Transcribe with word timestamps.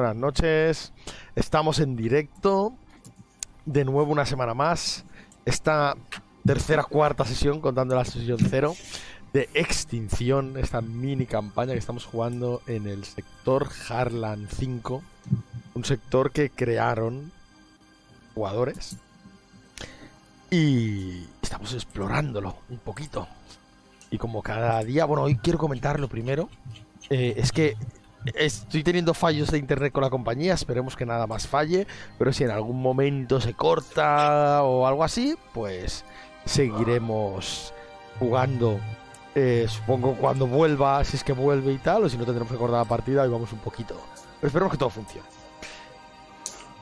Buenas 0.00 0.16
noches. 0.16 0.92
Estamos 1.36 1.78
en 1.78 1.94
directo. 1.94 2.72
De 3.66 3.84
nuevo 3.84 4.10
una 4.10 4.24
semana 4.24 4.54
más. 4.54 5.04
Esta 5.44 5.94
tercera, 6.42 6.84
cuarta 6.84 7.26
sesión, 7.26 7.60
contando 7.60 7.94
la 7.94 8.06
sesión 8.06 8.38
cero, 8.48 8.74
de 9.34 9.50
extinción. 9.52 10.56
Esta 10.56 10.80
mini 10.80 11.26
campaña 11.26 11.74
que 11.74 11.78
estamos 11.78 12.06
jugando 12.06 12.62
en 12.66 12.86
el 12.86 13.04
sector 13.04 13.68
Harlan 13.90 14.48
5. 14.50 15.02
Un 15.74 15.84
sector 15.84 16.32
que 16.32 16.48
crearon 16.48 17.30
jugadores. 18.34 18.96
Y 20.50 21.26
estamos 21.42 21.74
explorándolo 21.74 22.56
un 22.70 22.78
poquito. 22.78 23.28
Y 24.10 24.16
como 24.16 24.42
cada 24.42 24.82
día, 24.82 25.04
bueno, 25.04 25.24
hoy 25.24 25.36
quiero 25.36 25.58
comentar 25.58 26.00
lo 26.00 26.08
primero. 26.08 26.48
eh, 27.10 27.34
es 27.36 27.52
que 27.52 27.76
Estoy 28.34 28.82
teniendo 28.82 29.14
fallos 29.14 29.50
de 29.50 29.58
internet 29.58 29.92
con 29.92 30.02
la 30.02 30.10
compañía, 30.10 30.52
esperemos 30.52 30.94
que 30.94 31.06
nada 31.06 31.26
más 31.26 31.46
falle, 31.46 31.86
pero 32.18 32.32
si 32.32 32.44
en 32.44 32.50
algún 32.50 32.82
momento 32.82 33.40
se 33.40 33.54
corta 33.54 34.62
o 34.62 34.86
algo 34.86 35.04
así, 35.04 35.36
pues 35.54 36.04
seguiremos 36.44 37.72
jugando. 38.18 38.78
eh, 39.34 39.66
supongo 39.68 40.16
cuando 40.16 40.46
vuelva, 40.46 41.02
si 41.04 41.16
es 41.16 41.24
que 41.24 41.32
vuelve 41.32 41.72
y 41.72 41.78
tal, 41.78 42.04
o 42.04 42.08
si 42.08 42.18
no 42.18 42.24
tendremos 42.24 42.52
que 42.52 42.58
cortar 42.58 42.80
la 42.80 42.84
partida 42.84 43.24
y 43.24 43.30
vamos 43.30 43.52
un 43.52 43.60
poquito. 43.60 43.94
Pero 44.40 44.48
esperemos 44.48 44.72
que 44.72 44.78
todo 44.78 44.90
funcione. 44.90 45.26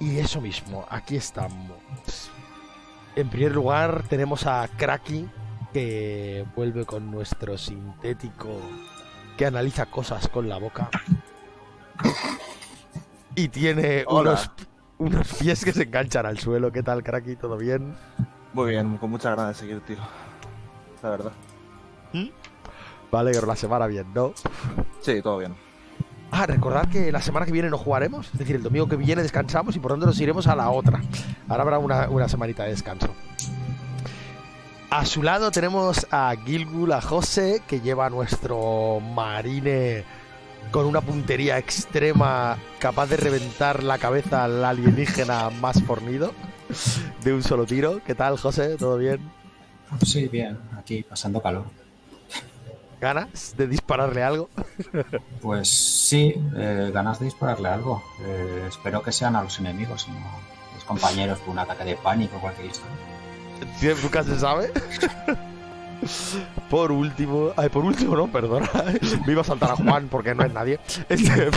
Y 0.00 0.18
eso 0.18 0.40
mismo, 0.40 0.86
aquí 0.88 1.16
estamos. 1.16 2.30
En 3.14 3.28
primer 3.28 3.52
lugar 3.52 4.04
tenemos 4.08 4.46
a 4.46 4.68
Kraki, 4.76 5.28
que 5.72 6.46
vuelve 6.56 6.84
con 6.86 7.10
nuestro 7.10 7.58
sintético 7.58 8.48
que 9.38 9.46
analiza 9.46 9.86
cosas 9.86 10.28
con 10.28 10.48
la 10.48 10.58
boca. 10.58 10.90
Y 13.36 13.48
tiene 13.48 14.04
unos, 14.08 14.50
unos 14.98 15.32
pies 15.34 15.64
que 15.64 15.72
se 15.72 15.84
enganchan 15.84 16.26
al 16.26 16.40
suelo. 16.40 16.72
¿Qué 16.72 16.82
tal, 16.82 17.04
Kraki? 17.04 17.36
¿Todo 17.36 17.56
bien? 17.56 17.94
Muy 18.52 18.70
bien, 18.70 18.98
con 18.98 19.10
muchas 19.10 19.36
ganas 19.36 19.56
de 19.56 19.60
seguir, 19.60 19.80
tío. 19.82 19.96
La 21.04 21.10
verdad. 21.10 21.32
Vale, 23.12 23.30
pero 23.32 23.46
la 23.46 23.54
semana 23.54 23.86
bien, 23.86 24.12
¿no? 24.12 24.32
Sí, 25.00 25.22
todo 25.22 25.38
bien. 25.38 25.54
Ah, 26.32 26.44
recordad 26.44 26.88
que 26.88 27.12
la 27.12 27.22
semana 27.22 27.46
que 27.46 27.52
viene 27.52 27.70
no 27.70 27.78
jugaremos. 27.78 28.26
Es 28.32 28.38
decir, 28.40 28.56
el 28.56 28.62
domingo 28.64 28.88
que 28.88 28.96
viene 28.96 29.22
descansamos 29.22 29.76
y 29.76 29.78
por 29.78 29.92
tanto 29.92 30.06
nos 30.06 30.20
iremos 30.20 30.48
a 30.48 30.56
la 30.56 30.68
otra. 30.70 31.00
Ahora 31.48 31.62
habrá 31.62 31.78
una, 31.78 32.08
una 32.08 32.28
semanita 32.28 32.64
de 32.64 32.70
descanso. 32.70 33.14
A 34.90 35.04
su 35.04 35.22
lado 35.22 35.50
tenemos 35.50 36.06
a 36.10 36.34
Gilgul, 36.46 36.92
a 36.92 37.02
José, 37.02 37.62
que 37.66 37.80
lleva 37.80 38.08
nuestro 38.08 39.00
marine 39.00 40.04
con 40.70 40.86
una 40.86 41.02
puntería 41.02 41.58
extrema 41.58 42.56
capaz 42.78 43.06
de 43.06 43.18
reventar 43.18 43.82
la 43.82 43.98
cabeza 43.98 44.44
al 44.44 44.64
alienígena 44.64 45.50
más 45.50 45.82
fornido 45.82 46.32
de 47.22 47.34
un 47.34 47.42
solo 47.42 47.66
tiro. 47.66 48.00
¿Qué 48.06 48.14
tal, 48.14 48.38
José? 48.38 48.76
¿Todo 48.76 48.96
bien? 48.96 49.20
Sí, 50.06 50.26
bien, 50.28 50.58
aquí 50.78 51.02
pasando 51.02 51.42
calor. 51.42 51.64
¿Ganas 52.98 53.54
de 53.58 53.66
dispararle 53.68 54.22
algo? 54.22 54.48
Pues 55.42 55.68
sí, 55.68 56.34
eh, 56.56 56.90
ganas 56.92 57.18
de 57.18 57.26
dispararle 57.26 57.68
algo. 57.68 58.02
Eh, 58.22 58.64
espero 58.68 59.02
que 59.02 59.12
sean 59.12 59.36
a 59.36 59.42
los 59.42 59.58
enemigos, 59.58 60.08
no 60.08 60.16
a 60.16 60.74
los 60.74 60.84
compañeros 60.84 61.38
por 61.40 61.50
un 61.50 61.58
ataque 61.58 61.84
de 61.84 61.96
pánico 61.96 62.36
o 62.38 62.40
cualquier 62.40 62.68
historia. 62.68 62.96
Nunca 64.02 64.22
se 64.22 64.38
sabe. 64.38 64.70
Por 66.70 66.92
último, 66.92 67.52
ay, 67.56 67.68
por 67.68 67.84
último 67.84 68.16
no, 68.16 68.28
perdona. 68.28 68.68
Me 69.26 69.32
iba 69.32 69.42
a 69.42 69.44
saltar 69.44 69.72
a 69.72 69.76
Juan 69.76 70.08
porque 70.08 70.34
no 70.34 70.44
es 70.44 70.52
nadie. 70.52 70.78
Este, 71.08 71.48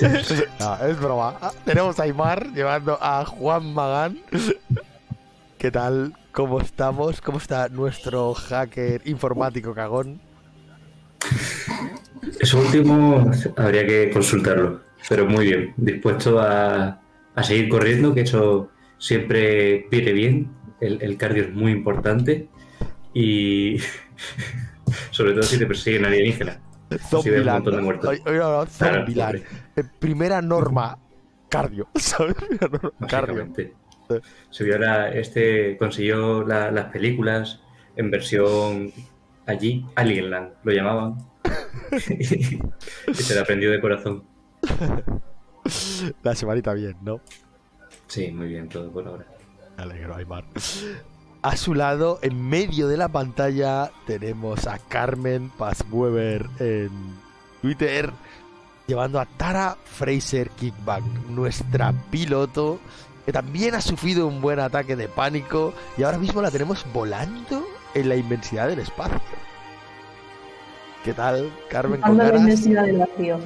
es 0.88 1.00
broma. 1.00 1.36
Ah, 1.40 1.52
Tenemos 1.64 1.98
a 1.98 2.04
Aymar 2.04 2.52
llevando 2.52 2.98
a 3.00 3.24
Juan 3.24 3.72
Magán. 3.72 4.18
¿Qué 5.58 5.70
tal? 5.70 6.14
¿Cómo 6.32 6.60
estamos? 6.60 7.20
¿Cómo 7.20 7.38
está 7.38 7.68
nuestro 7.68 8.34
hacker 8.34 9.02
informático 9.04 9.74
cagón? 9.74 10.20
Eso 12.40 12.58
último 12.58 13.30
habría 13.56 13.86
que 13.86 14.10
consultarlo, 14.10 14.80
pero 15.08 15.26
muy 15.26 15.46
bien, 15.46 15.74
dispuesto 15.76 16.40
a, 16.40 17.00
a 17.34 17.42
seguir 17.42 17.68
corriendo, 17.68 18.12
que 18.14 18.20
eso 18.22 18.68
siempre 18.98 19.86
viene 19.90 20.12
bien, 20.12 20.50
el, 20.80 21.00
el 21.02 21.16
cardio 21.16 21.44
es 21.44 21.52
muy 21.54 21.72
importante 21.72 22.48
y 23.14 23.78
sobre 25.10 25.32
todo 25.32 25.42
si 25.42 25.58
te 25.58 25.66
persiguen 25.66 26.04
alienígenas. 26.04 26.58
Zombieland. 27.10 27.48
montón 27.64 27.76
de 27.76 27.82
muertos. 27.82 28.10
Hoy- 28.10 28.22
hoy 28.26 28.38
no, 28.38 28.64
Zombieland. 28.66 29.42
Primera 29.98 30.40
norma, 30.40 30.98
cardio. 31.48 31.88
¿Sabes? 31.96 32.36
Norma, 32.60 32.92
cardio. 33.08 33.48
este 35.08 35.76
consiguió 35.78 36.44
la- 36.46 36.70
las 36.70 36.86
películas 36.86 37.60
en 37.96 38.10
versión 38.10 38.92
allí, 39.46 39.84
Alienland, 39.96 40.52
lo 40.62 40.72
llamaban. 40.72 41.16
y 42.08 43.14
se 43.14 43.34
la 43.34 43.40
aprendió 43.40 43.70
de 43.70 43.80
corazón. 43.80 44.24
La 46.22 46.34
semanita 46.34 46.72
bien, 46.74 46.96
¿no? 47.02 47.20
Sí, 48.08 48.30
muy 48.30 48.48
bien 48.48 48.68
todo 48.68 48.90
por 48.90 49.06
ahora. 49.06 49.24
Me 49.76 49.82
alegro, 49.82 50.14
Aymar. 50.16 50.44
A 51.42 51.56
su 51.56 51.74
lado, 51.74 52.18
en 52.22 52.48
medio 52.48 52.88
de 52.88 52.96
la 52.96 53.08
pantalla, 53.08 53.90
tenemos 54.06 54.66
a 54.66 54.78
Carmen 54.78 55.50
Passweber 55.50 56.46
en 56.58 56.90
Twitter, 57.62 58.10
llevando 58.86 59.20
a 59.20 59.26
Tara 59.26 59.76
Fraser 59.84 60.50
Kickback, 60.50 61.04
nuestra 61.28 61.92
piloto, 62.10 62.80
que 63.24 63.32
también 63.32 63.74
ha 63.74 63.80
sufrido 63.80 64.26
un 64.26 64.40
buen 64.40 64.58
ataque 64.60 64.96
de 64.96 65.08
pánico 65.08 65.74
y 65.96 66.02
ahora 66.04 66.18
mismo 66.18 66.42
la 66.42 66.50
tenemos 66.50 66.84
volando 66.92 67.66
en 67.94 68.08
la 68.08 68.16
inmensidad 68.16 68.68
del 68.68 68.80
espacio. 68.80 69.20
¿Qué 71.04 71.14
tal, 71.14 71.52
Carmen? 71.68 72.02
¿Con 72.02 72.16
Buscando 72.16 72.24
la 72.24 72.30
ganas? 72.30 72.42
inmensidad 72.42 72.84
del 72.84 72.98
vacío. 72.98 73.38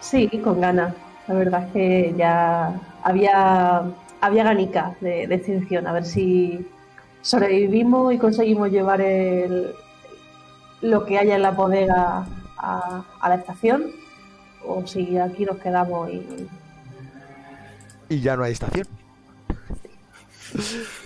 Sí, 0.00 0.28
con 0.42 0.60
ganas. 0.60 0.94
La 1.26 1.34
verdad 1.34 1.64
es 1.66 1.72
que 1.72 2.14
ya 2.16 2.87
había, 3.02 3.82
había 4.20 4.44
ganica 4.44 4.96
de, 5.00 5.24
extinción. 5.24 5.86
A 5.86 5.92
ver 5.92 6.04
si 6.04 6.66
sobrevivimos 7.22 8.12
y 8.14 8.18
conseguimos 8.18 8.70
llevar 8.70 9.00
el, 9.00 9.72
lo 10.80 11.04
que 11.04 11.18
haya 11.18 11.36
en 11.36 11.42
la 11.42 11.50
bodega 11.50 12.26
a, 12.56 13.04
a 13.20 13.28
la 13.28 13.34
estación 13.34 13.86
o 14.66 14.86
si 14.86 15.18
aquí 15.18 15.44
nos 15.44 15.58
quedamos 15.58 16.10
y 16.10 16.48
y 18.08 18.20
ya 18.20 18.36
no 18.36 18.44
hay 18.44 18.52
estación. 18.52 18.86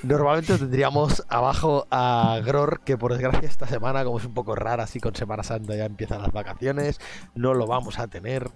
Normalmente 0.04 0.56
tendríamos 0.56 1.24
abajo 1.28 1.86
a 1.90 2.40
Gror, 2.44 2.80
que 2.84 2.96
por 2.96 3.12
desgracia 3.12 3.48
esta 3.48 3.66
semana, 3.66 4.04
como 4.04 4.18
es 4.18 4.24
un 4.24 4.34
poco 4.34 4.54
rara, 4.54 4.84
así 4.84 5.00
con 5.00 5.14
Semana 5.16 5.42
Santa 5.42 5.74
ya 5.74 5.84
empiezan 5.84 6.22
las 6.22 6.32
vacaciones, 6.32 7.00
no 7.34 7.54
lo 7.54 7.66
vamos 7.66 7.98
a 7.98 8.06
tener. 8.06 8.50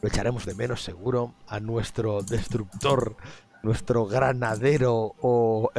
Lo 0.00 0.08
echaremos 0.08 0.44
de 0.46 0.54
menos 0.54 0.82
seguro 0.82 1.34
a 1.46 1.60
nuestro 1.60 2.22
destructor, 2.22 3.16
nuestro 3.62 4.06
granadero 4.06 5.14
o 5.20 5.70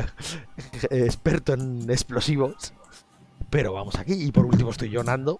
experto 0.89 1.53
en 1.53 1.89
explosivos. 1.89 2.73
Pero 3.49 3.73
vamos 3.73 3.95
aquí. 3.97 4.13
Y 4.13 4.31
por 4.31 4.45
último 4.45 4.71
estoy 4.71 4.89
yo, 4.89 5.03
Nando. 5.03 5.39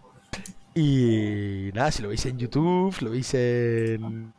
Y 0.74 1.70
nada, 1.74 1.92
si 1.92 2.02
lo 2.04 2.10
veis 2.10 2.26
en 2.26 2.38
YouTube, 2.38 2.96
lo 3.02 3.12
veis 3.12 3.34
en 3.34 4.34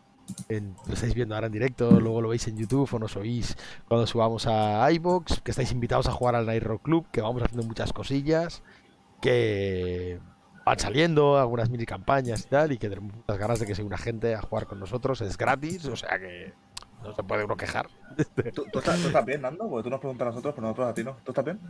en- 0.48 0.74
lo 0.86 0.94
estáis 0.94 1.14
viendo 1.14 1.34
ahora 1.34 1.46
en 1.46 1.52
directo, 1.52 1.88
luego 2.00 2.20
lo 2.20 2.28
veis 2.30 2.46
en 2.48 2.56
YouTube 2.56 2.88
o 2.92 2.98
nos 2.98 3.16
oís 3.16 3.56
cuando 3.88 4.06
subamos 4.06 4.46
a 4.48 4.90
iBox, 4.92 5.40
que 5.40 5.52
estáis 5.52 5.70
invitados 5.72 6.08
a 6.08 6.12
jugar 6.12 6.34
al 6.34 6.46
Night 6.46 6.62
Rock 6.64 6.82
Club, 6.82 7.06
que 7.12 7.20
vamos 7.22 7.42
haciendo 7.42 7.66
muchas 7.66 7.92
cosillas, 7.92 8.62
que 9.20 10.18
van 10.66 10.78
saliendo, 10.80 11.38
algunas 11.38 11.70
mini 11.70 11.86
campañas 11.86 12.44
y 12.44 12.48
tal, 12.48 12.72
y 12.72 12.78
que 12.78 12.88
tenemos 12.88 13.14
muchas 13.14 13.38
ganas 13.38 13.60
de 13.60 13.66
que 13.66 13.74
se 13.76 13.84
una 13.84 13.96
gente 13.96 14.34
a 14.34 14.42
jugar 14.42 14.66
con 14.66 14.80
nosotros, 14.80 15.20
es 15.20 15.38
gratis, 15.38 15.86
o 15.86 15.94
sea 15.94 16.18
que 16.18 16.52
no 17.04 17.14
se 17.14 17.22
puede 17.22 17.44
uno 17.44 17.56
quejar. 17.56 17.86
¿Tú, 18.54 18.64
tú 18.72 18.80
estás, 18.80 19.00
tú 19.00 19.06
estás 19.06 19.24
bien, 19.24 19.42
Nando? 19.42 19.68
Porque 19.68 19.84
tú 19.84 19.90
nos 19.90 20.00
preguntas 20.00 20.26
a 20.26 20.30
nosotros, 20.30 20.54
pero 20.56 20.66
nosotros 20.66 20.88
a 20.88 20.94
ti 20.94 21.04
no. 21.04 21.16
¿Tú 21.24 21.30
estás 21.30 21.44
bien? 21.44 21.60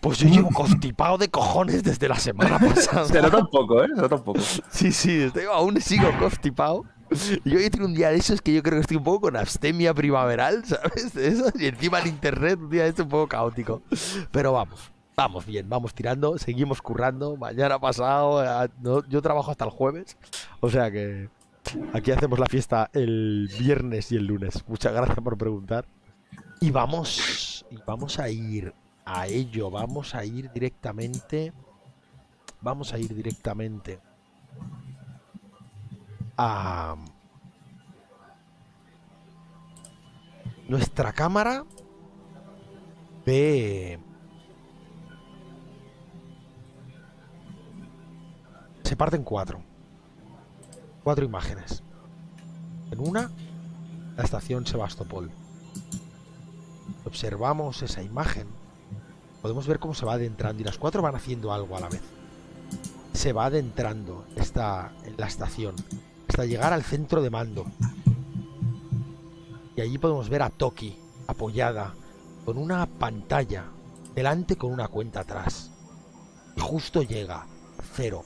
Pues 0.00 0.18
yo 0.18 0.28
llevo 0.28 0.50
constipado 0.50 1.18
de 1.18 1.28
cojones 1.28 1.84
desde 1.84 2.08
la 2.08 2.16
semana 2.16 2.58
pasada. 2.58 3.04
Se 3.04 3.22
nota 3.22 3.38
un 3.38 3.46
poco, 3.48 3.84
¿eh? 3.84 3.88
Se 3.94 4.00
nota 4.00 4.16
un 4.16 4.24
poco. 4.24 4.40
Sí, 4.70 4.90
sí, 4.90 5.22
estoy, 5.22 5.44
aún 5.44 5.80
sigo 5.80 6.10
constipado. 6.18 6.84
Y 7.44 7.54
hoy 7.54 7.70
tengo 7.70 7.84
un 7.84 7.94
día 7.94 8.08
de 8.08 8.16
esos 8.16 8.40
que 8.40 8.52
yo 8.52 8.62
creo 8.62 8.76
que 8.76 8.80
estoy 8.80 8.96
un 8.96 9.04
poco 9.04 9.20
con 9.20 9.36
abstemia 9.36 9.94
primaveral, 9.94 10.64
¿sabes? 10.64 11.12
De 11.14 11.28
eso. 11.28 11.52
Y 11.56 11.66
encima 11.66 12.00
el 12.00 12.08
internet, 12.08 12.58
un 12.58 12.70
día 12.70 12.84
de 12.84 12.88
este 12.88 13.02
un 13.02 13.08
poco 13.08 13.28
caótico. 13.28 13.82
Pero 14.32 14.52
vamos, 14.52 14.91
vamos 15.16 15.46
bien, 15.46 15.68
vamos 15.68 15.94
tirando, 15.94 16.38
seguimos 16.38 16.82
currando. 16.82 17.36
Mañana 17.36 17.78
pasado, 17.78 18.42
eh, 18.44 18.68
yo 19.08 19.22
trabajo 19.22 19.50
hasta 19.50 19.64
el 19.64 19.70
jueves. 19.70 20.16
O 20.60 20.70
sea 20.70 20.90
que 20.90 21.28
aquí 21.92 22.10
hacemos 22.10 22.38
la 22.38 22.46
fiesta 22.46 22.90
el 22.92 23.50
viernes 23.58 24.12
y 24.12 24.16
el 24.16 24.26
lunes. 24.26 24.64
Muchas 24.68 24.92
gracias 24.92 25.18
por 25.20 25.36
preguntar. 25.36 25.86
Y 26.60 26.70
vamos, 26.70 27.64
y 27.70 27.76
vamos 27.86 28.18
a 28.18 28.28
ir 28.28 28.72
a 29.04 29.26
ello, 29.26 29.70
vamos 29.70 30.14
a 30.14 30.24
ir 30.24 30.50
directamente 30.52 31.52
vamos 32.62 32.92
a 32.94 32.98
ir 32.98 33.14
directamente 33.14 34.00
a 36.36 36.96
nuestra 40.68 41.12
cámara 41.12 41.64
ve 43.26 43.98
se 48.92 48.96
parte 48.96 49.16
en 49.16 49.24
cuatro. 49.24 49.62
Cuatro 51.02 51.24
imágenes. 51.24 51.82
En 52.90 53.00
una 53.00 53.30
la 54.18 54.22
estación 54.22 54.66
Sebastopol. 54.66 55.30
Observamos 57.06 57.80
esa 57.80 58.02
imagen. 58.02 58.48
Podemos 59.40 59.66
ver 59.66 59.78
cómo 59.78 59.94
se 59.94 60.04
va 60.04 60.12
adentrando 60.12 60.60
y 60.60 60.66
las 60.66 60.76
cuatro 60.76 61.00
van 61.00 61.14
haciendo 61.14 61.54
algo 61.54 61.74
a 61.74 61.80
la 61.80 61.88
vez. 61.88 62.02
Se 63.14 63.32
va 63.32 63.46
adentrando 63.46 64.26
esta, 64.36 64.92
en 65.06 65.14
la 65.16 65.26
estación 65.26 65.74
hasta 66.28 66.44
llegar 66.44 66.74
al 66.74 66.82
centro 66.82 67.22
de 67.22 67.30
mando. 67.30 67.64
Y 69.74 69.80
allí 69.80 69.96
podemos 69.96 70.28
ver 70.28 70.42
a 70.42 70.50
Toki 70.50 70.98
apoyada 71.28 71.94
con 72.44 72.58
una 72.58 72.84
pantalla 72.84 73.64
delante 74.14 74.56
con 74.56 74.70
una 74.70 74.88
cuenta 74.88 75.20
atrás. 75.20 75.70
Y 76.56 76.60
justo 76.60 77.02
llega 77.02 77.46
0, 77.94 78.22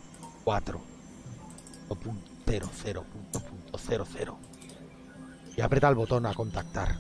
4, 0.47 0.81
0, 2.47 2.71
0, 2.73 3.05
0, 3.77 4.07
0. 4.13 4.39
Y 5.57 5.61
aprieta 5.61 5.89
el 5.89 5.97
botón 5.97 6.25
a 6.25 6.35
contactar. 6.35 6.95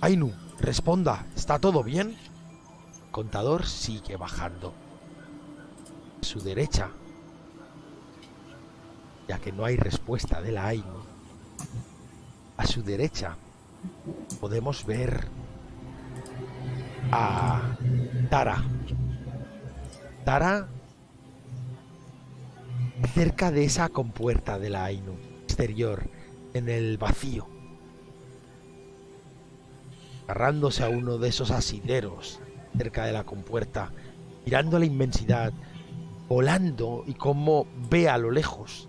Ainu, 0.00 0.32
responda, 0.58 1.26
¿está 1.36 1.58
todo 1.58 1.82
bien? 1.82 2.16
El 3.04 3.10
contador 3.10 3.66
sigue 3.66 4.16
bajando. 4.16 4.72
A 6.22 6.24
su 6.24 6.40
derecha 6.40 6.88
ya 9.28 9.38
que 9.38 9.52
no 9.52 9.66
hay 9.66 9.76
respuesta 9.76 10.40
de 10.40 10.52
la 10.52 10.68
Ainu. 10.68 11.02
A 12.56 12.66
su 12.66 12.82
derecha 12.82 13.36
podemos 14.40 14.86
ver 14.86 15.28
a 17.10 17.76
Tara. 18.30 18.64
Tara 20.24 20.66
cerca 23.08 23.50
de 23.50 23.64
esa 23.64 23.88
compuerta 23.88 24.58
de 24.58 24.70
la 24.70 24.84
Ainu 24.84 25.16
exterior, 25.42 26.08
en 26.54 26.68
el 26.68 26.98
vacío, 26.98 27.46
agarrándose 30.24 30.84
a 30.84 30.88
uno 30.88 31.18
de 31.18 31.28
esos 31.28 31.50
asideros 31.50 32.40
cerca 32.76 33.04
de 33.04 33.12
la 33.12 33.24
compuerta, 33.24 33.92
mirando 34.44 34.76
a 34.76 34.80
la 34.80 34.86
inmensidad, 34.86 35.52
volando 36.28 37.04
y 37.06 37.14
como 37.14 37.66
ve 37.90 38.08
a 38.08 38.16
lo 38.16 38.30
lejos 38.30 38.88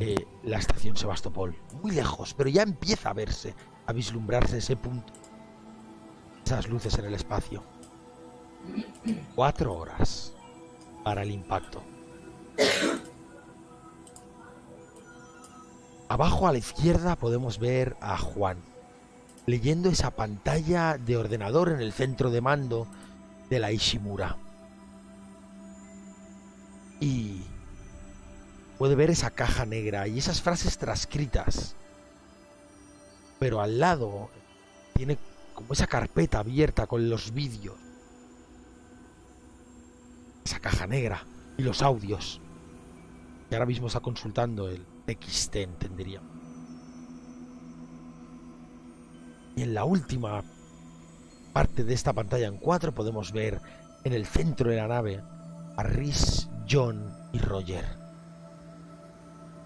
eh, 0.00 0.26
la 0.42 0.58
estación 0.58 0.96
Sebastopol. 0.96 1.54
Muy 1.82 1.92
lejos, 1.92 2.34
pero 2.34 2.50
ya 2.50 2.62
empieza 2.62 3.10
a 3.10 3.14
verse, 3.14 3.54
a 3.86 3.92
vislumbrarse 3.92 4.58
ese 4.58 4.76
punto. 4.76 5.12
Esas 6.44 6.68
luces 6.68 6.98
en 6.98 7.04
el 7.04 7.14
espacio. 7.14 7.62
Cuatro 9.34 9.76
horas 9.76 10.32
para 11.04 11.22
el 11.22 11.30
impacto. 11.30 11.82
Abajo 16.08 16.48
a 16.48 16.52
la 16.52 16.58
izquierda 16.58 17.16
podemos 17.16 17.58
ver 17.58 17.96
a 18.00 18.18
Juan 18.18 18.58
leyendo 19.46 19.88
esa 19.88 20.10
pantalla 20.10 20.96
de 20.98 21.16
ordenador 21.16 21.70
en 21.70 21.80
el 21.80 21.92
centro 21.92 22.30
de 22.30 22.40
mando 22.40 22.86
de 23.48 23.58
la 23.58 23.72
Ishimura. 23.72 24.36
Y 27.00 27.42
puede 28.78 28.94
ver 28.94 29.10
esa 29.10 29.30
caja 29.30 29.66
negra 29.66 30.06
y 30.06 30.18
esas 30.18 30.40
frases 30.40 30.78
transcritas. 30.78 31.74
Pero 33.38 33.60
al 33.60 33.78
lado 33.80 34.30
tiene 34.94 35.18
como 35.54 35.72
esa 35.72 35.86
carpeta 35.86 36.38
abierta 36.38 36.86
con 36.86 37.08
los 37.08 37.32
vídeos. 37.32 37.76
Esa 40.44 40.60
caja 40.60 40.86
negra 40.86 41.24
y 41.56 41.62
los 41.62 41.82
audios. 41.82 42.40
Que 43.50 43.56
ahora 43.56 43.66
mismo 43.66 43.88
está 43.88 44.00
consultando 44.00 44.70
el 44.70 44.86
XT, 45.06 45.56
entendería. 45.56 46.22
Y 49.56 49.62
en 49.62 49.74
la 49.74 49.84
última 49.84 50.42
parte 51.52 51.84
de 51.84 51.92
esta 51.92 52.12
pantalla 52.12 52.46
en 52.46 52.56
cuatro 52.56 52.94
podemos 52.94 53.32
ver 53.32 53.60
en 54.04 54.12
el 54.12 54.24
centro 54.24 54.70
de 54.70 54.76
la 54.76 54.88
nave 54.88 55.22
a 55.76 55.82
Rhys, 55.82 56.48
John 56.66 57.12
y 57.32 57.38
Roger. 57.38 57.84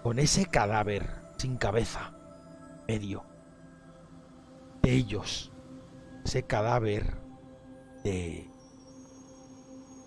Con 0.03 0.19
ese 0.19 0.47
cadáver 0.47 1.07
sin 1.37 1.57
cabeza, 1.57 2.11
medio, 2.87 3.23
de 4.81 4.93
ellos, 4.93 5.51
ese 6.23 6.43
cadáver 6.43 7.17
de 8.03 8.49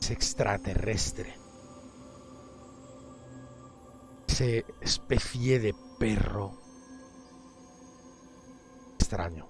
ese 0.01 0.13
extraterrestre, 0.13 1.35
ese 4.29 4.65
especie 4.81 5.59
de 5.59 5.75
perro 5.99 6.53
extraño, 8.95 9.49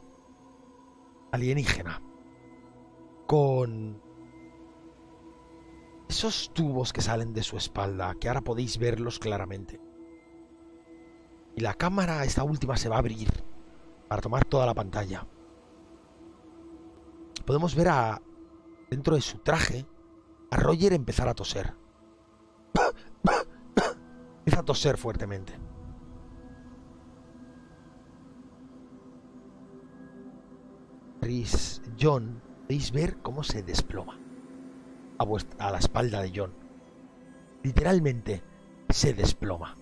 alienígena, 1.33 2.01
con 3.27 4.01
esos 6.09 6.53
tubos 6.55 6.93
que 6.93 7.03
salen 7.03 7.35
de 7.35 7.43
su 7.43 7.57
espalda, 7.57 8.15
que 8.19 8.29
ahora 8.29 8.41
podéis 8.41 8.79
verlos 8.79 9.19
claramente. 9.19 9.81
Y 11.55 11.61
la 11.61 11.75
cámara, 11.75 12.25
esta 12.25 12.45
última, 12.45 12.77
se 12.77 12.89
va 12.89 12.97
a 12.97 13.01
abrir 13.01 13.29
para 14.09 14.23
tomar 14.23 14.45
toda 14.45 14.65
la 14.65 14.75
pantalla. 14.75 15.27
Podemos 17.45 17.75
ver 17.75 17.89
a, 17.89 18.23
dentro 18.91 19.17
de 19.17 19.23
su 19.23 19.39
traje, 19.39 19.87
a 20.51 20.57
Roger 20.57 20.93
empezar 20.93 21.29
a 21.29 21.35
toser. 21.35 21.75
Empieza 24.49 24.63
a 24.63 24.65
toser 24.65 24.97
fuertemente. 24.97 25.53
Chris, 31.21 31.83
John, 32.01 32.41
podéis 32.63 32.91
ver 32.91 33.19
cómo 33.19 33.43
se 33.43 33.63
desploma 33.63 34.19
a, 35.19 35.27
a 35.59 35.71
la 35.71 35.79
espalda 35.79 36.23
de 36.23 36.33
John. 36.35 36.55
Literalmente 37.63 38.43
se 38.89 39.13
desploma. 39.13 39.77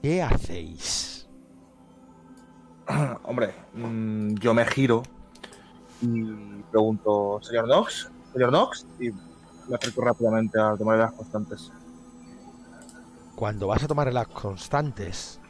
¿Qué 0.00 0.22
hacéis? 0.22 1.28
Hombre, 3.24 3.52
mm, 3.74 4.34
yo 4.34 4.54
me 4.54 4.64
giro 4.64 5.02
y 6.02 6.22
pregunto, 6.70 7.40
señor 7.42 7.64
Knox, 7.64 8.12
señor 8.32 8.50
Knox, 8.50 8.86
y 9.00 9.10
me 9.68 9.76
acerco 9.76 10.02
rápidamente 10.02 10.60
a 10.60 10.76
tomar 10.76 10.98
las 10.98 11.12
constantes. 11.12 11.70
Cuando 13.34 13.68
vas 13.68 13.82
a 13.82 13.86
tomar 13.86 14.12
las 14.12 14.28
constantes, 14.28 15.40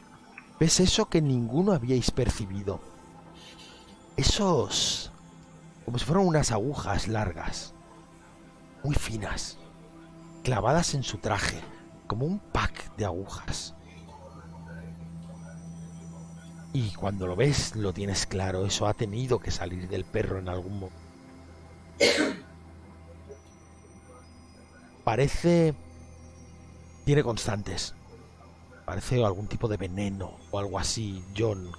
ves 0.61 0.81
eso 0.81 1.07
que 1.07 1.23
ninguno 1.23 1.73
habíais 1.73 2.11
percibido. 2.11 2.81
Esos... 4.17 5.11
como 5.85 5.99
si 5.99 6.05
fueran 6.05 6.27
unas 6.27 6.53
agujas 6.53 7.09
largas, 7.09 7.73
muy 8.83 8.95
finas, 8.95 9.59
clavadas 10.43 10.95
en 10.95 11.03
su 11.03 11.19
traje, 11.19 11.61
como 12.07 12.27
un 12.27 12.39
pack 12.39 12.95
de 12.97 13.05
agujas. 13.05 13.75
Y 16.73 16.91
cuando 16.93 17.27
lo 17.27 17.35
ves, 17.35 17.75
lo 17.77 17.93
tienes 17.93 18.27
claro. 18.27 18.67
Eso 18.67 18.87
ha 18.87 18.95
tenido 18.95 19.39
que 19.39 19.51
salir 19.51 19.89
del 19.89 20.05
perro 20.05 20.39
en 20.39 20.49
algún 20.49 20.81
momento. 20.81 21.09
Parece... 25.09 25.75
Tiene 27.07 27.23
constantes. 27.23 27.95
Parece 28.85 29.25
algún 29.25 29.47
tipo 29.47 29.67
de 29.67 29.79
veneno 29.79 30.33
o 30.51 30.59
algo 30.59 30.79
así, 30.79 31.25
John. 31.35 31.71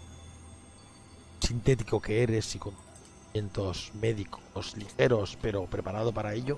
Sintético 1.40 2.02
que 2.02 2.24
eres 2.24 2.56
y 2.56 2.58
con 2.58 2.74
conocimientos 2.74 3.92
médicos 4.02 4.76
ligeros, 4.78 5.38
pero 5.40 5.68
preparado 5.68 6.12
para 6.12 6.34
ello. 6.34 6.58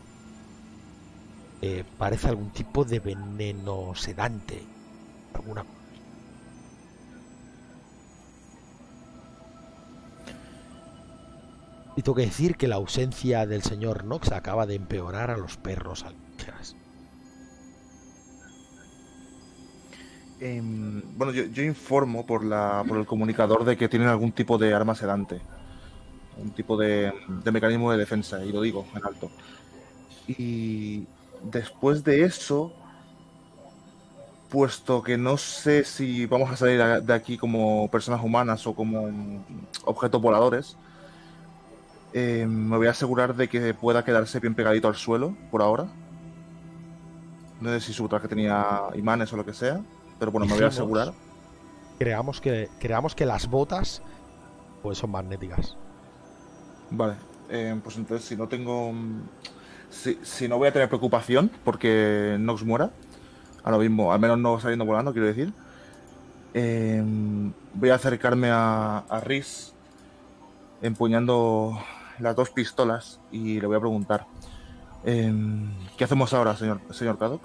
Eh, 1.61 1.83
parece 1.97 2.29
algún 2.29 2.51
tipo 2.51 2.85
de 2.85 3.01
veneno 3.01 3.93
sedante. 3.93 4.63
Alguna 5.33 5.65
Y 11.97 12.01
tengo 12.01 12.15
que 12.15 12.27
decir 12.27 12.55
que 12.55 12.69
la 12.69 12.77
ausencia 12.77 13.45
del 13.45 13.61
señor 13.61 14.03
Knox 14.03 14.31
acaba 14.31 14.65
de 14.65 14.75
empeorar 14.75 15.31
a 15.31 15.37
los 15.37 15.57
perros 15.57 16.05
Em, 20.41 21.03
bueno, 21.17 21.31
yo, 21.33 21.61
informo 21.61 22.25
por, 22.25 22.43
la, 22.43 22.83
por 22.87 22.97
el 22.97 23.05
comunicador 23.05 23.63
de 23.63 23.77
que 23.77 23.87
tienen 23.87 24.07
algún 24.07 24.31
tipo 24.31 24.57
de 24.57 24.73
arma 24.73 24.95
sedante. 24.95 25.39
un 26.37 26.49
tipo 26.51 26.75
de, 26.77 27.13
mecanismo 27.51 27.91
de 27.91 27.99
defensa, 27.99 28.43
y 28.43 28.51
lo 28.51 28.61
digo 28.61 28.87
en 28.95 29.05
alto. 29.05 29.29
Y 30.27 31.05
después 31.43 32.03
de 32.03 32.23
eso, 32.23 32.73
puesto 34.49 35.03
que 35.03 35.15
no 35.15 35.37
sé 35.37 35.83
si 35.83 36.25
vamos 36.25 36.49
a 36.49 36.57
salir 36.57 36.81
de 37.03 37.13
aquí 37.13 37.37
como 37.37 37.87
personas 37.91 38.23
humanas 38.23 38.65
o 38.65 38.73
como 38.73 39.11
mm, 39.11 39.43
objetos 39.85 40.19
voladores, 40.19 40.75
eh, 42.13 42.47
me 42.47 42.77
voy 42.77 42.87
a 42.87 42.91
asegurar 42.91 43.35
de 43.35 43.47
que 43.47 43.75
pueda 43.75 44.03
quedarse 44.03 44.39
bien 44.39 44.55
pegadito 44.55 44.87
al 44.87 44.95
suelo 44.95 45.35
por 45.51 45.61
ahora. 45.61 45.85
No 47.61 47.69
sé 47.69 47.79
si 47.79 47.93
su 47.93 48.07
traje 48.09 48.27
tenía 48.27 48.81
imanes 48.95 49.31
o 49.31 49.37
lo 49.37 49.45
que 49.45 49.53
sea, 49.53 49.79
pero 50.19 50.31
bueno, 50.31 50.47
me 50.47 50.53
voy 50.53 50.63
a 50.63 50.67
asegurar. 50.67 51.13
Creamos 51.99 52.41
que, 52.41 52.69
creamos 52.79 53.15
que 53.15 53.25
las 53.25 53.47
botas 53.47 54.01
pues 54.81 54.97
son 54.97 55.11
magnéticas. 55.11 55.77
Vale, 56.89 57.13
eh, 57.49 57.79
pues 57.83 57.95
entonces 57.97 58.27
si 58.27 58.35
no 58.35 58.47
tengo... 58.47 58.91
mm, 58.91 59.21
Si, 59.91 60.17
si 60.23 60.47
no 60.47 60.57
voy 60.57 60.69
a 60.69 60.73
tener 60.73 60.87
preocupación 60.87 61.51
porque 61.65 62.37
Nox 62.39 62.63
muera, 62.63 62.89
a 63.63 63.71
lo 63.71 63.77
mismo, 63.77 64.11
al 64.13 64.19
menos 64.19 64.39
no 64.39 64.57
saliendo 64.59 64.85
volando, 64.85 65.11
quiero 65.11 65.27
decir, 65.27 65.53
eh, 66.53 67.03
voy 67.73 67.89
a 67.89 67.95
acercarme 67.95 68.49
a, 68.49 68.99
a 69.09 69.19
Riz 69.19 69.73
empuñando 70.81 71.77
las 72.19 72.35
dos 72.35 72.49
pistolas 72.49 73.19
y 73.31 73.59
le 73.59 73.67
voy 73.67 73.75
a 73.75 73.79
preguntar, 73.81 74.25
eh, 75.03 75.33
¿qué 75.97 76.03
hacemos 76.03 76.33
ahora, 76.33 76.55
señor, 76.55 76.81
señor 76.91 77.17
Kadok? 77.17 77.41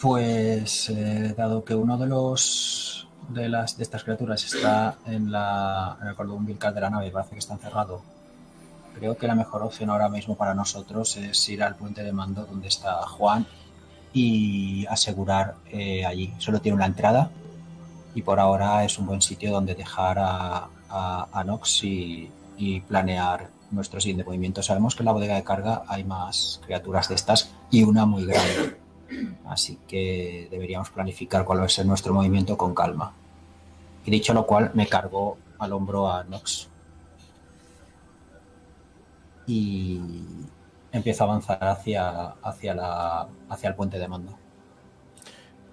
Pues 0.00 0.90
eh, 0.90 1.34
dado 1.36 1.64
que 1.64 1.74
uno 1.74 1.98
de 1.98 2.06
los 2.06 3.08
de 3.28 3.48
las 3.48 3.76
de 3.76 3.82
estas 3.82 4.04
criaturas 4.04 4.44
está 4.44 4.96
en 5.06 5.30
la 5.32 5.98
en 6.00 6.08
el 6.08 6.14
cordón 6.14 6.36
umbilical 6.38 6.74
de 6.74 6.80
la 6.80 6.90
nave 6.90 7.08
y 7.08 7.10
parece 7.10 7.32
que 7.32 7.40
está 7.40 7.54
encerrado, 7.54 8.02
creo 8.94 9.16
que 9.16 9.26
la 9.26 9.34
mejor 9.34 9.62
opción 9.62 9.90
ahora 9.90 10.08
mismo 10.08 10.36
para 10.36 10.54
nosotros 10.54 11.16
es 11.16 11.48
ir 11.48 11.62
al 11.62 11.74
puente 11.74 12.04
de 12.04 12.12
mando 12.12 12.46
donde 12.46 12.68
está 12.68 13.02
Juan 13.06 13.46
y 14.12 14.86
asegurar 14.86 15.56
eh, 15.70 16.06
allí. 16.06 16.32
Solo 16.38 16.60
tiene 16.60 16.76
una 16.76 16.86
entrada 16.86 17.30
y 18.14 18.22
por 18.22 18.38
ahora 18.40 18.84
es 18.84 18.98
un 18.98 19.06
buen 19.06 19.20
sitio 19.20 19.50
donde 19.52 19.74
dejar 19.74 20.18
a, 20.18 20.68
a, 20.88 21.44
Nox 21.44 21.82
y 21.84 22.30
planear 22.88 23.57
nuestro 23.70 24.00
siguiente 24.00 24.24
movimiento. 24.24 24.62
Sabemos 24.62 24.94
que 24.94 25.02
en 25.02 25.06
la 25.06 25.12
bodega 25.12 25.34
de 25.34 25.44
carga 25.44 25.82
hay 25.88 26.04
más 26.04 26.60
criaturas 26.64 27.08
de 27.08 27.14
estas 27.14 27.54
y 27.70 27.82
una 27.82 28.06
muy 28.06 28.24
grande. 28.24 28.76
Así 29.46 29.78
que 29.86 30.48
deberíamos 30.50 30.90
planificar 30.90 31.44
cuál 31.44 31.60
va 31.60 31.64
a 31.64 31.68
ser 31.68 31.86
nuestro 31.86 32.12
movimiento 32.12 32.56
con 32.56 32.74
calma. 32.74 33.12
Y 34.04 34.10
dicho 34.10 34.34
lo 34.34 34.46
cual, 34.46 34.70
me 34.74 34.86
cargo 34.86 35.38
al 35.58 35.72
hombro 35.72 36.10
a 36.10 36.24
Nox. 36.24 36.68
Y 39.46 40.00
empiezo 40.92 41.24
a 41.24 41.26
avanzar 41.26 41.64
hacia, 41.64 42.26
hacia, 42.42 42.74
la, 42.74 43.28
hacia 43.48 43.68
el 43.70 43.74
puente 43.74 43.98
de 43.98 44.08
mando. 44.08 44.36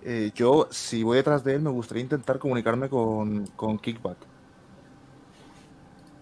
Eh, 0.01 0.31
yo, 0.35 0.67
si 0.69 1.03
voy 1.03 1.17
detrás 1.17 1.43
de 1.43 1.55
él, 1.55 1.61
me 1.61 1.71
gustaría 1.71 2.03
intentar 2.03 2.39
comunicarme 2.39 2.89
con, 2.89 3.47
con 3.55 3.79
Kickback. 3.79 4.17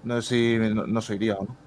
No 0.03 0.21
sé 0.21 0.27
si 0.27 0.57
no, 0.73 0.87
no 0.87 1.01
iría 1.09 1.35
o 1.35 1.45
no. 1.45 1.62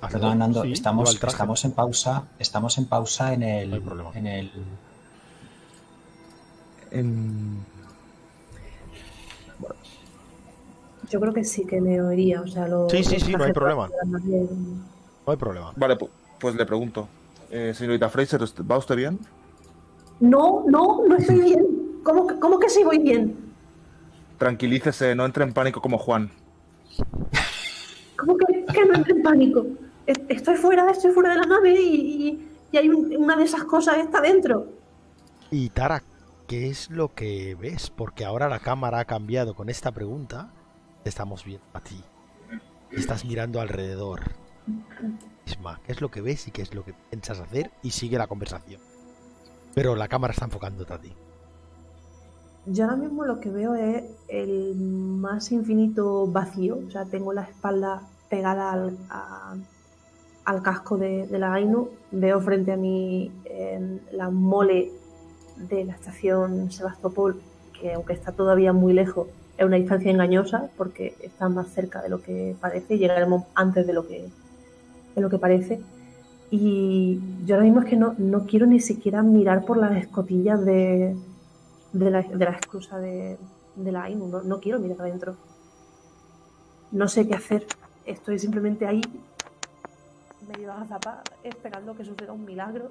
Perdón, 0.00 0.38
Nando, 0.38 0.62
Sí, 0.62 0.72
estamos, 0.72 1.64
en 1.64 1.72
pausa. 1.72 2.24
Estamos 2.38 2.78
en 2.78 2.86
pausa 2.86 3.32
en 3.34 3.40
No 3.40 3.46
hay 3.46 3.62
el, 3.72 3.82
problema. 3.82 4.10
en 4.14 4.26
el 4.26 4.52
En- 6.90 7.58
Yo 11.10 11.20
creo 11.20 11.32
que 11.32 11.44
sí 11.44 11.64
que 11.66 11.80
me 11.80 12.00
oiría. 12.00 12.40
O 12.42 12.46
sea, 12.46 12.68
lo, 12.68 12.88
Sí, 12.90 13.02
sí, 13.02 13.18
sí, 13.18 13.32
no 13.32 13.44
hay 13.44 13.52
problema. 13.52 13.88
bien. 14.22 14.48
No 15.26 15.32
hay 15.32 15.36
problema. 15.36 15.72
Vale, 15.76 15.98
pu- 15.98 16.08
pues 16.38 16.54
le 16.54 16.64
pregunto. 16.64 17.08
Eh, 17.50 17.72
señorita 17.74 18.08
Fraser, 18.08 18.40
¿va 18.70 18.78
usted 18.78 18.94
bien? 18.96 19.18
No, 20.20 20.64
no, 20.66 21.02
no 21.06 21.16
estoy 21.16 21.40
bien. 21.40 21.66
¿Cómo, 22.04 22.26
que- 22.26 22.38
cómo 22.38 22.58
que 22.58 22.68
sí 22.68 22.84
voy 22.84 22.98
bien? 22.98 23.36
Tranquilícese, 24.38 25.14
no 25.14 25.24
entre 25.24 25.44
en 25.44 25.52
pánico 25.52 25.80
como 25.80 25.98
Juan. 25.98 26.30
¿Cómo 28.16 28.36
que, 28.36 28.64
que 28.72 28.84
no 28.84 28.94
entre 28.94 29.12
en 29.14 29.22
pánico? 29.22 29.66
Es- 30.08 30.20
Estoy 30.28 30.56
fuera, 30.56 30.90
estoy 30.90 31.12
fuera 31.12 31.30
de 31.30 31.36
la 31.36 31.46
nave 31.46 31.80
y, 31.80 31.94
y- 32.28 32.48
y 32.72 32.76
hay 32.78 32.88
un- 32.88 33.14
una 33.16 33.36
de 33.36 33.44
esas 33.44 33.64
cosas 33.64 33.98
está 33.98 34.20
dentro. 34.20 34.66
Y 35.50 35.68
Tara, 35.70 36.02
¿qué 36.46 36.68
es 36.68 36.90
lo 36.90 37.14
que 37.14 37.54
ves? 37.54 37.90
Porque 37.90 38.24
ahora 38.24 38.48
la 38.48 38.58
cámara 38.58 39.00
ha 39.00 39.04
cambiado 39.04 39.54
con 39.54 39.68
esta 39.68 39.92
pregunta. 39.92 40.50
Te 41.02 41.10
estamos 41.10 41.44
viendo 41.44 41.64
a 41.74 41.80
ti. 41.80 42.02
Estás 42.90 43.24
mirando 43.24 43.60
alrededor. 43.60 44.20
Isma, 45.46 45.80
¿qué 45.84 45.92
es 45.92 46.00
lo 46.00 46.10
que 46.10 46.20
ves 46.22 46.48
y 46.48 46.50
qué 46.50 46.62
es 46.62 46.74
lo 46.74 46.84
que 46.84 46.94
piensas 47.10 47.38
hacer? 47.40 47.70
Y 47.82 47.90
sigue 47.90 48.18
la 48.18 48.26
conversación. 48.26 48.80
Pero 49.74 49.94
la 49.94 50.08
cámara 50.08 50.32
está 50.32 50.46
enfocándote 50.46 50.92
a 50.92 50.98
ti. 50.98 51.12
Yo 52.66 52.84
ahora 52.84 52.96
mismo 52.96 53.24
lo 53.24 53.40
que 53.40 53.50
veo 53.50 53.74
es 53.74 54.04
el 54.28 54.74
más 54.76 55.52
infinito 55.52 56.26
vacío. 56.26 56.78
O 56.86 56.90
sea, 56.90 57.04
tengo 57.06 57.32
la 57.32 57.42
espalda 57.42 58.02
pegada 58.28 58.72
al, 58.72 58.98
a- 59.08 59.54
al 60.48 60.62
casco 60.62 60.96
de, 60.96 61.26
la 61.30 61.52
Ainu. 61.52 61.90
Veo 62.10 62.40
frente 62.40 62.72
a 62.72 62.76
mí 62.76 63.30
en 63.44 64.00
la 64.12 64.30
mole 64.30 64.90
de 65.56 65.84
la 65.84 65.92
estación 65.92 66.72
Sebastopol, 66.72 67.38
que 67.78 67.92
aunque 67.92 68.14
está 68.14 68.32
todavía 68.32 68.72
muy 68.72 68.94
lejos, 68.94 69.28
es 69.58 69.66
una 69.66 69.76
distancia 69.76 70.10
engañosa 70.10 70.70
porque 70.78 71.14
está 71.20 71.50
más 71.50 71.68
cerca 71.68 72.00
de 72.00 72.08
lo 72.08 72.22
que 72.22 72.56
parece 72.62 72.94
y 72.94 72.98
llegaremos 72.98 73.44
antes 73.54 73.86
de 73.86 73.92
lo 73.92 74.08
que, 74.08 74.26
de 75.14 75.20
lo 75.20 75.28
que 75.28 75.36
parece. 75.36 75.82
Y 76.50 77.20
yo 77.44 77.56
ahora 77.56 77.66
mismo 77.66 77.80
es 77.80 77.86
que 77.86 77.96
no, 77.96 78.14
no 78.16 78.46
quiero 78.46 78.64
ni 78.64 78.80
siquiera 78.80 79.22
mirar 79.22 79.66
por 79.66 79.76
las 79.76 79.98
escotillas 79.98 80.64
de, 80.64 81.14
de 81.92 82.10
la, 82.10 82.22
de 82.22 82.38
la 82.38 82.98
de, 83.00 83.38
de 83.76 83.92
la 83.92 84.04
AIMU. 84.04 84.28
No, 84.28 84.42
no 84.42 84.60
quiero 84.60 84.78
mirar 84.78 85.02
adentro. 85.02 85.36
No 86.90 87.06
sé 87.06 87.28
qué 87.28 87.34
hacer. 87.34 87.66
Estoy 88.06 88.38
simplemente 88.38 88.86
ahí, 88.86 89.02
medio 90.48 90.72
agazapada, 90.72 91.22
esperando 91.44 91.94
que 91.96 92.04
suceda 92.04 92.32
un 92.32 92.44
milagro. 92.44 92.90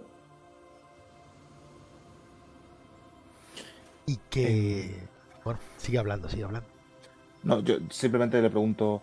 Y 4.06 4.18
que... 4.30 4.96
Bueno, 5.44 5.60
sigue 5.78 5.98
hablando, 5.98 6.30
sigue 6.30 6.44
hablando. 6.44 6.68
No, 7.44 7.60
yo 7.62 7.76
simplemente 7.90 8.42
le 8.42 8.50
pregunto. 8.50 9.02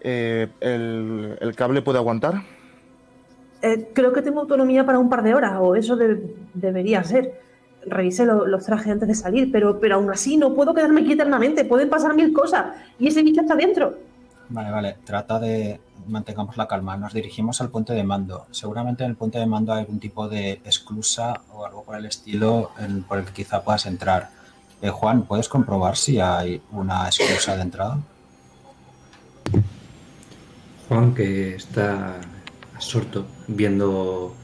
eh, 0.00 0.48
¿el, 0.60 1.38
el 1.40 1.54
cable 1.56 1.82
puede 1.82 1.98
aguantar? 1.98 2.42
Eh, 3.62 3.90
creo 3.94 4.12
que 4.12 4.22
tengo 4.22 4.40
autonomía 4.40 4.84
para 4.86 4.98
un 4.98 5.10
par 5.10 5.22
de 5.22 5.34
horas, 5.34 5.56
o 5.60 5.74
eso 5.74 5.96
de- 5.96 6.34
debería 6.54 7.02
ser. 7.04 7.40
Revisé 7.86 8.24
lo- 8.26 8.46
los 8.46 8.64
trajes 8.64 8.92
antes 8.92 9.08
de 9.08 9.14
salir, 9.14 9.50
pero, 9.52 9.78
pero 9.80 9.96
aún 9.96 10.10
así 10.10 10.36
no 10.36 10.54
puedo 10.54 10.74
quedarme 10.74 11.00
aquí 11.02 11.12
eternamente. 11.12 11.64
Pueden 11.64 11.88
pasar 11.90 12.14
mil 12.14 12.32
cosas. 12.32 12.76
Y 12.98 13.08
ese 13.08 13.22
bicho 13.22 13.40
está 13.42 13.54
dentro. 13.54 13.94
Vale, 14.48 14.70
vale. 14.70 14.96
Trata 15.04 15.38
de 15.38 15.80
mantengamos 16.10 16.56
la 16.56 16.66
calma. 16.68 16.96
Nos 16.96 17.12
dirigimos 17.14 17.60
al 17.60 17.70
puente 17.70 17.92
de 17.92 18.04
mando. 18.04 18.46
Seguramente 18.50 19.04
en 19.04 19.10
el 19.10 19.16
puente 19.16 19.38
de 19.38 19.46
mando 19.46 19.72
hay 19.72 19.80
algún 19.80 20.00
tipo 20.00 20.28
de 20.28 20.60
esclusa 20.64 21.40
o 21.52 21.64
algo 21.64 21.82
por 21.84 21.96
el 21.96 22.06
estilo 22.06 22.70
en- 22.78 23.02
por 23.04 23.18
el 23.18 23.24
que 23.24 23.32
quizá 23.32 23.62
puedas 23.62 23.86
entrar. 23.86 24.30
Eh, 24.82 24.90
Juan, 24.90 25.22
¿puedes 25.22 25.48
comprobar 25.48 25.96
si 25.96 26.20
hay 26.20 26.60
una 26.72 27.08
esclusa 27.08 27.54
de 27.56 27.62
entrada? 27.62 27.98
Juan, 30.88 31.14
que 31.14 31.54
está 31.54 32.16
absorto 32.74 33.26
viendo 33.46 34.34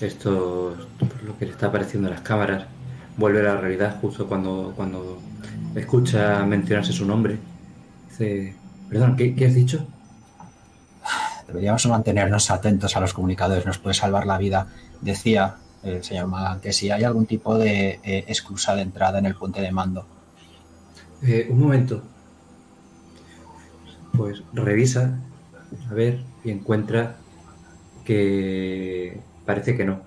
esto, 0.00 0.76
lo 1.24 1.38
que 1.38 1.46
le 1.46 1.52
está 1.52 1.66
apareciendo 1.66 2.08
en 2.08 2.14
las 2.14 2.22
cámaras, 2.22 2.66
vuelve 3.16 3.40
a 3.40 3.54
la 3.54 3.56
realidad 3.60 3.98
justo 4.00 4.26
cuando, 4.26 4.72
cuando 4.76 5.18
escucha 5.74 6.44
mencionarse 6.46 6.92
su 6.92 7.04
nombre. 7.06 7.38
Dice, 8.08 8.54
perdón, 8.88 9.16
¿qué, 9.16 9.34
qué 9.34 9.46
has 9.46 9.54
dicho? 9.54 9.86
Deberíamos 11.50 11.86
mantenernos 11.86 12.50
atentos 12.50 12.96
a 12.96 13.00
los 13.00 13.12
comunicadores, 13.12 13.66
nos 13.66 13.78
puede 13.78 13.94
salvar 13.94 14.26
la 14.26 14.38
vida. 14.38 14.66
Decía 15.00 15.56
el 15.82 16.02
señor 16.04 16.26
Magan 16.26 16.60
que 16.60 16.72
si 16.72 16.90
hay 16.90 17.04
algún 17.04 17.26
tipo 17.26 17.56
de 17.58 18.00
eh, 18.02 18.24
esclusa 18.28 18.74
de 18.74 18.82
entrada 18.82 19.18
en 19.18 19.26
el 19.26 19.34
puente 19.34 19.60
de 19.60 19.72
mando. 19.72 20.06
Eh, 21.22 21.46
un 21.50 21.60
momento. 21.60 22.02
Pues 24.16 24.42
revisa, 24.52 25.18
a 25.90 25.94
ver, 25.94 26.20
y 26.44 26.50
encuentra 26.50 27.16
que 28.04 29.20
parece 29.46 29.76
que 29.76 29.84
no. 29.84 30.00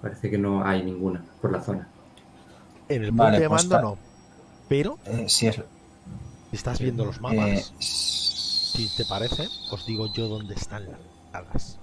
Parece 0.00 0.30
que 0.30 0.38
no 0.38 0.64
hay 0.64 0.82
ninguna 0.82 1.22
por 1.40 1.52
la 1.52 1.60
zona. 1.60 1.88
En 2.88 3.04
el 3.04 3.12
Vale, 3.12 3.30
puente 3.30 3.42
de 3.42 3.48
pues 3.48 3.68
mando 3.68 3.82
no. 3.90 3.98
Pero 4.68 4.98
Eh, 5.04 5.26
si 5.28 5.46
es, 5.46 5.60
estás 6.50 6.80
viendo 6.80 7.04
los 7.04 7.16
eh, 7.16 7.20
mapas, 7.20 7.72
s- 7.78 8.31
si 8.72 8.88
te 8.88 9.04
parece, 9.04 9.48
os 9.70 9.84
digo 9.84 10.12
yo 10.12 10.28
dónde 10.28 10.54
están 10.54 10.90
las 10.90 11.00
entradas. 11.24 11.78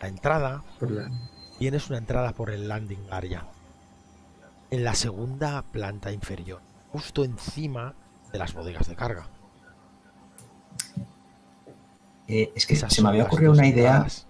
La 0.00 0.08
entrada 0.08 0.62
Por 0.78 0.90
la... 0.90 1.10
Tienes 1.58 1.88
una 1.88 1.98
entrada 1.98 2.32
por 2.32 2.50
el 2.50 2.68
landing 2.68 3.06
area. 3.10 3.46
En 4.70 4.84
la 4.84 4.94
segunda 4.94 5.62
planta 5.62 6.12
inferior. 6.12 6.60
Justo 6.92 7.24
encima 7.24 7.94
de 8.32 8.38
las 8.38 8.52
bodegas 8.52 8.86
de 8.88 8.94
carga. 8.94 9.26
Eh, 12.28 12.52
es 12.54 12.66
que 12.66 12.74
Esas 12.74 12.92
se 12.92 13.02
me 13.02 13.08
había 13.08 13.24
ocurrido 13.24 13.52
una 13.52 13.66
idea. 13.66 13.92
entradas. 13.92 14.26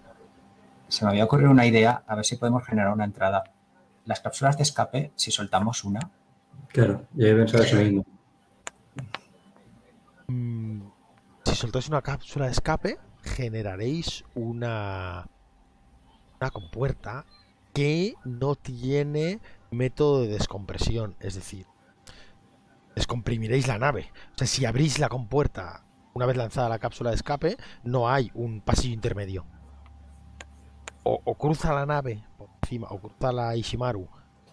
Se 0.88 1.04
me 1.04 1.10
había 1.10 1.24
ocurrido 1.24 1.50
una 1.50 1.66
idea, 1.66 2.02
a 2.06 2.14
ver 2.14 2.24
si 2.24 2.36
podemos 2.36 2.64
generar 2.64 2.92
una 2.92 3.04
entrada. 3.04 3.44
Las 4.04 4.20
cápsulas 4.20 4.56
de 4.56 4.62
escape, 4.62 5.12
si 5.16 5.30
soltamos 5.32 5.82
una, 5.84 6.10
Claro, 6.68 7.06
yo 7.14 7.26
he 7.26 7.34
pensado 7.34 7.64
eso 7.64 7.76
mismo. 7.76 8.04
Soltáis 11.56 11.88
una 11.88 12.02
cápsula 12.02 12.46
de 12.46 12.52
escape, 12.52 12.98
generaréis 13.22 14.24
una, 14.34 15.28
una 16.40 16.50
compuerta 16.50 17.24
que 17.72 18.14
no 18.24 18.54
tiene 18.54 19.40
método 19.70 20.22
de 20.22 20.28
descompresión. 20.28 21.16
Es 21.20 21.34
decir, 21.34 21.66
descomprimiréis 22.94 23.68
la 23.68 23.78
nave. 23.78 24.12
O 24.34 24.38
sea, 24.38 24.46
si 24.46 24.64
abrís 24.64 24.98
la 24.98 25.08
compuerta 25.08 25.84
una 26.14 26.26
vez 26.26 26.36
lanzada 26.36 26.68
la 26.68 26.78
cápsula 26.78 27.10
de 27.10 27.16
escape, 27.16 27.56
no 27.84 28.08
hay 28.08 28.30
un 28.34 28.60
pasillo 28.60 28.94
intermedio. 28.94 29.46
O, 31.02 31.36
cruza 31.36 31.72
la 31.72 31.86
nave 31.86 32.24
por 32.36 32.48
encima, 32.62 32.88
o 32.90 32.98
cruza 32.98 33.32
la 33.32 33.54
Ishimaru 33.54 34.08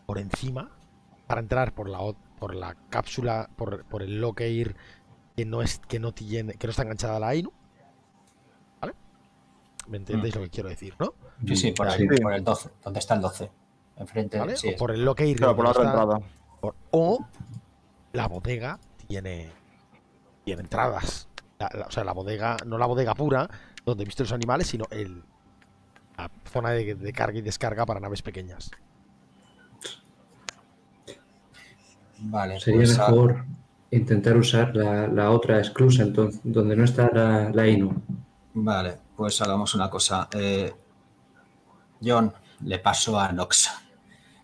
por 0.06 0.20
encima 0.20 0.70
para 1.26 1.42
entrar 1.42 1.74
por 1.74 1.90
la, 1.90 2.00
por 2.38 2.54
la 2.54 2.76
cápsula, 2.90 3.50
por, 3.56 3.86
por 3.86 4.04
el 4.04 4.22
Lockheed 4.22 4.76
que 5.36 5.46
no 5.46 5.62
es 5.62 5.80
que 5.88 6.00
no 6.00 6.12
tiene 6.14 6.54
que 6.54 6.68
no 6.68 6.72
está 6.72 6.84
enganchada 6.84 7.18
a 7.18 7.20
la 7.20 7.28
Ainu 7.30 7.52
¿vale? 8.82 8.94
¿me 9.88 9.98
entendéis 9.98 10.36
lo 10.36 10.42
que 10.42 10.50
quiero 10.50 10.70
decir, 10.70 10.96
no? 11.00 11.14
sí, 11.48 11.56
sí, 11.56 11.72
por, 11.72 11.92
Sí. 11.92 12.04
el, 12.04 12.22
por 12.22 12.34
el 12.34 12.44
12, 12.44 12.70
donde 12.84 13.00
está 13.00 13.16
el 13.16 13.22
12. 13.22 13.52
Enfrente, 13.98 14.40
¿vale? 14.40 14.56
sí, 14.58 14.74
o 14.74 14.78
por 14.78 14.92
el 14.92 15.04
Lockheed 15.06 15.38
Claro, 15.38 15.56
por 15.56 15.66
la 15.66 15.72
otra 15.72 15.84
entrada. 15.86 16.20
por- 16.62 16.76
o 16.92 17.26
la 18.14 18.28
bodega 18.28 18.80
tiene 19.08 19.52
tiene 20.44 20.62
entradas 20.62 21.28
La- 21.60 21.70
la- 21.74 21.86
o 21.88 21.92
sea 21.92 22.04
la 22.04 22.12
bodega 22.14 22.58
no 22.66 22.78
la 22.78 22.86
bodega 22.86 23.14
pura 23.16 23.50
donde 23.86 24.04
viste 24.06 24.24
los 24.24 24.32
animales 24.34 24.68
sino 24.68 24.86
el 24.92 25.24
la 26.18 26.30
zona 26.52 26.70
de, 26.72 26.94
de 26.96 27.14
carga 27.14 27.40
y 27.40 27.42
descarga 27.42 27.86
para 27.86 28.00
naves 28.00 28.22
pequeñas 28.22 28.70
Vale, 32.26 32.60
Sería 32.60 32.80
pues, 32.80 33.00
ah, 33.00 33.10
mejor 33.10 33.46
intentar 33.96 34.36
usar 34.38 34.76
la, 34.76 35.08
la 35.08 35.32
otra 35.32 35.60
esclusa, 35.60 36.04
entonces, 36.04 36.42
donde 36.44 36.76
no 36.76 36.84
está 36.84 37.10
la, 37.14 37.50
la 37.52 37.68
INU. 37.68 37.94
Vale, 38.54 38.98
pues 39.16 39.42
hagamos 39.42 39.74
una 39.76 39.90
cosa. 39.90 40.28
Eh, 40.34 40.74
John, 42.04 42.34
le 42.64 42.80
paso 42.80 43.20
a 43.20 43.32
Nox. 43.32 43.70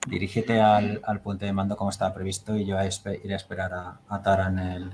Dirígete 0.07 0.61
al, 0.61 1.01
al 1.03 1.19
puente 1.21 1.45
de 1.45 1.53
mando 1.53 1.75
como 1.75 1.89
estaba 1.89 2.13
previsto 2.13 2.55
y 2.55 2.65
yo 2.65 2.77
a 2.77 2.85
espe- 2.85 3.19
iré 3.23 3.33
a 3.33 3.37
esperar 3.37 3.73
a, 3.73 3.99
a 4.07 4.21
Tara 4.21 4.47
en 4.47 4.59
el, 4.59 4.93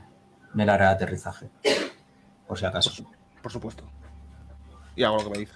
en 0.54 0.60
el 0.60 0.70
área 0.70 0.88
de 0.90 0.94
aterrizaje. 0.96 1.50
Por 2.48 2.58
si 2.58 2.66
acaso. 2.66 2.92
Por 3.42 3.52
supuesto. 3.52 3.84
Y 4.96 5.04
hago 5.04 5.18
lo 5.18 5.24
que 5.26 5.30
me 5.30 5.38
dice. 5.40 5.54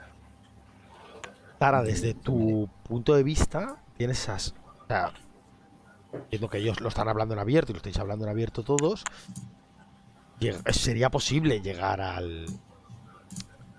Tara, 1.57 1.81
desde 1.81 2.13
tu 2.13 2.69
punto 2.87 3.15
de 3.15 3.23
vista, 3.23 3.77
tienes 3.97 4.19
esas. 4.21 4.53
O 4.83 4.87
sea, 4.87 5.11
entiendo 6.13 6.49
que 6.49 6.57
ellos 6.57 6.79
lo 6.81 6.89
están 6.89 7.07
hablando 7.07 7.33
en 7.33 7.39
abierto 7.39 7.71
y 7.71 7.73
lo 7.73 7.77
estáis 7.77 7.99
hablando 7.99 8.25
en 8.25 8.31
abierto 8.31 8.63
todos. 8.63 9.03
Sería 10.71 11.09
posible 11.09 11.61
llegar 11.61 12.01
al. 12.01 12.45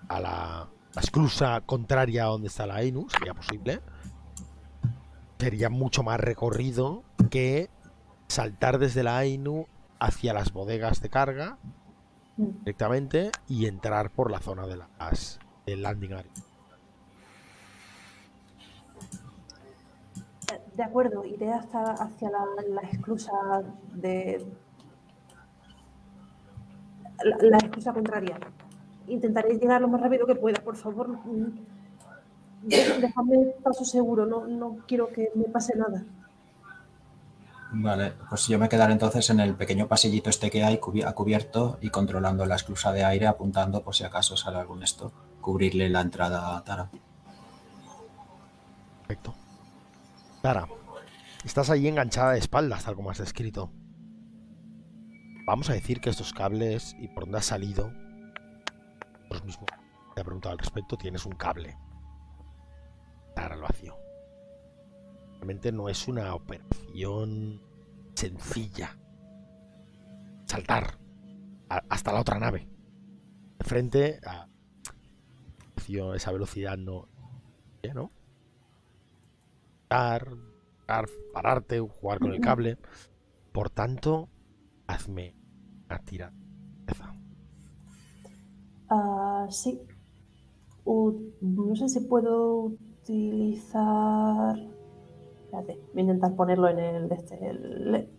a 0.07 0.19
la, 0.19 0.69
la 0.93 1.01
esclusa 1.01 1.61
contraria 1.65 2.23
a 2.23 2.27
donde 2.27 2.47
está 2.47 2.67
la 2.67 2.75
Ainu, 2.75 3.07
sería 3.09 3.33
posible. 3.33 3.81
Sería 5.39 5.69
mucho 5.69 6.03
más 6.03 6.19
recorrido 6.19 7.03
que 7.31 7.69
saltar 8.27 8.77
desde 8.77 9.03
la 9.03 9.17
Ainu 9.17 9.67
hacia 9.99 10.33
las 10.33 10.53
bodegas 10.53 11.01
de 11.01 11.09
carga 11.09 11.57
Mm. 12.37 12.59
directamente 12.59 13.31
y 13.47 13.65
entrar 13.67 14.09
por 14.09 14.31
la 14.31 14.39
zona 14.39 14.65
de 14.65 14.77
las 14.77 15.39
del 15.65 15.81
landing 15.81 16.13
area. 16.13 16.31
De 20.75 20.83
acuerdo, 20.83 21.25
iré 21.25 21.51
hasta 21.51 21.93
hacia 21.93 22.29
la, 22.29 22.45
la 22.69 22.81
esclusa 22.81 23.31
de. 23.93 24.45
La, 27.23 27.37
la 27.41 27.57
esclusa 27.57 27.93
contraria. 27.93 28.37
Intentaré 29.07 29.55
llegar 29.57 29.81
lo 29.81 29.87
más 29.87 30.01
rápido 30.01 30.25
que 30.25 30.35
pueda, 30.35 30.61
por 30.61 30.75
favor. 30.77 31.09
mm, 31.09 31.47
Dejadme 32.63 33.53
paso 33.63 33.83
seguro, 33.83 34.25
no, 34.25 34.45
no 34.45 34.77
quiero 34.87 35.07
que 35.09 35.31
me 35.35 35.45
pase 35.45 35.75
nada. 35.75 36.03
Vale, 37.73 38.13
pues 38.29 38.47
yo 38.47 38.59
me 38.59 38.69
quedaré 38.69 38.93
entonces 38.93 39.29
en 39.29 39.39
el 39.39 39.55
pequeño 39.55 39.87
pasillito 39.87 40.29
este 40.29 40.51
que 40.51 40.63
hay 40.63 40.77
cubi- 40.77 41.05
a 41.07 41.13
cubierto 41.13 41.77
y 41.81 41.89
controlando 41.89 42.45
la 42.45 42.55
esclusa 42.55 42.91
de 42.91 43.03
aire, 43.03 43.27
apuntando 43.27 43.81
por 43.81 43.95
si 43.95 44.03
acaso 44.03 44.35
sale 44.37 44.57
algún 44.57 44.83
esto. 44.83 45.11
Cubrirle 45.41 45.89
la 45.89 46.01
entrada 46.01 46.55
a 46.57 46.63
Tara. 46.63 46.89
Perfecto. 49.07 49.33
Tara, 50.41 50.67
estás 51.45 51.69
ahí 51.69 51.87
enganchada 51.87 52.31
de 52.31 52.39
espaldas, 52.39 52.83
tal 52.83 52.95
como 52.95 53.11
has 53.11 53.19
descrito. 53.19 53.71
Vamos 55.45 55.69
a 55.69 55.73
decir 55.73 56.01
que 56.01 56.09
estos 56.09 56.33
cables 56.33 56.95
y 56.99 57.09
por 57.09 57.25
dónde 57.25 57.37
has 57.37 57.45
salido, 57.45 57.93
vos 59.29 59.43
mismo 59.43 59.67
te 60.15 60.21
he 60.21 60.23
preguntado 60.23 60.53
al 60.53 60.59
respecto, 60.59 60.97
tienes 60.97 61.25
un 61.25 61.33
cable. 61.33 61.77
Tara 63.35 63.53
al 63.53 63.61
vacío. 63.61 63.95
Realmente 65.33 65.71
no 65.71 65.89
es 65.89 66.07
una 66.07 66.33
operación 66.33 67.61
sencilla. 68.15 68.97
Saltar 70.45 70.97
hasta 71.69 72.13
la 72.13 72.19
otra 72.19 72.39
nave. 72.39 72.67
De 73.59 73.65
frente 73.65 74.19
a 74.25 74.47
esa 76.15 76.31
velocidad 76.31 76.77
no, 76.77 77.09
¿no? 77.93 78.11
Dar, 79.91 80.23
dar, 80.87 81.05
pararte, 81.33 81.79
jugar 81.79 82.19
con 82.19 82.31
el 82.33 82.39
cable. 82.39 82.77
Por 83.51 83.69
tanto, 83.69 84.29
hazme 84.87 85.35
una 85.85 85.99
tira. 85.99 86.33
Ah, 88.89 89.47
sí. 89.49 89.81
U- 90.85 91.33
no 91.41 91.75
sé 91.75 91.89
si 91.89 92.01
puedo 92.01 92.63
utilizar. 93.03 94.55
Espérate, 95.45 95.79
voy 95.93 95.99
a 96.01 96.01
intentar 96.01 96.35
ponerlo 96.35 96.69
en 96.69 96.79
el. 96.79 97.09
de 97.09 97.15
este, 97.15 97.49
el- 97.49 98.09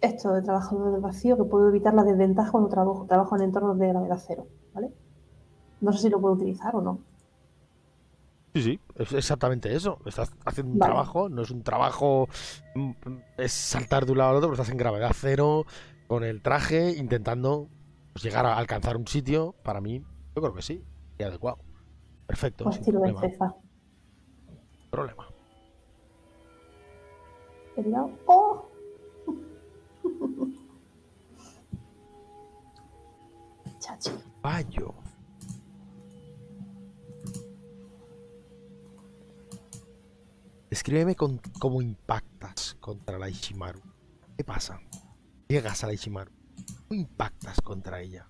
esto 0.00 0.32
de 0.34 0.42
trabajo 0.42 0.90
del 0.90 1.00
vacío, 1.00 1.36
que 1.36 1.44
puedo 1.44 1.68
evitar 1.68 1.94
la 1.94 2.04
desventaja 2.04 2.50
cuando 2.50 2.68
trabajo, 2.68 3.06
trabajo 3.08 3.36
en 3.36 3.42
entornos 3.42 3.78
de 3.78 3.88
gravedad 3.88 4.18
cero. 4.26 4.46
¿Vale? 4.74 4.92
No 5.80 5.92
sé 5.92 6.00
si 6.02 6.10
lo 6.10 6.20
puedo 6.20 6.34
utilizar 6.34 6.74
o 6.76 6.82
no. 6.82 6.98
Sí, 8.54 8.62
sí, 8.62 8.80
es 8.96 9.12
exactamente 9.14 9.74
eso. 9.74 9.98
Estás 10.04 10.30
haciendo 10.44 10.74
un 10.74 10.78
Vale. 10.78 10.92
trabajo, 10.92 11.28
no 11.30 11.42
es 11.42 11.50
un 11.50 11.62
trabajo, 11.62 12.28
mm, 12.74 12.90
es 13.38 13.52
saltar 13.52 14.04
de 14.04 14.12
un 14.12 14.18
lado 14.18 14.30
al 14.30 14.36
otro, 14.36 14.50
pero 14.50 14.60
estás 14.60 14.70
en 14.72 14.76
gravedad 14.76 15.12
cero, 15.14 15.64
con 16.06 16.22
el 16.22 16.42
traje, 16.42 16.90
intentando 16.90 17.68
pues, 18.12 18.22
llegar 18.22 18.44
a 18.44 18.58
alcanzar 18.58 18.98
un 18.98 19.06
sitio. 19.06 19.54
Para 19.62 19.80
mí, 19.80 20.04
yo 20.36 20.42
creo 20.42 20.54
que 20.54 20.60
sí, 20.60 20.84
y 21.18 21.22
adecuado. 21.22 21.58
Perfecto, 22.26 22.64
Pues 22.64 22.76
sin 22.76 22.84
problema, 22.84 23.22
problema. 24.90 25.28
¡Oh! 28.26 28.68
Chachi. 33.80 34.10
Fallo. 34.42 35.01
Descríbeme 40.76 41.14
con, 41.16 41.38
cómo 41.60 41.82
impactas 41.82 42.78
contra 42.80 43.18
la 43.18 43.28
Ishimaru. 43.28 43.78
¿Qué 44.38 44.42
pasa? 44.42 44.80
Llegas 45.46 45.84
a 45.84 45.86
la 45.86 45.92
Ishimaru. 45.92 46.30
¿Cómo 46.88 46.98
impactas 46.98 47.60
contra 47.60 48.00
ella? 48.00 48.26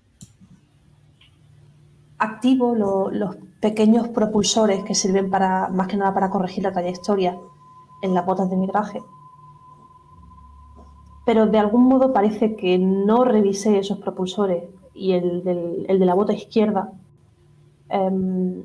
activo 2.17 2.75
lo- 2.75 3.09
los 3.11 3.37
pequeños 3.61 4.09
propulsores 4.09 4.83
que 4.83 4.93
sirven 4.95 5.29
para 5.29 5.69
más 5.69 5.87
que 5.87 5.95
nada 5.97 6.13
para 6.13 6.29
corregir 6.29 6.63
la 6.63 6.71
trayectoria 6.73 7.37
en 8.01 8.13
las 8.13 8.25
botas 8.25 8.49
de 8.49 8.55
mi 8.57 8.67
traje. 8.67 9.01
Pero 11.25 11.47
de 11.47 11.59
algún 11.59 11.85
modo 11.85 12.11
parece 12.11 12.55
que 12.57 12.77
no 12.77 13.23
revisé 13.25 13.77
esos 13.79 13.99
propulsores 13.99 14.65
y 14.93 15.13
el, 15.13 15.43
del- 15.45 15.85
el 15.89 15.97
de 15.99 16.05
la 16.05 16.13
bota 16.13 16.33
izquierda 16.33 16.91
em, 17.89 18.63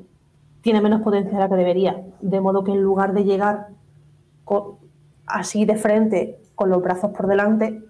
tiene 0.61 0.81
menos 0.81 1.01
potencia 1.01 1.33
de 1.33 1.39
la 1.39 1.49
que 1.49 1.55
debería. 1.55 2.05
De 2.21 2.41
modo 2.41 2.63
que 2.63 2.71
en 2.71 2.81
lugar 2.81 3.13
de 3.13 3.23
llegar 3.23 3.69
así 5.25 5.65
de 5.65 5.75
frente 5.75 6.41
con 6.55 6.69
los 6.69 6.81
brazos 6.81 7.11
por 7.11 7.27
delante, 7.27 7.83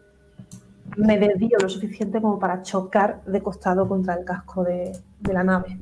me 0.98 1.18
desvío 1.18 1.58
lo 1.62 1.70
suficiente 1.70 2.22
como 2.22 2.40
para 2.40 2.62
chocar 2.62 3.24
de 3.26 3.42
costado 3.42 3.88
contra 3.88 4.16
el 4.16 4.26
casco 4.26 4.64
de, 4.64 4.92
la 5.32 5.44
nave. 5.44 5.80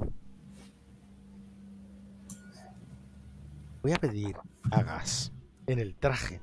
Voy 3.81 3.93
a 3.93 3.97
pedir 3.97 4.35
hagas 4.71 5.31
en 5.65 5.79
el 5.79 5.95
traje, 5.95 6.41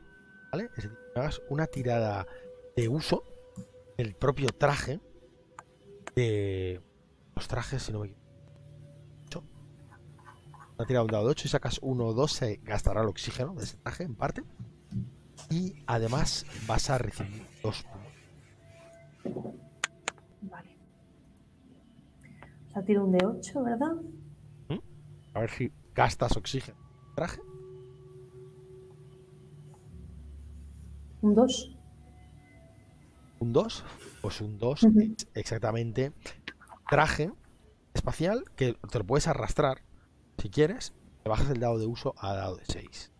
¿vale? 0.50 0.64
Es 0.64 0.76
decir, 0.76 0.98
hagas 1.14 1.42
una 1.50 1.66
tirada 1.66 2.26
de 2.76 2.88
uso 2.88 3.22
del 3.96 4.14
propio 4.14 4.48
traje 4.48 5.00
de 6.16 6.80
los 7.36 7.46
trajes, 7.48 7.82
si 7.82 7.92
no 7.92 8.00
me 8.00 8.06
equivoco. 8.06 8.23
A 10.78 10.84
tirar 10.84 11.02
un 11.02 11.08
dado 11.08 11.24
de 11.24 11.30
8 11.30 11.46
y 11.46 11.50
sacas 11.50 11.78
1 11.82 12.04
o 12.04 12.14
2, 12.14 12.32
se 12.32 12.56
gastará 12.64 13.02
el 13.02 13.08
oxígeno 13.08 13.54
de 13.54 13.64
ese 13.64 13.76
traje 13.76 14.04
en 14.04 14.14
parte. 14.14 14.42
Y 15.50 15.74
además 15.86 16.46
vas 16.66 16.90
a 16.90 16.98
recibir 16.98 17.46
2 17.62 17.84
puntos. 17.84 18.12
Vale. 20.42 20.76
O 22.68 22.72
sea, 22.72 22.84
tiro 22.84 23.04
un 23.04 23.12
de 23.12 23.24
8, 23.24 23.62
¿verdad? 23.62 23.92
A 25.34 25.40
ver 25.40 25.50
si 25.50 25.72
gastas 25.94 26.36
oxígeno. 26.36 26.78
Traje. 27.16 27.40
Un 31.22 31.34
2. 31.34 31.76
Un 33.40 33.52
2. 33.52 33.84
Pues 34.22 34.40
un 34.40 34.58
2 34.58 34.82
Ujú. 34.84 35.00
es 35.00 35.28
exactamente 35.34 36.12
traje 36.88 37.32
espacial 37.94 38.44
que 38.56 38.74
te 38.90 38.98
lo 38.98 39.04
puedes 39.04 39.26
arrastrar 39.26 39.82
si 40.38 40.50
quieres. 40.50 40.94
Te 41.22 41.30
bajas 41.30 41.50
el 41.50 41.60
dado 41.60 41.78
de 41.78 41.86
uso 41.86 42.14
a 42.18 42.34
dado 42.34 42.56
de 42.56 42.64
6. 42.66 43.12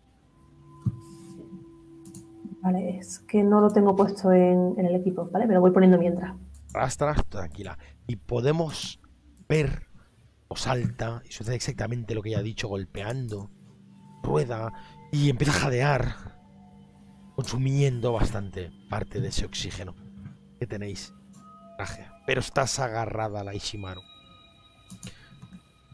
Vale, 2.61 2.97
es 2.97 3.19
que 3.19 3.43
no 3.43 3.61
lo 3.61 3.69
tengo 3.69 3.95
puesto 3.95 4.31
en, 4.31 4.75
en 4.77 4.85
el 4.85 4.95
equipo, 4.95 5.29
¿vale? 5.31 5.47
Me 5.47 5.53
lo 5.53 5.61
voy 5.61 5.71
poniendo 5.71 5.97
mientras. 5.97 6.35
Arrastras, 6.73 7.25
tranquila. 7.27 7.77
Y 8.07 8.17
podemos 8.17 8.99
ver 9.47 9.87
o 10.47 10.55
salta 10.55 11.21
y 11.25 11.31
sucede 11.31 11.55
exactamente 11.55 12.15
lo 12.15 12.21
que 12.21 12.31
ya 12.31 12.39
ha 12.39 12.43
dicho, 12.43 12.67
golpeando, 12.67 13.49
rueda 14.21 14.73
y 15.11 15.29
empieza 15.29 15.53
a 15.53 15.61
jadear, 15.61 16.15
consumiendo 17.35 18.11
bastante 18.13 18.71
parte 18.89 19.21
de 19.21 19.29
ese 19.29 19.45
oxígeno 19.45 19.95
que 20.59 20.67
tenéis. 20.67 21.13
Pero 22.25 22.39
estás 22.39 22.79
agarrada 22.79 23.41
a 23.41 23.43
la 23.43 23.53
Ishimaru. 23.53 24.01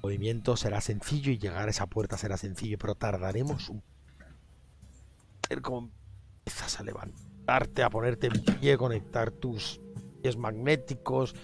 Movimiento 0.02 0.58
será 0.58 0.82
sencillo 0.82 1.32
y 1.32 1.38
llegar 1.38 1.68
a 1.68 1.72
esa 1.72 1.86
puerta 1.86 2.18
será 2.18 2.38
sencillo, 2.38 2.78
pero 2.80 2.96
tardaremos 2.96 3.70
un... 3.70 3.84
cómo 5.62 5.92
empiezas 6.40 6.80
a 6.80 6.84
levantarte, 6.84 7.84
a 7.84 7.90
ponerte 7.90 8.28
en 8.28 8.44
pie, 8.60 8.78
conectar 8.78 9.32
tus 9.32 9.80
pies 10.22 10.38
magnéticos 10.38 11.36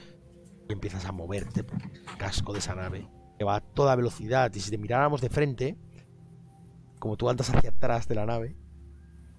y 0.68 0.74
empiezas 0.74 1.06
a 1.06 1.12
moverte 1.12 1.64
por 1.64 1.82
el 1.82 2.18
casco 2.18 2.54
de 2.54 2.60
esa 2.60 2.74
nave 2.74 3.08
que 3.38 3.44
va 3.44 3.58
a 3.58 3.62
toda 3.62 3.96
velocidad. 3.96 4.52
Y 4.56 4.60
si 4.60 4.72
te 4.72 4.78
miráramos 4.80 5.22
de 5.22 5.30
frente 5.30 5.78
como 7.00 7.16
tú 7.16 7.30
andas 7.30 7.50
hacia 7.52 7.70
atrás 7.70 8.08
de 8.08 8.16
la 8.16 8.26
nave 8.26 8.56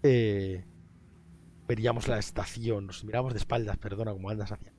eh, 0.05 0.65
veríamos 1.67 2.07
la 2.07 2.19
estación. 2.19 2.87
Nos 2.87 3.03
miramos 3.03 3.33
de 3.33 3.41
espaldas 3.41 3.79
perdona 3.79 4.13
como 4.13 4.31
andas 4.31 4.53
hacia 4.53 4.73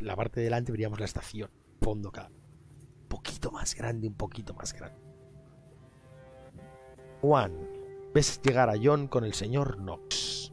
la 0.00 0.14
parte 0.14 0.40
de 0.40 0.44
delante 0.44 0.72
veríamos 0.72 1.00
la 1.00 1.06
estación 1.06 1.50
fondo 1.80 2.12
cada 2.12 2.28
un 2.28 2.47
poquito 3.08 3.50
más 3.50 3.74
grande 3.74 4.06
un 4.08 4.14
poquito 4.14 4.54
más 4.54 4.72
grande 4.72 4.98
Juan 7.20 7.52
ves 8.14 8.40
llegar 8.42 8.70
a 8.70 8.74
John 8.82 9.08
con 9.08 9.24
el 9.24 9.34
señor 9.34 9.76
Knox 9.78 10.52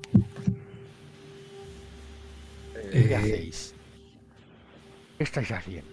¿qué 2.92 3.14
Eh, 3.14 3.16
hacéis? 3.16 3.74
¿qué 5.18 5.24
estáis 5.24 5.52
haciendo? 5.52 5.92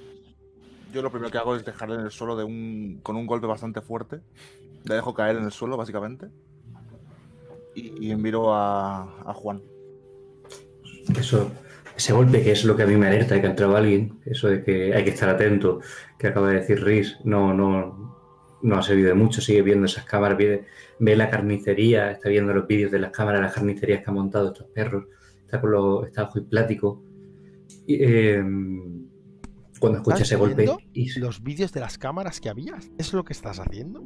Yo 0.93 1.01
lo 1.01 1.11
primero 1.11 1.31
que 1.31 1.39
hago 1.39 1.57
es 1.57 1.65
dejarle 1.65 1.95
en 1.95 2.03
el 2.03 2.11
suelo 2.11 2.37
de 2.37 2.45
un, 2.45 3.01
con 3.03 3.17
un 3.17 3.27
golpe 3.27 3.47
bastante 3.47 3.81
fuerte. 3.81 4.21
Le 4.85 4.95
dejo 4.95 5.15
caer 5.15 5.37
en 5.37 5.45
el 5.45 5.53
suelo, 5.53 5.77
básicamente. 5.79 6.29
Y, 7.75 8.11
y 8.11 8.15
miro 8.17 8.53
a, 8.55 9.03
a 9.25 9.33
Juan. 9.33 9.63
Eso, 11.17 11.51
ese 11.97 12.13
golpe 12.13 12.43
que 12.43 12.53
es 12.53 12.65
lo 12.65 12.77
que 12.77 12.83
a 12.85 12.87
mí 12.87 12.97
me 12.97 13.07
alerta 13.07 13.35
de 13.35 13.41
que 13.41 13.47
ha 13.47 13.51
entrado 13.51 13.77
alguien, 13.77 14.21
eso 14.25 14.49
de 14.49 14.63
que 14.63 14.95
hay 14.95 15.05
que 15.05 15.11
estar 15.11 15.29
atento, 15.29 15.81
que 16.19 16.29
acaba 16.29 16.51
de 16.51 16.61
decir 16.61 16.83
Riz, 16.83 17.17
no, 17.25 17.53
no, 17.53 18.19
no 18.63 18.77
ha 18.77 18.83
servido 18.83 19.09
de 19.09 19.15
mucho, 19.15 19.41
sigue 19.41 19.63
viendo 19.63 19.87
esas 19.87 20.05
cámaras, 20.05 20.39
ve, 20.39 20.65
ve 20.99 21.17
la 21.17 21.31
carnicería, 21.31 22.11
está 22.11 22.29
viendo 22.29 22.53
los 22.55 22.67
vídeos 22.67 22.91
de 22.91 22.99
las 22.99 23.11
cámaras, 23.11 23.41
las 23.41 23.55
carnicerías 23.55 24.03
que 24.03 24.11
han 24.11 24.15
montado 24.15 24.49
estos 24.49 24.67
perros, 24.69 25.07
está 25.45 25.61
con 25.61 25.71
los, 25.71 26.07
está 26.07 26.25
ojo 26.25 26.39
y 26.39 26.43
plático. 26.43 27.03
Y, 27.87 27.97
eh, 28.01 28.43
cuando 29.79 29.99
escucha 29.99 30.23
¿Estás 30.23 30.29
ese 30.29 30.37
golpe 30.37 30.67
y 30.93 31.19
los 31.19 31.43
vídeos 31.43 31.73
de 31.73 31.81
las 31.81 31.99
cámaras 31.99 32.41
que 32.41 32.49
había. 32.49 32.79
¿Es 32.99 33.13
lo 33.13 33.25
que 33.25 33.33
estás 33.33 33.59
haciendo? 33.59 34.01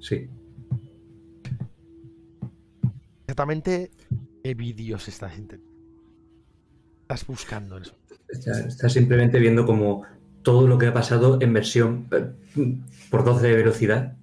sí, 0.00 0.30
Exactamente 3.28 3.90
qué 4.42 4.54
vídeos 4.54 5.08
estás. 5.08 5.32
Estás 7.02 7.26
buscando 7.26 7.78
eso. 7.78 7.94
Está, 8.28 8.60
está 8.60 8.88
simplemente 8.88 9.38
viendo 9.38 9.64
como 9.64 10.04
todo 10.42 10.66
lo 10.66 10.78
que 10.78 10.86
ha 10.86 10.94
pasado 10.94 11.38
en 11.40 11.52
versión 11.52 12.08
eh, 12.10 12.78
por 13.10 13.24
12 13.24 13.46
de 13.46 13.54
velocidad. 13.56 14.16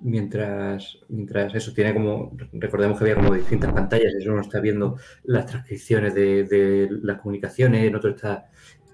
Mientras, 0.00 0.98
mientras 1.08 1.54
eso 1.54 1.72
tiene 1.72 1.92
como, 1.92 2.36
recordemos 2.52 2.96
que 2.98 3.04
había 3.04 3.16
como 3.16 3.34
distintas 3.34 3.72
pantallas, 3.72 4.14
eso 4.14 4.32
uno 4.32 4.42
está 4.42 4.60
viendo 4.60 4.96
las 5.24 5.46
transcripciones 5.46 6.14
de, 6.14 6.88
las 7.02 7.20
comunicaciones, 7.20 7.84
en 7.84 7.96
otro 7.96 8.10
está, 8.10 8.48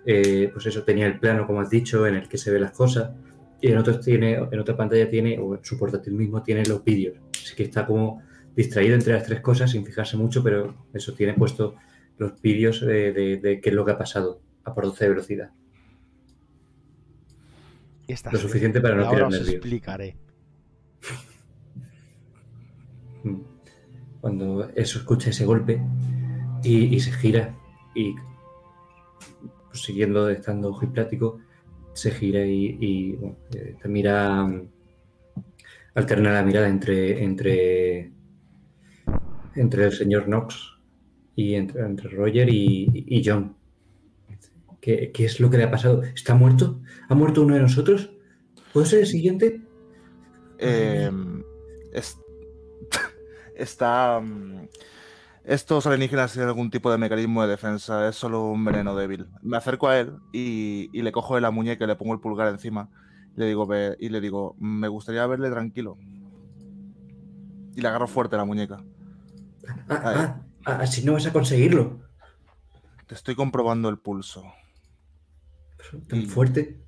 eh, 0.06 0.48
pues 0.52 0.64
eso 0.64 0.82
tenía 0.82 1.06
el 1.06 1.20
plano, 1.20 1.46
como 1.46 1.60
has 1.60 1.68
dicho, 1.68 2.06
en 2.06 2.14
el 2.14 2.26
que 2.26 2.38
se 2.38 2.50
ven 2.50 2.62
las 2.62 2.72
cosas, 2.72 3.10
y 3.60 3.70
en 3.70 3.76
otro 3.76 4.00
tiene, 4.00 4.34
en 4.50 4.58
otra 4.58 4.76
pantalla 4.76 5.08
tiene, 5.10 5.38
o 5.38 5.54
en 5.54 5.64
su 5.64 5.78
portátil 5.78 6.14
mismo 6.14 6.42
tiene 6.42 6.64
los 6.64 6.82
vídeos. 6.82 7.18
Así 7.34 7.54
que 7.54 7.64
está 7.64 7.84
como 7.84 8.22
distraído 8.54 8.94
entre 8.94 9.12
las 9.14 9.24
tres 9.24 9.40
cosas 9.40 9.70
sin 9.70 9.84
fijarse 9.84 10.16
mucho, 10.16 10.42
pero 10.42 10.74
eso 10.92 11.12
tiene 11.14 11.34
puesto 11.34 11.74
los 12.18 12.40
vídeos 12.40 12.80
de, 12.80 13.12
de- 13.12 13.36
de 13.38 13.60
qué 13.60 13.70
es 13.70 13.74
lo 13.74 13.84
que 13.84 13.92
ha 13.92 13.98
pasado 13.98 14.40
a 14.64 14.74
por 14.74 14.84
12 14.84 15.04
de 15.04 15.10
velocidad. 15.10 15.50
¿Qué 18.06 18.12
estás 18.12 18.32
Lo 18.32 18.38
suficiente 18.38 18.80
para 18.80 18.94
no 18.96 19.08
tirar 19.08 19.24
os 19.24 19.30
nervios. 19.32 19.54
explicaré. 19.54 20.16
Mm. 23.24 23.36
Cuando 24.20 24.68
eso 24.74 24.98
escucha 24.98 25.30
ese 25.30 25.44
golpe 25.44 25.80
y, 26.62 26.94
y 26.94 27.00
se 27.00 27.12
gira 27.12 27.54
y 27.94 28.14
pues, 29.68 29.82
siguiendo 29.82 30.28
estando 30.30 30.68
ojo 30.70 30.84
y 30.84 30.88
plático, 30.88 31.40
se 31.92 32.10
gira 32.10 32.44
y, 32.46 32.76
y, 32.80 33.12
bueno, 33.16 33.36
eh, 33.54 33.76
te 33.80 33.88
mira, 33.88 34.42
mm, 34.44 34.68
alterna 35.94 36.32
la 36.32 36.42
mirada 36.42 36.68
entre, 36.68 37.22
entre, 37.22 38.12
entre 39.56 39.86
el 39.86 39.92
señor 39.92 40.24
Knox 40.26 40.56
y 41.36 41.54
entre, 41.54 41.82
entre 41.82 42.08
Roger 42.10 42.48
y, 42.48 42.90
y 42.94 43.22
John. 43.24 43.56
¿Qué, 44.80 45.12
qué 45.12 45.24
es 45.24 45.40
lo 45.40 45.50
que 45.50 45.56
le 45.56 45.64
ha 45.64 45.70
pasado? 45.70 46.02
¿Está 46.02 46.34
muerto? 46.34 46.80
¿Ha 47.08 47.14
muerto 47.14 47.42
uno 47.42 47.54
de 47.54 47.60
nosotros? 47.60 48.10
¿Puede 48.72 48.86
ser 48.86 49.00
el 49.00 49.06
siguiente? 49.06 49.60
Eh, 50.58 51.10
es- 51.92 52.18
está. 53.56 54.20
mm, 54.20 54.66
Estos 55.44 55.86
alienígenas 55.86 56.32
tienen 56.32 56.48
algún 56.48 56.70
tipo 56.70 56.90
de 56.90 56.98
mecanismo 56.98 57.42
de 57.42 57.48
defensa, 57.48 58.08
es 58.08 58.16
solo 58.16 58.46
un 58.50 58.64
veneno 58.64 58.96
débil. 58.96 59.26
Me 59.42 59.56
acerco 59.58 59.88
a 59.88 60.00
él 60.00 60.14
y, 60.32 60.88
y 60.92 61.02
le 61.02 61.12
cojo 61.12 61.34
de 61.36 61.42
la 61.42 61.50
muñeca 61.50 61.84
y 61.84 61.88
le 61.88 61.96
pongo 61.96 62.14
el 62.14 62.20
pulgar 62.20 62.48
encima. 62.48 62.90
Le 63.36 63.46
digo, 63.46 63.68
y 63.98 64.08
le 64.10 64.20
digo, 64.20 64.56
me 64.58 64.88
gustaría 64.88 65.26
verle 65.26 65.50
tranquilo. 65.50 65.98
Y 67.76 67.80
le 67.80 67.88
agarro 67.88 68.06
fuerte 68.06 68.36
la 68.36 68.44
muñeca. 68.44 68.82
Ah, 69.88 70.00
ah, 70.04 70.40
ah, 70.66 70.78
así 70.80 71.04
no 71.04 71.12
vas 71.14 71.26
a 71.26 71.32
conseguirlo. 71.32 72.00
Te 73.06 73.14
estoy 73.14 73.34
comprobando 73.34 73.88
el 73.88 73.98
pulso. 73.98 74.44
Tan 76.08 76.22
Y- 76.22 76.26
fuerte. 76.26 76.80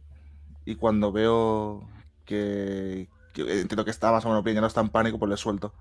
Y 0.65 0.77
cuando 0.77 1.13
veo 1.13 1.89
que, 2.25 3.09
que 3.35 3.61
entiendo 3.61 3.85
que 3.85 3.91
está 3.91 4.11
más 4.11 4.25
o 4.25 4.29
menos 4.29 4.43
bien, 4.43 4.57
ya 4.57 4.61
no 4.61 4.67
está 4.67 4.81
en 4.81 4.89
pánico, 4.89 5.19
pues 5.19 5.31
le 5.31 5.37
suelto. 5.37 5.73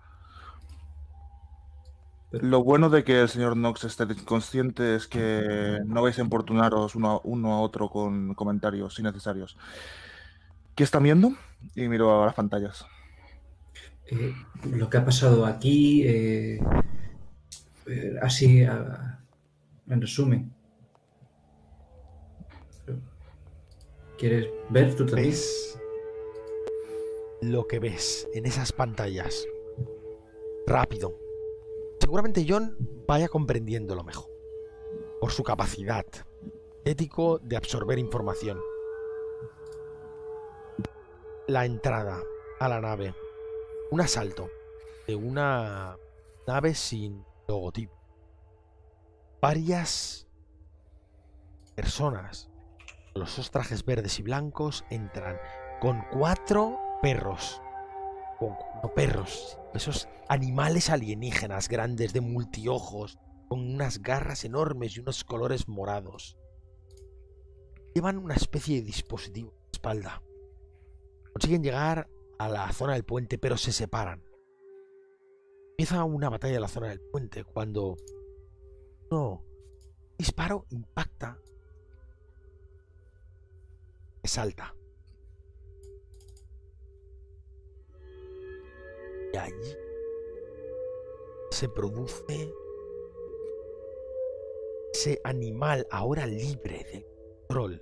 Pero- 2.31 2.45
Lo 2.47 2.63
bueno 2.63 2.89
de 2.89 3.03
que 3.03 3.21
el 3.21 3.29
señor 3.29 3.53
Knox 3.53 3.83
esté 3.85 4.05
consciente 4.25 4.95
es 4.95 5.07
que 5.07 5.79
no 5.85 6.01
vais 6.01 6.17
a 6.19 6.21
importunaros 6.21 6.95
uno 6.95 7.11
a, 7.11 7.21
uno 7.23 7.53
a 7.53 7.61
otro 7.61 7.89
con 7.89 8.33
comentarios 8.35 8.99
innecesarios. 8.99 9.57
¿Qué 10.75 10.83
están 10.83 11.03
viendo? 11.03 11.31
Y 11.75 11.87
miro 11.87 12.21
a 12.21 12.25
las 12.25 12.35
pantallas. 12.35 12.85
Eh, 14.07 14.33
lo 14.71 14.89
que 14.89 14.97
ha 14.97 15.05
pasado 15.05 15.45
aquí, 15.45 16.03
eh, 16.07 16.59
eh, 17.87 18.15
así 18.21 18.61
en 18.61 20.01
resumen. 20.01 20.53
¿Quieres 24.17 24.47
ver 24.69 24.95
tú 24.95 25.05
también? 25.05 25.29
¿Ves 25.29 25.79
lo 27.41 27.67
que 27.67 27.79
ves 27.79 28.27
en 28.33 28.45
esas 28.45 28.71
pantallas? 28.71 29.45
Rápido. 30.65 31.17
Seguramente 31.99 32.45
John 32.47 32.75
vaya 33.07 33.27
comprendiéndolo 33.27 34.03
mejor. 34.03 34.29
Por 35.19 35.31
su 35.31 35.43
capacidad 35.43 36.05
ético 36.85 37.39
de 37.39 37.57
absorber 37.57 37.97
información. 37.97 38.59
La 41.47 41.65
entrada 41.65 42.21
a 42.59 42.69
la 42.69 42.79
nave. 42.79 43.13
Un 43.95 44.01
asalto 44.01 44.49
de 45.07 45.15
una 45.15 45.95
nave 46.45 46.75
sin 46.75 47.23
logotipo. 47.47 47.95
Varias 49.39 50.27
personas 51.75 52.49
los 53.13 53.37
dos 53.37 53.51
trajes 53.51 53.85
verdes 53.85 54.19
y 54.19 54.23
blancos 54.23 54.83
entran 54.89 55.37
con 55.79 56.03
cuatro 56.11 56.77
perros. 57.01 57.61
Con, 58.37 58.57
no 58.83 58.93
perros, 58.93 59.57
esos 59.73 60.09
animales 60.27 60.89
alienígenas 60.89 61.69
grandes 61.69 62.11
de 62.11 62.19
multiojos, 62.19 63.17
con 63.47 63.61
unas 63.61 64.01
garras 64.01 64.43
enormes 64.43 64.97
y 64.97 64.99
unos 64.99 65.23
colores 65.23 65.69
morados. 65.69 66.35
Llevan 67.93 68.17
una 68.17 68.35
especie 68.35 68.81
de 68.81 68.87
dispositivo 68.87 69.51
en 69.51 69.63
la 69.63 69.71
espalda. 69.71 70.21
Consiguen 71.31 71.63
llegar 71.63 72.09
a 72.39 72.49
la 72.49 72.71
zona 72.73 72.93
del 72.93 73.03
puente, 73.03 73.37
pero 73.37 73.57
se 73.57 73.71
separan. 73.71 74.23
Empieza 75.71 76.03
una 76.03 76.29
batalla 76.29 76.55
en 76.55 76.61
la 76.61 76.67
zona 76.67 76.89
del 76.89 77.01
puente 77.01 77.43
cuando 77.43 77.97
no 79.11 79.43
disparo 80.17 80.65
impacta 80.69 81.37
salta. 84.27 84.75
Y 89.33 89.37
allí 89.37 89.75
se 91.51 91.69
produce 91.69 92.53
ese 94.93 95.19
animal 95.23 95.85
ahora 95.91 96.25
libre 96.25 96.85
del 96.91 97.05
control. 97.05 97.81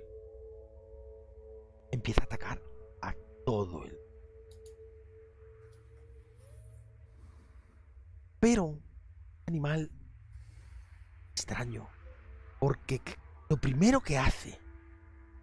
Empieza 1.92 2.22
a 2.22 2.24
atacar 2.24 2.62
a 3.02 3.14
todo 3.44 3.84
el 3.84 4.03
Pero 8.44 8.78
animal 9.46 9.90
extraño. 11.32 11.88
Porque 12.60 13.00
lo 13.48 13.56
primero 13.56 14.02
que 14.02 14.18
hace 14.18 14.60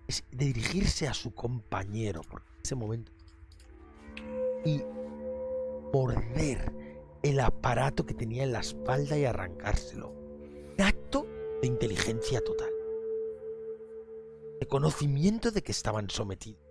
es 0.07 0.23
dirigirse 0.29 1.07
a 1.07 1.15
su 1.15 1.33
compañero 1.33 2.21
por 2.21 2.43
ese 2.63 2.75
momento 2.75 3.11
y 4.63 4.83
morder 5.91 6.71
el 7.23 7.39
aparato 7.39 8.05
que 8.05 8.13
tenía 8.13 8.43
en 8.43 8.51
la 8.51 8.59
espalda 8.59 9.17
y 9.17 9.25
arrancárselo. 9.25 10.11
Un 10.11 10.75
acto 10.77 11.25
de 11.59 11.69
inteligencia 11.69 12.39
total. 12.43 12.69
De 14.59 14.67
conocimiento 14.67 15.49
de 15.49 15.63
que 15.63 15.71
estaban 15.71 16.07
sometidos. 16.11 16.61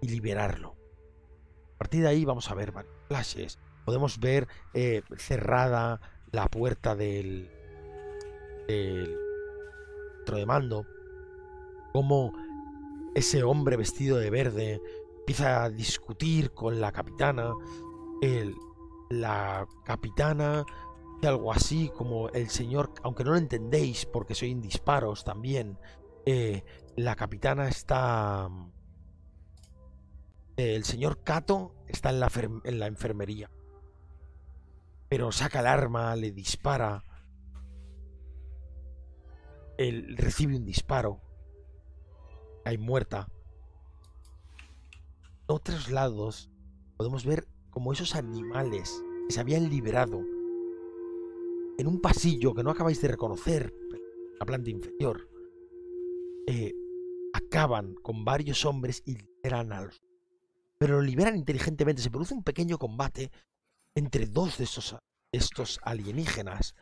Y 0.00 0.08
liberarlo. 0.08 0.78
A 1.74 1.76
partir 1.76 2.00
de 2.00 2.08
ahí 2.08 2.24
vamos 2.24 2.50
a 2.50 2.54
ver 2.54 2.72
varios 2.72 2.94
flashes. 3.08 3.58
Podemos 3.86 4.20
ver 4.20 4.46
eh, 4.74 5.02
cerrada 5.16 6.00
la 6.32 6.46
puerta 6.48 6.94
del, 6.94 7.50
centro 8.66 10.36
de 10.36 10.44
mando. 10.44 10.86
Como 11.94 12.34
ese 13.14 13.42
hombre 13.42 13.78
vestido 13.78 14.18
de 14.18 14.28
verde 14.28 14.82
empieza 15.20 15.64
a 15.64 15.70
discutir 15.70 16.50
con 16.52 16.80
la 16.80 16.92
capitana. 16.92 17.54
El, 18.20 18.54
la 19.08 19.66
capitana 19.84 20.66
algo 21.26 21.52
así 21.52 21.90
como 21.94 22.28
el 22.30 22.48
señor, 22.50 22.92
aunque 23.02 23.24
no 23.24 23.32
lo 23.32 23.36
entendéis 23.36 24.06
porque 24.06 24.34
soy 24.34 24.52
en 24.52 24.60
disparos 24.60 25.24
también, 25.24 25.78
eh, 26.24 26.64
la 26.96 27.14
capitana 27.16 27.68
está 27.68 28.48
el 30.56 30.84
señor 30.84 31.22
Cato 31.22 31.74
está 31.86 32.10
en 32.10 32.20
la, 32.20 32.30
en 32.64 32.78
la 32.78 32.86
enfermería. 32.86 33.50
Pero 35.08 35.32
saca 35.32 35.60
el 35.60 35.66
arma, 35.66 36.16
le 36.16 36.32
dispara. 36.32 37.04
Él 39.78 40.16
recibe 40.16 40.56
un 40.56 40.64
disparo. 40.64 41.20
Hay 42.64 42.78
muerta. 42.78 43.28
En 45.48 45.54
otros 45.54 45.90
lados 45.90 46.50
podemos 46.96 47.24
ver 47.24 47.46
como 47.70 47.92
esos 47.92 48.14
animales 48.16 49.02
que 49.28 49.34
se 49.34 49.40
habían 49.40 49.68
liberado 49.68 50.20
en 51.78 51.86
un 51.86 52.00
pasillo 52.00 52.54
que 52.54 52.62
no 52.62 52.70
acabáis 52.70 53.00
de 53.02 53.08
reconocer, 53.08 53.72
la 54.40 54.46
planta 54.46 54.70
inferior, 54.70 55.28
eh, 56.46 56.72
acaban 57.32 57.94
con 57.96 58.24
varios 58.24 58.64
hombres 58.64 59.02
y 59.04 59.18
liberan 59.18 59.72
a 59.72 59.82
los 59.82 60.00
pero 60.78 60.96
lo 60.96 61.02
liberan 61.02 61.36
inteligentemente. 61.36 62.02
Se 62.02 62.10
produce 62.10 62.34
un 62.34 62.42
pequeño 62.42 62.78
combate 62.78 63.30
entre 63.96 64.26
dos 64.26 64.58
de 64.58 64.64
estos, 64.64 64.94
estos 65.32 65.80
alienígenas 65.82 66.76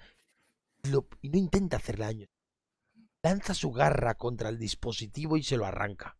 y, 0.83 0.91
no 0.91 1.39
intenta 1.39 1.79
hacerle 1.79 2.05
daño. 2.05 2.27
Lanza 3.23 3.55
su 3.55 3.73
garra 3.73 4.15
contra 4.15 4.51
el 4.51 4.59
dispositivo 4.59 5.39
y 5.39 5.43
se 5.43 5.57
lo 5.57 5.65
arranca. 5.65 6.19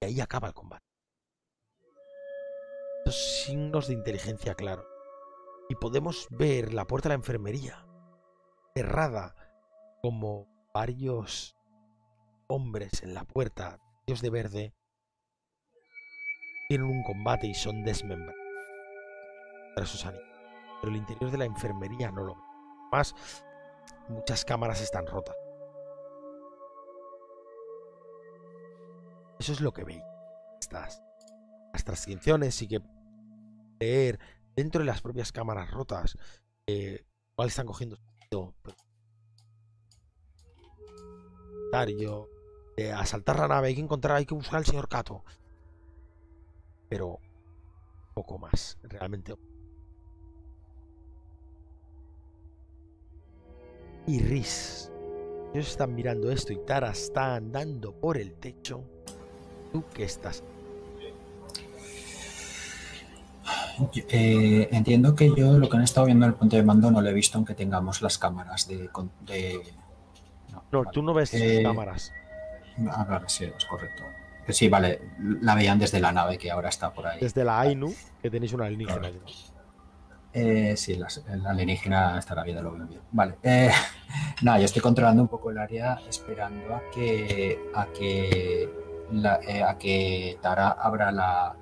Y 0.00 0.06
ahí 0.06 0.20
acaba 0.20 0.48
el 0.48 0.54
combate. 0.54 0.84
Los 3.04 3.44
signos 3.44 3.86
de 3.86 3.94
inteligencia 3.94 4.54
claro. 4.54 4.84
Y 5.68 5.76
podemos 5.76 6.26
ver 6.30 6.74
la 6.74 6.86
puerta 6.86 7.08
de 7.08 7.14
la 7.14 7.20
enfermería 7.20 7.86
cerrada 8.74 9.36
como 10.02 10.48
varios 10.74 11.56
hombres 12.48 13.02
en 13.02 13.14
la 13.14 13.24
puerta, 13.24 13.78
Dios 14.06 14.22
de 14.22 14.30
verde, 14.30 14.74
tienen 16.68 16.88
un 16.88 17.02
combate 17.02 17.46
y 17.46 17.54
son 17.54 17.84
desmembrados. 17.84 18.41
Pero 19.74 20.92
el 20.92 20.96
interior 20.96 21.30
de 21.30 21.38
la 21.38 21.44
enfermería 21.44 22.10
no 22.10 22.24
lo 22.24 22.36
Más, 22.90 23.14
muchas 24.08 24.44
cámaras 24.44 24.80
están 24.80 25.06
rotas. 25.06 25.36
Eso 29.38 29.52
es 29.52 29.60
lo 29.60 29.72
que 29.72 29.84
veis. 29.84 30.02
Estas, 30.60 31.02
las 31.72 31.84
transcripciones 31.84 32.60
y 32.62 32.68
que 32.68 32.80
leer 33.80 34.18
dentro 34.54 34.80
de 34.80 34.86
las 34.86 35.00
propias 35.00 35.32
cámaras 35.32 35.70
rotas 35.70 36.16
eh, 36.66 37.04
cuál 37.34 37.48
están 37.48 37.66
cogiendo 37.66 37.96
eh, 42.76 42.92
asaltar 42.92 43.38
la 43.38 43.48
nave 43.48 43.68
hay 43.68 43.74
que 43.74 43.80
encontrar 43.80 44.18
hay 44.18 44.26
que 44.26 44.34
buscar 44.34 44.58
al 44.58 44.66
señor 44.66 44.88
Cato 44.88 45.24
pero 46.88 47.18
poco 48.14 48.38
más, 48.38 48.78
realmente. 48.82 49.34
Y 54.06 54.18
Riz, 54.20 54.90
ellos 55.54 55.68
están 55.68 55.94
mirando 55.94 56.30
esto 56.30 56.52
y 56.52 56.58
Tara 56.64 56.90
está 56.90 57.36
andando 57.36 57.92
por 57.92 58.16
el 58.18 58.34
techo. 58.34 58.84
¿Tú 59.72 59.84
qué 59.94 60.04
estás? 60.04 60.42
Eh, 64.08 64.68
entiendo 64.70 65.14
que 65.14 65.32
yo 65.34 65.58
lo 65.58 65.68
que 65.68 65.76
han 65.76 65.82
estado 65.82 66.06
viendo 66.06 66.26
en 66.26 66.32
el 66.32 66.38
punto 66.38 66.56
de 66.56 66.62
mando 66.62 66.90
no 66.90 67.00
lo 67.00 67.08
he 67.08 67.12
visto 67.12 67.38
aunque 67.38 67.54
tengamos 67.54 68.02
las 68.02 68.18
cámaras 68.18 68.68
de... 68.68 68.90
No, 70.70 70.84
tú 70.92 71.02
no 71.02 71.14
ves 71.14 71.32
eh, 71.34 71.62
cámaras. 71.62 72.12
A 72.90 73.04
ver, 73.04 73.22
sí, 73.28 73.44
es 73.44 73.64
correcto. 73.64 74.02
Sí, 74.48 74.68
vale, 74.68 75.00
la 75.40 75.54
veían 75.54 75.78
desde 75.78 76.00
la 76.00 76.12
nave 76.12 76.38
que 76.38 76.50
ahora 76.50 76.68
está 76.68 76.92
por 76.92 77.06
ahí. 77.06 77.20
Desde 77.20 77.44
la 77.44 77.60
Ainu, 77.60 77.94
que 78.20 78.30
tenéis 78.30 78.52
una 78.52 78.66
alienígena. 78.66 79.10
Eh, 80.32 80.74
sí, 80.76 80.96
la, 80.96 81.08
alienígena 81.46 82.18
estará 82.18 82.42
bien, 82.42 82.62
lo 82.62 82.72
bien. 82.72 83.00
Vale. 83.10 83.36
Eh, 83.42 83.70
nada, 84.42 84.58
yo 84.58 84.64
estoy 84.64 84.80
controlando 84.80 85.22
un 85.22 85.28
poco 85.28 85.50
el 85.50 85.58
área 85.58 86.00
esperando 86.08 86.74
a 86.74 86.82
que 86.90 87.58
a 87.74 87.86
que 87.86 88.62
eh, 88.62 89.62
a 89.62 89.76
que 89.76 90.38
Tara 90.40 90.70
abra 90.70 91.12
la, 91.12 91.54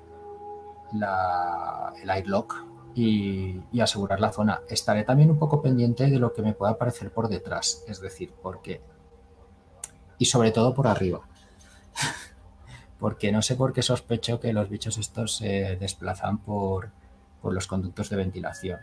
la 0.93 1.93
el 2.01 2.09
airlock 2.09 2.65
y, 2.95 3.61
y, 3.73 3.81
asegurar 3.81 4.21
la 4.21 4.31
zona. 4.31 4.61
Estaré 4.69 5.03
también 5.03 5.29
un 5.29 5.39
poco 5.39 5.61
pendiente 5.61 6.09
de 6.09 6.19
lo 6.19 6.33
que 6.33 6.41
me 6.41 6.53
pueda 6.53 6.71
aparecer 6.71 7.11
por 7.11 7.27
detrás, 7.27 7.83
es 7.87 7.99
decir, 7.99 8.33
porque 8.41 8.81
y 10.17 10.25
sobre 10.25 10.51
todo 10.51 10.73
por 10.73 10.87
arriba 10.87 11.21
porque 12.99 13.31
no 13.31 13.41
sé 13.41 13.55
por 13.55 13.73
qué 13.73 13.81
sospecho 13.81 14.39
que 14.39 14.53
los 14.53 14.69
bichos 14.69 14.97
estos 14.99 15.35
se 15.37 15.77
desplazan 15.77 16.37
por, 16.37 16.91
los 17.43 17.67
conductos 17.67 18.09
de 18.09 18.17
ventilación. 18.17 18.79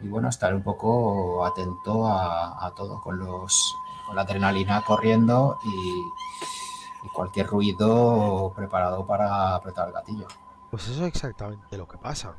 Y 0.00 0.08
bueno, 0.08 0.28
estar 0.28 0.54
un 0.54 0.62
poco 0.62 1.44
atento 1.46 2.06
a, 2.06 2.72
todo, 2.76 3.00
con, 3.00 3.18
los, 3.18 3.74
con 4.06 4.16
la 4.16 4.22
adrenalina 4.22 4.82
corriendo 4.82 5.58
y, 5.64 7.06
y, 7.06 7.08
cualquier 7.14 7.46
ruido 7.46 8.52
preparado 8.54 9.06
para 9.06 9.54
apretar 9.54 9.88
el 9.88 9.94
gatillo. 9.94 10.26
Pues 10.70 10.88
eso 10.88 11.02
es 11.02 11.08
exactamente 11.08 11.78
lo 11.78 11.88
que 11.88 11.96
pasa. 11.96 12.36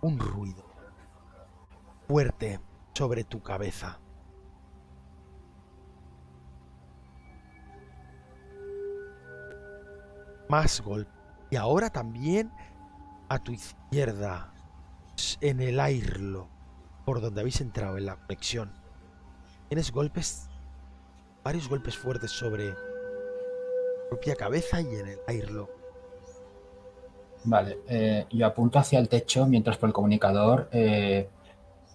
Un 0.00 0.18
ruido 0.18 0.64
fuerte 2.06 2.60
sobre 2.94 3.24
tu 3.24 3.42
cabeza. 3.42 3.98
más 10.48 10.80
golpe. 10.80 11.10
Y 11.50 11.56
ahora 11.56 11.90
también 11.90 12.52
a 13.28 13.38
tu 13.38 13.52
izquierda, 13.52 14.52
en 15.40 15.60
el 15.60 15.80
airlo, 15.80 16.48
por 17.04 17.20
donde 17.20 17.40
habéis 17.40 17.60
entrado 17.60 17.96
en 17.98 18.06
la 18.06 18.16
conexión. 18.16 18.72
Tienes 19.68 19.90
golpes 19.92 20.48
varios 21.42 21.68
golpes 21.68 21.96
fuertes 21.98 22.30
sobre 22.30 22.70
su 22.72 22.76
propia 24.08 24.34
cabeza 24.34 24.80
y 24.80 24.86
en 24.94 25.08
el 25.08 25.18
airlock. 25.26 25.70
Vale, 27.44 27.78
eh, 27.88 28.26
yo 28.30 28.46
apunto 28.46 28.78
hacia 28.78 28.98
el 28.98 29.08
techo 29.10 29.44
mientras 29.46 29.76
por 29.76 29.88
el 29.90 29.92
comunicador 29.92 30.68
eh, 30.72 31.28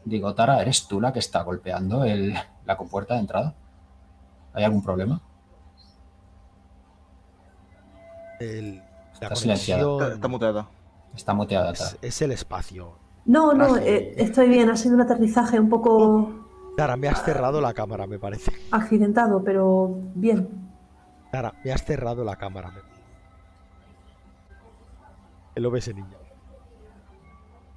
digo, 0.05 0.35
Tara, 0.35 0.61
¿eres 0.61 0.87
tú 0.87 1.01
la 1.01 1.11
que 1.11 1.17
está 1.19 1.41
golpeando 1.41 2.03
el, 2.03 2.35
la 2.65 2.77
compuerta 2.77 3.15
de 3.15 3.21
entrada? 3.21 3.55
¿Hay 4.53 4.63
algún 4.63 4.83
problema? 4.83 5.19
El- 8.39 8.77
la 8.77 8.83
Está 9.27 9.35
silenciada. 9.35 9.81
conexión 9.83 10.01
Está, 10.03 10.15
está 10.15 10.27
muteada. 10.27 10.67
Está 11.15 11.33
muteada, 11.33 11.73
Tara. 11.73 11.89
es, 11.89 11.97
es 12.01 12.21
el 12.21 12.31
espacio. 12.31 12.93
No, 13.25 13.53
no, 13.53 13.77
eh, 13.77 14.13
estoy 14.17 14.49
bien. 14.49 14.69
Ha 14.69 14.75
sido 14.75 14.95
un 14.95 15.01
aterrizaje 15.01 15.59
un 15.59 15.69
poco 15.69 16.31
Tara, 16.77 16.95
me 16.97 17.07
has 17.09 17.23
cerrado 17.23 17.59
la 17.61 17.73
cámara, 17.73 18.07
me 18.07 18.17
parece. 18.19 18.51
accidentado, 18.71 19.43
pero 19.43 19.89
bien. 20.15 20.47
Tara, 21.31 21.53
me 21.63 21.71
has 21.71 21.83
cerrado 21.83 22.23
la 22.23 22.35
cámara. 22.37 22.71
me- 22.71 22.81
El 25.55 25.65
OBS 25.65 25.93
niño. 25.93 26.17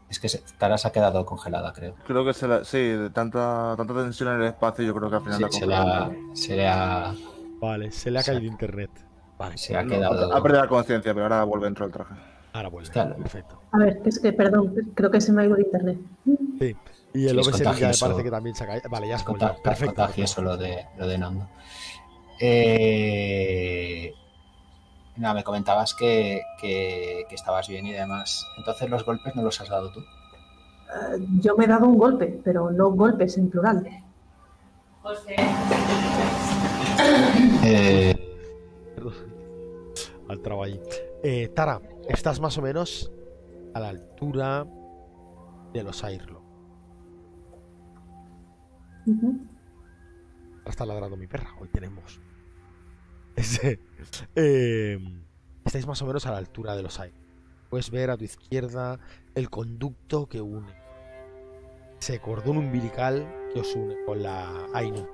Es 0.09 0.18
que 0.20 0.28
Tara 0.59 0.76
se 0.78 0.88
ha 0.88 0.92
quedado 0.92 1.24
congelada, 1.26 1.72
creo. 1.72 1.94
Creo 2.07 2.24
que 2.24 2.35
se 2.35 2.46
la, 2.46 2.64
sí, 2.64 2.78
de 2.78 3.11
tanta, 3.11 3.74
tanta 3.76 3.94
tensión 3.94 4.35
en 4.35 4.42
el 4.42 4.48
espacio, 4.48 4.85
yo 4.85 4.94
creo 4.94 5.09
que 5.11 5.16
al 5.16 5.22
final 5.22 5.37
Sí, 5.38 5.42
la 5.42 5.50
se, 5.50 5.74
ha, 5.74 6.11
se 6.35 6.57
le 6.57 6.68
ha, 6.68 7.14
Vale, 7.61 7.90
se 7.92 8.11
le 8.11 8.18
ha 8.18 8.22
Se 8.22 8.31
ha- 8.31 8.35
caído 8.35 8.52
internet. 8.52 8.90
Vale, 9.38 9.57
se 9.57 9.74
ha 9.76 9.83
No, 9.83 9.88
quedado. 9.90 10.35
ha 10.35 10.42
perdido 10.42 10.62
la 10.62 10.68
conciencia, 10.68 11.12
pero 11.14 11.24
ahora 11.24 11.44
vuelve 11.44 11.64
dentro 11.66 11.87
del 11.87 11.92
traje. 11.94 12.14
Ahora 12.52 12.68
vuelve. 12.68 12.88
Hostia, 12.88 13.14
Perfecto. 13.16 13.60
A 13.72 13.78
ver, 13.78 14.00
es 14.04 14.18
que, 14.18 14.32
perdón, 14.32 14.74
creo 14.94 15.10
que 15.10 15.20
se 15.20 15.32
me 15.32 15.42
ha 15.42 15.46
ido 15.46 15.56
el 15.56 15.62
internet. 15.64 15.98
Sí. 16.58 16.76
Y 17.14 17.26
el 17.26 17.42
Sí, 17.42 17.48
OBS 17.50 17.60
ninja 17.60 17.88
me 17.88 17.94
parece 17.98 18.22
que 18.22 18.30
también 18.30 18.54
se 18.56 18.64
ha 18.64 18.66
caído. 18.66 18.88
Vale, 18.90 19.08
ya 19.08 19.14
Es 19.16 19.20
has 19.20 19.26
conta- 19.26 19.46
vuelto. 19.48 19.62
Perfecto. 19.62 19.94
contagioso 19.94 20.42
lo 20.42 20.56
de, 20.56 20.86
lo 20.98 21.06
de 21.06 21.18
Nando. 21.18 21.48
Eh, 22.40 24.12
nada, 25.16 25.34
me 25.34 25.44
comentabas 25.44 25.94
que, 25.94 26.40
que- 26.60 27.24
que 27.28 27.34
estabas 27.34 27.68
bien 27.68 27.86
y 27.86 27.92
demás. 27.92 28.46
Entonces 28.58 28.88
los 28.88 29.04
golpes 29.04 29.34
no 29.36 29.42
los 29.42 29.60
has 29.60 29.68
dado 29.68 29.92
tú. 29.92 30.00
Eh, 30.00 31.18
yo 31.40 31.56
me 31.56 31.64
he 31.64 31.68
dado 31.68 31.86
un 31.86 31.98
golpe, 31.98 32.40
pero 32.42 32.70
no 32.70 32.90
golpes 32.90 33.36
en 33.38 33.50
plural. 33.50 33.86
Eh, 37.64 38.14
Al 40.28 40.40
trabajo 40.40 40.64
ahí. 40.64 40.80
Eh, 41.22 41.48
Tara, 41.54 41.80
estás 42.08 42.40
más 42.40 42.58
o 42.58 42.62
menos 42.62 43.10
a 43.74 43.80
la 43.80 43.88
altura 43.88 44.66
de 45.72 45.82
los 45.82 46.04
Airlock. 46.04 46.42
Ujú. 49.06 49.46
Ahora 50.58 50.70
está 50.70 50.87
ladrando 50.87 51.16
mi 51.16 51.27
perra. 51.27 51.54
Hoy 51.60 51.68
tenemos. 51.68 52.20
Ese. 53.37 53.81
Eh, 54.37 54.98
estáis 55.64 55.87
más 55.87 56.00
o 56.02 56.06
menos 56.06 56.27
a 56.27 56.33
la 56.33 56.38
altura 56.38 56.77
de 56.77 56.83
los 56.83 56.98
Airlock. 57.00 57.22
Puedes 57.70 57.90
ver 57.90 58.10
a 58.10 58.16
tu 58.16 58.24
izquierda 58.24 59.00
el 59.35 59.48
conducto 59.48 60.29
que 60.29 60.40
une. 60.40 60.72
Ese 61.98 62.20
cordón 62.20 62.58
umbilical 62.58 63.27
que 63.52 63.60
os 63.60 63.74
une 63.74 63.96
con 64.04 64.22
la 64.22 64.66
Ainu. 64.74 65.06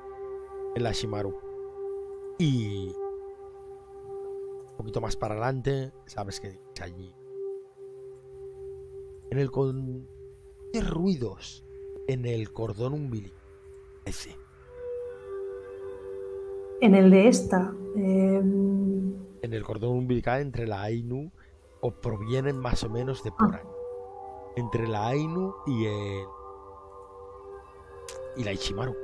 En 0.75 0.83
la 0.83 0.93
Shimaru. 0.93 1.39
Y. 2.39 2.93
Poquito 4.79 5.01
más 5.03 5.17
para 5.17 5.35
adelante. 5.35 5.93
Sabes 6.07 6.41
que 6.41 6.49
es 6.49 6.81
allí. 6.81 7.15
En 9.31 9.39
el 9.39 9.51
con. 9.51 10.09
¿Qué 10.73 10.81
ruidos? 10.81 11.65
En 12.07 12.25
el 12.25 12.53
cordón 12.53 12.95
umbilical. 12.95 13.39
Ese. 14.07 14.35
En 16.81 16.95
el 16.95 17.11
de 17.11 17.27
esta, 17.29 17.75
eh, 17.97 18.37
en 18.39 19.53
el 19.53 19.65
cordón 19.65 19.91
umbilical 19.99 20.41
entre 20.41 20.67
la 20.67 20.83
Ainu 20.83 21.31
o 21.81 21.91
provienen 21.91 22.57
más 22.57 22.85
o 22.85 22.89
menos 22.89 23.23
de 23.25 23.33
por 23.33 23.55
Ah. 23.55 23.59
ahí. 23.63 23.69
Entre 24.57 24.87
la 24.87 25.09
Ainu 25.09 25.55
y 25.67 25.87
el 25.87 26.25
y 28.37 28.45
la 28.45 28.53
Ichimaru. 28.53 28.95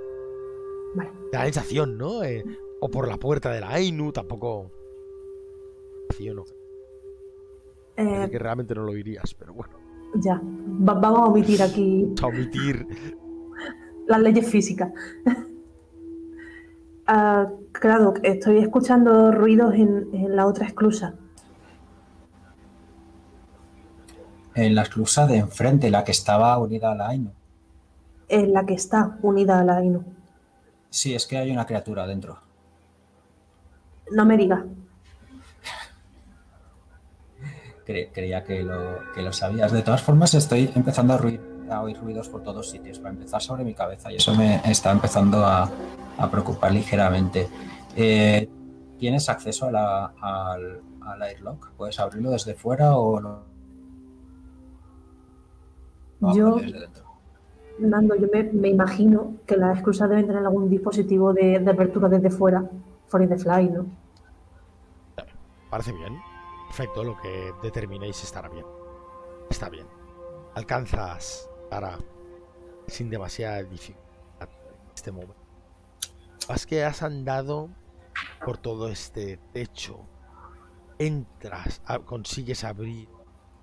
vale. 0.95 1.11
Da 1.33 1.41
la 1.41 1.45
sensación, 1.47 1.99
¿no? 1.99 2.23
Eh, 2.23 2.45
o 2.81 2.89
por 2.89 3.09
la 3.09 3.17
puerta 3.17 3.51
de 3.51 3.61
la 3.61 3.71
Ainu, 3.71 4.13
tampoco. 4.13 4.71
Sí 6.11 6.29
o 6.31 6.35
no. 6.35 6.45
Eh, 7.97 8.29
que 8.31 8.39
realmente 8.39 8.75
no 8.75 8.83
lo 8.83 8.93
dirías, 8.93 9.35
pero 9.39 9.55
bueno. 9.55 9.73
ya, 10.17 10.41
Va- 10.43 10.95
vamos 10.95 11.21
a 11.21 11.25
omitir 11.27 11.63
aquí 11.63 12.13
A 12.23 12.27
omitir. 12.27 12.87
las 14.07 14.21
leyes 14.21 14.47
físicas. 14.49 14.93
Claro, 17.07 18.15
estoy 18.23 18.59
escuchando 18.59 19.31
ruidos 19.31 19.75
en, 19.75 20.09
en 20.15 20.37
la 20.37 20.47
otra 20.47 20.67
esclusa. 20.67 21.15
en 24.55 24.75
la 24.77 24.83
esclusa 24.83 25.27
de 25.27 25.37
enfrente, 25.39 25.91
la 25.91 26.05
que 26.05 26.13
estaba 26.13 26.57
unida 26.59 26.93
a 26.93 26.95
la 26.95 27.09
Ainu. 27.09 27.33
En 28.29 28.53
la 28.53 28.65
que 28.65 28.75
está 28.75 29.19
unida 29.21 29.59
a 29.61 29.65
la 29.65 29.85
Inu. 29.85 30.05
Sí, 30.91 31.13
es 31.15 31.27
que 31.27 31.37
hay 31.37 31.51
una 31.51 31.67
criatura 31.67 32.07
dentro. 32.07 32.39
No 34.13 34.25
me 34.25 34.37
digas. 34.37 34.63
Cre- 37.87 38.11
creía 38.13 38.45
que 38.45 38.63
lo, 38.63 38.99
que 39.15 39.23
lo 39.23 39.33
sabías. 39.33 39.71
De 39.73 39.83
todas 39.83 40.03
formas, 40.03 40.33
estoy 40.35 40.71
empezando 40.75 41.15
a, 41.15 41.19
ruir- 41.19 41.41
a 41.71 41.83
oír 41.83 41.99
ruidos 41.99 42.29
por 42.29 42.43
todos 42.43 42.71
sitios, 42.71 42.99
para 42.99 43.11
empezar 43.15 43.43
sobre 43.43 43.65
mi 43.65 43.75
cabeza, 43.75 44.11
y 44.13 44.17
eso 44.17 44.35
me 44.35 44.61
está 44.65 44.91
empezando 44.93 45.45
a, 45.45 45.71
a 46.19 46.31
preocupar 46.31 46.73
ligeramente. 46.73 47.49
Eh, 47.97 48.49
¿Tienes 48.99 49.29
acceso 49.29 49.67
a 49.67 49.73
la- 49.73 50.13
al, 50.21 50.81
al 51.03 51.23
airlock? 51.23 51.71
¿Puedes 51.77 51.99
abrirlo 52.01 52.31
desde 52.31 52.55
fuera 52.55 52.97
o 52.97 53.21
lo, 53.21 53.43
lo 56.21 56.35
Yo, 56.35 56.49
abres 56.55 56.67
desde 56.73 56.81
dentro? 56.81 57.05
Nando, 57.81 58.15
yo 58.15 58.29
me, 58.33 58.45
me 58.45 58.69
imagino 58.69 59.35
que 59.47 59.57
las 59.57 59.77
esclusas 59.79 60.09
deben 60.09 60.27
tener 60.27 60.45
algún 60.47 60.71
dispositivo 60.71 61.33
de, 61.33 61.59
de 61.59 61.71
apertura 61.71 62.09
desde 62.09 62.31
fuera, 62.31 62.65
for 63.09 63.27
the 63.29 63.37
fly, 63.37 63.69
¿no? 63.69 63.87
Parece 65.71 65.93
bien. 65.93 66.15
Perfecto, 66.77 67.05
lo 67.05 67.17
que 67.17 67.55
determinéis 67.63 68.25
estará 68.25 68.49
bien. 68.49 68.67
Está 69.49 69.69
bien. 69.69 69.87
Alcanzas 70.57 71.49
para 71.71 71.97
sin 72.89 73.09
demasiada 73.09 73.63
dificultad 73.63 74.49
en 74.49 74.93
este 74.93 75.13
momento. 75.13 75.37
Vas 76.49 76.67
que 76.67 76.83
has 76.83 77.05
andado 77.05 77.71
por 78.45 78.59
todo 78.59 78.89
este 78.89 79.37
techo. 79.53 80.01
Entras, 80.99 81.81
consigues 82.07 82.65
abrir 82.65 83.09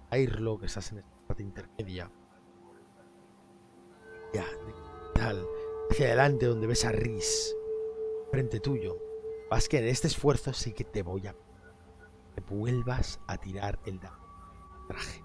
airlock, 0.09 0.63
estás 0.63 0.93
en 0.93 0.99
esta 0.99 1.11
parte 1.27 1.43
intermedia. 1.43 2.09
Ya, 4.33 4.45
tal, 5.15 5.45
hacia 5.89 6.05
adelante 6.05 6.45
donde 6.45 6.65
ves 6.65 6.85
a 6.85 6.93
Riz 6.93 7.53
frente 8.31 8.61
tuyo. 8.61 8.97
Vas 9.49 9.67
que 9.67 9.79
en 9.79 9.87
este 9.89 10.07
esfuerzo 10.07 10.53
sí 10.53 10.71
que 10.71 10.85
te 10.85 11.01
voy 11.01 11.27
a 11.27 11.35
que 12.33 12.41
vuelvas 12.41 13.19
a 13.27 13.37
tirar 13.37 13.79
el 13.85 13.99
dado. 13.99 14.19
Traje. 14.87 15.23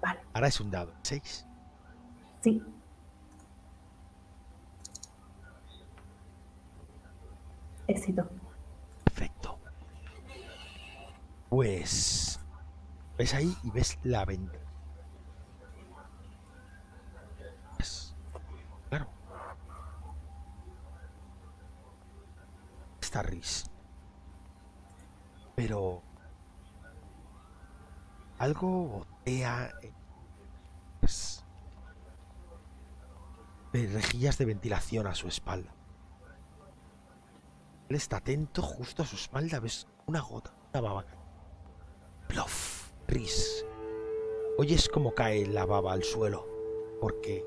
Vale, 0.00 0.20
Ahora 0.34 0.48
es 0.48 0.60
un 0.60 0.70
dado. 0.70 0.92
6. 1.02 1.46
sí. 2.42 2.62
Éxito. 7.86 8.28
Perfecto. 9.04 9.58
Pues. 11.50 12.40
Ves 13.18 13.34
ahí 13.34 13.54
y 13.62 13.70
ves 13.70 13.98
la 14.02 14.24
venta. 14.24 14.58
Pues, 17.76 18.14
Claro. 18.88 19.06
Está 23.00 23.22
Riz. 23.22 23.64
Pero. 25.54 26.02
Algo 28.38 28.68
botea. 28.86 29.70
en- 29.82 29.94
pues, 31.00 31.44
rejillas 33.72 34.38
de 34.38 34.44
ventilación 34.46 35.06
a 35.06 35.14
su 35.14 35.28
espalda. 35.28 35.74
Él 37.88 37.96
está 37.96 38.16
atento 38.18 38.62
justo 38.62 39.02
a 39.02 39.06
su 39.06 39.16
espalda. 39.16 39.60
Ves 39.60 39.86
una 40.06 40.20
gota, 40.20 40.54
una 40.72 40.80
baba. 40.80 41.04
Plof, 42.28 42.90
Riz. 43.06 43.64
Oyes 44.58 44.88
cómo 44.88 45.14
cae 45.14 45.46
la 45.46 45.66
baba 45.66 45.92
al 45.92 46.02
suelo. 46.04 46.46
Porque 47.00 47.44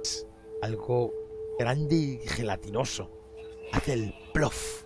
es 0.00 0.26
algo 0.62 1.12
grande 1.58 1.96
y 1.96 2.28
gelatinoso. 2.28 3.10
Hace 3.72 3.94
el 3.94 4.14
plof 4.32 4.83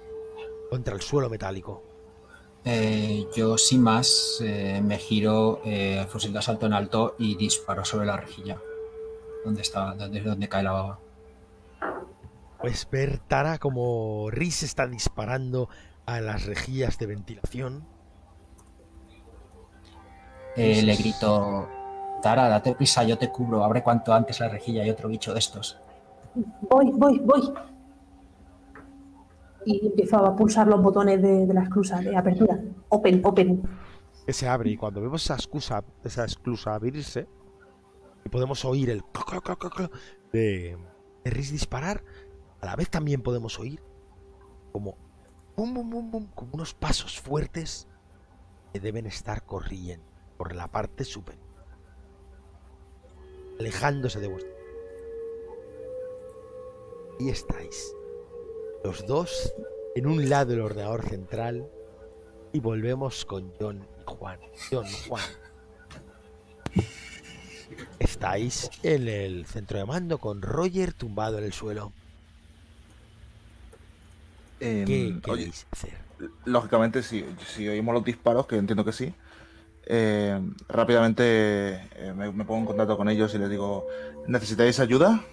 contra 0.70 0.94
el 0.94 1.00
suelo 1.00 1.28
metálico. 1.28 1.82
Eh, 2.64 3.26
yo, 3.34 3.56
sin 3.56 3.82
más, 3.82 4.42
eh, 4.42 4.80
me 4.84 4.98
giro 4.98 5.60
eh, 5.64 6.04
fusil 6.08 6.32
de 6.32 6.40
asalto 6.40 6.66
en 6.66 6.72
alto 6.72 7.14
y 7.18 7.36
disparo 7.36 7.84
sobre 7.84 8.06
la 8.06 8.16
rejilla. 8.16 8.58
Donde 9.44 9.62
está, 9.62 9.94
donde, 9.94 10.20
donde 10.20 10.48
cae 10.48 10.62
la 10.62 10.72
baba. 10.72 10.98
Pues 12.60 12.88
ver 12.90 13.18
Tara 13.18 13.58
como 13.58 14.30
Riz 14.30 14.64
está 14.64 14.86
disparando 14.86 15.68
a 16.06 16.20
las 16.20 16.46
rejillas 16.46 16.98
de 16.98 17.06
ventilación. 17.06 17.84
Eh, 20.56 20.82
le 20.82 20.96
grito, 20.96 21.68
Tara, 22.20 22.48
date 22.48 22.74
prisa, 22.74 23.04
yo 23.04 23.16
te 23.16 23.30
cubro, 23.30 23.62
abre 23.62 23.82
cuanto 23.82 24.12
antes 24.12 24.40
la 24.40 24.48
rejilla 24.48 24.84
y 24.84 24.90
otro 24.90 25.08
bicho 25.08 25.32
de 25.32 25.38
estos. 25.38 25.78
Voy, 26.34 26.90
voy, 26.92 27.20
voy. 27.20 27.54
Y 29.64 29.86
empiezo 29.86 30.16
a 30.18 30.34
pulsar 30.36 30.66
los 30.68 30.82
botones 30.82 31.20
de, 31.20 31.46
de 31.46 31.54
la 31.54 31.62
esclusa 31.64 32.00
de 32.00 32.16
apertura. 32.16 32.58
Open, 32.88 33.20
open. 33.24 33.62
que 34.26 34.32
se 34.32 34.48
abre 34.48 34.70
y 34.70 34.76
cuando 34.76 35.00
vemos 35.00 35.24
esa 35.24 35.34
excusa, 35.34 35.84
esa 36.04 36.24
esclusa 36.24 36.74
abrirse, 36.74 37.26
podemos 38.30 38.64
oír 38.64 38.90
el 38.90 39.02
clo, 39.04 39.40
clo, 39.40 39.58
clo 39.58 39.90
de, 40.32 40.76
de 41.24 41.30
Riz 41.30 41.50
disparar, 41.50 42.04
a 42.60 42.66
la 42.66 42.76
vez 42.76 42.90
también 42.90 43.22
podemos 43.22 43.58
oír 43.58 43.82
como 44.72 44.96
bum, 45.56 45.74
bum, 45.74 46.10
bum, 46.10 46.26
como 46.34 46.54
unos 46.54 46.74
pasos 46.74 47.18
fuertes 47.20 47.88
que 48.72 48.80
deben 48.80 49.06
estar 49.06 49.44
corriendo 49.44 50.06
por 50.36 50.54
la 50.54 50.68
parte 50.68 51.04
superior, 51.04 51.46
alejándose 53.58 54.20
de 54.20 54.28
vuestro. 54.28 54.52
Y 57.18 57.30
estáis, 57.30 57.92
los 58.84 59.06
dos 59.06 59.52
en 59.94 60.06
un 60.06 60.28
lado 60.28 60.52
del 60.52 60.60
ordenador 60.60 61.08
central 61.08 61.68
y 62.52 62.60
volvemos 62.60 63.24
con 63.24 63.52
John 63.58 63.86
y 64.00 64.02
Juan. 64.04 64.38
John, 64.70 64.86
Juan. 65.08 65.24
Estáis 67.98 68.70
en 68.82 69.08
el 69.08 69.46
centro 69.46 69.78
de 69.78 69.84
mando 69.84 70.18
con 70.18 70.40
Roger 70.42 70.92
tumbado 70.92 71.38
en 71.38 71.44
el 71.44 71.52
suelo. 71.52 71.92
Em, 74.60 74.84
¿Qué 74.86 75.30
oye, 75.30 75.44
queréis 75.44 75.66
hacer? 75.70 76.08
lógicamente, 76.44 77.02
si, 77.02 77.24
si 77.46 77.68
oímos 77.68 77.94
los 77.94 78.04
disparos, 78.04 78.46
que 78.46 78.56
entiendo 78.56 78.84
que 78.84 78.92
sí, 78.92 79.14
eh, 79.86 80.40
rápidamente 80.68 81.88
eh, 81.96 82.12
me, 82.16 82.32
me 82.32 82.44
pongo 82.44 82.60
en 82.60 82.66
contacto 82.66 82.96
con 82.96 83.08
ellos 83.08 83.34
y 83.34 83.38
les 83.38 83.50
digo, 83.50 83.86
¿necesitáis 84.26 84.80
ayuda? 84.80 85.24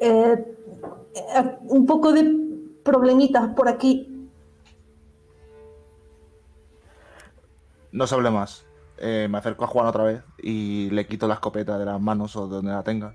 Eh, 0.00 0.56
eh, 1.14 1.56
un 1.68 1.84
poco 1.84 2.12
de 2.12 2.24
problemitas 2.82 3.54
por 3.54 3.68
aquí. 3.68 4.28
No 7.92 8.06
se 8.06 8.14
hable 8.14 8.30
más. 8.30 8.66
Eh, 8.98 9.28
me 9.30 9.38
acerco 9.38 9.64
a 9.64 9.68
Juan 9.68 9.86
otra 9.86 10.04
vez 10.04 10.22
y 10.42 10.90
le 10.90 11.06
quito 11.06 11.26
la 11.26 11.34
escopeta 11.34 11.78
de 11.78 11.84
las 11.84 12.00
manos 12.00 12.36
o 12.36 12.46
de 12.46 12.56
donde 12.56 12.72
la 12.72 12.82
tenga. 12.82 13.14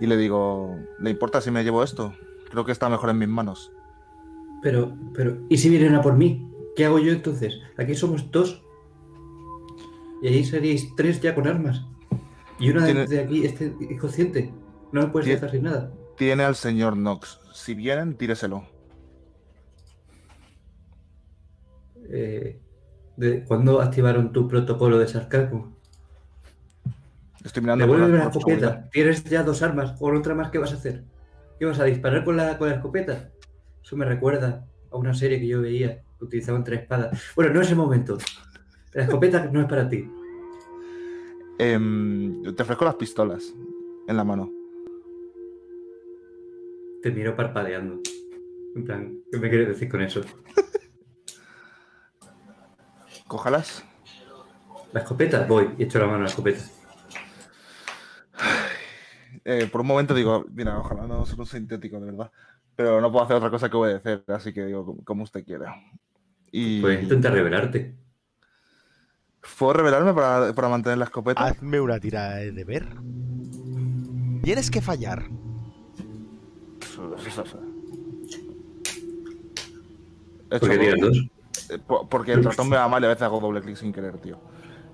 Y 0.00 0.06
le 0.06 0.16
digo, 0.16 0.76
¿le 0.98 1.10
importa 1.10 1.40
si 1.40 1.50
me 1.50 1.64
llevo 1.64 1.82
esto? 1.82 2.12
Creo 2.50 2.64
que 2.64 2.72
está 2.72 2.88
mejor 2.88 3.10
en 3.10 3.18
mis 3.18 3.28
manos. 3.28 3.72
Pero, 4.62 4.92
pero, 5.14 5.36
¿y 5.48 5.58
si 5.58 5.68
vienen 5.68 5.94
a 5.94 6.02
por 6.02 6.14
mí? 6.14 6.50
¿Qué 6.76 6.84
hago 6.84 6.98
yo 6.98 7.12
entonces? 7.12 7.60
Aquí 7.76 7.94
somos 7.94 8.30
dos. 8.30 8.62
Y 10.22 10.28
allí 10.28 10.44
seríais 10.44 10.94
tres 10.96 11.20
ya 11.20 11.34
con 11.34 11.46
armas. 11.46 11.84
Y 12.58 12.70
una 12.70 12.84
de, 12.84 13.06
de 13.06 13.20
aquí 13.20 13.44
está 13.44 13.64
inconsciente. 13.64 14.52
No 14.92 15.02
me 15.02 15.08
puedes 15.08 15.28
dejar 15.28 15.50
sin 15.50 15.64
nada. 15.64 15.92
Tiene 16.16 16.44
al 16.44 16.54
señor 16.54 16.94
Knox. 16.94 17.40
Si 17.52 17.74
vienen, 17.74 18.16
tíreselo. 18.16 18.64
Eh, 22.08 22.60
¿de 23.16 23.44
¿Cuándo 23.44 23.80
activaron 23.80 24.32
tu 24.32 24.46
protocolo 24.46 24.98
de 24.98 25.08
sarcasmo? 25.08 25.76
Estoy 27.44 27.62
mirando 27.62 27.86
por 27.86 27.96
Devuélveme 27.96 28.24
la 28.24 28.32
seguridad. 28.32 28.68
escopeta. 28.70 28.90
Tienes 28.90 29.24
ya 29.24 29.42
dos 29.42 29.62
armas. 29.62 29.92
Con 29.98 30.16
otra 30.16 30.34
más, 30.34 30.50
¿qué 30.50 30.58
vas 30.58 30.72
a 30.72 30.76
hacer? 30.76 31.04
¿Qué 31.58 31.66
vas 31.66 31.78
a 31.80 31.84
disparar 31.84 32.24
con 32.24 32.36
la, 32.36 32.56
con 32.58 32.68
la 32.68 32.76
escopeta? 32.76 33.30
Eso 33.82 33.96
me 33.96 34.04
recuerda 34.04 34.66
a 34.90 34.96
una 34.96 35.14
serie 35.14 35.40
que 35.40 35.46
yo 35.46 35.60
veía 35.60 36.02
que 36.18 36.24
utilizaban 36.24 36.64
tres 36.64 36.82
espadas. 36.82 37.20
Bueno, 37.34 37.52
no 37.52 37.60
es 37.60 37.70
el 37.70 37.76
momento. 37.76 38.16
La 38.92 39.02
escopeta 39.02 39.46
no 39.46 39.60
es 39.60 39.66
para 39.66 39.88
ti. 39.88 40.08
Em, 41.58 42.42
te 42.54 42.62
ofrezco 42.62 42.84
las 42.84 42.94
pistolas 42.94 43.52
en 44.08 44.16
la 44.16 44.24
mano. 44.24 44.50
Te 47.04 47.10
miro 47.10 47.36
parpadeando. 47.36 48.00
En 48.74 48.82
plan, 48.82 49.14
¿qué 49.30 49.38
me 49.38 49.50
quieres 49.50 49.68
decir 49.68 49.90
con 49.90 50.00
eso? 50.00 50.22
Cójalas. 53.28 53.84
La 54.94 55.00
escopeta, 55.00 55.44
voy 55.46 55.74
y 55.76 55.82
echo 55.82 55.98
la 55.98 56.06
mano 56.06 56.20
a 56.20 56.22
la 56.22 56.28
escopeta. 56.28 56.62
Eh, 59.44 59.68
por 59.70 59.82
un 59.82 59.86
momento 59.86 60.14
digo, 60.14 60.46
mira, 60.54 60.78
ojalá 60.78 61.06
no 61.06 61.26
sea 61.26 61.36
un 61.36 61.44
sintético, 61.44 62.00
de 62.00 62.06
verdad. 62.06 62.32
Pero 62.74 63.02
no 63.02 63.12
puedo 63.12 63.26
hacer 63.26 63.36
otra 63.36 63.50
cosa 63.50 63.68
que 63.68 63.76
obedecer, 63.76 64.24
así 64.28 64.54
que 64.54 64.64
digo, 64.64 64.86
como- 64.86 65.04
como 65.04 65.22
usted 65.24 65.44
quiera. 65.44 65.74
Y 66.50 66.80
Pues 66.80 67.02
intenta 67.02 67.28
revelarte. 67.28 67.94
¿Puedo 69.58 69.74
revelarme 69.74 70.14
para, 70.14 70.54
para 70.54 70.70
mantener 70.70 70.96
la 70.96 71.04
escopeta? 71.04 71.44
Hazme 71.44 71.80
una 71.82 72.00
tirada 72.00 72.36
de 72.36 72.52
deber. 72.52 72.86
Tienes 74.42 74.70
que 74.70 74.80
fallar. 74.80 75.24
He 80.50 80.58
¿Por 80.58 80.68
qué 80.70 80.78
tiras 80.78 81.00
dos. 81.00 81.10
dos? 81.10 81.70
Eh, 81.70 81.78
po- 81.84 82.08
Porque 82.08 82.32
el 82.32 82.44
ratón 82.44 82.68
me 82.68 82.76
va 82.76 82.88
mal 82.88 83.02
y 83.02 83.06
a 83.06 83.08
veces 83.08 83.22
hago 83.22 83.40
doble 83.40 83.60
clic 83.62 83.76
sin 83.76 83.92
querer, 83.92 84.18
tío. 84.18 84.38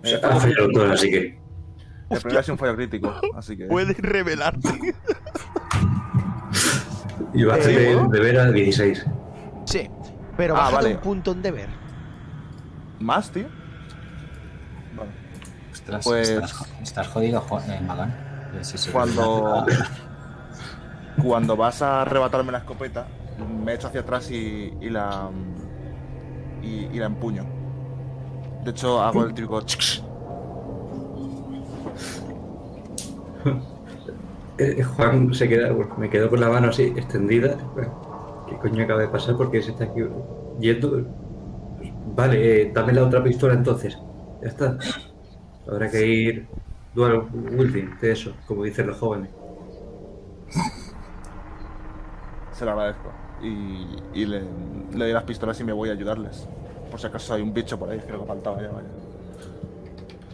Sea, 0.03 0.19
has 0.19 0.43
fallado 0.43 0.69
todas, 0.73 0.93
así 0.93 1.11
que. 1.11 1.39
El 2.11 2.19
primero 2.21 2.41
ha 2.41 2.43
sido 2.43 2.55
un 2.55 2.59
fallo 2.59 2.75
crítico, 2.77 3.13
así 3.37 3.57
que. 3.57 3.67
Puedes 3.67 3.97
revelarte. 3.99 4.69
Y 7.33 7.45
vas 7.45 7.65
Eh, 7.65 7.71
de, 7.79 7.95
¿puedo? 7.95 8.09
de 8.09 8.21
ver 8.21 8.39
a 8.41 8.51
16. 8.51 9.07
Sí, 9.65 9.89
pero 10.37 10.57
Ah, 10.57 10.71
vale. 10.73 10.95
un 10.97 11.01
punto 11.01 11.31
en 11.31 11.43
deber. 11.43 11.69
¿Más, 12.99 13.31
tío? 13.31 13.47
Vale. 14.97 15.11
Ostras, 15.71 16.05
Pues- 16.05 16.29
estás, 16.31 16.67
estás 16.83 17.07
jodido, 17.09 17.41
Jo- 17.43 17.61
eh, 17.61 17.81
Magán. 17.87 18.11
Eh, 18.55 18.65
sí, 18.65 18.77
sí. 18.79 18.91
Cuando. 18.91 19.65
Cuando 21.23 21.57
vas 21.57 21.83
a 21.83 22.03
arrebatarme 22.03 22.53
la 22.53 22.59
escopeta, 22.59 23.07
me 23.65 23.75
echo 23.75 23.89
hacia 23.89 24.01
atrás 24.01 24.31
y, 24.31 24.75
y 24.81 24.91
la. 24.91 25.31
Y, 26.63 26.99
la 26.99 27.07
empuño. 27.07 27.45
De 28.65 28.71
hecho, 28.71 29.01
hago 29.01 29.25
el 29.25 29.35
típico. 29.35 29.61
Eh, 34.59 34.83
Juan 34.83 35.33
se 35.33 35.49
queda, 35.49 35.73
bueno, 35.73 35.95
me 35.97 36.11
quedo 36.11 36.29
con 36.29 36.39
la 36.39 36.51
mano 36.51 36.69
así 36.69 36.93
extendida. 36.95 37.57
¿Qué 38.47 38.59
coño 38.59 38.85
acaba 38.85 39.01
de 39.01 39.09
pasar? 39.09 39.35
Porque 39.39 39.63
se 39.63 39.71
está 39.71 39.85
aquí 39.85 40.03
yendo. 40.61 41.07
Vale, 42.15 42.65
eh, 42.65 42.71
dame 42.75 42.93
la 42.93 43.05
otra 43.05 43.25
pistola 43.25 43.55
entonces. 43.55 43.97
Ya 44.43 44.49
está. 44.49 44.77
Habrá 45.67 45.91
que 45.91 46.07
ir 46.07 46.47
dual 46.95 47.25
wielding 47.33 47.99
de 48.03 48.13
eso, 48.13 48.35
como 48.47 48.65
dicen 48.65 48.89
los 48.89 48.99
jóvenes. 48.99 49.31
Se 52.61 52.67
lo 52.67 52.73
agradezco. 52.73 53.11
Y, 53.43 53.87
y 54.13 54.27
le, 54.27 54.43
le 54.93 55.05
doy 55.05 55.15
las 55.15 55.23
pistolas 55.23 55.59
y 55.61 55.65
me 55.65 55.73
voy 55.73 55.89
a 55.89 55.93
ayudarles. 55.93 56.47
Por 56.91 57.01
si 57.01 57.07
acaso 57.07 57.33
hay 57.33 57.41
un 57.41 57.55
bicho 57.55 57.79
por 57.79 57.89
ahí, 57.89 57.99
creo 58.01 58.21
que 58.21 58.27
faltaba 58.27 58.61
ya, 58.61 58.69
vaya. 58.69 58.89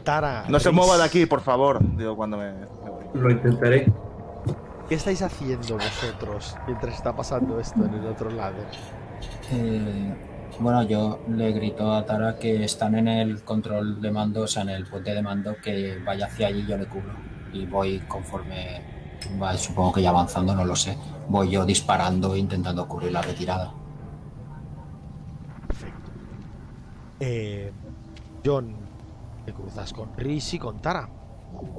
Tara. 0.02 0.44
No 0.48 0.58
se 0.58 0.72
mueva 0.72 0.98
de 0.98 1.04
aquí, 1.04 1.24
por 1.26 1.40
favor. 1.40 1.78
Digo 1.96 2.16
cuando 2.16 2.36
me, 2.36 2.52
me 2.52 2.90
voy. 2.90 3.04
Lo 3.14 3.30
intentaré. 3.30 3.92
¿Qué 4.88 4.96
estáis 4.96 5.22
haciendo 5.22 5.74
vosotros 5.74 6.56
mientras 6.66 6.96
está 6.96 7.14
pasando 7.14 7.60
esto 7.60 7.84
en 7.84 7.94
el 7.94 8.06
otro 8.06 8.28
lado? 8.28 8.56
Eh, 9.52 10.12
bueno, 10.58 10.82
yo 10.82 11.20
le 11.28 11.52
grito 11.52 11.94
a 11.94 12.04
Tara 12.04 12.34
que 12.40 12.64
están 12.64 12.96
en 12.96 13.06
el 13.06 13.44
control 13.44 14.00
de 14.02 14.10
mando, 14.10 14.42
o 14.42 14.46
sea, 14.48 14.62
en 14.62 14.70
el 14.70 14.84
puente 14.84 15.14
de 15.14 15.22
mando, 15.22 15.54
que 15.62 16.00
vaya 16.04 16.26
hacia 16.26 16.48
allí 16.48 16.62
y 16.62 16.66
yo 16.66 16.76
le 16.76 16.86
cubro. 16.86 17.12
Y 17.52 17.66
voy 17.66 18.00
conforme 18.00 18.95
va, 19.40 19.56
supongo 19.56 19.94
que 19.94 20.02
ya 20.02 20.10
avanzando, 20.10 20.54
no 20.54 20.64
lo 20.64 20.76
sé. 20.76 20.96
Voy 21.28 21.50
yo 21.50 21.64
disparando 21.64 22.34
e 22.34 22.38
intentando 22.38 22.86
cubrir 22.86 23.12
la 23.12 23.22
retirada. 23.22 23.72
Perfecto. 25.66 26.10
Eh, 27.20 27.72
John, 28.44 28.74
te 29.44 29.52
cruzas 29.52 29.92
con 29.92 30.16
Riz 30.16 30.54
y 30.54 30.58
con 30.58 30.80
Tara. 30.80 31.08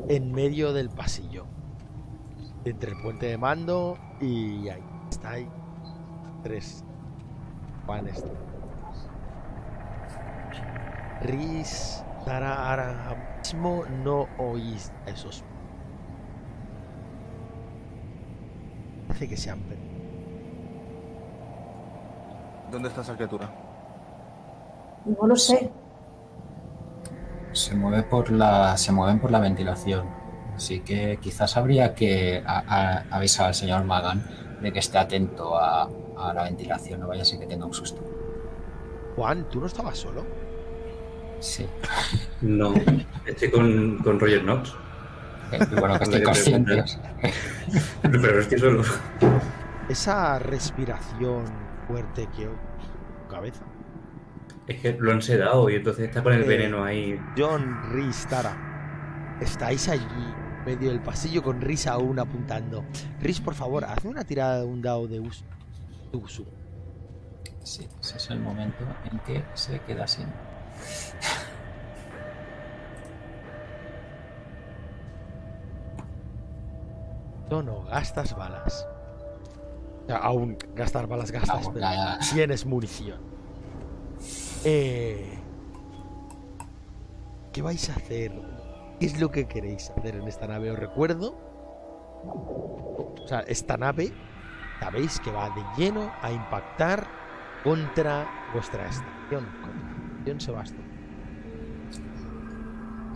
En 0.08 0.32
medio 0.32 0.74
del 0.74 0.90
pasillo. 0.90 1.46
Entre 2.66 2.92
el 2.92 3.02
puente 3.02 3.28
de 3.28 3.38
mando 3.38 3.98
y 4.20 4.70
ahí 4.70 4.84
estáis. 5.10 5.48
Tres. 6.44 6.84
Juanes. 7.86 8.24
Riz, 11.22 12.04
Tara, 12.26 12.70
ahora 12.70 13.38
mismo 13.40 13.84
no 14.04 14.28
oís 14.38 14.92
esos. 15.06 15.44
Parece 19.08 19.28
que 19.28 19.38
se 19.38 19.50
perdido. 19.50 19.88
¿Dónde 22.72 22.90
está 22.90 23.02
esa 23.02 23.16
criatura? 23.16 23.50
No 25.06 25.28
lo 25.28 25.36
sé. 25.36 25.72
Se 27.54 27.76
mueve 27.76 28.04
por 28.04 28.30
la, 28.30 28.76
se 28.78 28.92
mueven 28.92 29.20
por 29.20 29.32
la 29.32 29.40
ventilación. 29.40 30.06
Así 30.56 30.82
que 30.82 31.18
quizás 31.22 31.56
habría 31.56 31.96
que 31.96 32.44
a- 32.46 32.64
a- 32.68 33.16
avisar 33.16 33.48
al 33.48 33.54
señor 33.54 33.84
Magan 33.86 34.26
de 34.62 34.74
que 34.74 34.80
esté 34.80 34.98
atento 34.98 35.58
a, 35.58 35.88
a 36.18 36.34
la 36.34 36.44
ventilación, 36.44 37.00
no 37.00 37.08
vaya 37.08 37.22
a 37.22 37.26
ser 37.26 37.40
que 37.40 37.46
tenga 37.48 37.66
un 37.66 37.74
susto. 37.74 38.02
Juan, 39.16 39.48
¿tú 39.50 39.60
no 39.62 39.68
estabas 39.68 39.98
solo? 39.98 40.26
Sí. 41.40 41.66
No, 42.42 42.74
estoy 43.26 43.52
con, 43.52 44.00
con 44.00 44.20
Roger 44.20 44.42
Knox. 44.42 44.74
Eh, 45.52 45.60
y 45.72 45.80
bueno, 45.80 45.98
que 45.98 46.04
estoy 46.04 46.20
que 46.20 46.26
consciente. 46.26 46.84
Pero 48.02 48.20
no 48.34 48.40
estoy 48.40 48.60
solo. 48.60 48.84
Esa 49.90 50.40
respiración 50.40 51.46
fuerte 51.88 52.28
que 52.36 52.46
tu 52.46 53.28
cabeza. 53.30 53.64
Es 54.68 54.82
que 54.82 54.98
lo 55.00 55.12
han 55.12 55.22
sedado 55.22 55.70
y 55.70 55.76
entonces 55.76 56.06
está 56.10 56.22
con 56.22 56.34
el 56.34 56.44
Eh. 56.44 56.48
veneno 56.48 56.84
ahí. 56.84 57.20
John, 57.38 57.92
Rhys, 57.94 58.28
Tara. 58.28 59.38
Estáis 59.40 59.88
allí, 59.88 60.04
en 60.60 60.66
medio 60.66 60.90
del 60.90 61.00
pasillo, 61.00 61.42
con 61.42 61.62
Rhys 61.62 61.88
aún 61.88 62.20
apuntando. 62.20 62.84
Rhys, 63.22 63.40
por 63.40 63.54
favor, 63.56 63.86
hazme 63.86 64.10
una 64.10 64.24
tirada 64.26 64.60
de 64.60 64.66
un 64.66 64.82
dado 64.82 65.08
de 65.08 65.20
uso. 65.20 65.46
de 66.12 66.18
uso. 66.18 66.46
Sí, 67.64 67.88
ese 68.02 68.18
es 68.18 68.30
el 68.30 68.40
momento 68.40 68.84
en 69.12 69.20
que 69.20 69.44
se 69.54 69.80
queda 69.82 70.08
sin. 70.08 70.26
No, 77.50 77.64
no, 77.64 77.84
gastas 77.84 78.36
balas. 78.36 78.88
O 80.04 80.08
sea, 80.08 80.18
aún 80.18 80.58
gastar 80.76 81.08
balas 81.08 81.32
gastas, 81.32 81.68
pero 81.68 81.80
ya, 81.80 82.18
ya. 82.20 82.20
tienes 82.34 82.66
munición. 82.66 83.20
Eh, 84.64 85.38
¿Qué 87.52 87.62
vais 87.62 87.90
a 87.90 87.94
hacer? 87.94 88.32
¿Qué 89.00 89.06
es 89.06 89.20
lo 89.20 89.32
que 89.32 89.48
queréis 89.48 89.92
hacer 89.92 90.16
en 90.16 90.28
esta 90.28 90.48
nave? 90.48 90.72
Os 90.72 90.80
recuerdo. 90.80 91.36
O 92.24 93.28
sea, 93.28 93.40
esta 93.42 93.78
nave, 93.78 94.14
sabéis 94.80 95.20
que 95.20 95.32
va 95.32 95.50
de 95.50 95.64
lleno 95.78 96.12
a 96.22 96.32
impactar 96.32 97.08
contra 97.64 98.28
vuestra 98.54 98.88
estación. 98.88 99.46
Contra 99.62 99.84
la 99.84 100.12
estación 100.18 100.40
Sebastopol. 100.40 100.87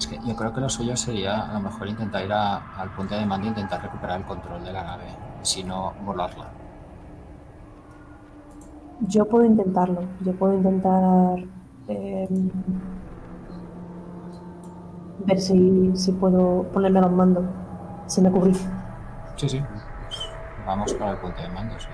Es 0.02 0.08
que 0.08 0.18
yo 0.26 0.36
creo 0.36 0.52
que 0.52 0.62
lo 0.62 0.68
suyo 0.68 0.98
sería 0.98 1.42
a 1.48 1.54
lo 1.54 1.60
mejor 1.60 1.88
intentar 1.88 2.26
ir 2.26 2.34
a- 2.34 2.58
al 2.76 2.90
punto 2.90 3.14
de 3.14 3.24
mando 3.24 3.46
e 3.46 3.50
intentar 3.50 3.84
recuperar 3.84 4.18
el 4.20 4.26
control 4.26 4.64
de 4.64 4.74
la 4.74 4.84
nave, 4.84 5.04
si 5.44 5.64
no 5.64 5.94
volarla. 6.04 6.48
Yo 9.02 9.26
puedo 9.26 9.46
intentarlo. 9.46 10.02
Yo 10.22 10.34
puedo 10.34 10.56
intentar 10.56 11.38
eh, 11.88 12.28
ver 15.20 15.40
si, 15.40 15.92
si 15.96 16.12
puedo 16.14 16.64
ponerme 16.74 16.98
a 16.98 17.04
los 17.04 17.12
mandos. 17.12 17.46
Si 18.08 18.22
me 18.22 18.32
cubrí. 18.32 18.56
Sí, 19.36 19.50
sí. 19.50 19.62
Vamos 20.66 20.94
para 20.96 21.12
el 21.12 21.18
punto 21.18 21.40
de 21.44 21.50
mando, 21.50 21.80
sí. 21.80 21.88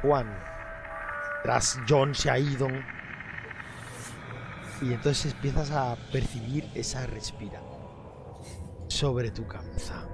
Juan, 0.00 0.26
tras 1.42 1.78
John 1.86 2.14
se 2.14 2.30
ha 2.30 2.38
ido. 2.38 2.68
Y 4.82 4.94
entonces 4.94 5.34
empiezas 5.34 5.70
a 5.72 5.96
percibir 6.10 6.70
esa 6.74 7.06
respira 7.06 7.60
sobre 8.88 9.30
tu 9.30 9.46
cabeza. 9.46 10.06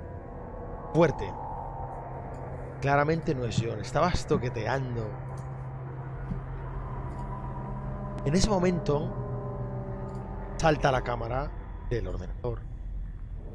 Fuerte. 0.93 1.33
Claramente 2.81 3.35
no 3.35 3.45
es 3.45 3.63
John, 3.63 3.81
estabas 3.81 4.27
toqueteando. 4.27 5.09
En 8.25 8.35
ese 8.35 8.51
momento 8.51 9.13
salta 10.57 10.91
la 10.91 11.03
cámara 11.03 11.51
del 11.89 12.09
ordenador. 12.09 12.61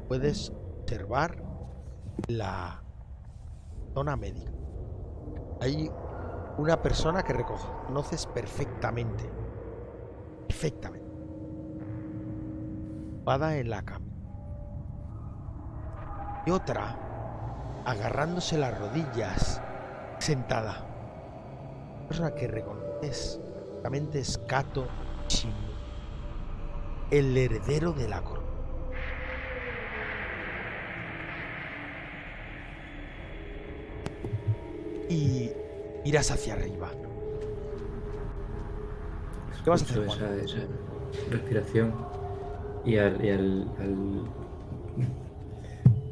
Puedes 0.08 0.50
observar 0.80 1.42
la 2.28 2.82
zona 3.94 4.16
médica. 4.16 4.52
Hay 5.60 5.90
una 6.58 6.80
persona 6.80 7.22
que 7.22 7.32
reconoces 7.32 8.26
perfectamente. 8.26 9.30
Perfectamente. 10.46 11.01
En 13.24 13.70
la 13.70 13.82
cama. 13.82 14.04
Y 16.44 16.50
otra 16.50 16.98
agarrándose 17.84 18.58
las 18.58 18.76
rodillas, 18.76 19.62
sentada. 20.18 20.84
Persona 22.08 22.34
que 22.34 22.48
reconoces 22.48 23.40
perfectamente 23.54 24.18
es 24.18 24.38
Kato 24.48 24.88
Shinu, 25.28 25.54
el 27.12 27.36
heredero 27.36 27.92
de 27.92 28.08
la 28.08 28.22
corona. 28.22 28.48
Y 35.08 35.52
miras 36.04 36.30
hacia 36.32 36.54
arriba. 36.54 36.90
¿Qué 39.62 39.70
vas 39.70 39.82
a 39.82 39.84
hacer, 39.84 40.02
esa, 40.02 40.34
esa 40.34 40.66
respiración. 41.30 42.11
Y 42.84 42.96
al, 42.96 43.24
y 43.24 43.30
al, 43.30 43.74
al- 43.78 44.34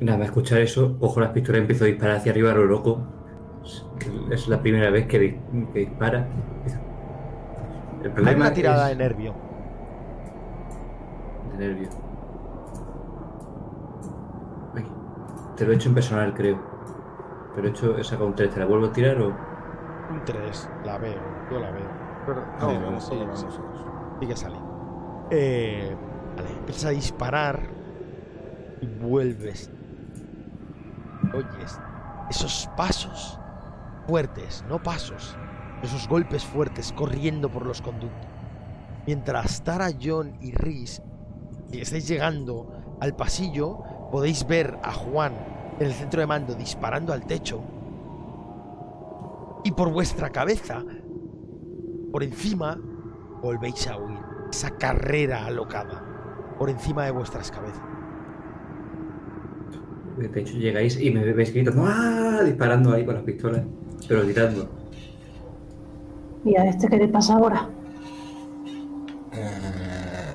Nada 0.00 0.18
más 0.18 0.28
escuchar 0.28 0.60
eso, 0.60 0.98
cojo 0.98 1.20
las 1.20 1.30
pistolas 1.32 1.60
y 1.60 1.62
empiezo 1.62 1.84
a 1.84 1.86
disparar 1.88 2.16
hacia 2.16 2.32
arriba 2.32 2.50
a 2.52 2.54
lo 2.54 2.64
loco. 2.66 3.12
Es- 4.30 4.48
la 4.48 4.62
primera 4.62 4.90
vez 4.90 5.06
que, 5.06 5.18
di- 5.18 5.44
que 5.72 5.78
dispara. 5.80 6.32
El 8.02 8.12
Hay 8.22 8.34
problema 8.34 8.36
una 8.36 8.52
tirada 8.54 8.88
es 8.88 8.88
de 8.88 8.96
nervio. 8.96 9.42
de 11.42 11.56
nervio. 11.56 11.90
Ay, 14.74 14.96
te 15.54 15.64
lo 15.66 15.72
he 15.72 15.76
hecho 15.76 15.88
en 15.90 15.94
personal, 15.96 16.34
creo. 16.34 16.68
Pero 17.52 17.68
he, 17.68 17.70
hecho, 17.72 17.98
he 17.98 18.04
sacado 18.04 18.28
un 18.28 18.34
3. 18.36 18.52
¿Te 18.54 18.60
la 18.60 18.66
vuelvo 18.66 18.86
a 18.86 18.92
tirar 18.92 19.20
o...? 19.22 19.44
Un 20.08 20.24
3, 20.24 20.72
la 20.82 20.98
veo, 20.98 21.44
yo 21.48 21.60
la 21.60 21.70
veo. 21.70 22.02
Pero, 22.24 22.50
Sí, 22.58 22.78
no, 22.78 22.78
vamos 22.78 23.08
sí, 23.08 23.24
todos, 23.26 23.26
vamos 23.26 23.56
sí, 23.56 23.68
sigue 24.18 24.36
saliendo. 24.36 24.80
Eh, 25.30 25.96
empiezas 26.46 26.86
a 26.86 26.90
disparar 26.90 27.60
y 28.80 28.86
vuelves. 28.86 29.70
Oyes 31.34 31.78
esos 32.30 32.70
pasos 32.76 33.38
fuertes, 34.06 34.64
no 34.68 34.82
pasos, 34.82 35.36
esos 35.82 36.08
golpes 36.08 36.44
fuertes 36.44 36.92
corriendo 36.92 37.50
por 37.50 37.66
los 37.66 37.82
conductos. 37.82 38.28
Mientras 39.06 39.62
Tara, 39.62 39.90
John 40.00 40.36
y 40.40 40.52
Rhys 40.52 41.02
estáis 41.72 42.06
llegando 42.08 42.96
al 43.00 43.14
pasillo, 43.14 43.82
podéis 44.10 44.46
ver 44.46 44.78
a 44.82 44.92
Juan 44.92 45.32
en 45.78 45.86
el 45.86 45.92
centro 45.92 46.20
de 46.20 46.26
mando 46.26 46.54
disparando 46.54 47.12
al 47.12 47.26
techo. 47.26 47.60
Y 49.64 49.72
por 49.72 49.90
vuestra 49.90 50.30
cabeza, 50.30 50.82
por 52.12 52.22
encima, 52.22 52.78
volvéis 53.42 53.86
a 53.88 53.96
huir. 53.96 54.18
Esa 54.50 54.70
carrera 54.70 55.46
alocada 55.46 56.09
por 56.60 56.68
encima 56.68 57.06
de 57.06 57.10
vuestras 57.10 57.50
cabezas. 57.50 57.80
De 60.18 60.40
hecho, 60.40 60.58
llegáis 60.58 61.00
y 61.00 61.10
me 61.10 61.24
veis 61.32 61.54
gritando 61.54 61.86
¡Ah! 61.86 62.42
Disparando 62.44 62.92
ahí 62.92 63.06
con 63.06 63.14
las 63.14 63.24
pistolas. 63.24 63.62
Pero 64.06 64.24
gritando. 64.24 64.68
¿Y 66.44 66.54
a 66.56 66.66
este 66.66 66.86
qué 66.86 66.98
le 66.98 67.08
pasa 67.08 67.32
ahora? 67.32 67.66
Eh, 69.32 70.34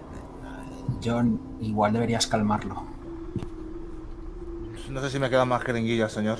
John, 1.04 1.40
igual 1.62 1.94
deberías 1.94 2.26
calmarlo. 2.26 2.84
No 4.90 5.02
sé 5.02 5.12
si 5.12 5.20
me 5.20 5.30
quedan 5.30 5.48
más 5.48 5.62
jeringuillas, 5.62 6.12
señor. 6.12 6.40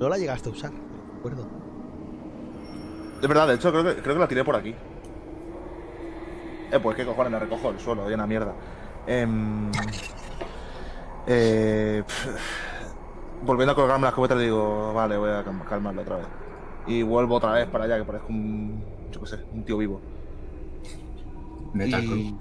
No 0.00 0.08
la 0.08 0.16
llegaste 0.16 0.48
a 0.48 0.52
usar, 0.52 0.70
de 0.70 1.18
acuerdo. 1.18 1.46
De 3.20 3.28
verdad, 3.28 3.46
de 3.46 3.54
hecho, 3.56 3.70
creo 3.70 3.84
que, 3.84 4.00
creo 4.00 4.14
que 4.14 4.20
la 4.20 4.28
tiré 4.28 4.42
por 4.42 4.56
aquí. 4.56 4.74
Eh, 6.70 6.78
pues 6.80 6.96
qué 6.96 7.04
cojones, 7.06 7.32
me 7.32 7.38
recojo 7.38 7.70
el 7.70 7.78
suelo, 7.80 8.08
llena 8.08 8.26
mierda. 8.26 8.52
Em, 9.06 9.70
eh, 11.26 12.02
volviendo 13.44 13.72
a 13.72 13.74
colgarme 13.74 14.02
la 14.02 14.08
escopeta, 14.10 14.34
le 14.34 14.44
digo, 14.44 14.92
vale, 14.92 15.16
voy 15.16 15.30
a 15.30 15.44
calm- 15.44 15.64
calmarlo 15.68 16.02
otra 16.02 16.16
vez. 16.16 16.26
Y 16.86 17.02
vuelvo 17.02 17.36
otra 17.36 17.52
vez 17.52 17.66
para 17.68 17.84
allá, 17.84 17.98
que 17.98 18.04
parezco 18.04 18.28
un, 18.28 18.82
yo 19.12 19.20
qué 19.20 19.26
sé, 19.26 19.38
un 19.52 19.64
tío 19.64 19.78
vivo. 19.78 20.00
Metal 21.74 22.02
Y, 22.02 22.34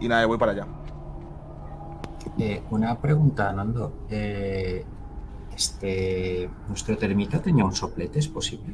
y 0.00 0.08
nada, 0.08 0.26
voy 0.26 0.38
para 0.38 0.52
allá. 0.52 0.66
Eh, 2.38 2.62
una 2.70 2.96
pregunta, 3.00 3.52
Nando. 3.52 3.92
Eh, 4.10 4.84
este, 5.54 6.48
¿Nuestro 6.68 6.96
termita 6.96 7.40
tenía 7.40 7.64
un 7.64 7.74
soplete? 7.74 8.18
¿Es 8.20 8.28
posible? 8.28 8.72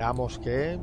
Veamos 0.00 0.38
que. 0.38 0.78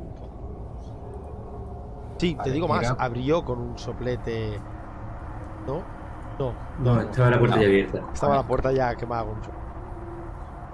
Sí, 2.18 2.36
te 2.44 2.52
digo 2.52 2.68
más. 2.68 2.94
Abrió 2.98 3.44
con 3.44 3.58
un 3.58 3.76
soplete. 3.78 4.60
¿No? 5.66 5.82
No, 6.38 6.52
No, 6.78 7.00
estaba 7.00 7.30
la 7.30 7.38
puerta 7.40 7.56
no. 7.56 7.62
ya 7.62 7.68
abierta. 7.68 8.00
Estaba 8.14 8.36
la 8.36 8.42
puerta 8.46 8.70
ya 8.72 8.94
quemada 8.94 9.24
con 9.24 9.38
un 9.38 9.42
soplete. 9.42 9.58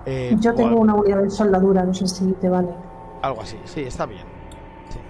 Eh, 0.06 0.36
Yo 0.38 0.54
tengo 0.54 0.76
una 0.78 0.94
unidad 0.94 1.22
de 1.22 1.30
soldadura, 1.30 1.84
no 1.84 1.94
sé 1.94 2.06
si 2.06 2.32
te 2.34 2.50
vale. 2.50 2.68
Algo 3.22 3.40
así, 3.40 3.58
sí, 3.64 3.80
está 3.80 4.04
bien. 4.04 4.26
Sí. 4.90 5.00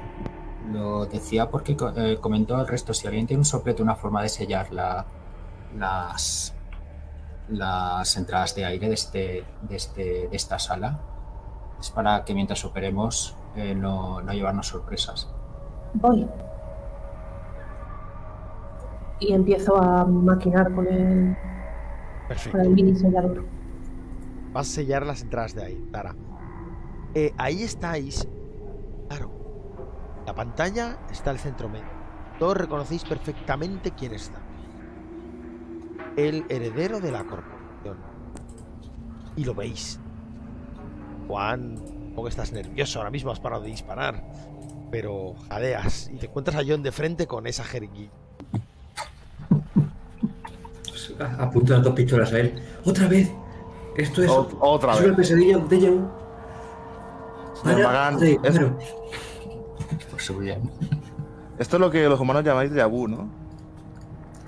Lo 0.71 1.05
decía 1.07 1.51
porque 1.51 1.77
eh, 1.97 2.19
comentó 2.21 2.57
al 2.57 2.69
resto, 2.69 2.95
si 2.95 3.09
alguien 3.09 3.27
tiene 3.27 3.41
un 3.41 3.45
soplete, 3.45 3.83
una 3.83 3.97
forma 3.97 4.23
de 4.23 4.29
sellar 4.29 4.73
la- 4.73 5.05
las, 5.77 6.55
las 7.49 8.17
entradas 8.17 8.55
de 8.55 8.65
aire 8.65 8.87
de, 8.87 8.95
este, 8.95 9.45
de, 9.63 9.75
este, 9.77 10.29
de 10.29 10.37
esta 10.37 10.61
sala, 10.61 11.01
es 11.85 11.91
para 11.91 12.25
que 12.25 12.33
mientras 12.33 12.65
operemos 12.65 13.37
eh, 13.57 13.75
no, 13.75 14.23
no 14.23 14.33
llevarnos 14.33 14.69
sorpresas. 14.69 15.29
Voy. 15.93 16.27
Y 19.21 19.35
empiezo 19.35 19.77
a 19.77 20.07
maquinar 20.07 20.73
con 20.75 20.87
el, 20.87 21.37
Perfecto. 22.27 22.57
con 22.57 22.67
el 22.67 22.73
mini 22.73 22.97
sellador. 22.97 23.45
Vas 24.55 24.71
a 24.71 24.73
sellar 24.73 25.05
las 25.05 25.21
entradas 25.21 25.55
de 25.55 25.63
ahí, 25.63 25.89
Tara. 25.93 26.15
Eh, 27.15 27.35
ahí 27.37 27.63
estáis. 27.63 28.27
Claro. 29.09 29.31
La 30.27 30.35
pantalla 30.35 30.97
está 31.11 31.31
al 31.31 31.39
centro 31.39 31.69
medio. 31.69 31.85
Todos 32.39 32.57
reconocéis 32.57 33.05
perfectamente 33.05 33.91
quién 33.91 34.15
está. 34.15 34.39
El 36.17 36.47
heredero 36.49 36.99
de 36.99 37.13
la 37.13 37.25
corporación. 37.25 37.99
Y 39.37 39.45
lo 39.45 39.55
veis. 39.55 40.01
Juan, 41.27 41.77
como 42.15 42.25
que 42.25 42.31
estás 42.31 42.53
nervioso 42.53 42.99
ahora 42.99 43.11
mismo, 43.11 43.31
has 43.31 43.41
parado 43.41 43.63
de 43.63 43.69
disparar. 43.71 44.23
Pero 44.91 45.35
jadeas 45.49 46.09
y 46.13 46.17
te 46.19 46.27
encuentras 46.27 46.57
a 46.57 46.63
John 46.67 46.83
de 46.83 46.93
frente 46.93 47.27
con 47.27 47.47
esa 47.47 47.65
jeringuilla. 47.65 48.11
Pues, 50.89 51.15
a- 51.21 51.43
Apunto 51.43 51.73
las 51.73 51.83
dos 51.83 51.95
pistolas 51.95 52.33
a 52.33 52.39
él. 52.41 52.55
¡Otra 52.85 53.09
vez! 53.09 53.31
Esto 53.97 54.23
es. 54.23 54.31
Ot- 54.31 54.57
otra 54.61 54.93
es 54.93 54.99
vez. 55.01 55.07
una 55.09 55.17
pesadilla, 55.17 55.59
vu. 55.59 55.69
Señor 55.69 56.09
Para, 57.63 57.79
Magán, 57.85 58.21
sí, 58.21 58.39
es- 58.43 58.51
claro. 58.59 58.79
Por 60.11 60.21
su 60.21 60.39
bien. 60.39 60.71
Esto 61.59 61.77
es 61.77 61.81
lo 61.81 61.91
que 61.91 62.09
los 62.09 62.19
humanos 62.21 62.45
llamáis 62.45 62.71
déjà 62.73 62.89
vu, 62.91 63.07
¿no? 63.09 63.29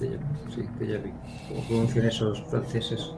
Sí, 0.01 0.62
déjà 0.79 0.99
vu. 1.03 1.11
¿Cómo 1.49 1.62
pronuncian 1.66 2.07
esos 2.07 2.43
franceses? 2.45 3.14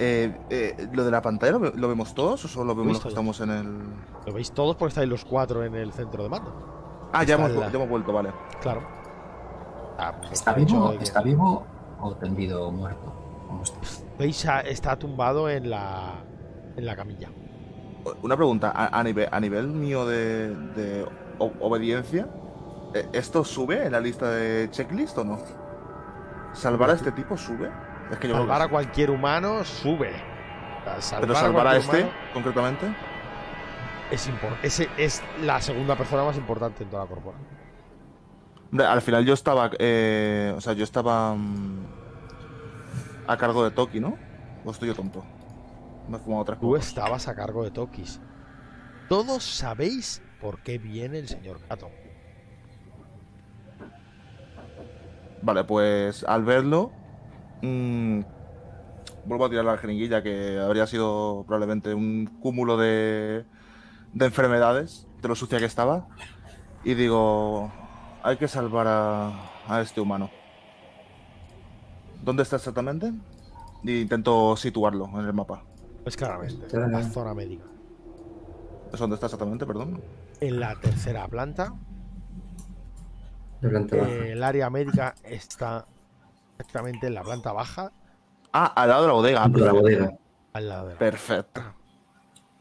Eh, 0.00 0.32
eh, 0.48 0.88
¿Lo 0.92 1.04
de 1.04 1.10
la 1.10 1.20
pantalla 1.20 1.52
lo, 1.52 1.58
ve- 1.58 1.72
lo 1.74 1.88
vemos 1.88 2.14
todos 2.14 2.44
o 2.44 2.48
solo 2.48 2.66
lo 2.66 2.74
vemos 2.76 2.92
los 2.94 3.02
que 3.02 3.08
estamos 3.08 3.40
en 3.40 3.50
el...? 3.50 3.78
Lo 4.26 4.32
veis 4.32 4.52
todos 4.52 4.76
porque 4.76 4.90
estáis 4.90 5.08
los 5.08 5.24
cuatro 5.24 5.64
en 5.64 5.74
el 5.74 5.92
centro 5.92 6.22
de 6.22 6.28
mando. 6.28 7.08
Ah, 7.12 7.24
ya 7.24 7.34
hemos, 7.34 7.50
la- 7.50 7.68
ya 7.68 7.76
hemos 7.76 7.88
vuelto, 7.88 8.12
vale. 8.12 8.30
Claro. 8.60 8.82
Ah, 9.98 10.14
pues 10.20 10.32
¿Está 10.34 10.52
vivo, 10.52 10.90
que- 10.96 11.02
¿Está 11.02 11.20
vivo 11.22 11.66
o 12.00 12.14
tendido 12.14 12.70
muerto? 12.70 13.12
¿Cómo 13.48 13.62
está? 13.64 13.76
Veis, 14.18 14.46
a- 14.46 14.60
está 14.60 14.96
tumbado 14.96 15.48
en 15.50 15.68
la, 15.68 16.12
en 16.76 16.86
la 16.86 16.94
camilla. 16.94 17.28
Una 18.22 18.36
pregunta, 18.36 18.70
a, 18.72 18.96
a 19.00 19.02
nivel, 19.02 19.28
a 19.32 19.40
nivel 19.40 19.66
mío 19.66 20.06
de, 20.06 20.54
de 20.76 21.06
o- 21.40 21.52
obediencia, 21.60 22.28
eh, 22.94 23.08
¿esto 23.12 23.42
sube 23.44 23.84
en 23.86 23.90
la 23.92 24.00
lista 24.00 24.30
de 24.30 24.68
checklist 24.70 25.18
o 25.18 25.24
no? 25.24 25.38
¿Salvar 26.52 26.90
a 26.90 26.92
este 26.92 27.10
tipo 27.10 27.36
sube? 27.36 27.68
Es 28.10 28.18
que 28.18 28.28
yo 28.28 28.34
Salvar 28.34 28.62
a 28.62 28.68
cualquier 28.68 29.10
humano 29.10 29.64
sube. 29.64 30.12
Sea, 31.00 31.20
Pero 31.20 31.34
salvar 31.34 31.36
salvar 31.36 31.66
a 31.66 31.76
este, 31.76 31.96
humano 31.98 32.12
concretamente. 32.32 32.86
es, 34.10 34.30
ese 34.62 34.88
es 34.96 35.22
la 35.42 35.60
segunda 35.60 35.96
persona 35.96 36.24
más 36.24 36.36
importante 36.36 36.82
en 36.84 36.90
toda 36.90 37.04
la 37.04 37.08
corporación. 37.08 37.46
Al 38.80 39.02
final 39.02 39.24
yo 39.24 39.34
estaba, 39.34 39.70
eh, 39.78 40.52
o 40.56 40.60
sea, 40.60 40.74
yo 40.74 40.84
estaba 40.84 41.34
mm, 41.34 41.86
a 43.26 43.36
cargo 43.36 43.64
de 43.64 43.70
Toki, 43.70 44.00
¿no? 44.00 44.16
¿O 44.64 44.70
estoy 44.70 44.88
yo 44.88 44.94
tonto? 44.94 45.24
Me 46.08 46.16
he 46.16 46.20
fumado 46.20 46.44
tres 46.44 46.58
Tú 46.58 46.76
estabas 46.76 47.28
a 47.28 47.34
cargo 47.34 47.64
de 47.64 47.70
Tokis. 47.70 48.20
Todos 49.08 49.42
sabéis 49.42 50.22
por 50.40 50.62
qué 50.62 50.78
viene 50.78 51.18
el 51.18 51.28
señor 51.28 51.60
Gato. 51.68 51.90
Vale, 55.42 55.64
pues 55.64 56.24
al 56.24 56.44
verlo, 56.44 56.90
mm, 57.62 58.20
vuelvo 59.24 59.44
a 59.46 59.50
tirar 59.50 59.64
la 59.64 59.78
jeringuilla, 59.78 60.22
que 60.22 60.58
habría 60.58 60.86
sido 60.86 61.44
probablemente 61.46 61.94
un 61.94 62.26
cúmulo 62.40 62.76
de, 62.76 63.44
de 64.12 64.24
enfermedades, 64.24 65.06
de 65.22 65.28
lo 65.28 65.34
sucia 65.34 65.58
que 65.58 65.64
estaba. 65.64 66.06
Y 66.84 66.94
digo, 66.94 67.72
hay 68.22 68.36
que 68.36 68.48
salvar 68.48 68.86
a, 68.88 69.32
a 69.68 69.80
este 69.80 70.00
humano. 70.00 70.30
¿Dónde 72.24 72.42
está 72.42 72.56
exactamente? 72.56 73.12
Y 73.82 74.00
intento 74.00 74.56
situarlo 74.56 75.06
en 75.14 75.26
el 75.26 75.32
mapa. 75.32 75.62
Pues 76.02 76.16
claramente, 76.16 76.74
en 76.76 76.92
la 76.92 77.02
zona 77.04 77.34
médica. 77.34 77.64
¿Es 78.92 78.98
dónde 78.98 79.14
está 79.14 79.26
exactamente? 79.26 79.66
Perdón. 79.66 80.02
En 80.40 80.58
la 80.60 80.74
tercera 80.80 81.28
planta, 81.28 81.74
De 83.60 83.68
planta 83.68 83.96
baja. 83.96 84.10
eh, 84.10 84.32
el 84.32 84.42
área 84.42 84.70
médica 84.70 85.14
está 85.22 85.86
exactamente 86.58 87.06
en 87.06 87.14
la 87.14 87.22
planta 87.22 87.52
baja, 87.52 87.92
Ah, 88.52 88.66
al 88.76 88.88
lado 88.88 89.02
de 89.02 89.08
la 89.08 89.12
bodega. 89.14 89.48
De 89.48 89.48
la 89.48 89.52
perfecto. 89.72 89.80
bodega. 89.82 90.18
al 90.54 90.68
lado 90.68 90.86
de 90.88 90.92
la... 90.94 90.98
Perfecto. 90.98 91.60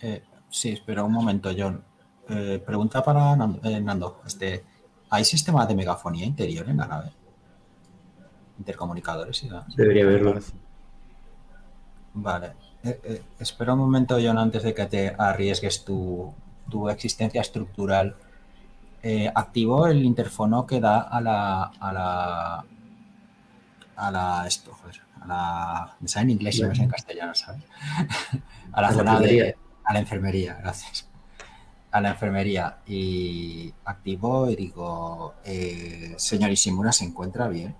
Eh, 0.01 0.23
sí, 0.49 0.69
espera 0.73 1.03
un 1.03 1.13
momento, 1.13 1.49
John. 1.57 1.81
Eh, 2.29 2.61
pregunta 2.65 3.01
para 3.03 3.35
Nando. 3.35 3.59
eh, 3.63 3.79
Nando, 3.79 4.21
este, 4.25 4.65
¿Hay 5.09 5.23
sistema 5.23 5.65
de 5.65 5.75
megafonía 5.75 6.25
interior 6.25 6.67
en 6.69 6.77
la 6.77 6.87
nave? 6.87 7.11
Intercomunicadores 8.59 9.41
y 9.43 9.47
demás. 9.47 9.73
Debería 9.75 10.03
haberlo. 10.03 10.39
Vale. 12.13 12.53
Eh, 12.83 12.99
eh, 13.03 13.23
espera 13.39 13.73
un 13.73 13.79
momento, 13.79 14.17
John, 14.21 14.37
antes 14.37 14.63
de 14.63 14.73
que 14.73 14.85
te 14.87 15.15
arriesgues 15.17 15.85
tu, 15.85 16.33
tu 16.69 16.89
existencia 16.89 17.39
estructural. 17.41 18.15
Eh, 19.03 19.31
activo 19.33 19.87
el 19.87 20.03
interfono 20.03 20.65
que 20.67 20.81
da 20.81 20.99
a 21.01 21.21
la. 21.21 21.63
a 21.79 21.93
la. 21.93 22.65
A 23.97 24.11
la. 24.11 24.47
esto, 24.47 24.73
joder. 24.73 25.01
A 25.21 25.27
la. 25.27 25.97
me 25.99 26.07
sale 26.07 26.23
en 26.25 26.29
inglés 26.31 26.57
y 26.59 26.63
me 26.63 26.69
sale 26.69 26.83
en 26.83 26.89
castellano, 26.89 27.35
¿sabes? 27.35 27.63
a 28.71 28.81
la 28.81 28.87
A 28.87 28.91
la 28.91 28.97
zona 28.97 29.19
de. 29.19 29.25
enfermería. 29.25 29.55
a 29.83 29.93
la 29.93 29.99
enfermería, 29.99 30.53
gracias. 30.61 31.09
A 31.91 32.01
la 32.01 32.09
enfermería. 32.11 32.77
Y 32.85 33.73
activo 33.85 34.49
y 34.49 34.55
digo. 34.55 35.35
Eh, 35.43 36.13
señor 36.17 36.51
Ishimura, 36.51 36.91
¿se 36.91 37.05
encuentra 37.05 37.47
bien? 37.47 37.75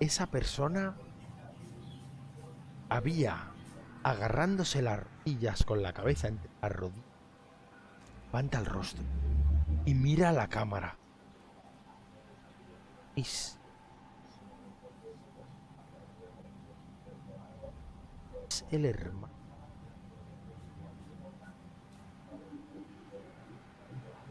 Esa 0.00 0.26
persona 0.26 0.94
había 2.88 3.50
agarrándose 4.02 4.80
las 4.82 5.00
rodillas 5.00 5.64
con 5.64 5.82
la 5.82 5.92
cabeza 5.92 6.28
entre 6.28 6.50
las 6.62 6.72
rodillas. 6.72 7.04
Levanta 8.26 8.58
el 8.58 8.66
rostro 8.66 9.04
y 9.84 9.94
mira 9.94 10.30
a 10.30 10.32
la 10.32 10.48
cámara. 10.48 10.96
Es 13.20 13.58
el 18.70 18.84
hermano. 18.84 19.28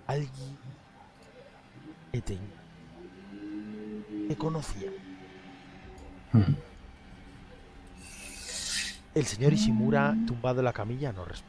Alguien 0.07 0.57
que 2.11 2.21
te 2.21 2.37
que 4.27 4.35
conocía. 4.37 4.91
El 9.13 9.25
señor 9.25 9.53
Ishimura, 9.53 10.15
tumbado 10.27 10.59
en 10.59 10.65
la 10.65 10.73
camilla, 10.73 11.11
no 11.11 11.25
responde. 11.25 11.48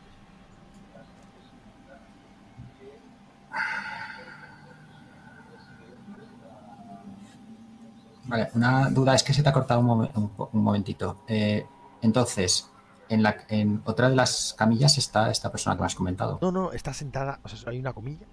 Vale, 8.31 8.49
una 8.55 8.89
duda 8.91 9.14
es 9.14 9.22
que 9.22 9.33
se 9.35 9.43
te 9.43 9.49
ha 9.49 9.53
cortado 9.53 9.81
un, 9.81 9.87
momen- 9.87 10.49
un 10.53 10.62
momentito. 10.62 11.22
Eh, 11.28 11.66
entonces, 12.03 12.70
en, 13.09 13.22
la, 13.22 13.37
en 13.49 13.83
otra 13.85 14.09
de 14.09 14.16
las 14.16 14.55
camillas 14.57 14.97
está 14.99 15.31
esta 15.31 15.51
persona 15.51 15.76
que 15.76 15.81
me 15.81 15.87
has 15.87 15.95
comentado. 15.95 16.39
No, 16.41 16.51
no, 16.53 16.72
está 16.72 16.95
sentada, 16.95 17.41
o 17.43 17.49
sea, 17.49 17.70
hay 17.70 17.78
una 17.81 17.93
comilla 17.93 18.26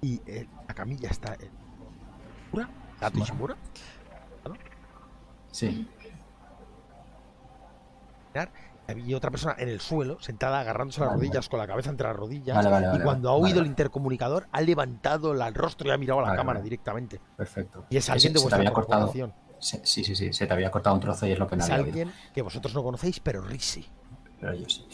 y 0.00 0.20
eh, 0.26 0.48
la 0.66 0.74
camilla 0.74 1.08
está 1.10 1.34
en 1.34 1.50
Ishimura, 2.50 2.70
Gato 3.00 3.18
Ishimura, 3.18 3.56
Sí. 5.52 5.88
Y 8.88 8.92
había 8.92 9.16
otra 9.16 9.30
persona 9.30 9.54
en 9.58 9.68
el 9.68 9.80
suelo, 9.80 10.18
sentada 10.20 10.60
agarrándose 10.60 11.00
las 11.00 11.08
Vale, 11.10 11.18
rodillas 11.20 11.48
con 11.48 11.58
la 11.58 11.66
cabeza 11.66 11.90
entre 11.90 12.06
las 12.06 12.16
rodillas. 12.16 12.56
Vale, 12.64 12.98
y 12.98 13.00
cuando 13.02 13.28
ha 13.30 13.32
oído 13.34 13.60
el 13.60 13.66
intercomunicador, 13.66 14.46
ha 14.52 14.60
levantado 14.60 15.32
el 15.32 15.54
rostro 15.54 15.88
y 15.88 15.90
ha 15.92 15.98
mirado 15.98 16.20
a 16.24 16.30
la 16.30 16.36
cámara 16.36 16.60
directamente. 16.60 17.20
Perfecto. 17.36 17.84
Y 17.90 17.96
es 17.96 18.08
alguien 18.10 18.32
de 18.32 18.40
vuestra 18.40 18.70
corporación. 18.72 19.32
sí, 19.58 19.80
sí, 19.84 20.04
sí, 20.14 20.32
se 20.32 20.46
te 20.46 20.52
había 20.52 20.70
cortado 20.70 20.94
un 20.94 21.00
trozo 21.00 21.26
y 21.26 21.32
es 21.32 21.38
lo 21.38 21.46
que 21.46 21.56
no 21.56 21.64
Es 21.64 21.70
había 21.70 21.82
oído. 21.84 21.88
alguien 22.00 22.12
que 22.34 22.42
vosotros 22.42 22.74
no 22.74 22.82
conocéis, 22.82 23.20
pero 23.20 23.40
Risi. 23.42 23.86
Pero 24.40 24.54
yo 24.54 24.68
sí. 24.68 24.86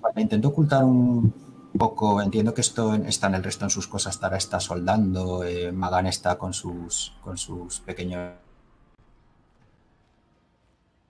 Vale, 0.00 0.20
intento 0.20 0.48
ocultar 0.48 0.84
un 0.84 1.32
poco. 1.78 2.20
Entiendo 2.20 2.52
que 2.54 2.60
esto 2.60 2.94
está 2.94 3.28
en 3.28 3.34
el 3.36 3.44
resto 3.44 3.64
en 3.64 3.70
sus 3.70 3.86
cosas. 3.86 4.18
Tara 4.20 4.36
está 4.36 4.60
soldando. 4.60 5.44
eh, 5.44 5.70
Magan 5.72 6.06
está 6.06 6.36
con 6.36 6.52
sus, 6.52 7.14
con 7.22 7.36
sus 7.38 7.80
pequeños 7.80 8.32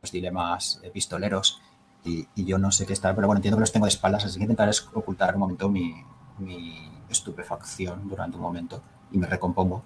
dilemas 0.03 0.81
eh, 0.83 0.91
pistoleros. 0.91 1.61
y, 2.05 2.27
y 2.37 2.45
yo 2.45 2.59
no 2.59 2.71
sé 2.71 2.87
qué 2.87 2.93
estar, 2.93 3.15
pero 3.15 3.27
bueno, 3.27 3.39
entiendo 3.39 3.57
que 3.59 3.63
los 3.63 3.73
tengo 3.73 3.87
de 3.87 3.91
espaldas, 3.91 4.25
así 4.25 4.39
que 4.39 4.45
intentaré 4.45 4.71
es- 4.71 4.89
ocultar 4.95 5.35
un 5.35 5.41
momento 5.41 5.69
mi, 5.69 5.93
mi 6.39 6.91
estupefacción 7.11 8.09
durante 8.09 8.37
un 8.37 8.43
momento 8.43 8.81
y 9.13 9.19
me 9.19 9.27
recompongo. 9.27 9.83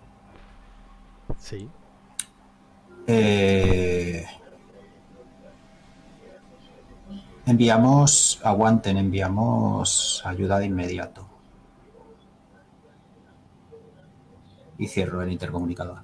Sí. 1.38 1.68
Eh, 3.06 4.24
enviamos, 7.46 8.40
aguanten, 8.44 8.96
enviamos 8.98 10.22
ayuda 10.24 10.58
de 10.58 10.66
inmediato. 10.66 11.26
Y 14.78 14.88
cierro 14.88 15.22
el 15.22 15.30
intercomunicador. 15.32 15.98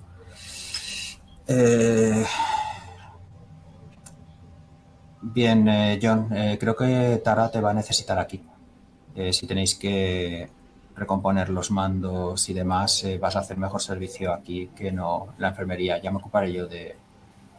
Eh, 1.46 2.24
bien, 5.20 5.68
eh, 5.68 5.98
John, 6.02 6.28
eh, 6.32 6.56
creo 6.60 6.76
que 6.76 7.20
Tara 7.24 7.50
te 7.50 7.60
va 7.60 7.70
a 7.70 7.74
necesitar 7.74 8.18
aquí. 8.18 8.42
Eh, 9.14 9.32
si 9.32 9.46
tenéis 9.46 9.74
que 9.74 10.48
recomponer 10.94 11.48
los 11.48 11.70
mandos 11.70 12.48
y 12.48 12.54
demás, 12.54 13.02
eh, 13.04 13.18
vas 13.18 13.36
a 13.36 13.40
hacer 13.40 13.56
mejor 13.56 13.80
servicio 13.80 14.32
aquí 14.32 14.70
que 14.76 14.92
no 14.92 15.28
la 15.38 15.48
enfermería. 15.48 15.98
Ya 15.98 16.10
me 16.10 16.18
ocuparé 16.18 16.52
yo 16.52 16.66
de, 16.66 16.96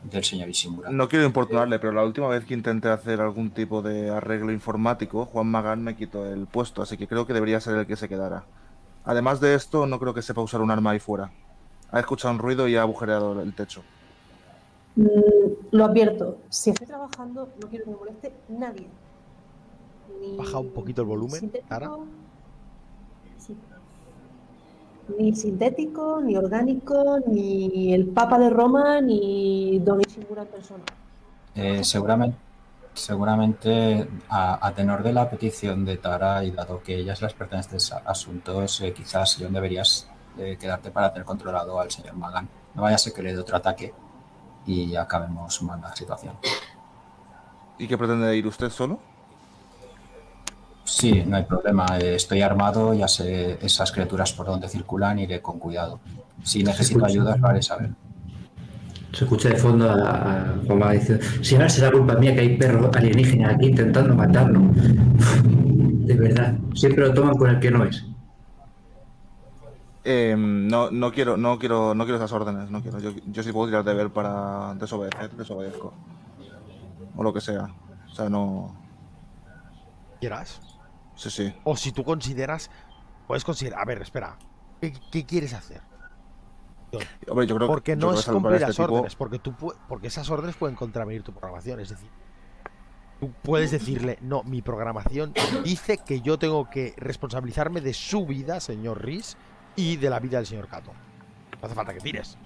del 0.04 0.24
señor 0.24 0.50
Ishimura. 0.50 0.90
No 0.90 1.08
quiero 1.10 1.26
importunarle, 1.26 1.80
pero 1.80 1.94
la 1.94 2.04
última 2.04 2.28
vez 2.28 2.46
que 2.46 2.54
intenté 2.54 2.90
hacer 2.90 3.22
algún 3.22 3.52
tipo 3.52 3.82
de 3.82 4.10
arreglo 4.10 4.52
informático, 4.52 5.26
Juan 5.26 5.48
Magán 5.48 5.84
me 5.84 5.96
quitó 5.96 6.26
el 6.26 6.48
puesto, 6.48 6.82
así 6.82 6.98
que 6.98 7.08
creo 7.08 7.26
que 7.26 7.34
debería 7.34 7.60
ser 7.60 7.76
el 7.76 7.88
que 7.88 7.96
se 7.96 8.10
quedara. 8.10 8.44
Además 9.06 9.40
de 9.40 9.56
esto, 9.56 9.88
no 9.88 10.00
creo 10.00 10.14
que 10.14 10.22
sepa 10.22 10.42
usar 10.42 10.62
un 10.62 10.72
arma 10.72 10.92
ahí 10.92 11.00
fuera. 11.00 11.32
Ha 11.92 12.00
escuchado 12.00 12.34
un 12.34 12.40
ruido 12.40 12.68
y 12.68 12.76
ha 12.76 12.82
agujereado 12.82 13.42
el 13.42 13.54
techo. 13.54 13.84
Mm, 14.96 15.08
lo 15.72 15.86
advierto, 15.86 16.38
si 16.50 16.72
estoy 16.72 16.88
trabajando 16.88 17.50
no 17.62 17.68
quiero 17.70 17.86
que 17.86 17.92
me 17.92 17.98
moleste 17.98 18.34
nadie. 18.50 18.88
Ni 20.20 20.36
Baja 20.38 20.60
un 20.60 20.70
poquito 20.72 21.02
el 21.02 21.08
volumen, 21.08 21.40
sintético- 21.40 21.68
Tara. 21.70 21.92
Sí. 23.38 23.56
Ni 25.18 25.36
sintético, 25.36 26.22
ni 26.22 26.36
orgánico, 26.36 27.20
ni 27.28 27.94
el 27.94 28.08
Papa 28.08 28.38
de 28.40 28.50
Roma, 28.50 29.00
ni 29.02 29.80
Don 29.80 30.02
Ishimura 30.02 30.42
en 30.44 30.48
persona. 30.50 30.84
Eh, 31.56 31.84
seguramente, 31.84 32.38
seguramente 32.94 34.08
a, 34.30 34.68
a 34.68 34.74
tenor 34.76 35.02
de 35.04 35.14
la 35.14 35.30
petición 35.30 35.86
de 35.86 35.98
Tara 35.98 36.44
y 36.44 36.52
dado 36.52 36.82
que 36.84 36.96
ella 36.96 37.14
es 37.14 37.22
la 37.22 37.28
experta 37.28 37.56
en 37.56 37.62
estos 37.62 37.92
asuntos, 38.06 38.82
eh, 38.82 38.94
quizás 38.94 39.38
John 39.40 39.54
deberías 39.54 40.08
eh, 40.38 40.58
quedarte 40.60 40.92
para 40.92 41.12
tener 41.12 41.26
controlado 41.26 41.80
al 41.80 41.90
señor 41.90 42.16
Magan. 42.16 42.48
No 42.76 42.84
vaya 42.84 42.96
a 42.96 43.00
ser 43.00 43.14
que 43.14 43.24
le 43.24 43.34
dé 43.34 43.40
otro 43.40 43.58
ataque 43.58 43.94
y 44.70 44.96
acabemos 44.96 45.62
mal 45.64 45.82
la 45.82 45.96
situación. 45.96 46.34
¿Y 47.80 47.88
qué 47.88 47.98
pretende 47.98 48.36
ir 48.38 48.46
usted 48.46 48.70
solo? 48.70 49.00
Sí, 50.84 51.24
no 51.26 51.38
hay 51.38 51.44
problema. 51.44 51.86
estoy 51.98 52.42
armado, 52.42 52.94
ya 52.94 53.08
sé 53.08 53.58
esas 53.62 53.92
criaturas 53.92 54.34
por 54.34 54.46
donde 54.46 54.68
circulan, 54.68 55.20
iré 55.20 55.42
con 55.42 55.60
cuidado. 55.60 56.00
Si 56.44 56.64
necesito 56.64 57.06
ayuda, 57.06 57.36
lo 57.38 57.48
haré 57.48 57.62
saber. 57.62 57.92
Se 59.12 59.24
escucha 59.24 59.50
de 59.50 59.56
fondo 59.56 59.90
a, 59.90 59.94
a 59.94 60.56
Juan 60.68 60.80
Magán 60.80 61.00
diciendo, 61.00 61.26
si 61.42 61.56
ahora 61.56 61.70
será 61.70 61.92
culpa 61.92 62.14
mía 62.16 62.36
que 62.36 62.42
hay 62.42 62.58
perros 62.58 62.96
alienígenas 62.96 63.56
aquí 63.56 63.68
intentando 63.68 64.16
matarnos. 64.16 64.76
De 66.10 66.16
verdad, 66.16 66.56
siempre 66.74 67.06
lo 67.06 67.14
toman 67.14 67.36
con 67.36 67.50
el 67.50 67.60
que 67.60 67.70
no 67.70 67.86
es. 67.86 68.04
Eh, 70.04 70.36
no, 70.38 70.92
no 70.92 71.12
quiero, 71.12 71.36
no 71.38 71.60
quiero, 71.60 71.94
no 71.94 72.04
quiero 72.06 72.18
esas 72.18 72.32
órdenes, 72.32 72.70
no 72.72 72.82
quiero. 72.82 73.00
Yo, 73.00 73.12
yo 73.28 73.44
sí 73.44 73.52
puedo 73.52 73.68
tirar 73.68 73.84
de 73.84 73.94
ver 73.94 74.10
para 74.12 74.74
desobedecer, 74.76 75.32
desobedezco. 75.36 75.94
O 77.16 77.24
lo 77.24 77.34
que 77.34 77.42
sea. 77.42 77.68
O 78.10 78.14
sea, 78.16 78.30
no. 78.30 78.76
¿Quieras? 80.20 80.62
Sí, 81.16 81.30
sí. 81.30 81.54
O 81.64 81.76
si 81.76 81.92
tú 81.92 82.04
consideras, 82.04 82.70
puedes 83.28 83.44
considerar, 83.44 83.82
a 83.82 83.86
ver, 83.86 84.02
espera, 84.02 84.38
¿qué, 84.82 84.94
qué 85.12 85.26
quieres 85.26 85.54
hacer? 85.54 85.82
Hombre, 87.28 87.46
yo 87.46 87.56
creo 87.56 87.68
que- 87.68 87.72
Porque 87.74 87.96
no 87.96 88.14
es 88.14 88.26
cumplir 88.26 88.56
este 88.56 88.68
las 88.68 88.76
tipo- 88.78 88.94
órdenes, 88.94 89.16
porque, 89.16 89.38
tú, 89.40 89.54
porque 89.88 90.08
esas 90.08 90.30
órdenes 90.30 90.56
pueden 90.56 90.76
contravenir 90.76 91.24
tu 91.24 91.34
programación, 91.34 91.80
es 91.82 91.90
decir, 91.90 92.10
tú 93.20 93.32
puedes 93.44 93.70
decirle, 93.72 94.18
no, 94.22 94.44
mi 94.44 94.62
programación 94.62 95.34
dice 95.64 96.00
que 96.04 96.22
yo 96.22 96.40
tengo 96.40 96.70
que 96.70 96.96
responsabilizarme 96.98 97.82
de 97.82 97.94
su 97.94 98.26
vida, 98.26 98.60
señor 98.60 99.04
Riz, 99.06 99.38
y 99.80 99.96
de 99.96 100.10
la 100.10 100.20
vida 100.20 100.38
del 100.38 100.46
señor 100.46 100.68
Cato. 100.68 100.92
No 100.92 101.66
hace 101.66 101.74
falta 101.76 101.94
que 101.94 102.00
tires, 102.02 102.38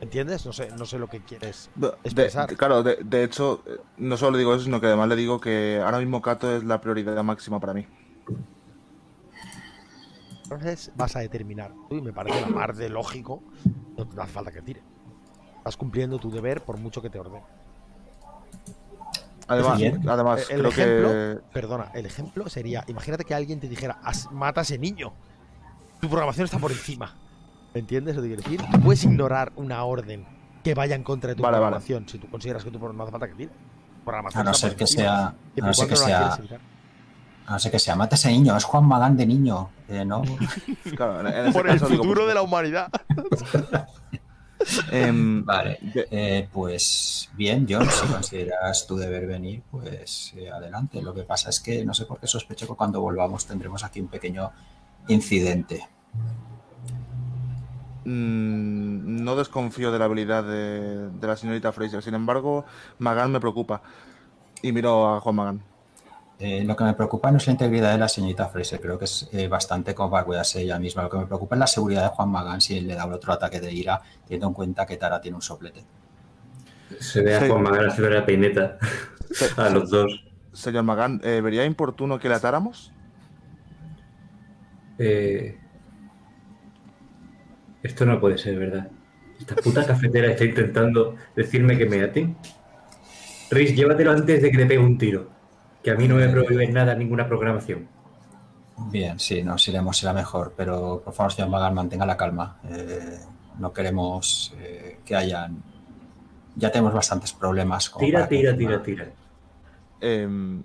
¿entiendes? 0.00 0.44
No 0.44 0.52
sé, 0.52 0.70
no 0.76 0.84
sé 0.84 0.98
lo 0.98 1.08
que 1.08 1.20
quieres 1.20 1.70
expresar. 2.04 2.48
de- 2.50 2.56
claro, 2.56 2.82
de, 2.82 2.96
de 3.02 3.24
hecho, 3.24 3.62
eh, 3.66 3.78
no 3.98 4.16
solo 4.18 4.32
le 4.32 4.38
digo 4.38 4.54
eso, 4.54 4.64
sino 4.64 4.80
que 4.80 4.86
además 4.88 5.08
le 5.08 5.16
digo 5.16 5.40
que 5.40 5.80
ahora 5.82 5.98
mismo 5.98 6.20
Kato 6.20 6.54
es 6.56 6.64
la 6.64 6.80
prioridad 6.80 7.22
máxima 7.22 7.58
para 7.60 7.72
mí. 7.74 7.86
Entonces 10.44 10.90
vas 10.94 11.16
a 11.16 11.20
determinar 11.20 11.74
tú, 11.88 11.96
y 11.96 12.02
me 12.02 12.12
parece 12.12 12.40
la 12.40 12.48
mar 12.48 12.74
de 12.74 12.88
lógico, 12.90 13.42
no 13.96 14.06
te 14.06 14.20
hace 14.20 14.32
falta 14.32 14.52
que 14.52 14.60
tire. 14.62 14.82
Estás 15.58 15.76
cumpliendo 15.76 16.18
tu 16.18 16.30
deber 16.30 16.60
por 16.62 16.76
mucho 16.76 17.00
que 17.00 17.08
te 17.08 17.18
ordene. 17.18 17.42
Además, 19.48 19.80
además 20.06 20.50
el 20.50 20.58
creo 20.60 20.68
ejemplo, 20.70 21.08
que 21.10 21.40
perdona, 21.52 21.90
el 21.94 22.06
ejemplo 22.06 22.48
sería, 22.48 22.84
imagínate 22.86 23.24
que 23.24 23.34
alguien 23.34 23.60
te 23.60 23.68
dijera, 23.68 23.98
"Haz- 24.02 24.30
mata 24.30 24.60
a 24.60 24.62
ese 24.62 24.78
niño. 24.78 25.12
Tu 26.02 26.08
programación 26.08 26.46
está 26.46 26.58
por 26.58 26.72
encima. 26.72 27.14
¿Me 27.74 27.78
entiendes 27.78 28.16
lo 28.16 28.22
que 28.22 28.28
quiero 28.34 28.42
decir? 28.42 28.60
Tú 28.72 28.80
puedes 28.80 29.04
ignorar 29.04 29.52
una 29.54 29.84
orden 29.84 30.26
que 30.64 30.74
vaya 30.74 30.96
en 30.96 31.04
contra 31.04 31.28
de 31.28 31.36
tu 31.36 31.42
Vale, 31.44 31.58
vale. 31.58 31.66
programación 31.66 32.08
si 32.08 32.18
tú 32.18 32.28
consideras 32.28 32.64
que 32.64 32.72
tu 32.72 32.80
pro- 32.80 32.92
no 32.92 33.04
hace 33.04 33.12
falta 33.12 33.28
que 33.28 33.34
tire. 33.34 33.52
Programación 34.04 34.40
A 34.40 34.50
no 34.50 34.52
ser 34.54 34.74
que 34.74 34.88
sea, 34.88 35.26
a 35.28 35.34
no 35.58 35.72
ser 35.72 35.88
que 35.88 35.94
sea, 35.94 36.32
a 37.46 37.52
no 37.52 37.58
ser 37.60 37.70
que 37.70 37.78
sea, 37.78 37.94
mata 37.94 38.16
a 38.16 38.18
ese 38.18 38.32
niño, 38.32 38.56
es 38.56 38.64
Juan 38.64 38.84
Magán 38.84 39.16
de 39.16 39.26
niño. 39.26 39.70
Eh, 39.88 40.04
no, 40.04 40.22
claro, 40.96 41.20
en, 41.20 41.26
en 41.28 41.46
ese 41.46 41.52
Por 41.56 41.68
el 41.70 41.78
caso 41.78 41.86
futuro 41.94 42.14
pues, 42.22 42.26
de 42.28 42.34
la 42.34 42.42
humanidad. 42.42 42.88
em, 44.90 45.44
Vale, 45.44 45.78
eh, 46.10 46.48
pues 46.52 47.30
bien, 47.34 47.64
John, 47.70 47.88
si 47.88 48.06
consideras 48.08 48.88
tu 48.88 48.96
deber 48.96 49.28
venir, 49.28 49.62
pues 49.70 50.34
eh, 50.36 50.50
adelante. 50.50 51.00
Lo 51.00 51.14
que 51.14 51.22
pasa 51.22 51.48
es 51.50 51.60
que 51.60 51.84
no 51.84 51.94
sé 51.94 52.06
por 52.06 52.18
qué 52.18 52.26
sospecho 52.26 52.66
que 52.66 52.74
cuando 52.74 53.00
volvamos 53.00 53.46
tendremos 53.46 53.84
aquí 53.84 54.00
un 54.00 54.08
pequeño 54.08 54.50
incidente. 55.08 55.88
mm, 58.04 59.22
no 59.24 59.36
desconfío 59.36 59.92
de 59.92 59.98
la 59.98 60.06
habilidad 60.06 60.44
de, 60.44 61.10
de 61.10 61.26
la 61.26 61.36
señorita 61.36 61.72
Fraser. 61.72 62.02
Sin 62.02 62.14
embargo, 62.14 62.64
Magan 62.98 63.30
me 63.32 63.40
preocupa. 63.40 63.82
Y 64.62 64.72
miro 64.72 65.14
a 65.14 65.20
Juan 65.20 65.34
Magan. 65.36 65.62
Eh, 66.38 66.64
lo 66.64 66.74
que 66.74 66.84
me 66.84 66.94
preocupa 66.94 67.30
no 67.30 67.36
es 67.36 67.46
la 67.46 67.52
integridad 67.52 67.92
de 67.92 67.98
la 67.98 68.08
señorita 68.08 68.48
Fraser, 68.48 68.80
creo 68.80 68.98
que 68.98 69.04
es 69.04 69.28
eh, 69.32 69.46
bastante 69.46 69.94
como 69.94 70.10
para 70.10 70.24
cuidarse 70.24 70.60
ella 70.60 70.78
misma. 70.78 71.04
Lo 71.04 71.10
que 71.10 71.18
me 71.18 71.26
preocupa 71.26 71.54
es 71.54 71.60
la 71.60 71.66
seguridad 71.68 72.02
de 72.02 72.08
Juan 72.08 72.30
Magán 72.30 72.60
si 72.60 72.80
le 72.80 72.94
da 72.96 73.06
otro 73.06 73.32
ataque 73.32 73.60
de 73.60 73.72
ira, 73.72 74.02
teniendo 74.24 74.48
en 74.48 74.54
cuenta 74.54 74.84
que 74.86 74.96
Tara 74.96 75.20
tiene 75.20 75.36
un 75.36 75.42
soplete. 75.42 75.84
Se 76.98 77.22
ve 77.22 77.36
a 77.36 77.40
Sí. 77.40 77.46
Juan 77.48 77.62
Magán 77.62 77.86
haciendo 77.88 78.10
la 78.10 78.26
peineta 78.26 78.78
a 79.56 79.68
los 79.70 79.88
dos. 79.90 80.24
Señor 80.52 80.82
Magan, 80.82 81.20
eh, 81.22 81.40
¿vería 81.40 81.64
importuno 81.64 82.18
que 82.18 82.28
le 82.28 82.34
atáramos? 82.34 82.92
Eh, 85.04 85.58
esto 87.82 88.06
no 88.06 88.20
puede 88.20 88.38
ser 88.38 88.56
verdad. 88.58 88.88
Esta 89.38 89.56
puta 89.56 89.84
cafetera 89.86 90.30
está 90.30 90.44
intentando 90.44 91.16
decirme 91.34 91.76
que 91.76 91.86
me 91.86 92.02
ate. 92.02 92.34
Riz, 93.50 93.74
llévatelo 93.74 94.12
antes 94.12 94.40
de 94.40 94.50
que 94.50 94.56
te 94.58 94.66
pegue 94.66 94.78
un 94.78 94.96
tiro. 94.96 95.28
Que 95.82 95.90
a 95.90 95.96
mí 95.96 96.06
no 96.06 96.14
me 96.14 96.28
prohíbe 96.28 96.68
nada 96.68 96.94
ninguna 96.94 97.26
programación. 97.26 97.88
Bien, 98.90 99.18
sí, 99.18 99.42
nos 99.42 99.66
iremos, 99.68 99.96
será 99.98 100.12
mejor, 100.12 100.54
pero 100.56 101.02
por 101.04 101.12
favor, 101.12 101.32
señor 101.32 101.50
Magán, 101.50 101.74
mantenga 101.74 102.06
la 102.06 102.16
calma. 102.16 102.58
Eh, 102.70 103.18
no 103.58 103.72
queremos 103.72 104.54
eh, 104.60 104.98
que 105.04 105.16
hayan... 105.16 105.62
Ya 106.54 106.70
tenemos 106.70 106.92
bastantes 106.94 107.32
problemas. 107.32 107.90
como 107.90 108.06
Tira, 108.06 108.28
tira, 108.28 108.50
encima- 108.52 108.82
tira, 108.82 109.04
tira. 109.04 109.12
Em, 110.00 110.62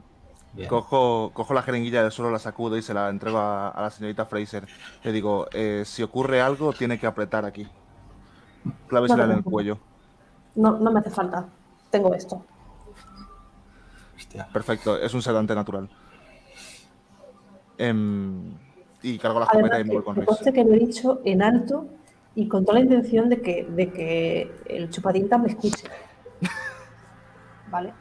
Bien. 0.58 0.70
cojo, 0.70 1.32
cojo 1.34 1.54
la 1.54 1.62
jeringuilla 1.62 2.02
del 2.02 2.12
suelo, 2.12 2.32
la 2.32 2.40
sacudo 2.40 2.78
y 2.78 2.82
se 2.82 2.94
la 2.94 3.10
entrego 3.10 3.38
a, 3.38 3.70
a 3.70 3.82
la 3.82 3.92
señorita 3.92 4.26
Fraser. 4.26 4.68
Le 5.04 5.12
digo, 5.12 5.48
eh, 5.54 5.84
si 5.86 6.02
ocurre 6.02 6.42
algo, 6.42 6.74
tiene 6.74 7.00
que 7.00 7.06
apretar 7.06 7.46
aquí. 7.46 7.68
Clávesela 8.88 9.26
en 9.26 9.32
el 9.32 9.44
cuello. 9.44 9.78
No, 10.56 10.78
no 10.80 10.92
me 10.92 11.00
hace 11.00 11.12
falta. 11.12 11.46
Tengo 11.92 12.14
esto. 12.16 12.44
Hostia. 14.16 14.48
Perfecto, 14.52 14.98
es 14.98 15.14
un 15.14 15.22
sedante 15.22 15.54
natural. 15.54 15.88
Em, 17.78 18.52
y 19.04 19.20
cargo 19.20 19.40
la 19.40 19.46
escopeta 19.46 19.80
y 19.80 19.84
me 19.84 19.90
voy 19.94 20.00
que, 20.00 20.04
con 20.04 20.16
Riz. 20.16 20.28
que 20.54 20.64
lo 20.64 20.74
he 20.74 20.80
dicho 20.80 21.22
en 21.24 21.44
alto 21.44 21.86
y 22.34 22.48
con 22.48 22.66
toda 22.66 22.80
la 22.80 22.86
intención 22.86 23.30
de 23.30 23.42
que, 23.42 23.64
de 23.64 23.92
que 23.92 24.52
el 24.66 24.90
chupatinta 24.90 25.38
me 25.38 25.50
escuche. 25.50 25.88
¿Vale? 27.70 27.94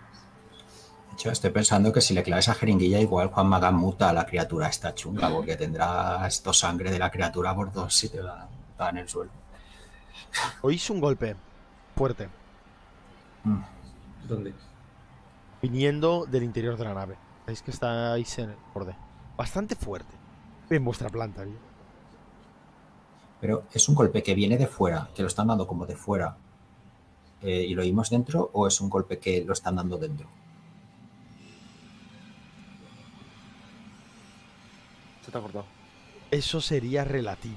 Estoy 1.25 1.51
pensando 1.51 1.93
que 1.93 2.01
si 2.01 2.15
le 2.15 2.23
clava 2.23 2.41
esa 2.41 2.55
jeringuilla, 2.55 3.01
igual 3.01 3.29
Juan 3.29 3.49
Magán 3.49 3.75
muta 3.75 4.11
a 4.11 4.13
la 4.13 4.27
criatura 4.27 4.69
esta 4.69 4.95
chunga, 4.95 5.29
porque 5.29 5.57
tendrá 5.57 6.25
esto 6.27 6.53
sangre 6.53 6.91
de 6.91 6.99
la 6.99 7.11
criatura 7.11 7.55
por 7.55 7.73
dos 7.73 7.95
si 7.95 8.09
te 8.09 8.23
da 8.23 8.49
en 8.91 8.99
el 8.99 9.09
suelo. 9.09 9.31
Oís 10.63 10.89
un 10.91 11.01
golpe 11.01 11.35
fuerte. 11.97 12.29
Mm. 13.45 13.61
¿Dónde? 14.29 14.55
viniendo 15.63 16.27
del 16.27 16.45
interior 16.45 16.77
de 16.77 16.85
la 16.85 16.95
nave. 16.95 17.17
Veis 17.47 17.63
que 17.63 17.71
estáis 17.71 18.39
en 18.39 18.51
el 18.51 18.57
borde. 18.75 18.95
Bastante 19.37 19.75
fuerte. 19.75 20.15
En 20.71 20.85
vuestra 20.85 21.09
planta, 21.09 21.45
¿bien? 21.45 21.59
Pero 23.41 23.65
es 23.73 23.89
un 23.89 23.95
golpe 23.95 24.23
que 24.23 24.35
viene 24.35 24.57
de 24.57 24.67
fuera, 24.67 25.09
que 25.15 25.23
lo 25.23 25.29
están 25.29 25.49
dando 25.49 25.67
como 25.67 25.87
de 25.87 25.95
fuera 25.95 26.37
eh, 27.43 27.67
y 27.69 27.75
lo 27.75 27.83
oímos 27.83 28.11
dentro, 28.11 28.51
o 28.53 28.67
es 28.67 28.81
un 28.81 28.89
golpe 28.89 29.19
que 29.19 29.45
lo 29.45 29.53
están 29.53 29.77
dando 29.77 29.99
dentro. 29.99 30.29
Cortado. 35.43 35.65
Eso 36.31 36.61
sería 36.61 37.05
relativo. 37.05 37.57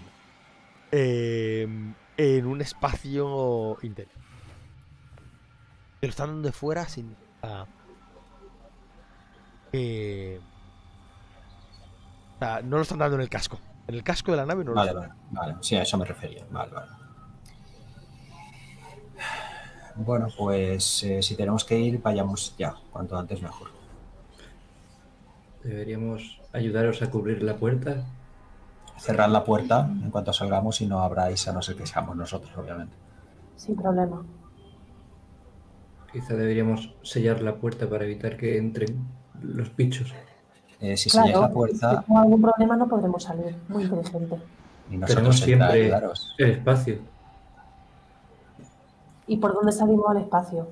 Eh, 0.92 1.68
en 2.18 2.46
un 2.46 2.62
espacio 2.62 3.78
interior. 3.84 4.16
Lo 6.02 6.08
están 6.10 6.28
dando 6.30 6.48
de 6.48 6.52
fuera 6.54 6.88
sin. 6.88 7.16
que- 9.72 10.40
o 12.36 12.40
sea, 12.40 12.62
no 12.62 12.78
lo 12.78 12.82
están 12.84 13.00
dando 13.00 13.16
en 13.16 13.22
el 13.22 13.30
casco. 13.30 13.60
En 13.88 13.96
el 13.96 14.04
casco 14.04 14.32
de 14.32 14.38
la 14.38 14.46
nave 14.46 14.64
no 14.64 14.72
lo 14.72 14.76
Vale, 14.76 14.92
están 14.92 15.10
vale, 15.32 15.52
vale. 15.54 15.56
Sí, 15.64 15.76
a 15.76 15.82
eso 15.84 15.98
me 15.98 16.06
refería. 16.06 16.46
Vale, 16.50 16.72
vale. 16.72 16.92
Bueno, 19.96 20.28
pues 20.38 21.04
eh, 21.04 21.22
si 21.22 21.36
tenemos 21.36 21.66
que 21.66 21.78
ir, 21.78 22.02
vayamos 22.02 22.56
ya. 22.58 22.74
Cuanto 22.92 23.18
antes 23.18 23.42
mejor. 23.42 23.70
Deberíamos 25.64 26.39
ayudaros 26.54 27.02
a 27.02 27.10
cubrir 27.10 27.44
la 27.44 27.56
puerta. 27.58 28.04
Cerrad 28.98 29.30
la 29.30 29.44
puerta 29.46 29.88
en 29.90 30.12
cuanto 30.12 30.34
salgamos 30.34 30.82
y 30.82 30.86
no 30.88 31.00
abráis 31.02 31.48
a 31.48 31.54
no 31.54 31.62
ser 31.62 31.76
que 31.78 31.86
seamos 31.88 32.16
nosotros, 32.18 32.52
obviamente. 32.58 32.94
Sin 33.56 33.76
problema. 33.76 34.24
Quizá 36.12 36.34
deberíamos 36.36 36.94
sellar 37.04 37.42
la 37.42 37.56
puerta 37.56 37.88
para 37.90 38.04
evitar 38.04 38.36
que 38.36 38.58
entren 38.58 38.98
los 39.42 39.74
bichos. 39.76 40.14
Eh, 40.82 40.98
si 40.98 41.10
Claro, 41.10 41.28
selláis 41.28 41.42
la 41.42 41.48
si 41.48 41.54
puerta 41.54 42.04
tengo 42.06 42.20
algún 42.20 42.42
problema 42.42 42.76
no 42.76 42.88
podremos 42.88 43.24
salir. 43.24 43.56
Muy 43.70 43.84
inteligente. 43.84 44.38
y 44.92 44.98
nosotros 44.98 45.16
Tenemos 45.16 45.40
siempre 45.40 45.84
ayudaros. 45.84 46.36
el 46.40 46.50
espacio. 46.52 46.98
¿Y 49.28 49.38
por 49.38 49.54
dónde 49.54 49.72
salimos 49.72 50.06
al 50.10 50.18
espacio? 50.18 50.68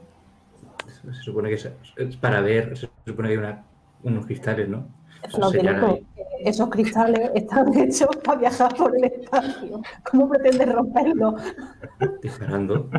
Se 1.14 1.14
supone 1.22 1.50
que 1.50 1.56
es, 1.56 1.70
es 1.96 2.18
para 2.18 2.42
ver, 2.42 2.76
se 2.78 2.90
supone 3.06 3.28
que 3.30 3.34
hay 3.34 3.38
una- 3.38 3.64
unos 4.04 4.26
cristales, 4.26 4.68
¿no? 4.68 4.88
Ahí. 5.24 6.06
que 6.42 6.50
esos 6.50 6.70
cristales 6.70 7.32
están 7.36 7.74
hechos 7.78 8.10
para 8.24 8.40
viajar 8.40 8.76
por 8.76 8.96
el 8.96 9.06
espacio. 9.06 9.82
¿Cómo 10.04 10.30
pretendes 10.30 10.74
romperlo? 10.74 11.36
Disparando. 12.22 12.90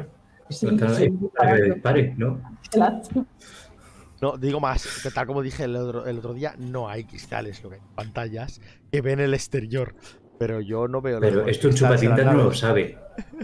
Sí, 0.50 0.66
No 0.66 0.72
están 0.72 0.94
sí, 0.94 1.02
ahí 1.04 1.10
para 1.10 1.56
que 1.56 1.62
disparando. 1.62 1.74
dispare, 1.74 2.14
¿no? 2.16 2.40
Claro. 2.70 3.00
No, 4.20 4.36
digo 4.36 4.58
más, 4.58 5.00
que 5.02 5.10
tal 5.10 5.26
como 5.26 5.42
dije 5.42 5.64
el 5.64 5.76
otro, 5.76 6.06
el 6.06 6.18
otro 6.18 6.34
día, 6.34 6.54
no 6.58 6.88
hay 6.88 7.04
cristales, 7.04 7.62
lo 7.62 7.70
que 7.70 7.76
hay 7.76 7.82
pantallas 7.94 8.60
que 8.90 9.00
ven 9.00 9.20
el 9.20 9.32
exterior. 9.34 9.94
Pero 10.38 10.60
yo 10.60 10.86
no 10.88 11.00
veo 11.00 11.18
Pero 11.20 11.46
esto 11.46 11.68
un 11.68 11.74
chupatintas 11.74 12.24
no 12.24 12.32
lo 12.44 12.54
sabe. 12.54 12.96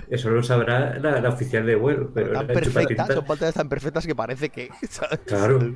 Eso 0.09 0.31
lo 0.31 0.43
sabrá 0.45 0.97
la, 0.99 1.20
la 1.20 1.29
oficial 1.29 1.66
de 1.66 1.75
vuelo. 1.75 2.11
Pero 2.14 2.33
Tan 2.33 2.47
perfectas, 2.47 3.09
son 3.12 3.25
pantallas 3.25 3.55
tan 3.55 3.68
perfectas 3.68 4.07
que 4.07 4.14
parece 4.14 4.49
que. 4.49 4.68
¿sabes? 4.89 5.18
Claro. 5.27 5.75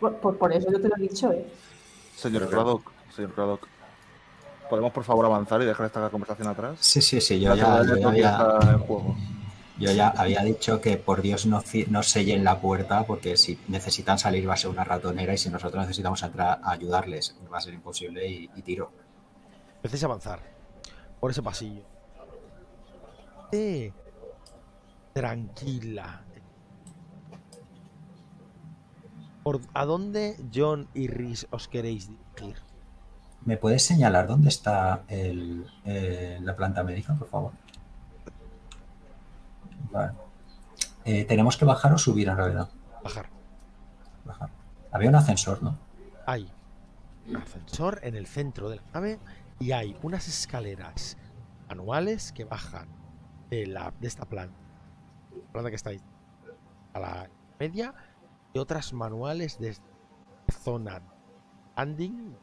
Por, 0.00 0.16
por- 0.20 0.38
por 0.38 0.52
eso 0.52 0.70
yo 0.70 0.80
te 0.80 0.88
lo 0.88 0.94
he 0.96 1.00
dicho, 1.00 1.32
¿eh? 1.32 1.46
Señor 2.16 2.48
Craddock, 2.48 2.90
señor 3.14 3.32
Craddock. 3.34 3.66
¿Podemos 4.70 4.92
por 4.92 5.04
favor 5.04 5.24
avanzar 5.26 5.62
y 5.62 5.64
dejar 5.64 5.86
esta 5.86 6.08
conversación 6.10 6.48
atrás? 6.48 6.76
Sí, 6.80 7.00
sí, 7.00 7.20
sí, 7.20 7.40
yo 7.40 7.54
ya, 7.54 7.82
yo 7.82 7.94
que 8.12 8.20
ya- 8.20 8.30
está 8.32 8.72
en 8.72 8.78
juego. 8.80 9.16
yo 9.78 9.92
ya 9.92 10.08
había 10.08 10.42
dicho 10.42 10.80
que 10.80 10.98
por 10.98 11.22
Dios 11.22 11.46
no, 11.46 11.62
no 11.88 12.02
sellen 12.02 12.44
la 12.44 12.60
puerta 12.60 13.06
porque 13.06 13.36
si 13.36 13.58
necesitan 13.68 14.18
salir 14.18 14.46
va 14.48 14.54
a 14.54 14.56
ser 14.58 14.70
una 14.70 14.84
ratonera 14.84 15.32
y 15.32 15.38
si 15.38 15.48
nosotros 15.48 15.80
necesitamos 15.82 16.22
entrar 16.22 16.60
a 16.62 16.72
ayudarles 16.72 17.34
va 17.52 17.58
a 17.58 17.60
ser 17.62 17.72
imposible 17.74 18.28
y, 18.28 18.50
y 18.54 18.62
tiro. 18.62 18.90
Empecéis 19.76 20.02
a 20.02 20.06
avanzar 20.06 20.40
por 21.18 21.30
ese 21.30 21.42
pasillo. 21.42 21.82
Eh, 23.52 23.90
tranquila. 25.14 26.24
¿Por 29.48 29.62
¿A 29.72 29.86
dónde 29.86 30.36
John 30.54 30.88
y 30.92 31.08
Rhys 31.08 31.46
os 31.50 31.68
queréis 31.68 32.10
dirigir? 32.10 32.56
¿Me 33.46 33.56
puedes 33.56 33.82
señalar 33.82 34.26
dónde 34.26 34.50
está 34.50 35.04
el, 35.08 35.64
eh, 35.86 36.38
la 36.42 36.54
planta 36.54 36.82
médica, 36.82 37.14
por 37.14 37.28
favor? 37.28 37.52
Vale. 39.90 40.12
Eh, 41.06 41.24
¿Tenemos 41.24 41.56
que 41.56 41.64
bajar 41.64 41.94
o 41.94 41.96
subir 41.96 42.28
en 42.28 42.36
realidad? 42.36 42.68
Bajar. 43.02 43.30
Bajar. 44.26 44.50
Había 44.92 45.08
un 45.08 45.14
ascensor, 45.14 45.62
¿no? 45.62 45.78
Hay 46.26 46.52
un 47.26 47.36
ascensor 47.36 48.00
en 48.02 48.16
el 48.16 48.26
centro 48.26 48.68
de 48.68 48.76
la 48.76 48.82
nave 48.92 49.18
y 49.58 49.72
hay 49.72 49.96
unas 50.02 50.28
escaleras 50.28 51.16
manuales 51.70 52.32
que 52.32 52.44
bajan 52.44 52.86
de, 53.48 53.66
la, 53.66 53.94
de 53.98 54.08
esta 54.08 54.26
planta, 54.26 54.58
la 55.34 55.52
planta 55.52 55.70
que 55.70 55.76
está 55.76 55.88
ahí, 55.88 56.02
a 56.92 57.00
la 57.00 57.30
media, 57.58 57.94
y 58.52 58.58
otras 58.58 58.92
manuales 58.92 59.58
desde 59.58 59.82
zona 60.50 61.02
landing, 61.76 62.36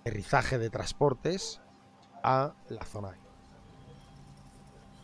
aterrizaje 0.00 0.58
de 0.58 0.70
transportes 0.70 1.60
a 2.22 2.54
la 2.68 2.84
zona. 2.84 3.16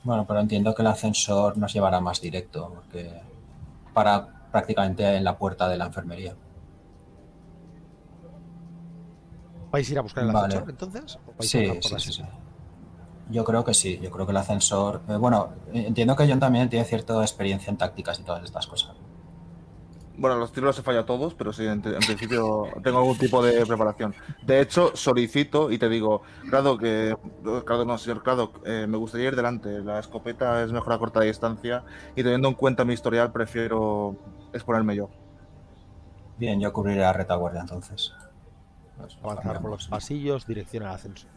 Bueno, 0.04 0.26
pero 0.26 0.40
entiendo 0.40 0.74
que 0.74 0.82
el 0.82 0.88
ascensor 0.88 1.56
nos 1.58 1.72
llevará 1.72 2.00
más 2.00 2.20
directo, 2.20 2.72
porque 2.74 3.20
para 3.94 4.48
prácticamente 4.50 5.16
en 5.16 5.24
la 5.24 5.38
puerta 5.38 5.68
de 5.68 5.76
la 5.76 5.86
enfermería. 5.86 6.34
¿Vais 9.70 9.88
a 9.88 9.92
ir 9.92 9.98
a 9.98 10.02
buscar 10.02 10.24
el 10.24 10.32
Vale. 10.32 10.46
ascensor 10.54 10.70
entonces? 10.70 11.18
¿O 11.26 11.32
vais 11.38 11.54
a 11.54 11.58
Sí, 11.58 11.66
por 11.66 11.82
sí, 11.82 11.94
sí, 11.98 12.12
sí. 12.14 12.22
Yo 13.30 13.44
creo 13.44 13.64
que 13.64 13.72
sí, 13.72 13.98
yo 14.02 14.10
creo 14.10 14.26
que 14.26 14.32
el 14.32 14.36
ascensor... 14.36 15.02
eh, 15.08 15.16
bueno, 15.16 15.54
eh, 15.72 15.84
entiendo 15.86 16.16
que 16.16 16.28
John 16.28 16.40
también 16.40 16.68
tiene 16.68 16.84
cierta 16.84 17.20
experiencia 17.22 17.70
en 17.70 17.78
tácticas 17.78 18.18
y 18.20 18.24
todas 18.24 18.42
estas 18.44 18.66
cosas. 18.66 18.96
Bueno, 20.16 20.36
los 20.36 20.52
tiros 20.52 20.68
los 20.68 20.78
he 20.78 20.82
fallado 20.82 21.06
todos, 21.06 21.34
pero 21.34 21.52
sí, 21.52 21.64
en, 21.64 21.82
en 21.84 22.00
principio 22.00 22.64
tengo 22.82 22.98
algún 22.98 23.16
tipo 23.16 23.42
de 23.42 23.64
preparación. 23.64 24.14
De 24.42 24.60
hecho, 24.60 24.94
solicito 24.94 25.70
y 25.70 25.78
te 25.78 25.88
digo, 25.88 26.22
Crado, 26.50 26.76
que. 26.76 27.16
Crado, 27.64 27.84
no, 27.84 27.96
señor 27.96 28.22
Crado, 28.22 28.52
eh, 28.64 28.86
me 28.88 28.98
gustaría 28.98 29.28
ir 29.28 29.36
delante. 29.36 29.80
La 29.80 29.98
escopeta 29.98 30.62
es 30.62 30.72
mejor 30.72 30.92
a 30.92 30.98
corta 30.98 31.20
distancia 31.20 31.84
y 32.14 32.22
teniendo 32.22 32.48
en 32.48 32.54
cuenta 32.54 32.84
mi 32.84 32.92
historial, 32.92 33.32
prefiero 33.32 34.16
exponerme 34.52 34.96
yo. 34.96 35.08
Bien, 36.36 36.60
yo 36.60 36.72
cubriré 36.72 37.00
la 37.00 37.12
retaguardia 37.12 37.62
entonces. 37.62 38.12
Pues, 38.98 39.18
avanzar 39.22 39.60
por 39.60 39.70
los 39.70 39.88
pasillos, 39.88 40.46
dirección 40.46 40.84
al 40.84 40.94
ascensor. 40.94 41.30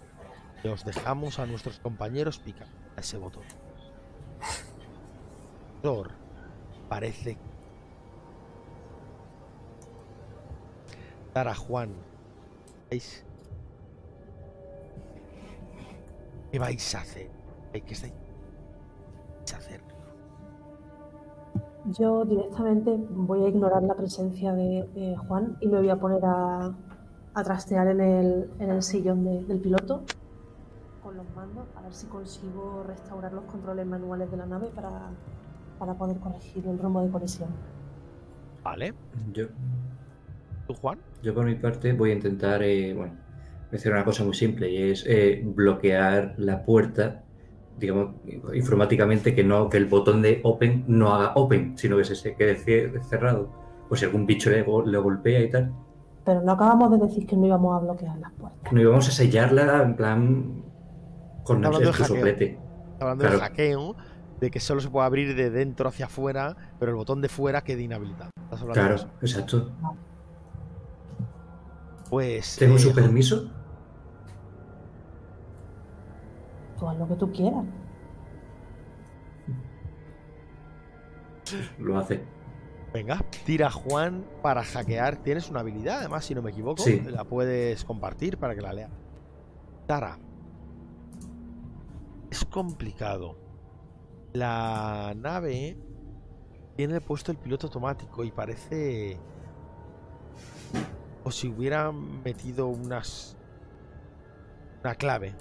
Y 0.63 0.67
os 0.67 0.83
dejamos 0.83 1.39
a 1.39 1.45
nuestros 1.45 1.79
compañeros 1.79 2.39
picar 2.39 2.67
a 2.97 2.99
ese 2.99 3.17
botón. 3.17 3.43
Thor 5.81 6.11
parece. 6.89 7.37
Dar 11.35 11.49
a 11.49 11.53
Juan. 11.53 11.89
¿Veis? 12.89 13.25
¿Qué 16.49 16.59
vais 16.59 16.95
a 16.95 16.99
hacer? 17.01 17.29
¿Qué 17.73 17.93
estáis 17.93 18.13
vais 18.13 19.53
a 19.53 19.57
hacer? 19.57 19.81
Yo 21.99 22.23
directamente 22.23 22.97
voy 23.09 23.43
a 23.43 23.49
ignorar 23.49 23.83
la 23.83 23.95
presencia 23.95 24.53
de, 24.53 24.87
de 24.95 25.17
Juan 25.17 25.57
y 25.59 25.67
me 25.67 25.79
voy 25.79 25.89
a 25.89 25.97
poner 25.97 26.23
a, 26.23 26.73
a 27.33 27.43
trastear 27.43 27.89
en 27.89 27.99
el, 27.99 28.49
en 28.59 28.69
el 28.69 28.81
sillón 28.81 29.25
de- 29.25 29.43
del 29.43 29.59
piloto 29.59 30.03
con 31.03 31.17
los 31.17 31.29
mandos 31.35 31.67
a 31.75 31.81
ver 31.81 31.93
si 31.93 32.07
consigo 32.07 32.83
restaurar 32.87 33.33
los 33.33 33.43
controles 33.43 33.85
manuales 33.85 34.31
de 34.31 34.37
la 34.37 34.45
nave 34.45 34.67
para, 34.73 35.09
para 35.77 35.93
poder 35.95 36.17
corregir 36.19 36.65
el 36.65 36.79
rumbo 36.79 37.01
de 37.01 37.11
conexión. 37.11 37.49
¿Vale? 38.63 38.93
Yo, 39.33 39.47
¿Tú, 40.67 40.73
Juan? 40.73 40.99
yo 41.21 41.33
por 41.33 41.45
mi 41.45 41.55
parte 41.55 41.93
voy 41.93 42.11
a 42.11 42.13
intentar, 42.13 42.61
eh, 42.63 42.93
bueno, 42.93 43.13
hacer 43.73 43.91
una 43.91 44.05
cosa 44.05 44.23
muy 44.23 44.35
simple 44.35 44.69
y 44.69 44.91
es 44.91 45.03
eh, 45.07 45.41
bloquear 45.43 46.35
la 46.37 46.63
puerta, 46.63 47.23
digamos, 47.77 48.15
informáticamente 48.53 49.33
que 49.35 49.43
no, 49.43 49.69
que 49.69 49.77
el 49.77 49.87
botón 49.87 50.21
de 50.21 50.39
open 50.43 50.85
no 50.87 51.13
haga 51.13 51.33
open, 51.35 51.77
sino 51.77 51.97
que 51.97 52.05
se, 52.05 52.15
se 52.15 52.35
quede 52.35 52.55
cerrado. 53.03 53.49
Pues 53.89 53.99
si 53.99 54.05
algún 54.05 54.25
bicho 54.25 54.49
le, 54.49 54.65
le 54.85 54.97
golpea 54.97 55.41
y 55.41 55.49
tal, 55.49 55.73
Pero 56.23 56.41
no 56.41 56.53
acabamos 56.53 56.91
de 56.91 57.05
decir 57.05 57.25
que 57.25 57.35
no 57.35 57.45
íbamos 57.45 57.75
a 57.75 57.83
bloquear 57.83 58.17
las 58.17 58.31
puertas. 58.33 58.71
no 58.71 58.81
íbamos 58.81 59.07
a 59.07 59.11
sellarla 59.11 59.83
en 59.83 59.95
plan 59.95 60.63
con 61.43 61.61
hackeo. 61.61 61.93
soplete. 61.93 62.59
Hablando 62.99 63.25
de 63.25 63.31
hackeo, 63.31 63.95
de 64.39 64.51
que 64.51 64.59
solo 64.59 64.81
se 64.81 64.89
puede 64.89 65.05
abrir 65.05 65.35
de 65.35 65.49
dentro 65.49 65.89
hacia 65.89 66.05
afuera, 66.05 66.55
pero 66.79 66.91
el 66.91 66.95
botón 66.95 67.21
de 67.21 67.29
fuera 67.29 67.61
quede 67.61 67.83
inhabilitado. 67.83 68.31
¿Estás 68.43 68.61
hablando 68.61 68.81
de 68.81 68.95
Claro, 68.95 69.11
exacto. 69.21 69.71
Pues. 72.15 72.55
¿Tengo 72.55 72.77
eh, 72.77 72.79
su 72.79 72.95
permiso? 72.95 73.51
Tú 76.79 76.87
haz 76.87 76.97
lo 76.97 77.09
que 77.09 77.15
tú 77.15 77.29
quieras. 77.33 77.65
Lo 81.77 81.97
hace. 81.97 82.23
Venga, 82.93 83.19
tira 83.45 83.69
Juan 83.69 84.23
para 84.41 84.63
hackear. 84.63 85.17
Tienes 85.23 85.49
una 85.49 85.59
habilidad, 85.59 85.99
además, 85.99 86.23
si 86.23 86.33
no 86.33 86.41
me 86.41 86.51
equivoco. 86.51 86.81
Sí. 86.81 87.01
La 87.01 87.25
puedes 87.25 87.83
compartir 87.83 88.37
para 88.37 88.55
que 88.55 88.61
la 88.61 88.71
lea. 88.71 88.89
Tara. 89.85 90.17
Es 92.31 92.45
complicado. 92.45 93.37
La 94.31 95.13
nave 95.17 95.77
tiene 96.77 97.01
puesto 97.01 97.33
el 97.33 97.37
piloto 97.37 97.67
automático 97.67 98.23
y 98.23 98.31
parece. 98.31 99.19
O 101.25 101.31
si 101.31 101.49
hubieran 101.49 102.21
metido 102.23 102.67
unas. 102.67 103.35
Una 104.81 104.93
clave. 104.93 105.35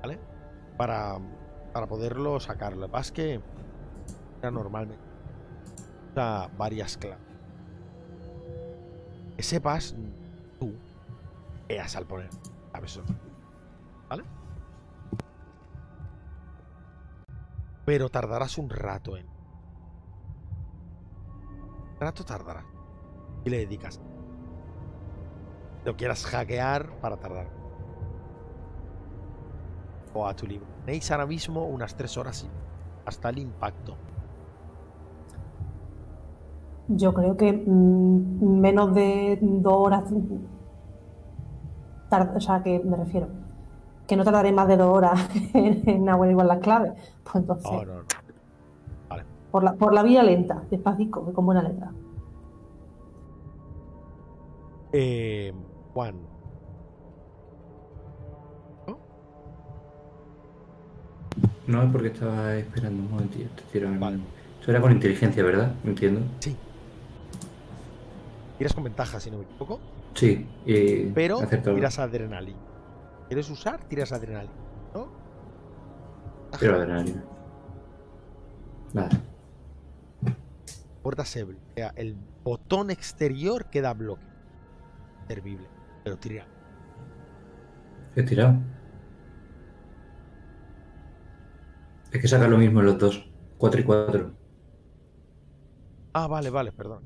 ¿Vale? 0.00 0.18
Para, 0.78 1.18
para 1.74 1.86
poderlo 1.86 2.40
sacar. 2.40 2.76
Lo 2.76 2.90
que 2.90 3.12
que. 3.12 3.40
Era 4.40 4.50
normalmente. 4.50 5.04
usa 6.12 6.48
varias 6.56 6.96
claves. 6.96 7.22
Que 9.36 9.42
sepas 9.42 9.94
tú. 10.58 10.74
Veas 11.68 11.94
al 11.94 12.06
poner. 12.06 12.30
¿Sabes 12.72 12.92
eso? 12.92 13.04
¿Vale? 14.08 14.24
Pero 17.84 18.08
tardarás 18.08 18.56
un 18.56 18.70
rato 18.70 19.18
en. 19.18 19.26
rato 22.00 22.24
tardarás. 22.24 22.64
Y 23.44 23.50
le 23.50 23.58
dedicas. 23.58 24.00
Lo 25.88 25.96
quieras 25.96 26.26
hackear 26.26 26.90
para 27.00 27.16
tardar. 27.16 27.46
O 30.12 30.26
a 30.26 30.34
tu 30.36 30.46
libro. 30.46 30.66
Tenéis 30.84 31.10
ahora 31.10 31.24
mismo 31.24 31.64
unas 31.64 31.94
tres 31.96 32.18
horas 32.18 32.44
y- 32.44 32.50
hasta 33.06 33.30
el 33.30 33.38
impacto. 33.38 33.94
Yo 36.88 37.14
creo 37.14 37.38
que 37.38 37.54
mm, 37.54 38.60
menos 38.60 38.94
de 38.94 39.38
dos 39.40 39.72
horas. 39.78 40.04
tar- 42.10 42.34
o 42.36 42.40
sea, 42.42 42.62
que 42.62 42.80
me 42.80 42.98
refiero. 42.98 43.28
Que 44.06 44.14
no 44.14 44.24
tardaré 44.24 44.52
más 44.52 44.68
de 44.68 44.76
dos 44.76 44.94
horas 44.94 45.18
en, 45.54 45.88
en 45.88 46.06
averiguar 46.10 46.44
las 46.48 46.58
claves. 46.58 46.92
Pues 47.24 47.36
entonces, 47.36 47.72
No, 47.72 47.84
no, 47.86 47.94
no. 48.02 49.22
por, 49.50 49.64
la, 49.64 49.72
por 49.72 49.94
la 49.94 50.02
vía 50.02 50.22
lenta, 50.22 50.64
despacito, 50.70 51.32
con 51.32 51.46
buena 51.46 51.62
letra. 51.62 51.92
Eh, 54.92 55.54
Juan. 55.94 56.14
No, 61.66 61.82
es 61.82 61.92
porque 61.92 62.08
estaba 62.08 62.54
esperando 62.56 63.02
un 63.14 63.28
tiro 63.28 63.88
en- 63.88 64.00
Vale. 64.00 64.18
Eso 64.60 64.70
era 64.70 64.80
con 64.80 64.90
inteligencia, 64.92 65.42
¿verdad? 65.44 65.74
Entiendo. 65.84 66.22
Tiras 68.56 68.72
con 68.74 68.84
ventaja, 68.84 69.20
si 69.20 69.30
no 69.30 69.38
me 69.38 69.44
equivoco. 69.44 69.78
Sí, 70.14 70.46
y 70.64 71.04
Pero 71.10 71.38
tiras 71.46 71.98
adrenalina. 71.98 72.58
¿Quieres 73.28 73.48
usar? 73.50 73.80
Tiras 73.84 74.10
adrenalina. 74.12 74.52
¿No? 74.94 75.08
Tiro 76.58 76.74
adrenalina. 76.76 77.22
Nada. 78.94 79.10
puerta 81.02 81.24
se 81.24 81.44
bloquea. 81.44 81.92
El 81.96 82.16
botón 82.42 82.90
exterior 82.90 83.66
queda 83.66 83.92
bloque. 83.94 84.24
Servible. 85.28 85.66
Pero 86.08 86.20
tira. 86.20 86.46
He 88.16 88.22
tirado. 88.22 88.54
Es 92.10 92.22
que 92.22 92.28
saca 92.28 92.48
lo 92.48 92.56
mismo 92.56 92.80
en 92.80 92.86
los 92.86 92.98
dos. 92.98 93.30
4 93.58 93.80
y 93.82 93.84
4. 93.84 94.30
Ah, 96.14 96.26
vale, 96.26 96.48
vale, 96.48 96.72
perdón. 96.72 97.02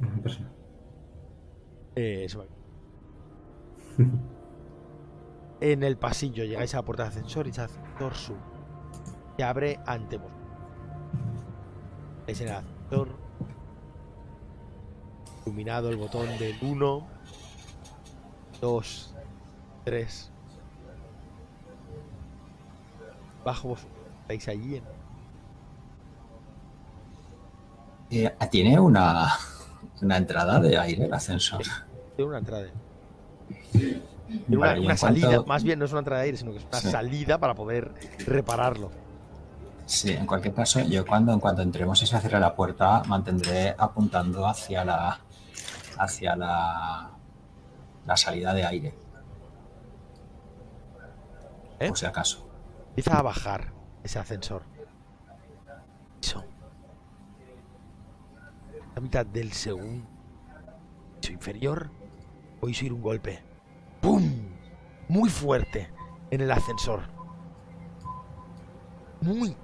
No 0.00 0.22
pasa 0.22 0.40
nada. 0.40 0.52
Eh, 1.96 2.26
se 2.28 2.38
en 5.72 5.82
el 5.82 5.96
pasillo 5.96 6.44
llegáis 6.44 6.74
a 6.74 6.78
la 6.78 6.84
puerta 6.84 7.04
de 7.04 7.08
ascensor 7.08 7.46
y 7.46 7.50
ese 7.50 7.62
ascensor 7.62 8.14
sube. 8.14 8.36
Se 9.38 9.44
abre 9.44 9.80
ante 9.86 10.18
vos. 10.18 10.32
Es 12.26 12.42
en 12.42 12.48
el 12.48 12.54
ascensor. 12.56 13.29
Iluminado 15.46 15.88
el 15.90 15.96
botón 15.96 16.26
del 16.38 16.56
1, 16.60 17.06
2, 18.60 19.14
3. 19.84 20.30
Bajo 23.44 23.68
vos. 23.68 23.80
Estáis 24.22 24.48
allí 24.48 24.76
en 24.76 24.84
Eh, 28.12 28.32
tiene 28.50 28.78
una, 28.78 29.32
una 30.02 30.16
entrada 30.16 30.60
de 30.60 30.76
aire 30.76 31.04
el 31.06 31.14
ascensor. 31.14 31.62
Tiene 32.16 32.28
una 32.28 32.38
entrada. 32.38 32.66
Tiene 33.72 34.02
una, 34.48 34.58
Vale, 34.66 34.80
una 34.80 34.96
salida, 34.96 35.28
cuanto- 35.28 35.46
más 35.46 35.62
bien 35.62 35.78
no 35.78 35.84
es 35.84 35.92
una 35.92 36.00
entrada 36.00 36.20
de 36.22 36.26
aire, 36.26 36.36
sino 36.36 36.52
que 36.52 36.58
es 36.58 36.64
una 36.64 36.80
Sí. 36.80 36.90
salida 36.90 37.38
para 37.38 37.54
poder 37.54 37.92
repararlo. 38.26 38.90
Sí, 39.86 40.12
en 40.12 40.26
cualquier 40.26 40.54
caso, 40.54 40.80
yo 40.80 41.04
cuando 41.06 41.32
en 41.32 41.40
cuanto 41.40 41.62
entremos 41.62 42.00
y 42.02 42.06
se 42.06 42.18
cierre 42.20 42.38
la 42.38 42.54
puerta, 42.54 43.02
mantendré 43.06 43.74
apuntando 43.76 44.46
hacia 44.46 44.84
la 44.84 45.18
hacia 46.00 46.34
la, 46.34 47.10
la 48.06 48.16
salida 48.16 48.54
de 48.54 48.64
aire. 48.64 48.94
¿Eh? 51.78 51.88
Por 51.88 51.98
si 51.98 52.06
acaso. 52.06 52.48
Empieza 52.88 53.18
a 53.18 53.22
bajar 53.22 53.72
ese 54.02 54.18
ascensor. 54.18 54.62
Eso. 56.20 56.44
A 58.96 59.00
mitad 59.00 59.24
del 59.24 59.52
segundo 59.52 60.06
piso 61.20 61.32
inferior, 61.32 61.90
oís 62.60 62.82
oír 62.82 62.92
un 62.92 63.02
golpe. 63.02 63.42
¡Pum! 64.00 64.22
Muy 65.08 65.28
fuerte 65.28 65.90
en 66.30 66.40
el 66.40 66.50
ascensor. 66.50 67.02
Muy 69.20 69.56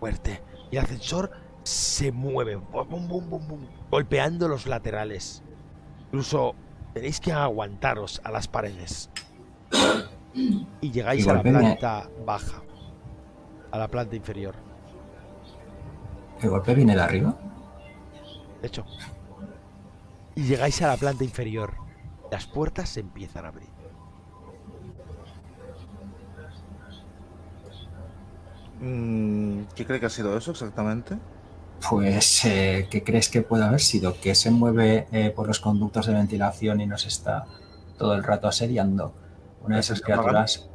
fuerte. 0.00 0.42
Y 0.70 0.76
el 0.76 0.84
ascensor 0.84 1.30
se 1.62 2.10
mueve. 2.10 2.56
Bum, 2.56 3.08
bum, 3.08 3.28
bum, 3.28 3.66
golpeando 3.90 4.48
los 4.48 4.66
laterales. 4.66 5.42
Incluso 6.08 6.54
tenéis 6.94 7.20
que 7.20 7.32
aguantaros 7.32 8.20
a 8.24 8.30
las 8.30 8.48
paredes. 8.48 9.10
Y 10.80 10.92
llegáis 10.92 11.26
Y 11.26 11.28
a 11.30 11.34
la 11.34 11.42
viene- 11.42 11.58
planta 11.58 12.08
baja. 12.24 12.62
A 13.72 13.78
la 13.78 13.88
planta 13.88 14.14
inferior. 14.14 14.54
¿El 16.40 16.50
golpe 16.50 16.74
viene 16.74 16.94
de 16.94 17.00
arriba? 17.00 17.34
De 18.60 18.68
hecho. 18.68 18.84
Y 20.36 20.42
llegáis 20.44 20.80
a 20.82 20.88
la 20.88 20.96
planta 20.96 21.24
inferior. 21.24 21.74
Las 22.30 22.46
puertas 22.46 22.88
se 22.90 23.00
empiezan 23.00 23.46
a 23.46 23.48
abrir. 23.48 23.68
Mm, 28.80 29.62
¿Qué 29.74 29.84
cree 29.84 29.98
que 30.00 30.06
ha 30.06 30.10
sido 30.10 30.36
eso 30.36 30.52
exactamente? 30.52 31.18
Pues, 31.88 32.44
eh, 32.44 32.88
¿qué 32.90 33.02
crees 33.04 33.28
que 33.28 33.42
puede 33.42 33.64
haber 33.64 33.80
sido? 33.80 34.18
¿Que 34.20 34.34
se 34.34 34.50
mueve 34.50 35.06
eh, 35.12 35.30
por 35.30 35.46
los 35.46 35.60
conductos 35.60 36.06
de 36.06 36.14
ventilación 36.14 36.80
y 36.80 36.86
nos 36.86 37.06
está 37.06 37.46
todo 37.96 38.14
el 38.14 38.24
rato 38.24 38.48
asediando? 38.48 39.14
Una 39.62 39.76
de 39.76 39.80
esas 39.80 40.00
criaturas. 40.00 40.68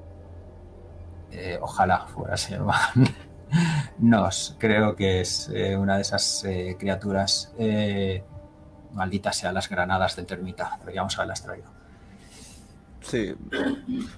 eh, 1.32 1.58
ojalá 1.62 2.06
fuera 2.08 2.36
Sherman. 2.36 2.78
Nos, 4.00 4.56
creo 4.60 4.96
que 4.96 5.22
es 5.22 5.50
una 5.78 5.96
de 5.98 6.02
esas 6.02 6.44
criaturas. 6.80 7.54
Malditas 8.94 9.36
sean 9.38 9.54
las 9.54 9.70
granadas 9.70 10.16
de 10.16 10.24
termita. 10.24 10.78
Deberíamos 10.80 11.16
haberlas 11.18 11.44
traído. 11.44 11.68
Sí, 13.02 13.34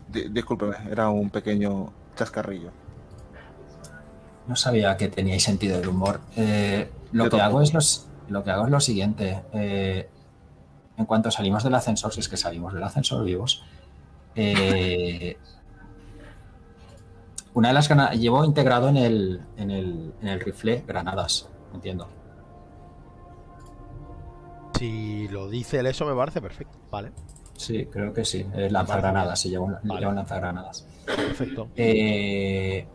di- 0.07 0.29
discúlpeme, 0.29 0.75
era 0.89 1.09
un 1.09 1.29
pequeño 1.29 1.91
chascarrillo. 2.15 2.71
No 4.47 4.55
sabía 4.55 4.95
que 4.97 5.07
teníais 5.09 5.43
sentido 5.43 5.77
del 5.79 5.87
humor. 5.89 6.21
Eh, 6.35 6.89
lo, 7.11 7.25
Yo 7.25 7.29
que 7.31 7.41
hago 7.41 7.61
es 7.61 7.73
los, 7.73 8.07
lo 8.29 8.43
que 8.43 8.51
hago 8.51 8.65
es 8.65 8.71
lo 8.71 8.79
siguiente. 8.79 9.41
Eh, 9.53 10.09
en 10.97 11.05
cuanto 11.05 11.31
salimos 11.31 11.63
del 11.63 11.73
ascensor, 11.75 12.13
si 12.13 12.19
es 12.19 12.29
que 12.29 12.37
salimos 12.37 12.73
del 12.73 12.83
ascensor 12.83 13.23
vivos, 13.25 13.63
eh, 14.35 15.37
una 17.53 17.69
de 17.69 17.73
las 17.73 17.87
granadas. 17.87 18.17
Llevo 18.19 18.45
integrado 18.45 18.89
en 18.89 18.97
el, 18.97 19.41
en, 19.57 19.71
el, 19.71 20.13
en 20.21 20.27
el 20.27 20.39
rifle 20.39 20.83
granadas, 20.87 21.49
entiendo. 21.73 22.07
Si 24.77 25.27
lo 25.29 25.49
dice 25.49 25.79
el 25.79 25.87
eso 25.87 26.05
me 26.05 26.13
parece 26.15 26.41
perfecto. 26.41 26.77
Vale, 26.91 27.11
Sí, 27.57 27.85
creo 27.85 28.11
que 28.13 28.25
sí. 28.25 28.45
Eh, 28.53 28.69
lanzagranadas, 28.69 29.39
sí, 29.39 29.49
llevo, 29.49 29.65
un- 29.65 29.77
Vale. 29.83 29.99
llevo 30.01 30.09
un 30.09 30.17
lanzagranadas. 30.17 30.85
perfecto. 31.05 31.69
Eh, 31.77 32.85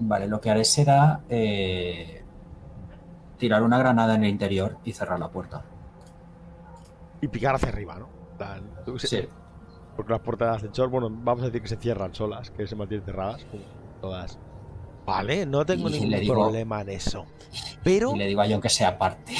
vale, 0.00 0.26
lo 0.26 0.40
que 0.40 0.50
haré 0.50 0.64
será 0.64 1.20
eh, 1.28 2.22
tirar 3.38 3.62
una 3.62 3.78
granada 3.78 4.14
en 4.14 4.24
el 4.24 4.30
interior 4.30 4.78
y 4.84 4.92
cerrar 4.92 5.18
la 5.20 5.28
puerta. 5.28 5.62
Y 7.20 7.28
picar 7.28 7.54
hacia 7.54 7.68
arriba, 7.68 7.96
¿no? 7.98 8.08
Sí, 8.98 9.26
Porque 9.96 10.12
las 10.12 10.20
puertas 10.20 10.48
del 10.48 10.56
ascensor, 10.56 10.88
bueno, 10.90 11.08
vamos 11.10 11.42
a 11.42 11.46
decir 11.46 11.62
que 11.62 11.68
se 11.68 11.76
cierran 11.76 12.14
solas, 12.14 12.50
que 12.50 12.66
se 12.66 12.76
mantienen 12.76 13.04
cerradas, 13.06 13.44
como 13.46 13.62
todas. 14.02 14.38
Vale, 15.06 15.46
no 15.46 15.64
tengo 15.64 15.88
Y 15.88 15.92
ningún 15.92 16.10
le 16.10 16.20
digo- 16.20 16.34
problema 16.34 16.82
en 16.82 16.90
eso. 16.90 17.24
Pero 17.82 18.14
Y 18.14 18.18
le 18.18 18.26
digo 18.26 18.42
a 18.42 18.46
John 18.48 18.60
que 18.60 18.68
se 18.68 18.84
aparte. 18.84 19.34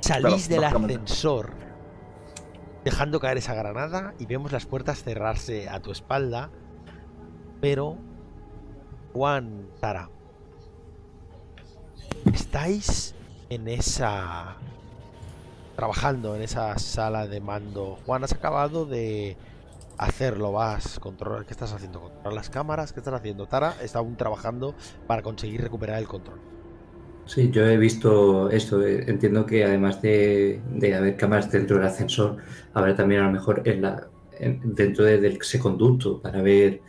salís 0.00 0.48
del 0.48 0.64
ascensor 0.64 1.50
dejando 2.84 3.18
caer 3.18 3.38
esa 3.38 3.54
granada 3.54 4.12
y 4.18 4.26
vemos 4.26 4.52
las 4.52 4.66
puertas 4.66 5.02
cerrarse 5.02 5.68
a 5.68 5.80
tu 5.80 5.90
espalda. 5.90 6.50
Pero, 7.60 7.96
Juan, 9.14 9.72
Tara, 9.80 10.10
estáis 12.32 13.14
en 13.48 13.68
esa... 13.68 14.62
trabajando 15.76 16.36
en 16.36 16.42
esa 16.42 16.78
sala 16.78 17.26
de 17.26 17.40
mando. 17.40 17.96
Juan, 18.04 18.24
has 18.24 18.32
acabado 18.32 18.86
de 18.86 19.38
hacerlo, 19.98 20.52
vas, 20.52 20.98
controlar, 21.00 21.46
¿qué 21.46 21.52
estás 21.54 21.72
haciendo? 21.72 22.00
¿Controlar 22.02 22.34
las 22.34 22.50
cámaras? 22.50 22.92
¿Qué 22.92 23.00
estás 23.00 23.14
haciendo? 23.14 23.48
Tara 23.48 23.76
está 23.82 23.98
aún 24.00 24.16
trabajando 24.16 24.76
para 25.06 25.22
conseguir 25.22 25.62
recuperar 25.62 25.98
el 26.00 26.08
control. 26.08 26.42
Sí, 27.26 27.50
yo 27.50 27.66
he 27.66 27.76
visto 27.78 28.50
esto. 28.50 28.82
eh, 28.86 29.04
Entiendo 29.08 29.46
que 29.46 29.64
además 29.64 30.00
de, 30.02 30.62
de 30.66 30.94
haber 30.94 31.16
cámaras 31.16 31.50
dentro 31.50 31.76
del 31.76 31.86
ascensor, 31.86 32.36
habrá 32.72 32.94
también 32.94 33.22
a 33.22 33.26
lo 33.26 33.32
mejor 33.32 33.62
en 33.66 33.82
la, 33.82 34.10
en- 34.30 34.74
dentro 34.74 35.04
de- 35.04 35.18
del 35.20 35.38
ese 35.40 35.58
conducto 35.58 36.20
para 36.20 36.42
ver 36.42 36.82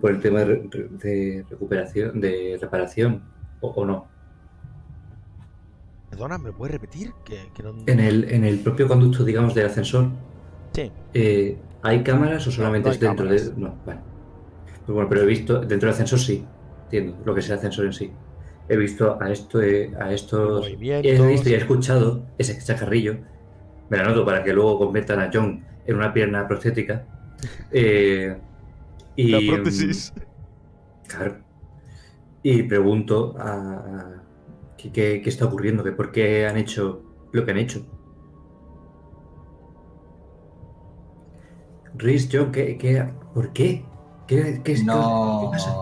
por 0.00 0.10
el 0.10 0.20
tema 0.20 0.40
de, 0.40 0.44
re- 0.44 0.88
de 0.90 1.46
recuperación, 1.48 2.20
de 2.20 2.58
reparación, 2.60 3.22
o, 3.60 3.68
o 3.70 3.84
no. 3.84 4.08
Perdona, 6.10 6.38
¿me 6.38 6.52
puedes 6.52 6.72
repetir? 6.72 7.12
Que, 7.24 7.50
que 7.54 7.62
no... 7.62 7.74
En 7.86 8.00
el, 8.00 8.24
en 8.32 8.44
el 8.44 8.58
propio 8.60 8.88
conducto, 8.88 9.24
digamos, 9.24 9.54
del 9.54 9.66
ascensor, 9.66 10.10
Sí. 10.74 10.90
eh, 11.14 11.58
¿hay 11.82 12.02
cámaras 12.02 12.46
o 12.46 12.50
solamente 12.50 12.88
no 12.88 12.94
es 12.94 13.00
dentro 13.00 13.24
cámaras. 13.24 13.54
de.? 13.54 13.60
No, 13.60 13.74
vale. 13.84 14.00
Pues 14.86 14.94
bueno, 14.94 15.08
pero 15.08 15.22
he 15.22 15.26
visto, 15.26 15.60
dentro 15.60 15.86
del 15.86 15.94
ascensor 15.94 16.18
sí, 16.18 16.44
entiendo 16.84 17.18
lo 17.24 17.34
que 17.34 17.40
es 17.40 17.48
el 17.50 17.56
ascensor 17.56 17.84
en 17.86 17.92
sí. 17.92 18.12
He 18.68 18.76
visto 18.76 19.18
a 19.20 19.30
esto, 19.30 19.62
eh, 19.62 19.92
a 19.98 20.12
estos. 20.12 20.66
He 20.68 20.76
visto 20.76 21.48
y 21.48 21.54
he 21.54 21.56
escuchado 21.56 22.26
ese 22.38 22.58
chacarrillo. 22.62 23.18
Me 23.88 23.96
la 23.96 24.04
anoto 24.04 24.24
para 24.24 24.42
que 24.44 24.52
luego 24.52 24.78
conviertan 24.78 25.20
a 25.20 25.30
John 25.32 25.64
en 25.86 25.96
una 25.96 26.12
pierna 26.12 26.46
prostética. 26.48 27.06
Eh, 27.70 28.36
y, 29.18 29.28
La 29.32 29.54
prótesis. 29.54 30.12
Claro. 31.08 31.38
Y 32.42 32.62
pregunto 32.62 33.34
a, 33.38 34.22
¿qué, 34.76 34.92
qué- 34.92 35.20
qué 35.22 35.28
está 35.28 35.46
ocurriendo, 35.46 35.82
que 35.84 35.92
por 35.92 36.12
qué 36.12 36.46
han 36.46 36.56
hecho 36.56 37.02
lo 37.32 37.44
que 37.44 37.50
han 37.50 37.58
hecho. 37.58 37.84
Rhys, 41.96 42.28
John, 42.32 42.52
¿qué, 42.52 42.76
qué, 42.78 43.12
¿por 43.34 43.52
qué? 43.52 43.84
¿Qué, 44.26 44.60
qué, 44.62 44.72
es- 44.72 44.84
No, 44.84 45.40
qué 45.42 45.56
pasa? 45.58 45.74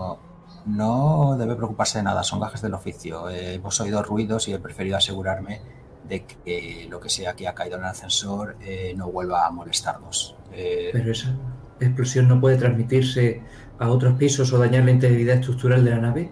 no 0.65 1.37
debe 1.37 1.55
preocuparse 1.55 1.99
de 1.99 2.03
nada, 2.03 2.23
son 2.23 2.39
gajes 2.41 2.61
del 2.61 2.73
oficio. 2.73 3.29
Eh, 3.29 3.53
hemos 3.55 3.79
oído 3.79 4.03
ruidos 4.03 4.47
y 4.47 4.53
he 4.53 4.59
preferido 4.59 4.97
asegurarme 4.97 5.61
de 6.09 6.25
que 6.25 6.87
lo 6.89 6.99
que 6.99 7.09
sea 7.09 7.35
que 7.35 7.47
ha 7.47 7.53
caído 7.53 7.75
en 7.77 7.83
el 7.83 7.89
ascensor 7.89 8.57
eh, 8.61 8.93
no 8.97 9.09
vuelva 9.11 9.45
a 9.45 9.51
molestarnos. 9.51 10.35
Eh, 10.51 10.89
Pero 10.91 11.11
esa 11.11 11.35
explosión 11.79 12.27
no 12.27 12.39
puede 12.41 12.57
transmitirse 12.57 13.41
a 13.79 13.89
otros 13.89 14.15
pisos 14.17 14.51
o 14.53 14.57
dañar 14.59 14.85
la 14.85 14.91
integridad 14.91 15.35
estructural 15.37 15.83
de 15.85 15.91
la 15.91 15.97
nave. 15.97 16.31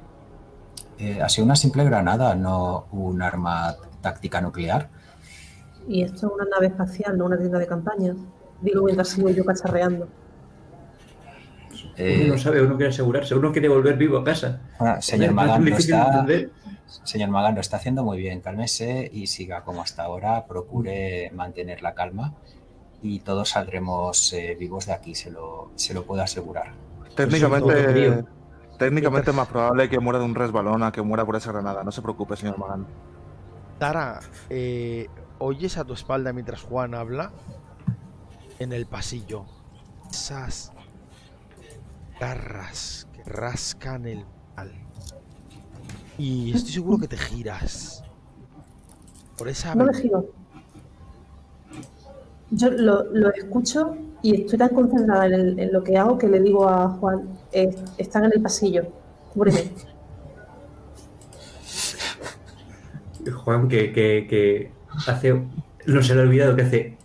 eh, 0.98 1.22
ha 1.22 1.28
sido 1.30 1.46
una 1.46 1.56
simple 1.56 1.84
granada, 1.84 2.36
no 2.36 2.88
un 2.92 3.22
arma 3.22 3.76
táctica 4.02 4.40
nuclear. 4.42 4.90
Y 5.88 6.04
esto 6.04 6.28
es 6.28 6.34
una 6.34 6.46
nave 6.46 6.68
espacial, 6.68 7.18
no 7.18 7.26
una 7.26 7.38
tienda 7.38 7.60
de 7.60 7.68
campaña. 7.68 8.16
Digo 8.62 8.84
mientras 8.84 9.10
sigo 9.10 9.30
yo 9.30 9.44
cacharreando. 9.46 10.08
Eh, 11.98 12.22
Uno 12.24 12.34
no 12.34 12.40
sabe, 12.40 12.62
uno 12.62 12.76
quiere 12.78 12.90
asegurarse, 12.92 13.36
uno 13.36 13.52
quiere 13.52 13.68
volver 13.68 13.98
vivo 13.98 14.18
a 14.18 14.24
casa. 14.24 14.62
bueno, 14.80 15.02
señor 15.02 15.34
difícil 15.64 15.96
de 16.26 16.36
está, 16.36 16.50
señor 17.04 17.30
Magán, 17.30 17.56
lo 17.56 17.62
está 17.62 17.78
haciendo 17.78 18.04
muy 18.04 18.18
bien. 18.18 18.42
Cálmese 18.42 19.10
y 19.12 19.28
siga 19.28 19.64
como 19.64 19.82
hasta 19.82 20.04
ahora. 20.04 20.46
Procure 20.46 21.32
mantener 21.34 21.82
la 21.82 21.94
calma 21.94 22.34
y 23.02 23.20
todos 23.20 23.50
saldremos 23.50 24.34
eh, 24.34 24.56
vivos 24.60 24.86
de 24.86 24.94
aquí, 24.94 25.16
se 25.16 25.32
lo, 25.32 25.72
se 25.76 25.94
lo 25.94 26.04
puedo 26.04 26.22
asegurar. 26.22 26.74
Técnicamente, 27.16 28.26
técnicamente 28.78 29.32
es 29.32 29.36
más 29.36 29.48
probable 29.48 29.90
que 29.90 30.00
muera 30.00 30.20
de 30.20 30.26
un 30.26 30.36
resbalón 30.36 30.84
a 30.84 30.92
que 30.92 31.02
muera 31.02 31.26
por 31.26 31.36
esa 31.36 31.52
granada. 31.52 31.84
No 31.84 31.92
se 31.92 32.02
preocupe, 32.02 32.36
señor 32.36 32.58
Magán. 32.58 32.86
Tara, 33.80 34.20
eh, 34.50 35.08
¿oyes 35.40 35.78
a 35.78 35.84
tu 35.84 35.94
espalda 35.94 36.34
mientras 36.34 36.62
Juan 36.62 36.96
habla? 36.96 37.32
En 38.60 38.74
el 38.74 38.86
pasillo. 38.86 39.46
Esas 40.10 40.72
garras 42.20 43.08
que 43.14 43.24
rascan 43.24 44.06
el 44.06 44.26
metal. 44.26 44.72
Y 46.18 46.54
estoy 46.56 46.72
seguro 46.72 46.98
que 46.98 47.08
te 47.08 47.18
giras. 47.18 48.04
Por 49.38 49.50
esa 49.50 49.76
No 49.76 49.86
me 49.86 49.94
giro. 49.94 50.26
Yo 52.52 52.70
lo, 52.72 53.04
lo 53.14 53.34
escucho 53.34 53.96
y 54.22 54.42
estoy 54.42 54.58
tan 54.60 54.70
concentrada 54.70 55.26
en, 55.28 55.34
el- 55.34 55.60
en 55.60 55.74
lo 55.74 55.84
que 55.84 55.98
hago 55.98 56.18
que 56.18 56.28
le 56.28 56.40
digo 56.42 56.68
a 56.68 56.90
Juan, 56.90 57.30
eh, 57.52 57.76
están 57.98 58.26
en 58.26 58.32
el 58.36 58.42
pasillo, 58.42 58.84
cúbreme. 59.34 59.72
Juan, 63.44 63.68
que, 63.68 63.92
que, 63.92 64.28
que 64.30 64.72
hace. 65.08 65.34
No 65.88 66.02
se 66.02 66.16
le 66.16 66.22
ha 66.22 66.24
olvidado 66.24 66.56
que 66.56 66.62
hace 66.64 66.98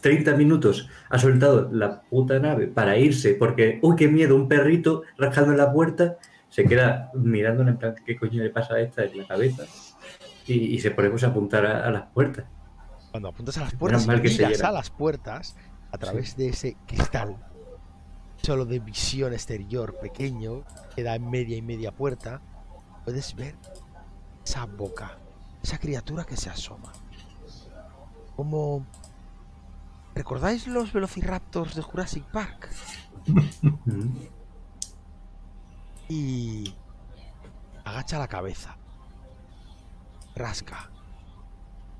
30 0.00 0.36
minutos 0.36 0.88
ha 1.08 1.18
soltado 1.18 1.68
la 1.72 2.02
puta 2.02 2.38
nave 2.38 2.66
para 2.68 2.98
irse 2.98 3.34
porque, 3.34 3.78
uy, 3.82 3.96
qué 3.96 4.08
miedo, 4.08 4.34
un 4.36 4.48
perrito 4.48 5.02
rascando 5.18 5.52
en 5.52 5.58
la 5.58 5.72
puerta. 5.72 6.16
Se 6.48 6.64
queda 6.64 7.10
mirando 7.14 7.62
en 7.62 7.76
plan, 7.76 7.94
¿qué 8.04 8.16
coño 8.16 8.42
le 8.42 8.50
pasa 8.50 8.74
a 8.74 8.80
esta 8.80 9.04
en 9.04 9.18
la 9.18 9.26
cabeza? 9.26 9.64
Y, 10.46 10.78
se 10.78 10.92
pone 10.92 11.10
pues, 11.10 11.24
a 11.24 11.28
apuntar 11.28 11.66
a, 11.66 11.86
a 11.86 11.90
las 11.90 12.04
puertas. 12.12 12.44
Cuando 13.16 13.30
apuntas 13.30 13.56
a 13.56 13.62
las 13.62 13.74
puertas 13.74 14.04
y 14.04 14.08
miras 14.10 14.60
a 14.60 14.70
las 14.72 14.90
puertas 14.90 15.56
a 15.90 15.96
través 15.96 16.36
de 16.36 16.48
ese 16.48 16.76
cristal 16.86 17.38
solo 18.42 18.66
de 18.66 18.78
visión 18.78 19.32
exterior 19.32 19.98
pequeño 19.98 20.64
que 20.94 21.02
da 21.02 21.14
en 21.14 21.30
media 21.30 21.56
y 21.56 21.62
media 21.62 21.92
puerta, 21.92 22.42
puedes 23.06 23.34
ver 23.34 23.54
esa 24.44 24.66
boca, 24.66 25.16
esa 25.62 25.78
criatura 25.78 26.24
que 26.24 26.36
se 26.36 26.50
asoma. 26.50 26.92
Como 28.36 28.84
¿Recordáis 30.14 30.66
los 30.66 30.92
velociraptors 30.92 31.74
de 31.74 31.80
Jurassic 31.80 32.24
Park? 32.24 32.68
Y 36.10 36.74
agacha 37.82 38.18
la 38.18 38.28
cabeza. 38.28 38.76
Rasca. 40.34 40.90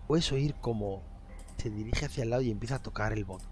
Puedes 0.06 0.30
oír 0.32 0.54
como 0.54 1.02
se 1.56 1.70
dirige 1.70 2.06
hacia 2.06 2.22
el 2.22 2.30
lado 2.30 2.42
y 2.42 2.50
empieza 2.50 2.76
a 2.76 2.82
tocar 2.82 3.12
el 3.12 3.24
botón. 3.24 3.48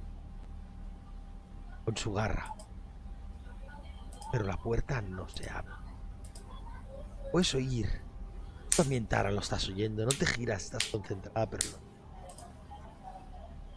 Con 1.85 1.97
su 1.97 2.13
garra. 2.13 2.55
Pero 4.31 4.45
la 4.45 4.57
puerta 4.57 5.03
no 5.03 5.29
se 5.29 5.51
abre. 5.51 5.75
Puedes 7.33 7.55
oír. 7.55 7.89
También 8.77 9.07
Tara 9.07 9.31
lo 9.31 9.41
estás 9.41 9.69
oyendo. 9.69 10.05
No 10.05 10.11
te 10.11 10.27
giras, 10.27 10.65
estás 10.65 10.85
concentrada, 10.87 11.49
pero 11.49 11.65
no. 11.71 11.79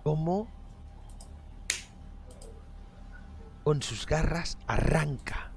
Como 0.03 0.47
con 3.63 3.81
sus 3.81 4.05
garras 4.05 4.57
arranca 4.65 5.51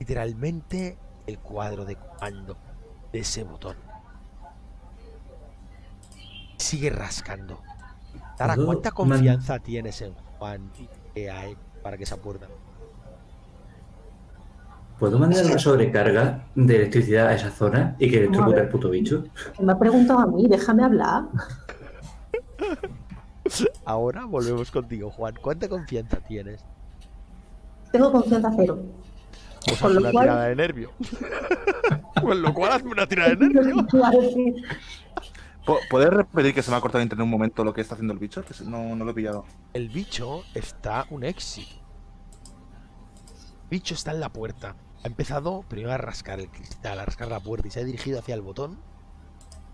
literalmente 0.00 0.98
el 1.26 1.38
cuadro 1.38 1.84
de 1.84 1.94
comando 1.94 2.56
de 3.12 3.20
ese 3.20 3.44
botón. 3.44 3.89
Sigue 6.60 6.90
rascando. 6.90 7.62
Tara, 8.36 8.54
¿Puedo 8.54 8.66
¿cuánta 8.66 8.90
man- 8.90 8.94
confianza 8.94 9.58
tienes 9.60 10.00
en 10.02 10.12
Juan 10.12 10.70
y 10.78 10.88
que 11.14 11.30
hay 11.30 11.56
para 11.82 11.96
que 11.96 12.04
esa 12.04 12.18
puerta? 12.18 12.48
¿Puedo 14.98 15.18
mandar 15.18 15.46
una 15.46 15.58
sobrecarga 15.58 16.44
de 16.54 16.76
electricidad 16.76 17.28
a 17.28 17.34
esa 17.34 17.50
zona 17.50 17.96
y 17.98 18.10
que 18.10 18.18
electrocute 18.18 18.60
al 18.60 18.68
puto 18.68 18.90
bicho? 18.90 19.24
Me 19.58 19.72
ha 19.72 19.78
preguntado 19.78 20.18
a 20.20 20.26
mí, 20.26 20.46
déjame 20.48 20.84
hablar. 20.84 21.24
Ahora 23.86 24.26
volvemos 24.26 24.70
contigo, 24.70 25.10
Juan. 25.10 25.34
¿Cuánta 25.40 25.66
confianza 25.68 26.18
tienes? 26.18 26.62
Tengo 27.90 28.12
confianza 28.12 28.52
cero. 28.54 28.78
Pues 29.66 29.80
Con 29.80 29.96
una 29.96 30.12
cual- 30.12 30.24
tirada 30.26 30.44
de 30.48 30.56
nervio. 30.56 30.90
Con 32.22 32.42
lo 32.42 32.52
cual 32.52 32.72
hazme 32.72 32.90
una 32.92 33.06
tirada 33.06 33.30
de 33.30 33.36
nervio. 33.48 33.86
Iba 35.62 35.74
a 35.74 35.76
decir, 35.76 35.88
¿Po- 35.88 35.88
¿Puedes 35.90 36.10
repetir 36.10 36.54
que 36.54 36.62
se 36.62 36.70
me 36.70 36.76
ha 36.76 36.80
cortado 36.80 37.02
internet 37.02 37.24
un 37.24 37.30
momento 37.30 37.64
lo 37.64 37.72
que 37.72 37.80
está 37.80 37.94
haciendo 37.94 38.12
el 38.12 38.18
bicho? 38.18 38.44
Que 38.44 38.54
no, 38.64 38.94
no 38.96 39.04
lo 39.04 39.10
he 39.10 39.14
pillado. 39.14 39.44
El 39.74 39.88
bicho 39.88 40.42
está 40.54 41.06
un 41.10 41.24
éxito. 41.24 41.76
El 43.64 43.68
bicho 43.70 43.94
está 43.94 44.10
en 44.12 44.20
la 44.20 44.28
puerta. 44.30 44.74
Ha 45.02 45.06
empezado 45.06 45.62
primero 45.68 45.92
a 45.92 45.98
rascar 45.98 46.40
el 46.40 46.50
cristal, 46.50 46.98
a 46.98 47.04
rascar 47.04 47.28
la 47.28 47.40
puerta 47.40 47.68
y 47.68 47.70
se 47.70 47.80
ha 47.80 47.84
dirigido 47.84 48.18
hacia 48.18 48.34
el 48.34 48.42
botón. 48.42 48.78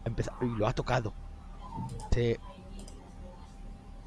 Ha 0.05 0.09
empezado 0.09 0.37
y 0.43 0.49
lo 0.57 0.67
ha 0.69 0.73
tocado. 0.73 1.13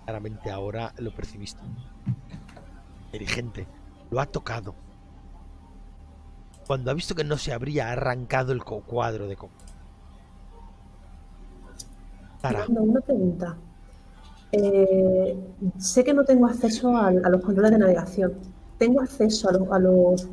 Claramente 0.06 0.50
ahora 0.52 0.94
lo 0.98 1.12
percibiste. 1.14 1.62
Dirigente. 3.12 3.68
Lo 4.12 4.20
ha 4.22 4.26
tocado. 4.26 4.76
Cuando 6.68 6.92
ha 6.92 6.94
visto 6.94 7.16
que 7.16 7.24
no 7.24 7.38
se 7.38 7.54
abría, 7.54 7.90
ha 7.90 7.92
arrancado 7.94 8.52
el 8.52 8.64
cuadro 8.64 9.28
de 9.28 9.36
co- 9.36 9.50
Tara, 12.41 12.66
una 12.70 13.02
pregunta. 13.02 13.57
Eh, 14.52 15.38
sé 15.78 16.03
que 16.03 16.14
no 16.14 16.24
tengo 16.24 16.48
acceso 16.48 16.95
a, 16.95 17.07
a 17.07 17.30
los 17.30 17.41
controles 17.41 17.72
de 17.72 17.78
navegación. 17.80 18.34
¿Tengo 18.78 19.02
acceso 19.02 19.49
a, 19.49 19.53
los- 19.53 19.72
a 19.72 19.80
los 19.80 20.28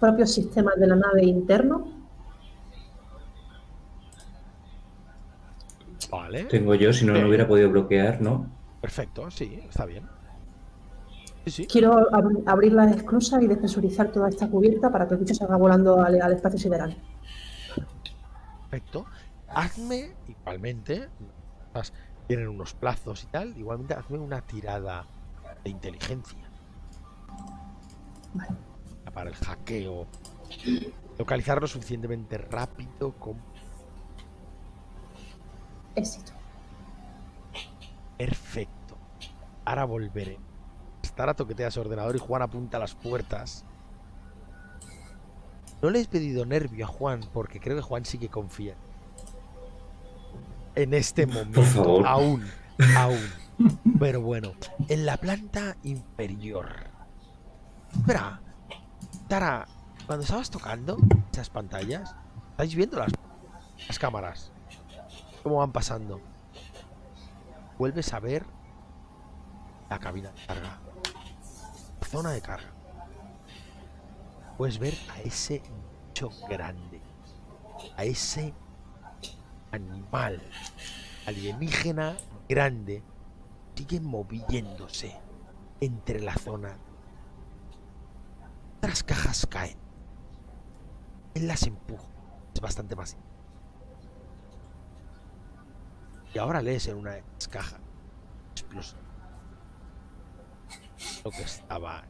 propios 0.00 0.32
sistemas 0.32 0.74
de 0.76 0.86
la 0.86 0.96
nave 0.96 1.24
interno? 1.24 1.98
vale. 6.10 6.44
Tengo 6.44 6.74
yo, 6.74 6.92
si 6.92 7.04
no, 7.04 7.12
no 7.14 7.28
hubiera 7.28 7.46
podido 7.46 7.70
bloquear, 7.70 8.20
¿no? 8.20 8.46
Perfecto, 8.80 9.30
sí, 9.30 9.60
está 9.68 9.84
bien. 9.86 10.04
Sí, 11.44 11.50
sí. 11.50 11.66
Quiero 11.66 11.92
ab- 12.10 12.42
abrir 12.46 12.72
las 12.72 12.96
esclusas 12.96 13.42
y 13.42 13.46
despresurizar 13.46 14.10
toda 14.10 14.28
esta 14.28 14.48
cubierta 14.48 14.90
para 14.90 15.06
que 15.06 15.14
el 15.14 15.20
bicho 15.20 15.34
salga 15.34 15.56
volando 15.56 16.00
al, 16.02 16.20
al 16.20 16.32
espacio 16.32 16.58
sideral. 16.58 16.96
Perfecto. 18.70 19.06
Hazme, 19.48 20.10
igualmente, 20.28 21.08
tienen 22.26 22.48
unos 22.48 22.74
plazos 22.74 23.24
y 23.24 23.26
tal, 23.26 23.56
igualmente 23.56 23.94
hazme 23.94 24.18
una 24.18 24.40
tirada 24.40 25.06
de 25.64 25.70
inteligencia. 25.70 26.48
Vale. 28.34 28.56
Para 29.12 29.30
el 29.30 29.36
hackeo. 29.36 30.06
Localizarlo 31.18 31.66
suficientemente 31.66 32.38
rápido 32.38 33.12
como 33.18 33.40
Éxito. 35.96 36.32
perfecto. 38.16 38.96
Ahora 39.64 39.84
volveré. 39.84 40.38
Estará 41.02 41.34
toquetea 41.34 41.70
su 41.70 41.80
ordenador 41.80 42.14
y 42.14 42.20
Juan 42.20 42.42
apunta 42.42 42.76
a 42.76 42.80
las 42.80 42.94
puertas. 42.94 43.64
No 45.82 45.90
le 45.90 46.00
he 46.00 46.06
pedido 46.06 46.46
nervio 46.46 46.84
a 46.84 46.88
Juan 46.88 47.20
porque 47.32 47.58
creo 47.58 47.76
que 47.76 47.82
Juan 47.82 48.04
sí 48.04 48.18
que 48.18 48.28
confía. 48.28 48.76
En 50.74 50.94
este 50.94 51.26
momento, 51.26 51.62
favor. 51.62 52.06
aún, 52.06 52.46
aún. 52.96 53.18
Pero 53.98 54.22
bueno, 54.22 54.52
en 54.88 55.04
la 55.04 55.16
planta 55.16 55.76
inferior. 55.82 56.88
Espera, 57.92 58.40
Tara, 59.28 59.66
cuando 60.06 60.24
estabas 60.24 60.50
tocando 60.50 60.96
esas 61.32 61.50
pantallas, 61.50 62.14
¿estáis 62.52 62.74
viendo 62.74 62.98
las, 62.98 63.12
las 63.86 63.98
cámaras? 63.98 64.52
¿Cómo 65.42 65.56
van 65.56 65.72
pasando? 65.72 66.20
Vuelves 67.78 68.12
a 68.12 68.20
ver 68.20 68.44
la 69.88 69.98
cabina 69.98 70.30
de 70.30 70.46
carga. 70.46 70.78
La 72.00 72.06
zona 72.06 72.30
de 72.30 72.40
carga. 72.40 72.70
Puedes 74.56 74.78
ver 74.78 74.94
a 75.14 75.20
ese 75.20 75.62
bicho 76.06 76.30
grande. 76.48 77.00
A 77.96 78.04
ese 78.04 78.52
animal 79.72 80.40
alienígena 81.26 82.16
grande. 82.48 83.02
Sigue 83.74 84.00
moviéndose 84.00 85.16
entre 85.80 86.20
la 86.20 86.34
zona. 86.34 86.76
Otras 88.76 89.02
cajas 89.02 89.46
caen. 89.46 89.78
Él 91.34 91.46
las 91.48 91.62
empuja. 91.62 92.04
Es 92.54 92.60
bastante 92.60 92.94
más. 92.94 93.16
Y 96.34 96.38
ahora 96.38 96.60
lees 96.60 96.86
en 96.88 96.98
una 96.98 97.16
cajas. 97.50 97.80
Explosión. 98.52 99.00
Lo 101.24 101.30
que 101.30 101.42
estaba. 101.42 102.04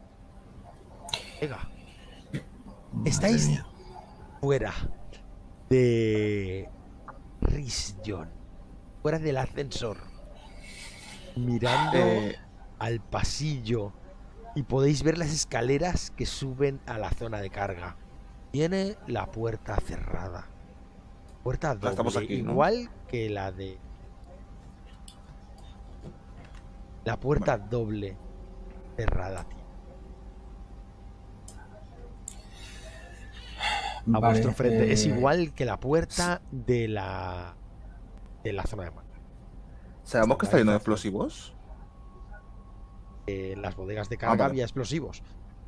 Venga. 1.40 1.70
Estáis 3.04 3.48
fuera 4.40 4.72
de 5.68 6.68
Risjon. 7.40 8.28
Fuera 9.02 9.18
del 9.18 9.36
ascensor. 9.36 9.96
Mirando 11.36 11.98
Eh, 11.98 12.36
al 12.78 13.00
pasillo. 13.00 13.92
Y 14.54 14.62
podéis 14.64 15.02
ver 15.02 15.16
las 15.16 15.32
escaleras 15.32 16.10
que 16.10 16.26
suben 16.26 16.80
a 16.86 16.98
la 16.98 17.10
zona 17.10 17.40
de 17.40 17.50
carga. 17.50 17.96
Tiene 18.50 18.96
la 19.06 19.30
puerta 19.30 19.76
cerrada. 19.76 20.46
Puerta 21.44 21.74
doble, 21.74 21.90
estamos 21.90 22.16
aquí, 22.16 22.42
¿no? 22.42 22.50
igual 22.52 22.90
que 23.08 23.30
la 23.30 23.50
de 23.52 23.78
la 27.04 27.18
puerta 27.18 27.56
doble 27.56 28.16
cerrada, 28.96 29.44
tío. 29.44 29.59
A 34.00 34.18
Vale, 34.18 34.26
vuestro 34.34 34.52
frente. 34.52 34.92
Es 34.92 35.04
eh, 35.06 35.10
igual 35.10 35.52
que 35.54 35.64
la 35.64 35.78
puerta 35.78 36.42
de 36.50 36.88
la 36.88 37.56
de 38.44 38.52
la 38.52 38.62
zona 38.64 38.84
de 38.84 38.90
mando. 38.90 39.10
¿Sabemos 40.02 40.38
que 40.38 40.46
está 40.46 40.58
lleno 40.58 40.70
de 40.72 40.78
explosivos? 40.78 41.54
En 43.26 43.62
las 43.62 43.76
bodegas 43.76 44.08
de 44.08 44.16
carga 44.16 44.36
vale. 44.36 44.50
había 44.52 44.64
explosivos. 44.64 45.22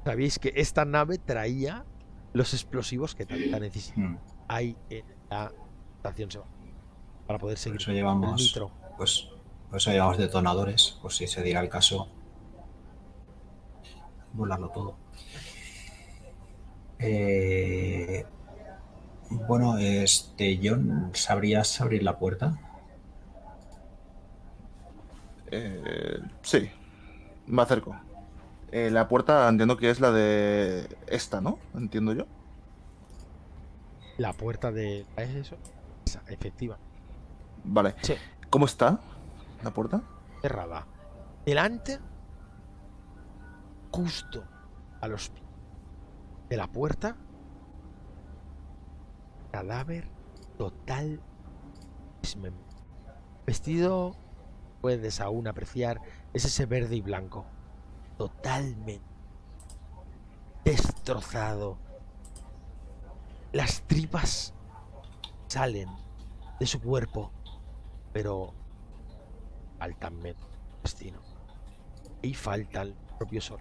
Sabéis 0.05 0.39
que 0.39 0.53
esta 0.57 0.85
nave 0.85 1.19
traía 1.19 1.85
los 2.33 2.55
explosivos 2.55 3.15
que 3.15 3.27
tanta 3.27 3.61
necesidad 3.61 3.97
Hmm, 3.97 4.17
hay 4.49 4.77
en 4.91 5.05
la 5.31 5.53
estación 5.97 6.31
Seba 6.31 6.47
para 7.27 7.39
poder 7.39 7.57
Por 7.57 7.59
seguir 7.59 7.81
eso 7.81 7.91
el 7.91 7.97
llevamos, 7.97 8.41
nitro. 8.41 8.71
pues, 8.97 9.29
por 9.69 9.77
eso 9.79 9.91
llevamos 9.93 10.19
detonadores, 10.19 10.99
por 11.03 11.13
si 11.13 11.27
se 11.27 11.43
diera 11.43 11.61
el 11.61 11.69
caso. 11.69 12.09
Volarlo 14.33 14.71
todo. 14.71 14.97
Eh, 17.05 18.25
bueno, 19.31 19.77
este, 19.79 20.61
John, 20.63 21.11
¿sabrías 21.15 21.81
abrir 21.81 22.05
la 22.05 22.17
puerta? 22.19 22.59
Eh, 25.51 26.19
sí, 26.43 26.71
me 27.47 27.63
acerco. 27.63 27.97
Eh, 28.71 28.91
la 28.91 29.09
puerta 29.09 29.49
entiendo 29.49 29.77
que 29.77 29.91
es 29.91 30.01
la 30.01 30.13
de 30.13 30.89
esta, 31.09 31.41
¿no? 31.41 31.59
Entiendo 31.75 32.13
yo. 32.13 32.27
La 34.17 34.33
puerta 34.33 34.71
de 34.71 35.05
¿es 35.17 35.31
eso? 35.31 35.57
Esa, 36.07 36.23
efectiva. 36.29 36.79
Vale. 37.65 37.97
Sí. 38.03 38.15
¿Cómo 38.49 38.67
está 38.67 39.01
la 39.63 39.71
puerta? 39.73 40.03
cerrada. 40.41 40.87
Delante, 41.47 41.99
justo 43.91 44.45
a 45.01 45.09
los 45.09 45.29
pies 45.29 45.42
de 46.53 46.59
la 46.59 46.67
puerta, 46.67 47.17
cadáver 49.53 50.07
total 50.59 51.19
Vestido, 53.47 54.15
puedes 54.83 55.23
aún 55.23 55.49
apreciar, 55.49 56.03
es 56.35 56.45
ese 56.45 56.67
verde 56.67 56.97
y 56.97 57.01
blanco. 57.01 57.47
Totalmente 58.19 59.01
destrozado. 60.63 61.79
Las 63.53 63.81
tripas 63.85 64.53
salen 65.47 65.89
de 66.61 66.67
su 66.67 66.83
cuerpo, 66.83 67.33
pero 68.13 68.53
faltan 69.79 70.21
destino. 70.83 71.23
Y 72.21 72.35
falta 72.35 72.83
el 72.83 72.95
propio 73.19 73.41
sol. 73.41 73.61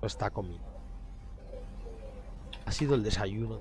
No 0.00 0.08
está 0.08 0.28
comido. 0.30 0.71
Ha 2.72 2.74
sido 2.74 2.94
el 2.94 3.02
desayuno. 3.02 3.60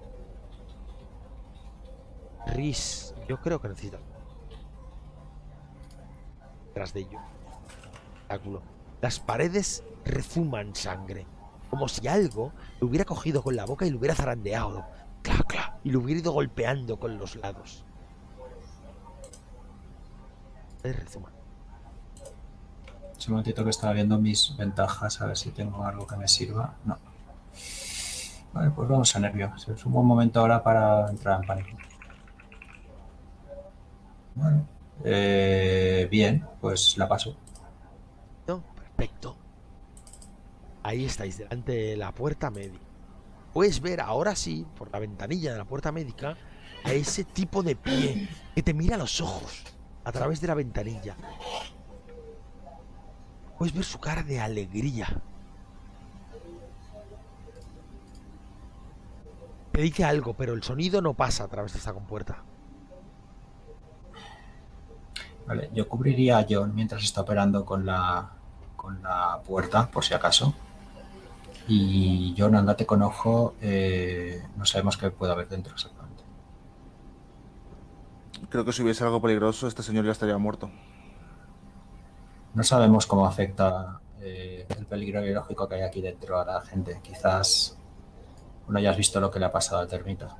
Riz, 2.47 3.13
yo 3.27 3.41
creo 3.41 3.59
que 3.59 3.67
necesita. 3.67 3.99
Tras 6.73 6.93
de 6.93 7.01
ello. 7.01 7.19
Las 9.01 9.19
paredes 9.19 9.83
rezuman 10.05 10.73
sangre. 10.73 11.27
Como 11.69 11.89
si 11.89 12.07
algo 12.07 12.53
lo 12.79 12.87
hubiera 12.87 13.03
cogido 13.03 13.43
con 13.43 13.57
la 13.57 13.65
boca 13.65 13.85
y 13.85 13.89
lo 13.89 13.99
hubiera 13.99 14.15
zarandeado. 14.15 14.85
Cla, 15.23 15.43
cla, 15.45 15.77
y 15.83 15.91
lo 15.91 15.99
hubiera 15.99 16.21
ido 16.21 16.31
golpeando 16.31 16.97
con 16.97 17.17
los 17.17 17.35
lados. 17.35 17.83
Rezuman. 20.83 21.33
Un 23.27 23.31
momentito 23.33 23.65
que 23.65 23.71
estaba 23.71 23.91
viendo 23.91 24.17
mis 24.17 24.55
ventajas, 24.55 25.19
a 25.19 25.25
ver 25.25 25.35
si 25.35 25.51
tengo 25.51 25.83
algo 25.83 26.07
que 26.07 26.15
me 26.15 26.29
sirva. 26.29 26.75
No. 26.85 27.10
Vale, 28.53 28.71
pues 28.71 28.89
vamos 28.89 29.15
a 29.15 29.19
nervio. 29.19 29.53
Es 29.55 29.85
un 29.85 29.93
buen 29.93 30.05
momento 30.05 30.39
ahora 30.39 30.63
para 30.63 31.09
entrar 31.09 31.41
en 31.41 31.47
pánico. 31.47 31.77
Bueno, 34.35 34.67
eh, 35.03 36.07
bien, 36.09 36.45
pues 36.59 36.97
la 36.97 37.07
paso. 37.07 37.35
Perfecto. 39.01 39.35
Ahí 40.83 41.05
estáis, 41.05 41.39
delante 41.39 41.71
de 41.71 41.97
la 41.97 42.11
puerta 42.11 42.51
médica. 42.51 42.85
Puedes 43.51 43.81
ver 43.81 43.99
ahora 43.99 44.35
sí, 44.35 44.65
por 44.77 44.91
la 44.91 44.99
ventanilla 44.99 45.51
de 45.51 45.57
la 45.57 45.65
puerta 45.65 45.91
médica, 45.91 46.37
a 46.83 46.93
ese 46.93 47.23
tipo 47.23 47.63
de 47.63 47.75
pie 47.75 48.29
que 48.53 48.61
te 48.61 48.75
mira 48.75 48.95
a 48.95 48.99
los 48.99 49.19
ojos 49.19 49.63
a 50.03 50.11
través 50.11 50.39
de 50.39 50.47
la 50.47 50.53
ventanilla. 50.53 51.15
Puedes 53.57 53.73
ver 53.73 53.83
su 53.83 53.99
cara 53.99 54.21
de 54.21 54.39
alegría. 54.39 55.21
Te 59.71 59.81
dice 59.81 60.03
algo, 60.03 60.33
pero 60.33 60.53
el 60.53 60.63
sonido 60.63 61.01
no 61.01 61.13
pasa 61.13 61.45
a 61.45 61.47
través 61.47 61.73
de 61.73 61.79
esta 61.79 61.93
compuerta. 61.93 62.43
Vale, 65.47 65.69
yo 65.73 65.87
cubriría 65.87 66.39
a 66.39 66.45
John 66.47 66.75
mientras 66.75 67.03
está 67.03 67.21
operando 67.21 67.65
con 67.65 67.85
la, 67.85 68.31
con 68.75 69.01
la 69.01 69.41
puerta, 69.45 69.89
por 69.89 70.03
si 70.03 70.13
acaso. 70.13 70.53
Y 71.67 72.35
John, 72.37 72.55
andate 72.55 72.85
con 72.85 73.01
ojo. 73.01 73.55
eh, 73.61 74.43
no 74.57 74.65
sabemos 74.65 74.97
qué 74.97 75.09
puede 75.09 75.31
haber 75.31 75.47
dentro 75.47 75.73
exactamente. 75.73 76.23
Creo 78.49 78.65
que 78.65 78.73
si 78.73 78.83
hubiese 78.83 79.03
algo 79.03 79.21
peligroso, 79.21 79.67
este 79.67 79.83
señor 79.83 80.05
ya 80.05 80.11
estaría 80.11 80.37
muerto. 80.37 80.69
No 82.53 82.63
sabemos 82.63 83.07
cómo 83.07 83.25
afecta 83.25 84.01
eh, 84.19 84.67
el 84.77 84.85
peligro 84.85 85.21
biológico 85.21 85.69
que 85.69 85.75
hay 85.75 85.81
aquí 85.83 86.01
dentro 86.01 86.39
a 86.39 86.45
la 86.45 86.61
gente. 86.61 86.99
Quizás 87.01 87.77
no 88.71 88.79
hayas 88.79 88.97
visto 88.97 89.19
lo 89.19 89.29
que 89.29 89.39
le 89.39 89.45
ha 89.45 89.51
pasado 89.51 89.81
al 89.81 89.87
termita. 89.87 90.37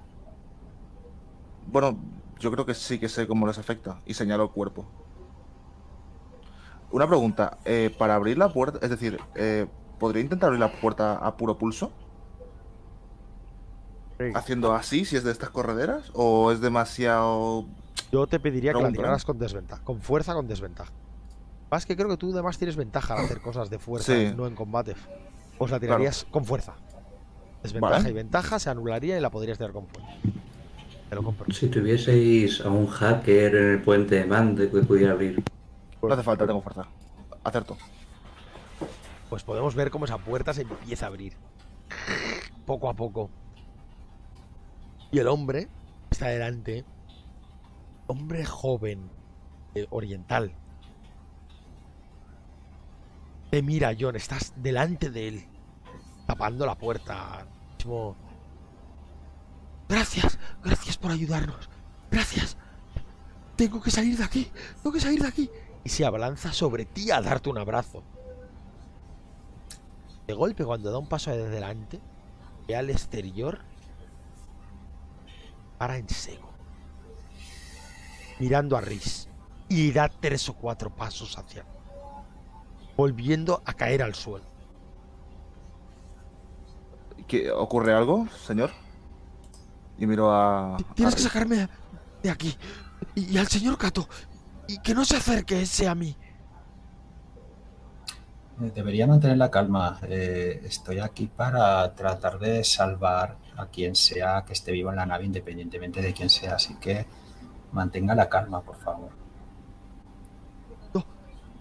Bueno, 1.67 1.97
yo 2.39 2.51
creo 2.51 2.65
que 2.65 2.73
sí 2.73 2.97
que 2.99 3.09
sé 3.09 3.27
cómo 3.27 3.45
les 3.45 3.57
afecta. 3.57 4.01
Y 4.05 4.13
señalo 4.13 4.43
el 4.43 4.49
cuerpo. 4.49 4.85
Una 6.91 7.07
pregunta. 7.07 7.57
eh, 7.65 7.93
para 7.97 8.15
abrir 8.15 8.37
la 8.37 8.49
puerta, 8.51 8.79
es 8.81 8.89
decir, 8.89 9.19
eh, 9.35 9.67
¿podría 9.99 10.23
intentar 10.23 10.47
abrir 10.47 10.59
la 10.59 10.71
puerta 10.71 11.17
a 11.17 11.37
puro 11.37 11.57
pulso? 11.57 11.91
Haciendo 14.35 14.73
así, 14.73 15.03
si 15.03 15.15
es 15.15 15.23
de 15.23 15.31
estas 15.31 15.49
correderas, 15.49 16.11
o 16.13 16.51
es 16.51 16.61
demasiado. 16.61 17.65
Yo 18.11 18.27
te 18.27 18.39
pediría 18.39 18.71
que 18.73 18.81
la 18.81 18.91
tiraras 18.91 19.25
con 19.25 19.39
desventaja, 19.39 19.83
con 19.83 19.99
fuerza 19.99 20.33
con 20.35 20.47
desventaja. 20.47 20.91
Más 21.71 21.85
que 21.87 21.95
creo 21.95 22.07
que 22.07 22.17
tú 22.17 22.31
además 22.31 22.57
tienes 22.59 22.75
ventaja 22.75 23.15
al 23.15 23.25
hacer 23.25 23.41
cosas 23.41 23.69
de 23.71 23.79
fuerza, 23.79 24.13
Sí. 24.13 24.31
no 24.35 24.45
en 24.45 24.53
combate. 24.55 24.95
Pues 25.57 25.71
la 25.71 25.79
tirarías 25.79 26.25
con 26.29 26.45
fuerza. 26.45 26.75
Desventaja 27.63 27.97
Vale. 27.97 28.09
y 28.09 28.13
ventaja 28.13 28.59
se 28.59 28.69
anularía 28.69 29.17
y 29.17 29.21
la 29.21 29.29
podrías 29.29 29.57
tirar 29.57 29.71
con 29.71 29.87
fuerza. 29.87 30.09
Te 31.09 31.15
lo 31.15 31.23
compro. 31.23 31.53
Si 31.53 31.67
tuvieseis 31.67 32.61
a 32.61 32.69
un 32.69 32.87
hacker 32.87 33.55
en 33.55 33.71
el 33.71 33.81
puente 33.81 34.15
de 34.15 34.25
Mande 34.25 34.69
que 34.69 34.81
pudiera 34.81 35.11
abrir. 35.13 35.43
No 36.01 36.13
hace 36.13 36.23
falta, 36.23 36.47
tengo 36.47 36.61
fuerza. 36.61 36.87
Acerto. 37.43 37.77
Pues 39.29 39.43
podemos 39.43 39.75
ver 39.75 39.91
cómo 39.91 40.05
esa 40.05 40.17
puerta 40.17 40.53
se 40.53 40.61
empieza 40.63 41.05
a 41.05 41.09
abrir. 41.09 41.33
Poco 42.65 42.89
a 42.89 42.93
poco. 42.93 43.29
Y 45.11 45.19
el 45.19 45.27
hombre 45.27 45.67
está 46.09 46.27
delante. 46.27 46.85
Hombre 48.07 48.45
joven. 48.45 49.09
eh, 49.75 49.85
oriental. 49.89 50.53
Te 53.49 53.61
mira, 53.61 53.91
John. 53.99 54.15
Estás 54.15 54.53
delante 54.55 55.09
de 55.09 55.27
él. 55.27 55.45
Tapando 56.31 56.65
la 56.65 56.75
puerta. 56.75 57.45
Como... 57.83 58.15
Gracias. 59.89 60.39
Gracias 60.63 60.97
por 60.97 61.11
ayudarnos. 61.11 61.69
Gracias. 62.09 62.55
Tengo 63.57 63.81
que 63.81 63.91
salir 63.91 64.17
de 64.17 64.23
aquí. 64.23 64.49
Tengo 64.81 64.93
que 64.93 65.01
salir 65.01 65.21
de 65.21 65.27
aquí. 65.27 65.49
Y 65.83 65.89
se 65.89 66.05
abalanza 66.05 66.53
sobre 66.53 66.85
ti 66.85 67.11
a 67.11 67.19
darte 67.19 67.49
un 67.49 67.57
abrazo. 67.57 68.01
De 70.25 70.33
golpe, 70.33 70.63
cuando 70.63 70.89
da 70.89 70.99
un 70.99 71.09
paso 71.09 71.31
de 71.31 71.49
delante, 71.49 71.99
ve 72.65 72.77
al 72.77 72.89
exterior, 72.89 73.59
para 75.77 75.97
en 75.97 76.07
seco, 76.07 76.49
mirando 78.39 78.77
a 78.77 78.81
Riz, 78.81 79.27
y 79.67 79.91
da 79.91 80.07
tres 80.07 80.47
o 80.47 80.53
cuatro 80.53 80.95
pasos 80.95 81.37
hacia, 81.37 81.65
volviendo 82.95 83.61
a 83.65 83.73
caer 83.73 84.01
al 84.01 84.15
suelo. 84.15 84.50
¿Qué, 87.31 87.49
¿Ocurre 87.49 87.93
algo, 87.93 88.27
señor? 88.45 88.71
Y 89.97 90.05
miro 90.05 90.33
a. 90.33 90.75
Tienes 90.95 91.13
a 91.13 91.17
que 91.17 91.23
sacarme 91.23 91.69
de 92.21 92.29
aquí, 92.29 92.57
y, 93.15 93.33
y 93.33 93.37
al 93.37 93.47
señor 93.47 93.77
Cato, 93.77 94.05
y 94.67 94.79
que 94.79 94.93
no 94.93 95.05
se 95.05 95.15
acerque 95.15 95.61
ese 95.61 95.87
a 95.87 95.95
mí. 95.95 96.13
Eh, 98.61 98.71
Debería 98.75 99.07
mantener 99.07 99.37
la 99.37 99.49
calma. 99.49 99.97
Eh, 100.03 100.61
estoy 100.65 100.99
aquí 100.99 101.27
para 101.27 101.95
tratar 101.95 102.37
de 102.37 102.65
salvar 102.65 103.37
a 103.55 103.67
quien 103.67 103.95
sea 103.95 104.43
que 104.45 104.51
esté 104.51 104.73
vivo 104.73 104.89
en 104.89 104.97
la 104.97 105.05
nave, 105.05 105.23
independientemente 105.23 106.01
de 106.01 106.13
quién 106.13 106.29
sea. 106.29 106.55
Así 106.55 106.75
que 106.81 107.05
mantenga 107.71 108.13
la 108.13 108.27
calma, 108.27 108.59
por 108.61 108.75
favor. 108.75 109.09
No, 110.93 111.05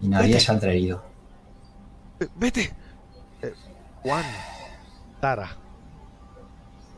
Y 0.01 0.09
nadie 0.09 0.33
vete. 0.33 0.39
saldrá 0.41 0.71
herido. 0.71 1.01
Eh, 2.19 2.27
¡Vete! 2.35 2.73
Juan, 4.03 4.25
Tara, 5.21 5.49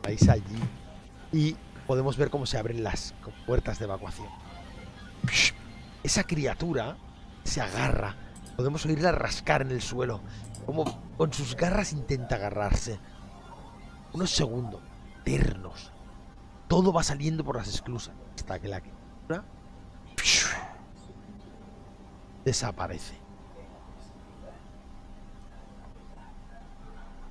vais 0.04 0.30
allí 0.30 0.60
y 1.32 1.56
podemos 1.88 2.18
ver 2.18 2.30
cómo 2.30 2.46
se 2.46 2.58
abren 2.58 2.84
las 2.84 3.16
puertas 3.48 3.80
de 3.80 3.86
evacuación. 3.86 4.28
Esa 6.04 6.24
criatura 6.26 6.98
se 7.44 7.62
agarra. 7.62 8.16
Podemos 8.56 8.86
oírla 8.86 9.12
rascar 9.12 9.62
en 9.62 9.72
el 9.72 9.82
suelo. 9.82 10.22
Como 10.66 10.84
con 11.18 11.34
sus 11.34 11.56
garras 11.56 11.94
intenta 11.94 12.36
agarrarse. 12.36 13.00
Unos 14.14 14.32
segundos, 14.32 14.82
eternos. 15.22 15.92
Todo 16.68 16.94
va 16.94 17.04
saliendo 17.04 17.44
por 17.44 17.58
las 17.58 17.68
esclusas. 17.68 18.14
Hasta 18.36 18.60
que 18.60 18.68
la 18.68 18.82
criatura 18.82 19.46
desaparece. 22.44 23.16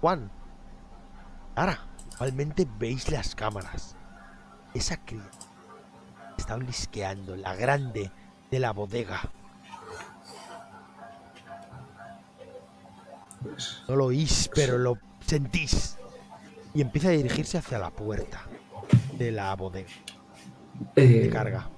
Juan, 0.01 0.31
ahora, 1.55 1.79
igualmente 2.23 2.69
veis 2.79 3.11
las 3.11 3.35
cámaras. 3.35 3.97
Esa 4.75 4.97
criatura 4.97 5.29
está 6.39 6.55
blisqueando, 6.55 7.35
la 7.35 7.57
grande 7.57 8.13
de 8.49 8.61
la 8.61 8.71
bodega. 8.73 9.21
No 13.89 13.97
lo 13.97 14.05
oís, 14.05 14.49
pero 14.55 14.79
lo 14.79 14.99
sentís. 15.27 15.99
Y 16.75 16.81
empieza 16.81 17.09
a 17.09 17.11
dirigirse 17.11 17.59
hacia 17.59 17.81
la 17.81 17.91
puerta 17.91 18.43
de 19.19 19.33
la 19.33 19.57
bodega. 19.57 19.91
Eh, 20.95 21.25
De 21.25 21.29
carga. 21.29 21.69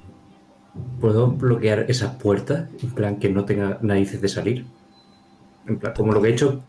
¿Puedo 1.01 1.29
bloquear 1.29 1.87
esa 1.89 2.19
puerta? 2.19 2.69
En 2.83 2.91
plan, 2.91 3.17
que 3.17 3.31
no 3.31 3.47
tenga 3.47 3.79
narices 3.81 4.21
de 4.21 4.29
salir. 4.29 4.67
En 5.67 5.79
plan, 5.79 5.95
como 5.95 6.13
lo 6.13 6.21
que 6.21 6.29
he 6.29 6.33
hecho. 6.33 6.63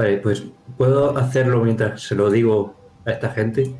Vale, 0.00 0.16
pues 0.16 0.44
puedo 0.78 1.18
hacerlo 1.18 1.62
mientras 1.62 2.00
se 2.00 2.14
lo 2.14 2.30
digo 2.30 2.74
a 3.04 3.10
esta 3.10 3.28
gente. 3.32 3.78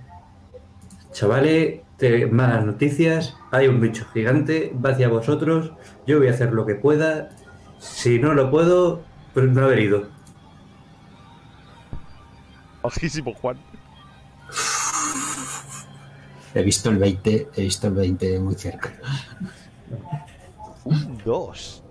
Chavales, 1.13 1.81
te- 1.97 2.27
malas 2.27 2.63
noticias. 2.67 3.35
Hay 3.51 3.69
un 3.69 3.81
bicho 3.81 4.05
gigante, 4.13 4.71
va 4.85 4.91
hacia 4.91 5.09
vosotros. 5.09 5.73
Yo 6.07 6.19
voy 6.19 6.29
a 6.29 6.33
hacer 6.33 6.53
lo 6.53 6.67
que 6.67 6.75
pueda. 6.75 7.31
Si 7.79 8.19
no 8.19 8.35
lo 8.35 8.51
puedo, 8.51 9.01
pues 9.33 9.49
no 9.49 9.63
haber 9.65 9.79
ido. 9.79 10.09
Bajísimo, 12.83 13.33
Juan. 13.33 13.57
He 16.53 16.63
visto 16.63 16.91
el 16.91 16.99
20, 16.99 17.49
he 17.57 17.63
visto 17.63 17.87
el 17.87 17.95
20 17.95 18.41
muy 18.41 18.57
cerca. 18.57 18.93
Un 20.85 21.17
2. 21.25 21.83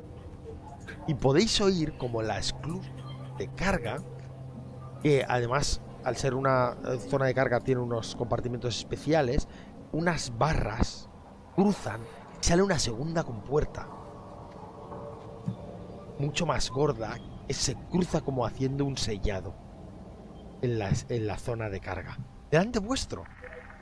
Y 1.08 1.16
podéis 1.16 1.60
oír 1.62 1.94
como 1.98 2.22
la 2.22 2.38
esclusa 2.38 2.92
de 3.40 3.48
carga, 3.56 3.98
que 5.02 5.26
además, 5.28 5.82
al 6.04 6.18
ser 6.18 6.34
una 6.34 6.76
eh, 6.86 6.98
zona 6.98 7.26
de 7.26 7.34
carga, 7.34 7.60
tiene 7.60 7.82
unos 7.82 8.16
compartimentos 8.16 8.78
especiales, 8.78 9.48
unas 9.92 10.38
barras 10.38 11.10
cruzan, 11.56 12.02
sale 12.42 12.64
una 12.64 12.80
segunda 12.80 13.24
compuerta. 13.24 13.88
Mucho 16.20 16.46
más 16.46 16.70
gorda, 16.70 17.18
que 17.48 17.54
se 17.54 17.76
cruza 17.76 18.22
como 18.22 18.46
haciendo 18.46 18.86
un 18.86 18.98
sellado 18.98 19.56
en 20.62 20.80
la, 20.80 20.92
en 21.08 21.28
la 21.28 21.38
zona 21.38 21.70
de 21.70 21.80
carga. 21.80 22.18
Delante 22.52 22.80
vuestro, 22.80 23.24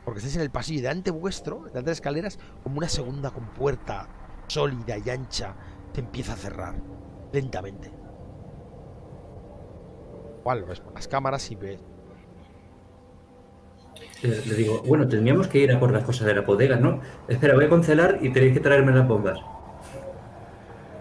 porque 0.06 0.20
estáis 0.20 0.36
en 0.36 0.42
el 0.44 0.52
pasillo, 0.52 0.82
delante 0.82 1.12
vuestro, 1.12 1.58
delante 1.58 1.82
de 1.82 1.92
las 1.92 1.98
escaleras, 1.98 2.40
como 2.64 2.78
una 2.78 2.90
segunda 2.90 3.32
compuerta 3.32 4.08
sólida 4.48 4.98
y 4.98 5.10
ancha 5.10 5.56
se 5.94 6.02
empieza 6.02 6.34
a 6.34 6.38
cerrar 6.38 6.76
lentamente. 7.34 7.97
Igual 10.48 10.62
lo 10.62 10.68
ves 10.68 10.80
por 10.80 10.94
las 10.94 11.10
cámaras 11.10 11.52
y 11.52 11.56
ves. 11.56 11.82
Eh, 14.24 14.44
Le 14.48 14.56
digo, 14.56 14.82
bueno, 14.88 15.06
tendríamos 15.06 15.50
que 15.50 15.58
ir 15.58 15.74
a 15.74 15.78
por 15.78 15.92
las 15.92 16.06
cosas 16.06 16.26
de 16.26 16.36
la 16.36 16.40
bodega, 16.40 16.78
¿no? 16.78 17.02
Espera, 17.28 17.54
voy 17.54 17.66
a 17.66 17.70
cancelar 17.70 18.20
y 18.22 18.32
tenéis 18.32 18.54
que 18.54 18.62
traerme 18.62 18.94
las 18.94 19.06
bombas. 19.06 19.38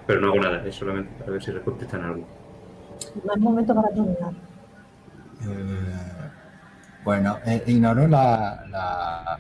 Pero 0.04 0.20
no 0.20 0.32
hago 0.32 0.40
nada, 0.40 0.66
es 0.66 0.74
solamente 0.74 1.12
para 1.20 1.30
ver 1.30 1.40
si 1.44 1.52
contestan 1.60 2.02
algo. 2.02 2.26
No 3.24 3.32
hay 3.32 3.40
momento 3.40 3.72
para 3.72 3.88
trolear. 3.90 4.32
Eh, 5.42 6.30
bueno, 7.04 7.38
eh, 7.46 7.62
ignoro 7.68 8.08
la, 8.08 8.64
la, 8.68 9.38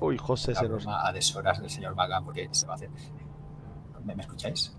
Uy, 0.00 0.18
José 0.18 0.52
la 0.52 0.60
se 0.60 0.68
nos. 0.68 0.86
a 0.86 1.10
deshoras 1.14 1.58
del 1.62 1.70
señor 1.70 1.94
Magan 1.94 2.26
porque 2.26 2.46
se 2.52 2.66
va 2.66 2.74
a 2.74 2.76
hacer. 2.76 2.90
¿Me, 4.04 4.14
me 4.14 4.20
escucháis? 4.20 4.76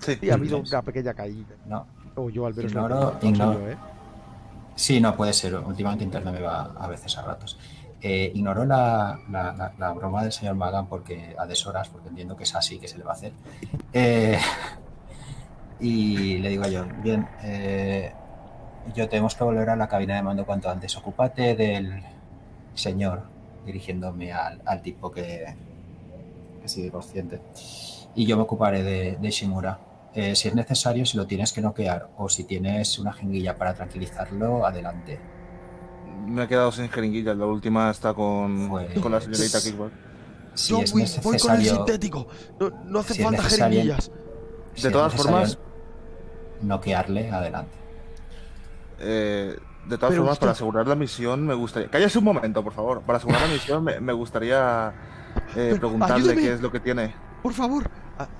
Sí. 0.00 0.18
Sí, 0.20 0.30
ha 0.30 0.34
habido 0.34 0.58
una 0.58 0.82
pequeña 0.82 1.14
caída. 1.14 1.54
No. 1.64 2.01
O 2.16 2.28
yo 2.30 2.46
al 2.46 2.58
he 2.58 2.62
Ignoro- 2.66 3.12
no 3.14 3.20
soy 3.20 3.28
ignoro. 3.30 3.60
yo, 3.60 3.70
¿eh? 3.70 3.76
Sí, 4.74 5.00
no 5.00 5.14
puede 5.16 5.32
ser. 5.32 5.54
Últimamente 5.56 6.04
internet 6.04 6.34
me 6.34 6.40
va 6.40 6.72
a 6.78 6.86
veces 6.88 7.16
a 7.18 7.22
ratos. 7.22 7.58
Eh, 8.00 8.32
ignoro 8.34 8.64
la, 8.64 9.20
la- 9.30 9.52
la- 9.52 9.72
la 9.78 9.92
broma 9.92 10.22
del 10.22 10.32
señor 10.32 10.54
Magan 10.56 10.86
porque 10.86 11.34
a 11.38 11.46
deshoras, 11.46 11.88
porque 11.88 12.08
entiendo 12.08 12.36
que 12.36 12.42
es 12.44 12.54
así 12.54 12.78
que 12.78 12.88
se 12.88 12.98
le 12.98 13.04
va 13.04 13.10
a 13.10 13.14
hacer. 13.14 13.32
Eh, 13.92 14.38
y 15.80 16.38
le 16.38 16.48
digo 16.48 16.64
a 16.64 16.68
John, 16.72 17.00
bien, 17.02 17.28
eh, 17.42 18.12
yo 18.94 19.08
tenemos 19.08 19.34
que 19.34 19.44
volver 19.44 19.70
a 19.70 19.76
la 19.76 19.88
cabina 19.88 20.16
de 20.16 20.22
mando 20.22 20.44
cuanto 20.46 20.70
antes. 20.70 20.96
Ocúpate 20.96 21.54
del 21.54 22.02
señor, 22.74 23.22
dirigiéndome 23.64 24.32
al, 24.32 24.60
al 24.64 24.82
tipo 24.82 25.10
que, 25.12 25.54
que 26.60 26.68
sigue 26.68 26.90
consciente. 26.90 27.40
Y 28.14 28.26
yo 28.26 28.36
me 28.36 28.42
ocuparé 28.42 28.82
de, 28.82 29.16
de 29.20 29.30
Shimura. 29.30 29.78
Eh, 30.14 30.34
si 30.36 30.48
es 30.48 30.54
necesario, 30.54 31.06
si 31.06 31.16
lo 31.16 31.26
tienes 31.26 31.52
que 31.52 31.60
noquear 31.62 32.10
o 32.18 32.28
si 32.28 32.44
tienes 32.44 32.98
una 32.98 33.12
jenguilla 33.12 33.56
para 33.56 33.72
tranquilizarlo, 33.74 34.66
adelante. 34.66 35.18
Me 36.26 36.44
he 36.44 36.48
quedado 36.48 36.70
sin 36.70 36.88
jeringuilla. 36.90 37.34
La 37.34 37.46
última 37.46 37.90
está 37.90 38.12
con, 38.14 38.68
Pues- 38.68 38.98
con 39.00 39.10
la 39.12 39.20
señorita 39.20 39.60
Kickback. 39.60 39.92
Si 40.54 40.74
John 40.74 40.82
es 40.82 40.92
Wick, 40.94 41.06
voy 41.22 41.38
con 41.38 41.50
el 41.52 41.58
necesario, 41.58 41.76
sintético. 41.76 42.26
No, 42.60 42.70
no 42.84 42.98
hace 42.98 43.14
si 43.14 43.22
falta 43.22 43.42
jeringuillas. 43.42 44.10
si 44.74 44.82
De 44.82 44.90
todas 44.90 45.14
formas- 45.14 45.58
noquearle, 46.60 47.30
adelante. 47.30 47.76
Eh, 49.00 49.56
de 49.88 49.96
todas 49.98 50.10
Pero 50.10 50.22
formas, 50.22 50.32
usted- 50.34 50.40
para 50.40 50.52
asegurar 50.52 50.86
la 50.86 50.94
misión 50.94 51.44
me 51.46 51.54
gustaría... 51.54 51.88
Cállese 51.90 52.18
un 52.18 52.24
momento, 52.24 52.62
por 52.62 52.72
favor. 52.74 53.00
Para 53.02 53.16
asegurar 53.16 53.40
la 53.42 53.48
misión 53.48 53.82
me, 53.82 53.98
me 53.98 54.12
gustaría 54.12 54.92
eh, 55.56 55.74
preguntarle 55.78 56.16
ayúdeme. 56.16 56.42
qué 56.42 56.52
es 56.52 56.60
lo 56.60 56.70
que 56.70 56.80
tiene. 56.80 57.14
Por 57.42 57.52
favor, 57.54 57.90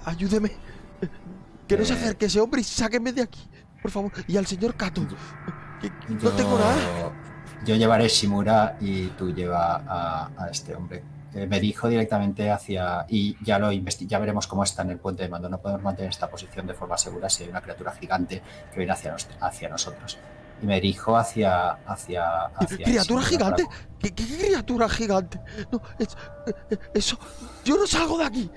ayúdeme. 0.05 0.53
Que 1.69 1.77
no 1.77 1.85
se 1.85 1.95
Eh. 1.95 1.97
acerque 1.97 2.27
ese 2.27 2.41
hombre 2.41 2.61
y 2.61 2.65
sáquenme 2.65 3.13
de 3.13 3.23
aquí. 3.23 3.41
Por 3.81 3.91
favor. 3.91 4.13
Y 4.27 4.37
al 4.37 4.47
señor 4.47 4.75
Kato. 4.75 5.03
Que- 5.81 5.89
que 5.89 6.15
Yo, 6.21 6.31
no 6.31 6.37
tengo 6.37 6.59
nada. 6.59 7.13
yo 7.65 7.75
llevaré 7.77 8.09
Shimura 8.09 8.77
y 8.81 9.09
tú 9.09 9.35
lleva 9.35 9.77
a, 9.87 10.31
a 10.37 10.49
este 10.49 10.75
hombre. 10.75 11.03
Eh, 11.35 11.47
me 11.47 11.59
dirijo 11.61 11.89
directamente 11.89 12.51
hacia. 12.51 13.07
Y 13.09 13.37
ya 13.43 13.59
lo 13.59 13.73
ya 13.73 14.19
veremos 14.19 14.47
cómo 14.47 14.63
está 14.65 14.83
en 14.83 14.91
el 14.91 14.99
puente 14.99 15.23
de 15.23 15.29
mando. 15.31 15.49
No 15.49 15.59
podemos 15.61 15.83
mantener 15.83 16.11
esta 16.11 16.29
posición 16.31 16.67
de 16.67 16.75
forma 16.75 16.97
segura 16.99 17.29
si 17.31 17.45
hay 17.45 17.49
una 17.49 17.61
criatura 17.63 17.93
gigante 17.93 18.43
que 18.71 18.77
viene 18.79 18.93
hacia, 18.93 19.13
nos- 19.13 19.29
hacia 19.41 19.69
nosotros. 19.71 20.19
Y 20.63 20.67
me 20.67 20.75
dirijo 20.77 21.17
hacia. 21.17 21.71
hacia, 21.87 22.45
hacia 22.55 22.77
¿Criatura 22.85 23.23
Shimura 23.23 23.27
gigante? 23.27 23.67
¿Qué, 23.99 24.11
qué 24.15 24.25
criatura 24.25 24.89
gigante? 24.89 25.41
No, 25.73 25.81
es- 25.99 26.17
eh, 26.71 26.79
eso. 26.95 27.19
Yo 27.65 27.77
no 27.79 27.87
salgo 27.87 28.19
de 28.19 28.25
aquí. 28.27 28.51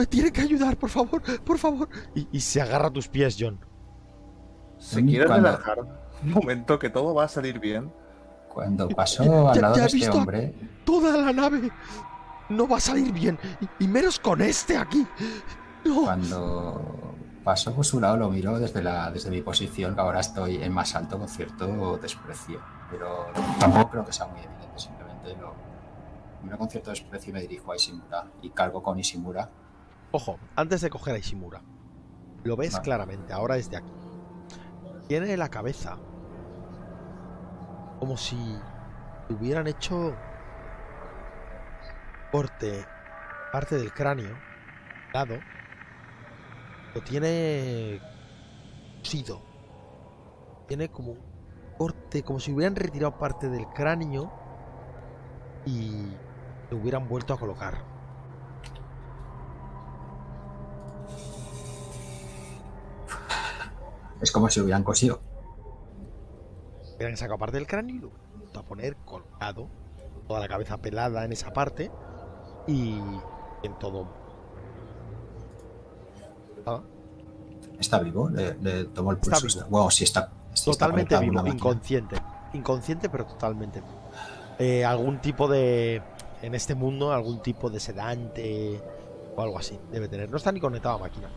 Me 0.00 0.06
tiene 0.06 0.32
que 0.32 0.40
ayudar, 0.40 0.76
por 0.76 0.88
favor, 0.90 1.22
por 1.44 1.58
favor. 1.58 1.88
Y, 2.14 2.26
y 2.32 2.40
se 2.40 2.60
agarra 2.60 2.88
a 2.88 2.90
tus 2.90 3.06
pies, 3.08 3.36
John. 3.38 3.58
¿Se 4.78 5.04
quiere 5.04 5.26
cuando- 5.26 5.48
relajar? 5.48 5.78
Un 6.22 6.30
momento, 6.32 6.78
que 6.78 6.90
todo 6.90 7.14
va 7.14 7.24
a 7.24 7.28
salir 7.28 7.58
bien. 7.58 7.92
Cuando 8.52 8.88
pasó 8.88 9.48
al 9.48 9.54
Ya- 9.54 9.60
lado 9.62 9.76
ya 9.76 9.86
de 9.86 9.98
este 9.98 10.10
hombre. 10.10 10.54
Toda 10.84 11.16
la 11.16 11.32
nave 11.32 11.70
no 12.48 12.66
va 12.66 12.78
a 12.78 12.80
salir 12.80 13.12
bien. 13.12 13.38
Y, 13.78 13.84
y 13.84 13.88
menos 13.88 14.18
con 14.18 14.40
este 14.40 14.76
aquí. 14.76 15.06
No. 15.84 16.02
Cuando 16.04 17.14
pasó 17.44 17.72
por 17.74 17.84
su 17.86 18.00
lado 18.00 18.16
lo 18.16 18.28
miro 18.30 18.58
desde, 18.58 18.82
la, 18.82 19.10
desde 19.10 19.30
mi 19.30 19.40
posición, 19.40 19.94
que 19.94 20.00
ahora 20.00 20.20
estoy 20.20 20.56
en 20.62 20.72
más 20.72 20.94
alto 20.94 21.18
con 21.18 21.28
cierto 21.28 21.96
desprecio. 21.98 22.60
Pero 22.90 23.26
tampoco 23.58 23.90
creo 23.90 24.04
que 24.04 24.12
sea 24.12 24.26
muy 24.26 24.40
evidente, 24.40 24.66
simplemente 24.78 25.36
lo 25.40 25.54
miro 26.42 26.58
con 26.58 26.68
cierto 26.68 26.90
desprecio 26.90 27.30
y 27.30 27.32
me 27.34 27.40
dirijo 27.42 27.70
a 27.72 27.76
Ishimura 27.76 28.26
y 28.42 28.50
cargo 28.50 28.82
con 28.82 28.98
Ishimura. 28.98 29.48
Ojo, 30.12 30.38
antes 30.56 30.80
de 30.80 30.90
coger 30.90 31.14
a 31.14 31.18
Ishimura, 31.18 31.62
lo 32.42 32.56
ves 32.56 32.72
Vale. 32.72 32.84
claramente, 32.84 33.32
ahora 33.32 33.56
es 33.56 33.70
de 33.70 33.76
aquí. 33.76 33.92
Tiene 35.06 35.36
la 35.36 35.48
cabeza 35.48 35.98
como 38.00 38.16
si 38.16 38.36
hubieran 39.28 39.66
hecho 39.66 40.16
corte 42.32 42.86
parte 43.52 43.76
del 43.76 43.92
cráneo, 43.92 44.36
lado, 45.12 45.38
lo 46.94 47.00
tiene 47.02 48.00
cosido. 49.00 49.42
Tiene 50.66 50.88
como 50.88 51.16
corte, 51.76 52.22
como 52.22 52.40
si 52.40 52.52
hubieran 52.52 52.76
retirado 52.76 53.18
parte 53.18 53.48
del 53.48 53.66
cráneo 53.68 54.32
y 55.66 56.16
lo 56.70 56.76
hubieran 56.78 57.08
vuelto 57.08 57.34
a 57.34 57.38
colocar. 57.38 57.89
Es 64.20 64.32
como 64.32 64.48
si 64.50 64.60
hubieran 64.60 64.84
cosido. 64.84 65.20
hubieran 66.96 67.16
sacado 67.16 67.38
parte 67.38 67.56
del 67.56 67.66
cráneo 67.66 67.96
y 67.96 67.98
lo 68.00 68.10
a 68.58 68.62
poner 68.62 68.96
colgado, 69.06 69.68
toda 70.28 70.40
la 70.40 70.48
cabeza 70.48 70.76
pelada 70.78 71.24
en 71.24 71.32
esa 71.32 71.52
parte 71.52 71.90
y 72.66 72.98
en 73.62 73.78
todo. 73.78 74.06
Ah, 76.66 76.80
¿Está 77.78 78.00
vivo? 78.00 78.28
Le, 78.28 78.54
le 78.58 78.84
tomo 78.86 79.12
el 79.12 79.18
Está 79.18 79.38
pulso. 79.38 79.46
vivo. 79.46 79.58
Está- 79.60 79.70
Bueno, 79.70 79.90
si 79.90 80.04
está, 80.04 80.32
está 80.52 80.70
totalmente 80.72 81.14
a 81.14 81.20
vivo, 81.20 81.46
inconsciente. 81.46 82.16
Inconsciente, 82.52 83.08
pero 83.08 83.24
totalmente 83.26 83.80
vivo. 83.80 84.00
Eh, 84.58 84.84
algún 84.84 85.20
tipo 85.20 85.48
de. 85.48 86.02
En 86.42 86.54
este 86.54 86.74
mundo, 86.74 87.12
algún 87.12 87.40
tipo 87.42 87.70
de 87.70 87.80
sedante 87.80 88.80
o 89.36 89.42
algo 89.42 89.58
así 89.58 89.78
debe 89.92 90.08
tener. 90.08 90.30
No 90.30 90.36
está 90.38 90.52
ni 90.52 90.60
conectado 90.60 90.96
a 90.96 90.98
máquina. 90.98 91.28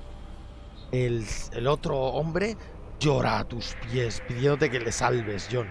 El, 0.94 1.26
el 1.54 1.68
otro 1.68 1.98
hombre 1.98 2.56
llora 3.00 3.40
a 3.40 3.44
tus 3.46 3.76
pies 3.92 4.22
pidiéndote 4.28 4.70
que 4.70 4.80
le 4.80 4.92
salves, 4.92 5.50
John. 5.52 5.68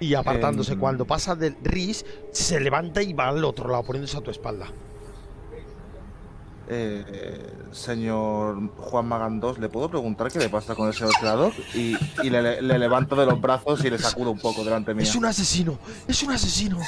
Y 0.00 0.14
apartándose. 0.14 0.72
Em. 0.72 0.78
Cuando 0.78 1.06
pasa 1.06 1.36
del 1.36 1.54
Riz, 1.62 2.02
se 2.32 2.58
levanta 2.58 3.02
y 3.02 3.12
va 3.12 3.28
al 3.28 3.44
otro 3.44 3.68
lado, 3.68 3.82
poniéndose 3.82 4.16
a 4.16 4.22
tu 4.22 4.30
espalda. 4.30 4.68
Eh, 6.72 7.52
señor 7.72 8.70
Juan 8.76 9.06
Magán 9.06 9.38
2, 9.38 9.58
¿le 9.58 9.68
puedo 9.68 9.90
preguntar 9.90 10.32
qué 10.32 10.38
le 10.38 10.48
pasa 10.48 10.74
con 10.74 10.88
ese 10.88 11.04
creador? 11.20 11.52
Y, 11.74 11.96
y 12.22 12.30
le, 12.30 12.62
le 12.62 12.78
levanto 12.78 13.16
de 13.16 13.26
los 13.26 13.38
brazos 13.38 13.84
y 13.84 13.90
le 13.90 13.98
sacudo 13.98 14.30
un 14.30 14.38
poco 14.38 14.64
delante 14.64 14.94
mío. 14.94 15.02
Es 15.02 15.14
un 15.14 15.26
asesino, 15.26 15.78
es 16.08 16.22
un 16.22 16.30
asesino. 16.30 16.78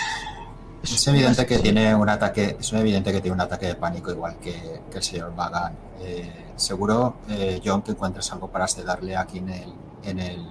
Es 0.83 1.07
evidente 1.07 1.47
que 1.47 1.59
tiene 1.59 1.95
un 1.95 2.09
ataque, 2.09 2.57
es 2.59 2.73
evidente 2.73 3.13
que 3.13 3.21
tiene 3.21 3.35
un 3.35 3.41
ataque 3.41 3.67
de 3.67 3.75
pánico 3.77 4.11
igual 4.11 4.37
que, 4.39 4.83
que 4.91 4.97
el 4.99 5.03
señor 5.03 5.35
Bagan. 5.35 5.75
Eh, 6.01 6.47
seguro, 6.57 7.17
eh, 7.29 7.61
John, 7.65 7.83
que 7.83 7.93
encuentres 7.93 8.33
algo 8.33 8.49
para 8.49 8.67
sedarle 8.67 9.17
aquí 9.17 9.39
en 9.39 9.49
el, 9.51 9.73
en 10.03 10.19
el, 10.19 10.47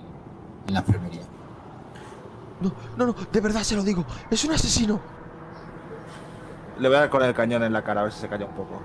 en 0.67 0.73
la 0.73 0.79
enfermería. 0.79 1.23
No, 2.61 2.73
no, 2.95 3.07
no, 3.07 3.15
de 3.31 3.41
verdad 3.41 3.63
se 3.63 3.75
lo 3.75 3.83
digo. 3.83 4.05
Es 4.29 4.43
un 4.45 4.53
asesino. 4.53 5.01
Le 6.79 6.87
voy 6.87 6.97
a 6.97 7.01
dar 7.01 7.09
con 7.09 7.23
el 7.23 7.33
cañón 7.33 7.63
en 7.63 7.73
la 7.73 7.83
cara 7.83 8.01
a 8.01 8.03
ver 8.05 8.13
si 8.13 8.21
se 8.21 8.29
calla 8.29 8.45
un 8.45 8.53
poco. 8.53 8.81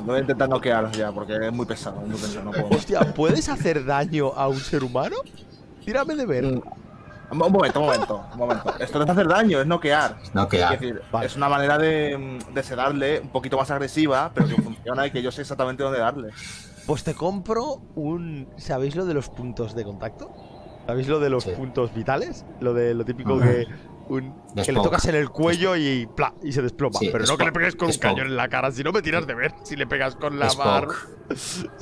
Lo 0.00 0.04
voy 0.06 0.16
a 0.16 0.20
intentar 0.20 0.48
noquear 0.48 0.90
ya, 0.90 1.12
porque 1.12 1.34
es 1.34 1.52
muy 1.52 1.66
pesado. 1.66 2.00
Muy 2.00 2.18
pesado 2.18 2.44
no 2.46 2.50
puedo. 2.50 2.68
Hostia, 2.70 3.14
¿puedes 3.14 3.48
hacer 3.48 3.84
daño 3.84 4.32
a 4.34 4.48
un 4.48 4.58
ser 4.58 4.82
humano? 4.82 5.16
Tírame 5.84 6.16
de 6.16 6.26
ver. 6.26 6.44
Mm. 6.44 6.62
Un 7.30 7.38
momento, 7.38 7.80
un 7.80 7.86
momento, 7.86 8.24
un 8.32 8.38
momento. 8.38 8.74
Esto 8.78 8.98
no 8.98 9.04
es 9.04 9.10
hacer 9.10 9.28
daño, 9.28 9.60
es 9.60 9.66
noquear. 9.66 10.16
No 10.32 10.48
que 10.48 10.62
Es 10.62 10.70
decir, 10.70 11.02
Vale. 11.12 11.26
es 11.26 11.36
una 11.36 11.48
manera 11.48 11.76
de, 11.76 12.38
de 12.52 12.62
sedarle 12.62 13.20
un 13.20 13.28
poquito 13.28 13.58
más 13.58 13.70
agresiva, 13.70 14.30
pero 14.34 14.48
que 14.48 14.62
funciona 14.62 15.06
y 15.06 15.10
que 15.10 15.20
yo 15.22 15.30
sé 15.30 15.42
exactamente 15.42 15.82
dónde 15.82 15.98
darle. 15.98 16.30
Pues 16.86 17.04
te 17.04 17.14
compro 17.14 17.82
un. 17.96 18.48
¿Sabéis 18.56 18.96
lo 18.96 19.04
de 19.04 19.12
los 19.14 19.28
puntos 19.28 19.74
de 19.74 19.84
contacto? 19.84 20.30
¿Sabéis 20.86 21.06
lo 21.08 21.20
de 21.20 21.28
los 21.28 21.44
Sí. 21.44 21.50
puntos 21.50 21.92
vitales? 21.94 22.46
Lo 22.60 22.72
de 22.72 22.94
lo 22.94 23.04
típico 23.04 23.38
que. 23.38 23.66
Un, 24.08 24.34
que 24.54 24.72
le 24.72 24.80
tocas 24.80 25.04
en 25.04 25.16
el 25.16 25.28
cuello 25.28 25.76
y 25.76 26.06
¡pla! 26.16 26.32
y 26.42 26.50
se 26.52 26.62
desploma. 26.62 26.98
Sí, 26.98 27.10
Pero 27.12 27.26
no 27.26 27.36
que 27.36 27.44
le 27.44 27.52
pegues 27.52 27.76
con 27.76 27.88
un 27.88 27.94
cañón 27.98 28.28
en 28.28 28.36
la 28.36 28.48
cara, 28.48 28.70
si 28.72 28.82
no 28.82 28.90
me 28.90 29.02
tiras 29.02 29.26
de 29.26 29.34
ver. 29.34 29.52
Si 29.64 29.76
le 29.76 29.86
pegas 29.86 30.16
con 30.16 30.38
la. 30.38 30.46
Spock, 30.46 30.94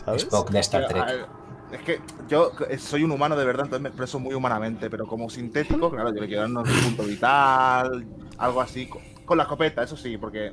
¿Sabes? 0.05 0.23
Spock 0.25 0.51
de 0.51 0.59
Star 0.59 0.89
Trek. 0.89 1.29
Es 1.73 1.81
que 1.83 2.01
yo 2.29 2.53
soy 2.79 3.03
un 3.05 3.11
humano 3.13 3.37
de 3.37 3.45
verdad, 3.45 3.65
entonces 3.65 3.83
me 3.83 3.89
expreso 3.89 4.19
muy 4.19 4.35
humanamente, 4.35 4.89
pero 4.91 5.07
como 5.07 5.29
sintético, 5.29 5.91
claro, 5.91 6.15
yo 6.15 6.21
le 6.21 6.27
quiero 6.27 6.43
dar 6.43 6.51
un 6.51 6.65
punto 6.65 7.03
vital, 7.05 8.07
algo 8.39 8.61
así, 8.61 8.87
con, 8.87 9.03
con 9.25 9.37
la 9.37 9.45
escopeta, 9.45 9.83
eso 9.83 9.97
sí, 9.97 10.17
porque. 10.17 10.53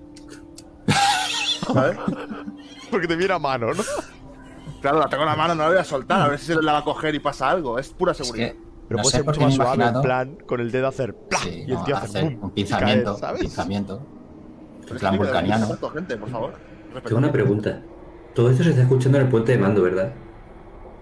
¿Sabes? 1.74 1.98
Porque 2.92 3.08
te 3.08 3.16
viene 3.16 3.34
a 3.34 3.40
mano, 3.40 3.74
¿no? 3.74 3.84
Claro, 4.82 5.00
la 5.00 5.08
tengo 5.08 5.24
en 5.24 5.30
la 5.30 5.36
mano, 5.36 5.56
no 5.56 5.64
la 5.64 5.70
voy 5.70 5.78
a 5.78 5.84
soltar, 5.84 6.22
a 6.22 6.28
ver 6.28 6.40
si 6.40 6.48
se 6.48 6.62
la 6.62 6.74
va 6.74 6.80
a 6.80 6.84
coger 6.84 7.16
y 7.16 7.20
pasa 7.20 7.50
algo, 7.50 7.80
es 7.80 7.90
pura 7.90 8.12
Es 8.12 8.18
seguridad. 8.18 8.52
que 8.52 8.60
Pero 8.90 8.98
no 8.98 9.04
puede 9.04 9.16
ser 9.16 9.26
mucho 9.26 9.42
más 9.42 9.54
suave, 9.56 9.86
en 9.86 10.02
plan, 10.02 10.38
con 10.46 10.60
el 10.60 10.72
dedo 10.72 10.88
hacer. 10.88 11.16
Sí, 11.42 11.64
y 11.68 11.72
el 11.72 11.78
no, 11.78 11.84
tío 11.86 11.96
hace 11.96 12.06
hacer 12.06 12.24
¡pum! 12.36 12.44
un 12.44 12.52
pinzamiento, 12.52 13.12
caer, 13.12 13.20
¿sabes? 13.20 13.42
un 13.42 13.48
pinzamiento. 13.48 14.02
En 14.90 14.98
plan 14.98 15.14
es 15.14 15.20
vulcaniano. 15.20 15.66
respeto, 15.68 15.90
gente, 15.92 16.18
por 16.18 16.30
favor. 16.30 16.54
Tengo 17.06 17.18
una 17.18 17.32
pregunta. 17.32 17.82
Todo 18.36 18.50
esto 18.50 18.64
se 18.64 18.72
está 18.72 18.82
escuchando 18.82 19.18
en 19.20 19.24
el 19.26 19.30
puente 19.32 19.54
de 19.54 19.58
mando, 19.58 19.82
¿verdad? 19.84 20.12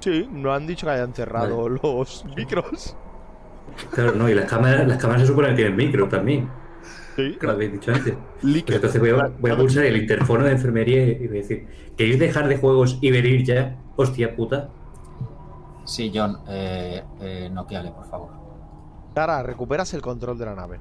Sí, 0.02 0.28
no 0.32 0.52
han 0.52 0.65
dicho 0.65 0.88
que 0.88 0.94
hayan 0.94 1.14
cerrado 1.14 1.69
los 1.69 2.26
micros. 2.36 2.98
Claro, 3.94 4.14
no, 4.15 4.28
y 4.28 4.34
las 4.34 4.49
cámaras, 4.49 4.88
las 4.88 4.98
cámaras 4.98 5.22
se 5.22 5.28
supone 5.28 5.49
que 5.49 5.56
tienen 5.56 5.76
micro 5.76 6.10
también. 6.10 6.49
Sí, 7.15 7.38
Lo 7.40 7.52
habéis 7.52 7.73
dicho 7.73 7.91
antes. 7.94 8.15
Pues 8.41 8.65
entonces 8.68 8.99
voy 8.99 9.11
a, 9.11 9.28
voy 9.40 9.52
a 9.52 9.57
pulsar 9.57 9.86
el 9.86 9.98
interfono 9.98 10.45
de 10.45 10.53
enfermería 10.53 11.06
y 11.06 11.28
voy 11.28 11.38
a 11.38 11.41
decir: 11.41 11.68
¿Queréis 11.95 12.19
dejar 12.19 12.48
de 12.48 12.57
juegos 12.57 12.98
y 12.99 13.11
venir 13.11 13.44
ya? 13.44 13.78
Hostia 13.95 14.36
puta. 14.36 14.69
Sí, 15.86 16.11
John, 16.14 16.38
eh, 16.48 17.03
eh, 17.19 17.49
noqueale, 17.52 17.91
por 17.91 18.06
favor. 18.10 18.30
Tara, 19.14 19.44
recuperas 19.44 19.94
el 19.94 20.02
control 20.02 20.38
de 20.38 20.45
la 20.45 20.56
nave. 20.56 20.80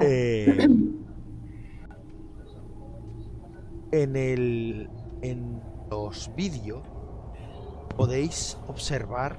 Eh, 0.00 0.68
en 3.90 4.16
el 4.16 4.90
en 5.22 5.67
los 5.90 6.34
vídeos 6.34 6.82
podéis 7.96 8.56
observar 8.68 9.36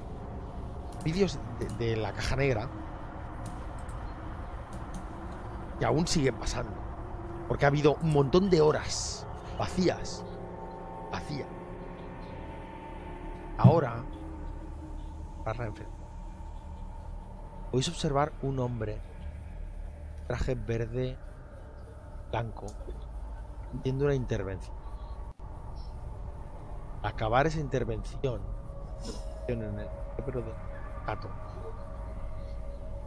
vídeos 1.04 1.40
de, 1.78 1.96
la 1.96 2.12
caja 2.12 2.36
negra 2.36 2.70
que 5.80 5.86
aún 5.86 6.08
siguen 6.08 6.36
pasando 6.36 6.74
porque 7.48 7.66
ha 7.66 7.70
habido 7.70 7.96
un 8.02 8.12
montón 8.12 8.50
de 8.50 8.62
horas 8.62 9.26
vacías 9.58 10.24
vacías 11.12 11.48
ahora 13.58 14.04
enfrente, 15.58 15.86
podéis 17.72 17.90
observar 17.90 18.34
un 18.42 18.60
hombre 18.60 19.02
traje 20.28 20.56
verde 20.56 21.18
blanco 22.32 22.68
haciendo 23.80 24.06
una 24.06 24.16
intervención. 24.16 24.79
Acabar 27.04 27.48
esa 27.48 27.60
intervención 27.60 28.42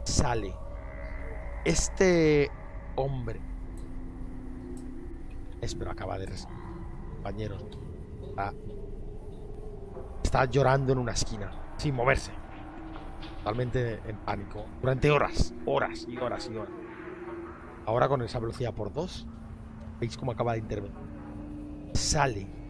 sale 0.03 0.53
este 1.63 2.51
hombre 2.95 3.39
espero 5.61 5.91
acaba 5.91 6.17
de 6.17 6.27
compañeros 7.13 7.63
está, 8.27 8.53
está 10.21 10.45
llorando 10.45 10.91
en 10.91 10.99
una 10.99 11.13
esquina 11.13 11.51
sin 11.77 11.95
moverse 11.95 12.31
totalmente 13.37 14.01
en 14.05 14.17
pánico 14.17 14.65
durante 14.81 15.09
horas 15.09 15.53
horas 15.65 16.05
y 16.09 16.17
horas 16.17 16.49
y 16.51 16.57
horas 16.57 16.73
ahora 17.85 18.09
con 18.09 18.21
esa 18.21 18.39
velocidad 18.39 18.73
por 18.73 18.91
dos 18.91 19.25
veis 19.99 20.17
cómo 20.17 20.31
acaba 20.31 20.53
de 20.53 20.59
intervenir. 20.59 20.97
Sale 21.93 22.62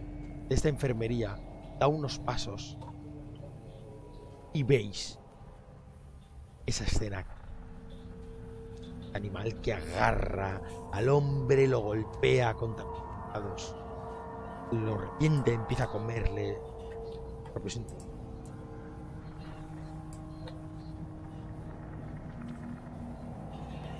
de 0.47 0.55
esta 0.55 0.69
enfermería, 0.69 1.35
da 1.79 1.87
unos 1.87 2.19
pasos 2.19 2.77
y 4.53 4.63
veis 4.63 5.19
esa 6.65 6.83
escena. 6.83 7.25
Animal 9.13 9.61
que 9.61 9.73
agarra 9.73 10.61
al 10.91 11.09
hombre, 11.09 11.67
lo 11.67 11.81
golpea 11.81 12.53
contra 12.55 12.85
los 12.85 13.03
lados, 13.33 13.75
lo 14.71 14.97
reviente, 14.97 15.53
empieza 15.53 15.83
a 15.83 15.87
comerle. 15.87 16.57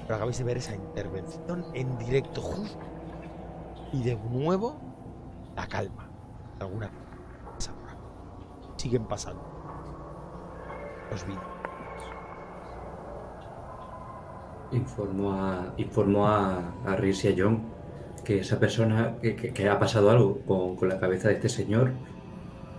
Pero 0.02 0.16
acabáis 0.16 0.38
de 0.38 0.44
ver 0.44 0.58
esa 0.58 0.76
intervención 0.76 1.66
en 1.74 1.98
directo 2.00 2.42
justo 2.42 2.80
y 3.92 4.04
de 4.04 4.16
nuevo 4.16 4.76
la 5.56 5.68
calma. 5.68 6.03
Siguen 8.78 9.06
pasando 9.06 9.42
los 11.12 11.26
vídeos. 11.26 11.44
Informó 14.72 15.34
a, 15.34 15.74
informó 15.78 16.28
a, 16.28 16.60
a 16.86 16.96
Reese 16.96 17.30
y 17.32 17.40
a 17.40 17.44
John 17.46 17.62
que 18.26 18.40
esa 18.40 18.60
persona, 18.60 19.16
que, 19.22 19.36
que- 19.36 19.54
que 19.54 19.70
ha 19.70 19.78
pasado 19.80 20.10
algo 20.10 20.40
con, 20.48 20.76
con 20.76 20.90
la 20.90 21.00
cabeza 21.00 21.28
de 21.28 21.36
este 21.36 21.50
señor 21.50 21.92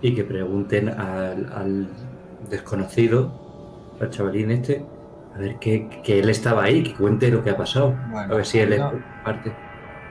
y 0.01 0.13
que 0.15 0.23
pregunten 0.23 0.89
al, 0.89 1.51
al 1.53 1.87
desconocido, 2.49 3.31
al 4.01 4.09
chavalín 4.09 4.51
este, 4.51 4.85
a 5.35 5.37
ver 5.39 5.57
que, 5.59 6.01
que 6.03 6.19
él 6.19 6.29
estaba 6.29 6.63
ahí, 6.63 6.83
que 6.83 6.93
cuente 6.95 7.29
lo 7.31 7.43
que 7.43 7.51
ha 7.51 7.57
pasado. 7.57 7.95
Bueno, 8.11 8.33
a 8.33 8.37
ver 8.37 8.45
si 8.45 8.59
él 8.59 8.73
es 8.73 8.81
parte. 9.23 9.53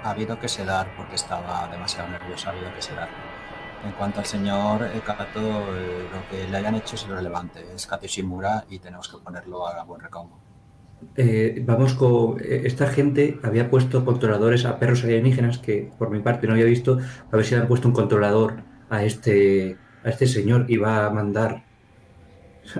Ha 0.02 0.10
habido 0.10 0.38
que 0.38 0.48
sedar 0.48 0.86
porque 0.96 1.14
estaba 1.16 1.68
demasiado 1.68 2.08
nervioso, 2.10 2.48
ha 2.48 2.52
habido 2.52 2.72
que 2.74 2.82
sedar. 2.82 3.08
En 3.84 3.92
cuanto 3.92 4.20
al 4.20 4.26
señor 4.26 4.80
Kato, 5.04 5.40
eh, 5.40 6.06
lo 6.12 6.28
que 6.30 6.48
le 6.50 6.56
hayan 6.56 6.74
hecho 6.74 6.94
es 6.96 7.04
irrelevante. 7.06 7.60
Es 7.74 7.86
Kato 7.86 8.06
Ishimura 8.06 8.64
y 8.70 8.78
tenemos 8.78 9.08
que 9.08 9.18
ponerlo 9.18 9.66
a 9.68 9.84
buen 9.84 10.00
recaudo. 10.00 10.30
Eh, 11.16 11.62
vamos 11.66 11.94
con. 11.94 12.40
eh, 12.40 12.62
Esta 12.64 12.86
gente 12.86 13.38
había 13.42 13.68
puesto 13.68 14.04
controladores 14.04 14.64
a 14.64 14.78
perros 14.78 15.04
alienígenas 15.04 15.58
que, 15.58 15.90
por 15.98 16.10
mi 16.10 16.20
parte, 16.20 16.46
no 16.46 16.54
había 16.54 16.64
visto. 16.64 16.98
A 17.30 17.36
ver 17.36 17.44
si 17.44 17.54
le 17.54 17.60
han 17.60 17.68
puesto 17.68 17.88
un 17.88 17.94
controlador 17.94 18.54
a 18.88 19.04
este, 19.04 19.76
a 20.02 20.08
este 20.08 20.26
señor 20.26 20.64
y 20.68 20.78
va 20.78 21.04
a 21.06 21.10
mandar 21.10 21.64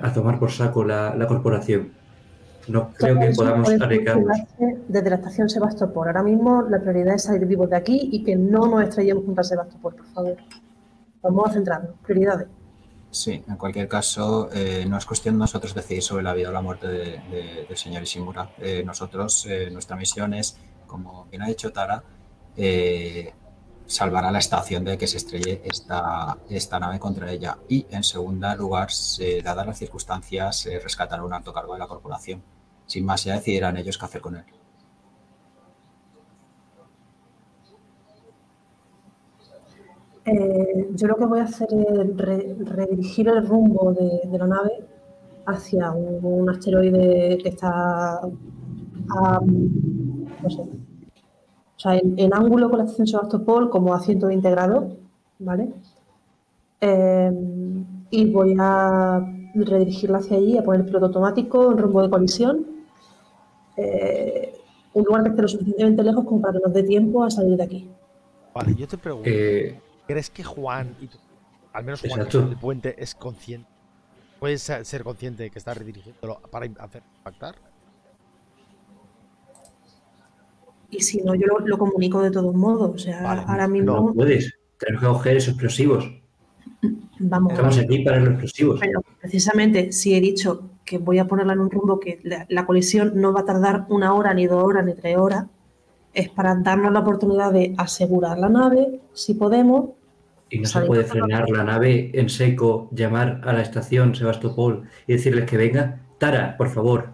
a 0.00 0.10
tomar 0.12 0.38
por 0.38 0.50
saco 0.50 0.84
la, 0.84 1.14
la 1.14 1.26
corporación. 1.26 1.92
No 2.66 2.92
creo 2.94 3.20
que 3.20 3.32
podamos 3.36 3.68
arriesgarnos. 3.68 4.38
Desde 4.88 5.10
la 5.10 5.16
estación 5.16 5.50
Sebastopol. 5.50 6.06
Ahora 6.06 6.22
mismo 6.22 6.62
la 6.62 6.80
prioridad 6.80 7.16
es 7.16 7.24
salir 7.24 7.44
vivos 7.46 7.68
de 7.68 7.76
aquí 7.76 8.08
y 8.10 8.24
que 8.24 8.36
no 8.36 8.66
nos 8.66 8.84
estrellemos 8.84 9.24
junto 9.26 9.42
a 9.42 9.44
Sebastopol, 9.44 9.94
por 9.96 10.06
favor. 10.06 10.36
Vamos 11.24 11.48
a 11.48 11.52
centrarnos. 11.54 11.96
Prioridades. 12.06 12.48
Sí, 13.10 13.42
en 13.46 13.56
cualquier 13.56 13.88
caso, 13.88 14.50
eh, 14.52 14.84
no 14.88 14.98
es 14.98 15.06
cuestión 15.06 15.36
de 15.36 15.38
nosotros 15.38 15.74
decidir 15.74 16.02
sobre 16.02 16.22
la 16.24 16.34
vida 16.34 16.48
o 16.50 16.52
la 16.52 16.60
muerte 16.60 16.88
de- 16.88 17.18
de- 17.30 17.64
del 17.68 17.76
señor 17.76 18.02
Ishimura. 18.02 18.50
Eh, 18.58 18.82
nosotros, 18.84 19.46
eh, 19.46 19.70
nuestra 19.70 19.96
misión 19.96 20.34
es, 20.34 20.58
como 20.86 21.24
bien 21.30 21.42
ha 21.42 21.46
dicho 21.46 21.72
Tara, 21.72 22.02
eh, 22.56 23.32
salvar 23.86 24.24
a 24.24 24.32
la 24.32 24.38
estación 24.38 24.84
de 24.84 24.98
que 24.98 25.06
se 25.06 25.18
estrelle 25.18 25.62
esta, 25.64 26.78
nave 26.78 26.98
contra 26.98 27.30
ella. 27.30 27.56
Y, 27.68 27.86
en 27.90 28.02
segundo 28.02 28.54
lugar, 28.56 28.88
dadas 29.42 29.66
las 29.66 29.78
circunstancias, 29.78 30.68
rescatar 30.82 31.20
a 31.20 31.24
un 31.24 31.32
alto 31.32 31.52
cargo 31.52 31.74
de 31.74 31.78
la 31.78 31.86
corporación. 31.86 32.42
Sin 32.86 33.04
más, 33.04 33.24
ya 33.24 33.34
decidirán 33.34 33.76
ellos 33.76 33.96
qué 33.96 34.04
hacer 34.06 34.20
con 34.20 34.36
él. 34.36 34.44
Eh, 40.26 40.88
yo 40.94 41.06
lo 41.08 41.16
que 41.16 41.26
voy 41.26 41.40
a 41.40 41.44
hacer 41.44 41.68
es 41.72 42.16
re- 42.16 42.56
redirigir 42.60 43.28
el 43.28 43.46
rumbo 43.46 43.92
de, 43.92 44.22
de 44.30 44.38
la 44.38 44.46
nave 44.46 44.70
hacia 45.46 45.92
un, 45.92 46.18
un 46.24 46.48
asteroide 46.48 47.36
que 47.42 47.48
está 47.50 48.20
a, 48.20 49.40
no 49.44 50.50
sé, 50.50 50.60
o 50.62 51.78
sea, 51.78 51.96
en, 51.96 52.14
en 52.18 52.32
ángulo 52.34 52.70
con 52.70 52.78
la 52.78 52.84
estación 52.84 53.06
Sebastopol 53.06 53.68
como 53.68 53.92
a 53.92 54.00
120 54.00 54.50
grados, 54.50 54.94
¿vale? 55.40 55.68
Eh, 56.80 57.32
y 58.10 58.30
voy 58.32 58.56
a 58.58 59.20
redirigirla 59.54 60.18
hacia 60.18 60.36
allí, 60.38 60.56
a 60.56 60.62
poner 60.62 60.80
el 60.80 60.86
piloto 60.86 61.06
automático 61.06 61.70
en 61.72 61.78
rumbo 61.78 62.02
de 62.02 62.10
colisión. 62.10 62.66
Eh, 63.76 64.54
un 64.94 65.04
lugar 65.04 65.24
que 65.24 65.30
esté 65.30 65.42
lo 65.42 65.48
suficientemente 65.48 66.02
lejos 66.02 66.24
como 66.24 66.40
para 66.40 66.54
que 66.54 66.60
nos 66.64 66.72
dé 66.72 66.82
tiempo 66.84 67.24
a 67.24 67.30
salir 67.30 67.56
de 67.56 67.62
aquí. 67.64 67.88
Vale, 68.54 68.74
yo 68.76 68.86
te 68.86 68.96
pregunto, 68.96 69.28
Eh, 69.28 69.80
¿crees 70.06 70.30
que 70.30 70.42
Juan, 70.44 70.96
y 71.00 71.06
tú- 71.08 71.18
al 71.72 71.84
menos 71.84 72.00
Juan 72.00 72.12
Exacto. 72.20 72.40
el 72.48 72.56
puente, 72.56 72.94
es 73.02 73.14
consciente? 73.14 73.68
¿Puedes 74.38 74.62
ser 74.62 75.02
consciente 75.04 75.44
de 75.44 75.50
que 75.50 75.58
está 75.58 75.72
redirigiéndolo 75.74 76.40
para 76.50 76.66
hacer 76.80 77.02
impactar? 77.18 77.54
Y 80.90 81.00
si 81.00 81.22
no, 81.22 81.34
yo 81.34 81.46
lo, 81.46 81.60
lo 81.60 81.78
comunico 81.78 82.22
de 82.22 82.30
todos 82.30 82.54
modos. 82.54 82.90
O 82.94 82.98
sea, 82.98 83.22
Vale, 83.22 83.42
ahora 83.46 83.66
no 83.66 83.72
mismo 83.72 84.14
puedes. 84.14 84.52
Tenemos 84.78 85.00
que 85.00 85.06
coger 85.08 85.36
esos 85.38 85.48
explosivos. 85.54 86.04
vamos. 87.18 87.52
Estamos 87.52 87.78
aquí 87.78 88.04
para 88.04 88.18
los 88.20 88.28
explosivos. 88.30 88.80
Pero 88.80 89.00
precisamente 89.20 89.92
si 89.92 90.14
he 90.14 90.20
dicho 90.20 90.70
que 90.84 90.98
voy 90.98 91.18
a 91.18 91.26
ponerla 91.26 91.54
en 91.54 91.60
un 91.60 91.70
rumbo 91.70 91.98
que 91.98 92.20
la, 92.22 92.46
la 92.48 92.66
colisión 92.66 93.12
no 93.16 93.32
va 93.32 93.40
a 93.40 93.44
tardar 93.44 93.86
una 93.88 94.12
hora, 94.14 94.34
ni 94.34 94.46
dos 94.46 94.62
horas, 94.62 94.84
ni 94.84 94.94
tres 94.94 95.16
horas, 95.16 95.46
es 96.14 96.28
para 96.30 96.54
darnos 96.54 96.92
la 96.92 97.00
oportunidad 97.00 97.52
de 97.52 97.74
asegurar 97.76 98.38
la 98.38 98.48
nave, 98.48 99.00
si 99.12 99.34
podemos. 99.34 99.90
Y 100.50 100.58
no 100.60 100.68
se 100.68 100.82
puede 100.82 101.04
frenar 101.04 101.50
la 101.50 101.64
nave 101.64 102.10
en 102.14 102.28
seco, 102.28 102.88
llamar 102.92 103.40
a 103.44 103.52
la 103.52 103.62
estación 103.62 104.14
Sebastopol 104.14 104.88
y 105.06 105.14
decirles 105.14 105.46
que 105.46 105.56
venga. 105.56 106.00
Tara, 106.18 106.56
por 106.56 106.68
favor, 106.68 107.08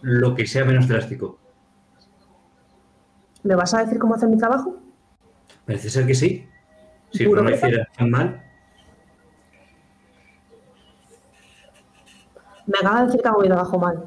lo 0.00 0.34
que 0.34 0.46
sea 0.46 0.64
menos 0.64 0.86
drástico. 0.86 1.38
¿Me 3.42 3.54
vas 3.56 3.74
a 3.74 3.84
decir 3.84 3.98
cómo 3.98 4.14
hacer 4.14 4.28
mi 4.28 4.36
trabajo? 4.38 4.76
Parece 5.66 5.90
ser 5.90 6.06
que 6.06 6.14
sí. 6.14 6.46
Si 7.10 7.24
no 7.24 7.30
¿Puro 7.30 7.42
lo 7.42 7.50
hiciera 7.54 7.88
tan 7.96 8.10
mal, 8.10 8.42
Me 12.66 12.74
acaba 12.80 13.00
de 13.00 13.06
decir 13.06 13.22
que 13.22 13.28
hago 13.28 13.40
mi 13.40 13.46
trabajo 13.48 13.78
mal. 13.78 14.04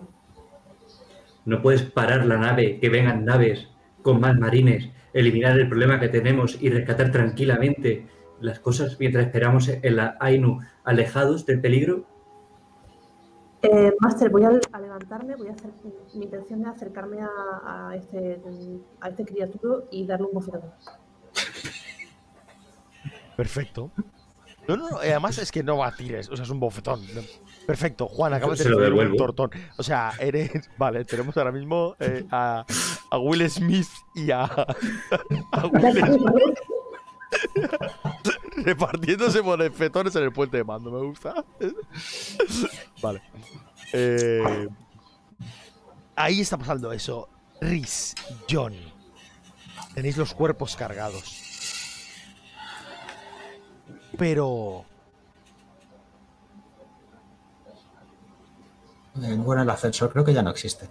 no 1.45 1.61
puedes 1.63 1.81
parar 1.81 2.25
la 2.27 2.37
nave, 2.37 2.79
que 2.79 2.89
vengan 2.89 3.25
naves 3.25 3.67
con 4.01 4.19
más 4.19 4.37
marines, 4.37 4.89
eliminar 5.13 5.59
el 5.59 5.67
problema 5.67 5.99
que 5.99 6.09
tenemos 6.09 6.57
y 6.61 6.69
rescatar 6.69 7.11
tranquilamente 7.11 8.07
las 8.39 8.59
cosas 8.59 8.97
mientras 8.99 9.25
esperamos 9.25 9.69
en 9.69 9.95
la 9.95 10.17
Ainu 10.19 10.59
alejados 10.83 11.45
del 11.45 11.61
peligro. 11.61 12.05
Eh, 13.61 13.93
Master, 13.99 14.29
voy 14.29 14.43
a, 14.43 14.49
a 14.71 14.79
levantarme, 14.79 15.35
voy 15.35 15.49
a 15.49 15.51
hacer. 15.51 15.69
Mi 16.15 16.25
intención 16.25 16.61
es 16.61 16.67
acercarme 16.67 17.19
a, 17.21 17.89
a 17.89 17.95
este, 17.95 18.41
a 18.99 19.09
este 19.09 19.25
criaturo 19.25 19.87
y 19.91 20.05
darle 20.07 20.25
un 20.25 20.33
bofetón. 20.33 20.71
Perfecto. 23.37 23.91
No, 24.67 24.77
no, 24.77 24.89
no, 24.89 25.03
eh, 25.03 25.11
además 25.11 25.37
es 25.37 25.51
que 25.51 25.63
no 25.63 25.77
va 25.77 25.87
a 25.87 25.95
tires, 25.95 26.29
o 26.29 26.35
sea, 26.35 26.43
es 26.43 26.49
un 26.49 26.59
bofetón. 26.59 27.01
Perfecto, 27.65 28.07
Juan, 28.07 28.33
acabas 28.33 28.59
de 28.59 28.69
recibir 28.69 28.93
un 28.93 29.17
tortón. 29.17 29.49
O 29.77 29.83
sea, 29.83 30.13
eres. 30.19 30.51
Vale, 30.77 31.05
tenemos 31.05 31.35
ahora 31.37 31.51
mismo 31.51 31.95
eh, 31.99 32.25
a, 32.31 32.65
a 33.11 33.17
Will 33.19 33.47
Smith 33.49 33.89
y 34.15 34.31
a, 34.31 34.45
a 34.45 35.65
Will 35.71 35.93
Smith 35.93 36.57
repartiéndose 38.57 39.41
bofetones 39.41 40.15
en 40.15 40.23
el 40.23 40.31
puente 40.31 40.57
de 40.57 40.63
mando. 40.63 40.91
Me 40.91 41.01
gusta. 41.01 41.45
Vale. 43.01 43.21
Eh, 43.93 44.67
ahí 46.15 46.41
está 46.41 46.57
pasando 46.57 46.91
eso. 46.91 47.29
Riz, 47.59 48.15
John. 48.49 48.73
Tenéis 49.93 50.17
los 50.17 50.33
cuerpos 50.33 50.75
cargados. 50.75 51.37
Pero. 54.17 54.85
Bueno, 59.13 59.61
el 59.61 59.69
ascensor 59.69 60.11
creo 60.11 60.23
que 60.23 60.33
ya 60.33 60.41
no 60.41 60.51
existe, 60.51 60.89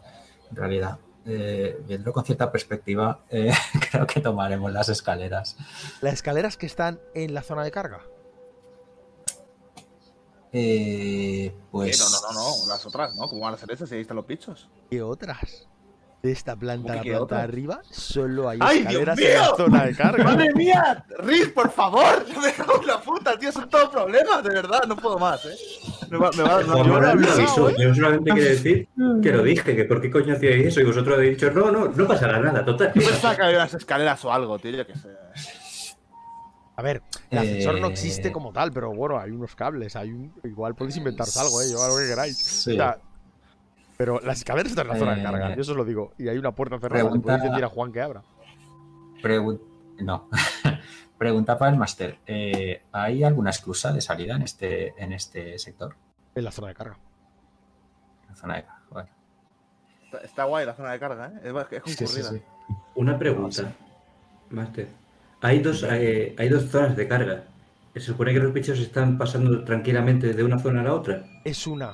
en 0.50 0.56
realidad. 0.56 0.98
Eh, 1.26 1.78
viéndolo 1.86 2.12
con 2.14 2.24
cierta 2.24 2.50
perspectiva, 2.50 3.24
eh, 3.28 3.52
creo 3.90 4.06
que 4.06 4.20
tomaremos 4.20 4.72
las 4.72 4.88
escaleras. 4.88 5.56
Las 6.00 6.14
escaleras 6.14 6.56
que 6.56 6.66
están 6.66 7.00
en 7.14 7.34
la 7.34 7.42
zona 7.42 7.62
de 7.62 7.70
carga. 7.70 8.00
Eh, 10.52 11.46
Eh, 11.46 11.54
pues. 11.70 12.00
no, 12.00 12.08
no, 12.10 12.32
no, 12.32 12.40
no, 12.62 12.66
las 12.68 12.84
otras, 12.84 13.14
¿no? 13.14 13.28
¿Cómo 13.28 13.42
van 13.42 13.52
a 13.52 13.56
hacer 13.56 13.70
eso 13.70 13.86
si 13.86 13.94
ahí 13.94 14.00
están 14.00 14.16
los 14.16 14.26
bichos? 14.26 14.68
¿Qué 14.90 15.00
otras? 15.02 15.68
De 16.22 16.32
esta 16.32 16.54
planta 16.54 16.92
a 16.92 16.96
la 16.96 17.02
¿Qué 17.02 17.08
planta 17.10 17.24
otras? 17.24 17.40
de 17.40 17.44
arriba, 17.44 17.80
solo 17.90 18.48
hay 18.50 18.58
¡Ay, 18.60 18.80
Dios 18.84 18.90
escaleras 19.08 19.18
en 19.18 19.24
la 19.34 19.40
mío! 19.42 19.54
zona 19.56 19.84
de 19.86 19.94
carga. 19.96 20.24
¡Madre 20.24 20.54
mía! 20.54 21.04
¡Riz, 21.20 21.48
por 21.48 21.70
favor! 21.70 22.26
¡Me 22.42 22.52
cago 22.52 22.78
en 22.82 22.86
la 22.86 23.00
puta, 23.00 23.38
tío! 23.38 23.50
Son 23.50 23.68
todos 23.70 23.88
problemas, 23.88 24.44
de 24.44 24.50
verdad. 24.50 24.82
No 24.86 24.96
puedo 24.96 25.18
más, 25.18 25.42
¿eh? 25.46 25.56
Me 26.10 26.18
va, 26.18 26.30
me 26.36 26.42
va, 26.42 26.62
no, 26.62 26.84
yo 26.84 27.00
no 27.00 27.08
avisó. 27.08 27.70
¿eh? 27.70 27.74
Yo 27.78 27.94
solamente 27.94 28.32
quiero 28.32 28.50
decir 28.50 28.88
que 29.22 29.32
lo 29.32 29.42
dije, 29.42 29.74
que 29.76 29.84
por 29.84 30.02
qué 30.02 30.10
coño 30.10 30.34
hacíais 30.34 30.66
eso 30.66 30.80
y 30.82 30.84
vosotros 30.84 31.16
habéis 31.16 31.38
dicho, 31.38 31.50
no, 31.52 31.70
no, 31.70 31.88
no 31.88 32.06
pasará 32.06 32.38
nada, 32.38 32.64
total. 32.66 32.92
Que 32.92 33.02
había 33.42 33.56
unas 33.56 33.72
escaleras 33.74 34.22
o 34.26 34.30
algo, 34.32 34.58
tío, 34.58 34.72
yo 34.72 34.86
qué 34.86 34.94
sé. 34.96 35.08
A 36.76 36.82
ver, 36.82 37.02
el 37.30 37.38
ascensor 37.38 37.80
no 37.80 37.88
Eh, 37.88 37.92
existe 37.92 38.30
como 38.32 38.52
tal, 38.52 38.72
pero 38.72 38.92
bueno, 38.94 39.18
hay 39.18 39.30
unos 39.30 39.54
cables, 39.54 39.96
hay 39.96 40.10
un... 40.10 40.32
igual 40.44 40.74
podéis 40.74 40.96
inventaros 40.96 41.36
algo, 41.36 41.60
¿eh? 41.62 41.66
Yo 41.70 41.82
algo 41.82 41.98
que 41.98 42.06
queráis. 42.08 42.36
Sí. 42.38 42.72
O 42.72 42.74
sea, 42.76 42.98
pero 44.00 44.18
las 44.20 44.38
escaleras 44.38 44.70
están 44.72 44.86
en 44.86 44.92
la 44.94 44.98
zona 44.98 45.14
de 45.14 45.20
Eh, 45.20 45.24
carga, 45.24 45.54
yo 45.54 45.60
os 45.60 45.68
lo 45.68 45.84
digo. 45.84 46.14
Y 46.16 46.28
hay 46.28 46.38
una 46.38 46.52
puerta 46.54 46.78
cerrada, 46.78 47.02
pregunta- 47.04 47.22
podéis 47.34 47.42
decir 47.50 47.64
a 47.66 47.68
Juan 47.68 47.92
que 47.92 48.00
abra. 48.00 48.22
Pregun- 49.22 49.60
no. 49.98 50.26
Pregunta 51.18 51.58
para 51.58 51.70
el 51.72 51.76
máster. 51.76 52.16
eh, 52.26 52.80
¿Hay 52.92 53.22
alguna 53.24 53.50
esclusa 53.50 53.92
de 53.92 54.00
salida 54.00 54.36
en 54.36 54.40
este, 54.42 54.94
en 54.96 55.12
este 55.12 55.58
sector? 55.58 55.96
En 56.34 56.44
la 56.44 56.50
zona 56.50 56.68
de 56.68 56.74
carga. 56.76 56.96
En 58.22 58.28
la 58.30 58.34
zona 58.36 58.56
de 58.56 58.62
carga. 58.64 58.82
Vale. 58.90 59.08
Está, 60.06 60.18
está 60.20 60.44
guay 60.44 60.64
la 60.64 60.72
zona 60.72 60.92
de 60.92 60.98
carga, 60.98 61.26
¿eh? 61.26 61.40
Es, 61.44 61.52
es 61.52 61.82
Sí, 61.84 61.92
sí, 61.92 62.04
concurrida. 62.06 62.30
sí. 62.30 62.42
Una 62.94 63.18
pregunta, 63.18 63.72
Master. 64.48 64.88
Hay 65.42 65.58
dos, 65.58 65.82
eh, 65.90 66.34
hay 66.38 66.48
dos 66.48 66.64
zonas 66.70 66.96
de 66.96 67.06
carga. 67.06 67.44
¿Se 67.92 68.00
supone 68.00 68.32
que 68.32 68.38
los 68.40 68.54
bichos 68.54 68.78
están 68.78 69.18
pasando 69.18 69.62
tranquilamente 69.62 70.32
de 70.32 70.42
una 70.42 70.58
zona 70.58 70.80
a 70.80 70.84
la 70.84 70.94
otra? 70.94 71.22
Es 71.44 71.66
una. 71.66 71.92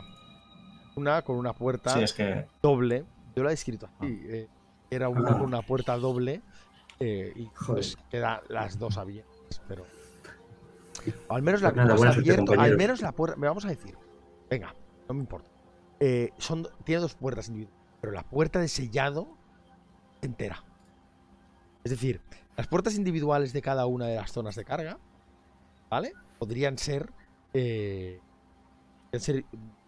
Una 0.96 1.22
con 1.22 1.36
una 1.36 1.52
puerta 1.52 1.90
Sí, 1.90 2.00
es 2.02 2.12
que. 2.12 2.46
doble. 2.62 3.04
Yo 3.34 3.42
la 3.44 3.50
he 3.50 3.54
escrito 3.54 3.86
Ah. 3.86 3.96
así. 4.00 4.20
eh, 4.28 4.48
era 4.90 5.08
una 5.08 5.32
con 5.32 5.42
una 5.42 5.62
puerta 5.62 5.96
doble. 5.96 6.42
eh, 6.98 7.32
y 7.36 7.50
pues 7.66 7.96
quedan 8.10 8.40
las 8.48 8.78
dos 8.78 8.96
abiertas. 8.96 9.60
Pero. 9.68 9.84
Al 11.28 11.42
menos 11.42 11.60
la 11.62 11.72
Pues 11.72 12.16
abierto, 12.16 12.52
al 12.58 12.76
menos 12.76 13.00
la 13.02 13.12
puerta. 13.12 13.36
Me 13.36 13.46
vamos 13.46 13.64
a 13.64 13.68
decir. 13.68 13.94
Venga, 14.48 14.74
no 15.08 15.14
me 15.14 15.20
importa. 15.20 15.50
Eh, 16.00 16.30
son, 16.38 16.66
tiene 16.84 17.00
dos 17.02 17.14
puertas 17.14 17.48
individuales. 17.48 17.82
Pero 18.00 18.12
la 18.12 18.22
puerta 18.22 18.58
de 18.60 18.68
sellado 18.68 19.28
entera. 20.22 20.64
Es 21.84 21.90
decir, 21.90 22.20
las 22.56 22.66
puertas 22.66 22.94
individuales 22.96 23.52
de 23.52 23.60
cada 23.62 23.86
una 23.86 24.06
de 24.06 24.16
las 24.16 24.32
zonas 24.32 24.54
de 24.56 24.64
carga, 24.64 24.98
¿vale? 25.90 26.12
Podrían 26.38 26.78
ser. 26.78 27.10
eh, 27.52 28.20
podrían 29.10 29.22
ser 29.22 29.44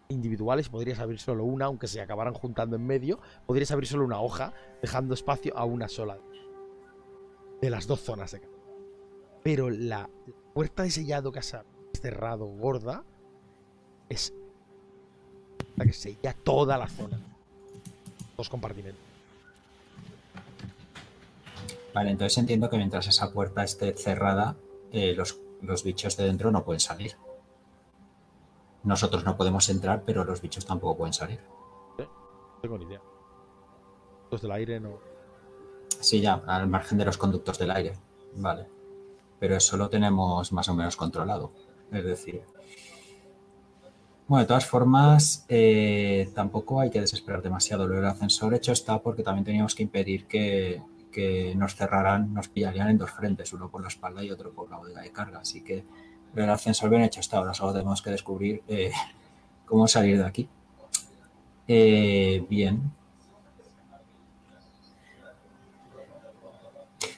individuales 0.09 0.69
podrías 0.69 0.99
abrir 0.99 1.19
solo 1.19 1.45
una, 1.45 1.65
aunque 1.65 1.87
se 1.87 2.01
acabaran 2.01 2.33
juntando 2.33 2.75
en 2.75 2.85
medio. 2.85 3.19
Podrías 3.45 3.69
abrir 3.71 3.87
solo 3.87 4.05
una 4.05 4.19
hoja, 4.19 4.53
dejando 4.81 5.13
espacio 5.13 5.55
a 5.55 5.65
una 5.65 5.87
sola 5.87 6.17
de 7.61 7.69
las 7.69 7.85
dos 7.85 8.01
zonas 8.01 8.31
de 8.31 8.39
carga. 8.39 8.55
Pero 9.43 9.69
la 9.69 10.09
puerta 10.53 10.83
de 10.83 10.89
sellado 10.89 11.31
has 11.35 11.55
cerrado 11.93 12.45
gorda 12.47 13.03
es 14.09 14.33
la 15.75 15.85
que 15.85 15.93
sella 15.93 16.35
toda 16.43 16.77
la 16.77 16.87
zona. 16.87 17.19
Dos 18.35 18.49
compartimentos. 18.49 19.01
Vale, 21.93 22.11
entonces 22.11 22.37
entiendo 22.39 22.69
que 22.69 22.77
mientras 22.77 23.07
esa 23.07 23.31
puerta 23.31 23.63
esté 23.63 23.93
cerrada, 23.95 24.55
eh, 24.91 25.13
los, 25.13 25.37
los 25.61 25.83
bichos 25.83 26.17
de 26.17 26.25
dentro 26.25 26.49
no 26.49 26.63
pueden 26.63 26.79
salir. 26.79 27.15
Nosotros 28.83 29.25
no 29.25 29.35
podemos 29.35 29.67
entrar, 29.69 30.03
pero 30.05 30.23
los 30.23 30.41
bichos 30.41 30.65
tampoco 30.65 30.97
pueden 30.97 31.13
salir. 31.13 31.39
No 31.97 32.61
tengo 32.61 32.77
ni 32.77 32.85
idea. 32.85 33.01
Los 34.31 34.41
del 34.41 34.51
aire 34.51 34.79
no. 34.79 34.99
Sí, 35.99 36.21
ya, 36.21 36.41
al 36.47 36.67
margen 36.67 36.97
de 36.97 37.05
los 37.05 37.17
conductos 37.17 37.57
del 37.57 37.71
aire. 37.71 37.93
Vale. 38.35 38.67
Pero 39.39 39.55
eso 39.55 39.77
lo 39.77 39.89
tenemos 39.89 40.51
más 40.53 40.69
o 40.69 40.73
menos 40.73 40.95
controlado. 40.95 41.51
Es 41.91 42.03
decir. 42.03 42.43
Bueno, 44.27 44.43
de 44.43 44.47
todas 44.47 44.65
formas, 44.65 45.45
eh, 45.49 46.29
tampoco 46.35 46.79
hay 46.79 46.89
que 46.89 47.01
desesperar 47.01 47.41
demasiado. 47.41 47.87
Lo 47.87 47.95
del 47.95 48.05
ascensor 48.05 48.53
hecho 48.53 48.71
está 48.71 49.01
porque 49.01 49.23
también 49.23 49.45
teníamos 49.45 49.73
que 49.73 49.83
impedir 49.83 50.27
que, 50.27 50.83
que 51.11 51.55
nos 51.55 51.75
cerraran, 51.75 52.33
nos 52.33 52.47
pillarían 52.47 52.89
en 52.89 52.97
dos 52.97 53.11
frentes, 53.11 53.51
uno 53.53 53.69
por 53.69 53.81
la 53.81 53.87
espalda 53.87 54.23
y 54.23 54.29
otro 54.29 54.53
por 54.53 54.69
la 54.69 54.77
bodega 54.77 55.01
de 55.01 55.11
carga. 55.11 55.39
Así 55.39 55.63
que 55.63 55.83
lo 56.33 56.41
del 56.41 56.51
ascensor 56.51 56.89
bien 56.89 57.01
hecho 57.03 57.19
está. 57.19 57.37
Ahora 57.37 57.53
solo 57.53 57.73
tenemos 57.73 58.01
que 58.01 58.11
descubrir 58.11 58.61
eh, 58.67 58.91
cómo 59.65 59.87
salir 59.87 60.17
de 60.17 60.25
aquí. 60.25 60.47
Eh, 61.67 62.45
bien. 62.49 62.91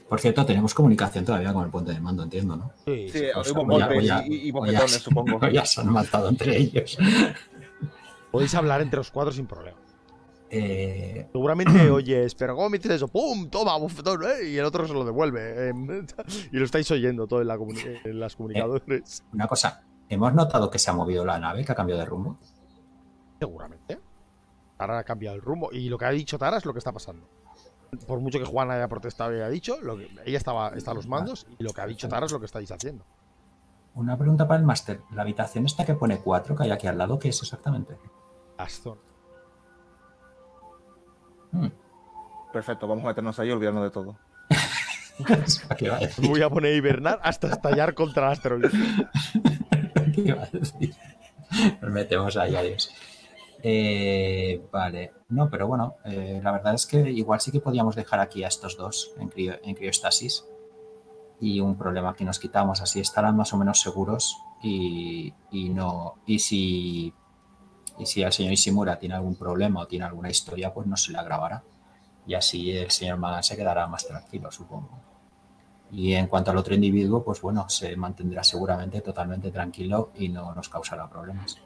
Por 0.09 0.19
cierto, 0.19 0.45
tenemos 0.45 0.73
comunicación 0.73 1.23
todavía 1.23 1.53
con 1.53 1.63
el 1.63 1.69
puente 1.71 1.93
de 1.93 2.01
mando, 2.01 2.23
entiendo, 2.23 2.57
¿no? 2.57 2.71
Sí, 2.85 3.07
Sí, 3.09 3.19
sí. 3.19 3.25
o 3.33 3.43
sea, 3.45 3.53
hubo 3.53 3.75
o 3.75 3.79
ya- 3.79 3.85
golpes 3.87 3.97
o 3.97 4.01
ya- 4.07 4.23
y, 4.27 4.51
ya- 4.73 4.87
supongo. 4.89 5.39
ya 5.51 5.65
se 5.65 5.79
han 5.79 5.87
matado 5.89 6.27
entre 6.27 6.57
ellos. 6.57 6.97
Podéis 8.29 8.53
hablar 8.55 8.81
entre 8.81 8.97
los 8.97 9.09
cuatro 9.09 9.31
sin 9.31 9.47
problema. 9.47 9.77
Eh, 10.53 11.29
Seguramente 11.31 11.89
oyes, 11.91 12.35
pero 12.35 12.55
¿cómo 12.55 12.69
me 12.69 12.77
dices 12.77 12.93
eso? 12.97 13.07
¡Pum! 13.07 13.49
Toma, 13.49 13.77
bufetón, 13.77 14.21
¿eh? 14.23 14.49
Y 14.49 14.57
el 14.57 14.65
otro 14.65 14.85
se 14.85 14.93
lo 14.93 15.05
devuelve. 15.05 15.69
eh, 15.69 15.73
y 16.51 16.57
lo 16.57 16.65
estáis 16.65 16.91
oyendo 16.91 17.25
todo 17.25 17.41
en, 17.41 17.47
la 17.47 17.57
comuni- 17.57 18.01
en 18.03 18.19
las 18.19 18.35
comunicadores. 18.35 19.23
una 19.33 19.47
cosa, 19.47 19.83
¿hemos 20.09 20.33
notado 20.33 20.69
que 20.69 20.77
se 20.77 20.89
ha 20.91 20.93
movido 20.93 21.23
la 21.25 21.39
nave, 21.39 21.63
que 21.63 21.71
ha 21.71 21.75
cambiado 21.75 21.99
de 21.99 22.05
rumbo? 22.05 22.37
Seguramente. 23.39 23.99
Tara 24.77 24.99
ha 24.99 25.03
cambiado 25.03 25.35
el 25.35 25.41
rumbo. 25.41 25.69
Y 25.71 25.89
lo 25.89 25.97
que 25.97 26.05
ha 26.05 26.09
dicho 26.11 26.37
Tara 26.37 26.57
es 26.57 26.65
lo 26.65 26.73
que 26.73 26.79
está 26.79 26.91
pasando. 26.91 27.27
Por 28.07 28.19
mucho 28.19 28.39
que 28.39 28.45
Juan 28.45 28.71
haya 28.71 28.87
protestado 28.87 29.31
y 29.33 29.35
haya 29.35 29.49
dicho, 29.49 29.77
lo 29.81 29.97
que, 29.97 30.07
ella 30.25 30.37
estaba, 30.37 30.69
está 30.69 30.91
a 30.91 30.93
los 30.93 31.07
mandos 31.07 31.45
y 31.59 31.63
lo 31.63 31.71
que 31.71 31.81
ha 31.81 31.87
dicho 31.87 32.07
Tara 32.07 32.25
es 32.25 32.31
lo 32.31 32.39
que 32.39 32.45
estáis 32.45 32.71
haciendo. 32.71 33.05
Una 33.95 34.17
pregunta 34.17 34.47
para 34.47 34.59
el 34.59 34.65
máster. 34.65 35.01
La 35.13 35.23
habitación 35.23 35.65
esta 35.65 35.85
que 35.85 35.93
pone 35.95 36.19
4 36.19 36.55
que 36.55 36.63
hay 36.63 36.71
aquí 36.71 36.87
al 36.87 36.97
lado, 36.97 37.19
¿qué 37.19 37.29
es 37.29 37.41
exactamente? 37.41 37.97
Las 38.57 38.73
zonas. 38.79 39.03
Hmm. 41.51 41.67
Perfecto, 42.53 42.87
vamos 42.87 43.03
a 43.05 43.07
meternos 43.09 43.39
ahí 43.39 43.47
y 43.49 43.51
olvidarnos 43.51 43.83
de 43.83 43.91
todo. 43.91 44.15
¿Qué 45.77 45.89
a 45.89 45.99
decir? 45.99 46.27
Voy 46.27 46.41
a 46.41 46.49
poner 46.49 46.73
a 46.73 46.75
hibernar 46.75 47.19
hasta 47.23 47.47
estallar 47.47 47.93
contra 47.93 48.27
el 48.27 48.31
asteroide. 48.33 48.69
¿Qué 50.15 50.21
iba 50.21 50.43
a 50.43 50.47
decir? 50.47 50.95
Nos 51.81 51.91
metemos 51.91 52.35
ahí, 52.37 52.55
adiós. 52.55 52.91
Eh, 53.63 54.61
vale, 54.71 55.11
no, 55.29 55.49
pero 55.49 55.67
bueno, 55.67 55.95
eh, 56.05 56.39
la 56.43 56.51
verdad 56.51 56.73
es 56.73 56.87
que 56.87 56.97
igual 57.11 57.39
sí 57.39 57.51
que 57.51 57.59
podíamos 57.59 57.95
dejar 57.95 58.19
aquí 58.19 58.43
a 58.43 58.47
estos 58.47 58.75
dos 58.75 59.13
en, 59.19 59.29
crio- 59.29 59.59
en 59.63 59.75
criostasis 59.75 60.45
y 61.39 61.59
un 61.59 61.77
problema 61.77 62.15
que 62.15 62.25
nos 62.25 62.39
quitamos, 62.39 62.81
así 62.81 62.99
estarán 62.99 63.37
más 63.37 63.53
o 63.53 63.57
menos 63.57 63.79
seguros 63.79 64.37
y, 64.63 65.31
y 65.51 65.69
no, 65.69 66.15
y 66.25 66.39
si, 66.39 67.13
y 68.01 68.05
si 68.05 68.23
el 68.23 68.31
señor 68.33 68.53
Ishimura 68.53 68.97
tiene 68.97 69.15
algún 69.15 69.35
problema 69.35 69.81
o 69.81 69.87
tiene 69.87 70.05
alguna 70.05 70.29
historia, 70.29 70.73
pues 70.73 70.87
no 70.87 70.97
se 70.97 71.11
le 71.11 71.19
agravará 71.19 71.63
y 72.25 72.33
así 72.33 72.71
el 72.71 72.91
señor 72.91 73.17
Magan 73.17 73.43
se 73.43 73.55
quedará 73.55 73.87
más 73.87 74.05
tranquilo, 74.07 74.51
supongo. 74.51 74.89
Y 75.91 76.13
en 76.13 76.27
cuanto 76.27 76.51
al 76.51 76.57
otro 76.57 76.73
individuo, 76.73 77.23
pues 77.23 77.41
bueno, 77.41 77.67
se 77.69 77.95
mantendrá 77.97 78.43
seguramente 78.43 79.01
totalmente 79.01 79.51
tranquilo 79.51 80.11
y 80.15 80.29
no 80.29 80.53
nos 80.55 80.69
causará 80.69 81.09
problemas. 81.09 81.57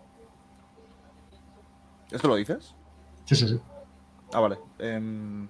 ¿Esto 2.11 2.27
lo 2.27 2.35
dices? 2.35 2.73
Sí, 3.25 3.35
sí, 3.35 3.47
sí. 3.47 3.59
Ah, 4.33 4.39
vale. 4.39 4.57
Em, 4.79 5.47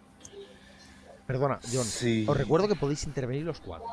Perdona, 1.25 1.59
John. 1.71 1.83
sí. 1.83 2.25
Os 2.27 2.37
recuerdo 2.37 2.67
que 2.67 2.75
podéis 2.75 3.05
intervenir 3.05 3.43
los 3.43 3.59
cuatro. 3.61 3.87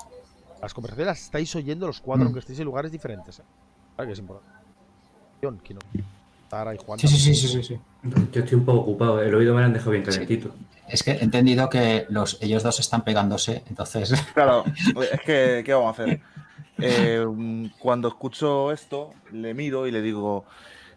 Las 0.61 0.75
conversaciones 0.75 1.07
las 1.09 1.23
estáis 1.23 1.55
oyendo 1.57 1.87
los 1.87 2.01
cuatro, 2.01 2.25
Mm. 2.25 2.27
aunque 2.27 2.41
estéis 2.41 2.59
en 2.61 2.65
lugares 2.67 2.93
diferentes. 2.93 3.39
¿eh? 3.41 3.43
Vale, 3.97 4.09
que 4.09 4.13
es 4.13 4.19
importante. 4.19 4.57
John, 5.43 5.59
que 5.61 5.75
no. 5.75 5.81
Tara 6.53 6.75
y 6.75 6.77
Juan. 6.77 6.99
Sí, 6.99 7.09
sí, 7.09 7.17
sí, 7.17 7.35
sí, 7.35 7.49
sí, 7.49 7.63
sí. 7.63 7.81
Yo 8.31 8.43
estoy 8.43 8.59
un 8.59 8.67
poco 8.67 8.81
ocupado, 8.81 9.23
el 9.23 9.35
oído 9.35 9.55
me 9.55 9.61
lo 9.61 9.67
han 9.67 9.73
dejado 9.73 9.93
bien 9.93 10.05
calentito. 10.05 10.55
Es 10.87 11.03
que 11.03 11.13
he 11.13 11.25
entendido 11.25 11.71
que 11.71 12.05
los, 12.11 12.37
ellos 12.43 12.63
dos 12.63 12.79
están 12.79 13.05
pegándose, 13.05 13.63
entonces. 13.71 14.13
Claro, 14.35 14.63
es 14.67 15.21
que, 15.23 15.63
¿qué 15.65 15.73
vamos 15.73 15.99
a 15.99 16.03
hacer? 16.03 16.21
Eh, 16.79 17.25
cuando 17.79 18.09
escucho 18.09 18.71
esto, 18.71 19.15
le 19.31 19.55
miro 19.55 19.87
y 19.87 19.93
le 19.93 20.03
digo, 20.03 20.45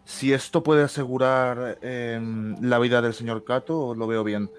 si 0.04 0.34
esto 0.34 0.62
puede 0.62 0.82
asegurar 0.82 1.78
eh, 1.80 2.20
la 2.60 2.78
vida 2.78 3.00
del 3.00 3.14
señor 3.14 3.42
Cato, 3.42 3.94
lo 3.94 4.06
veo 4.06 4.24
bien. 4.24 4.50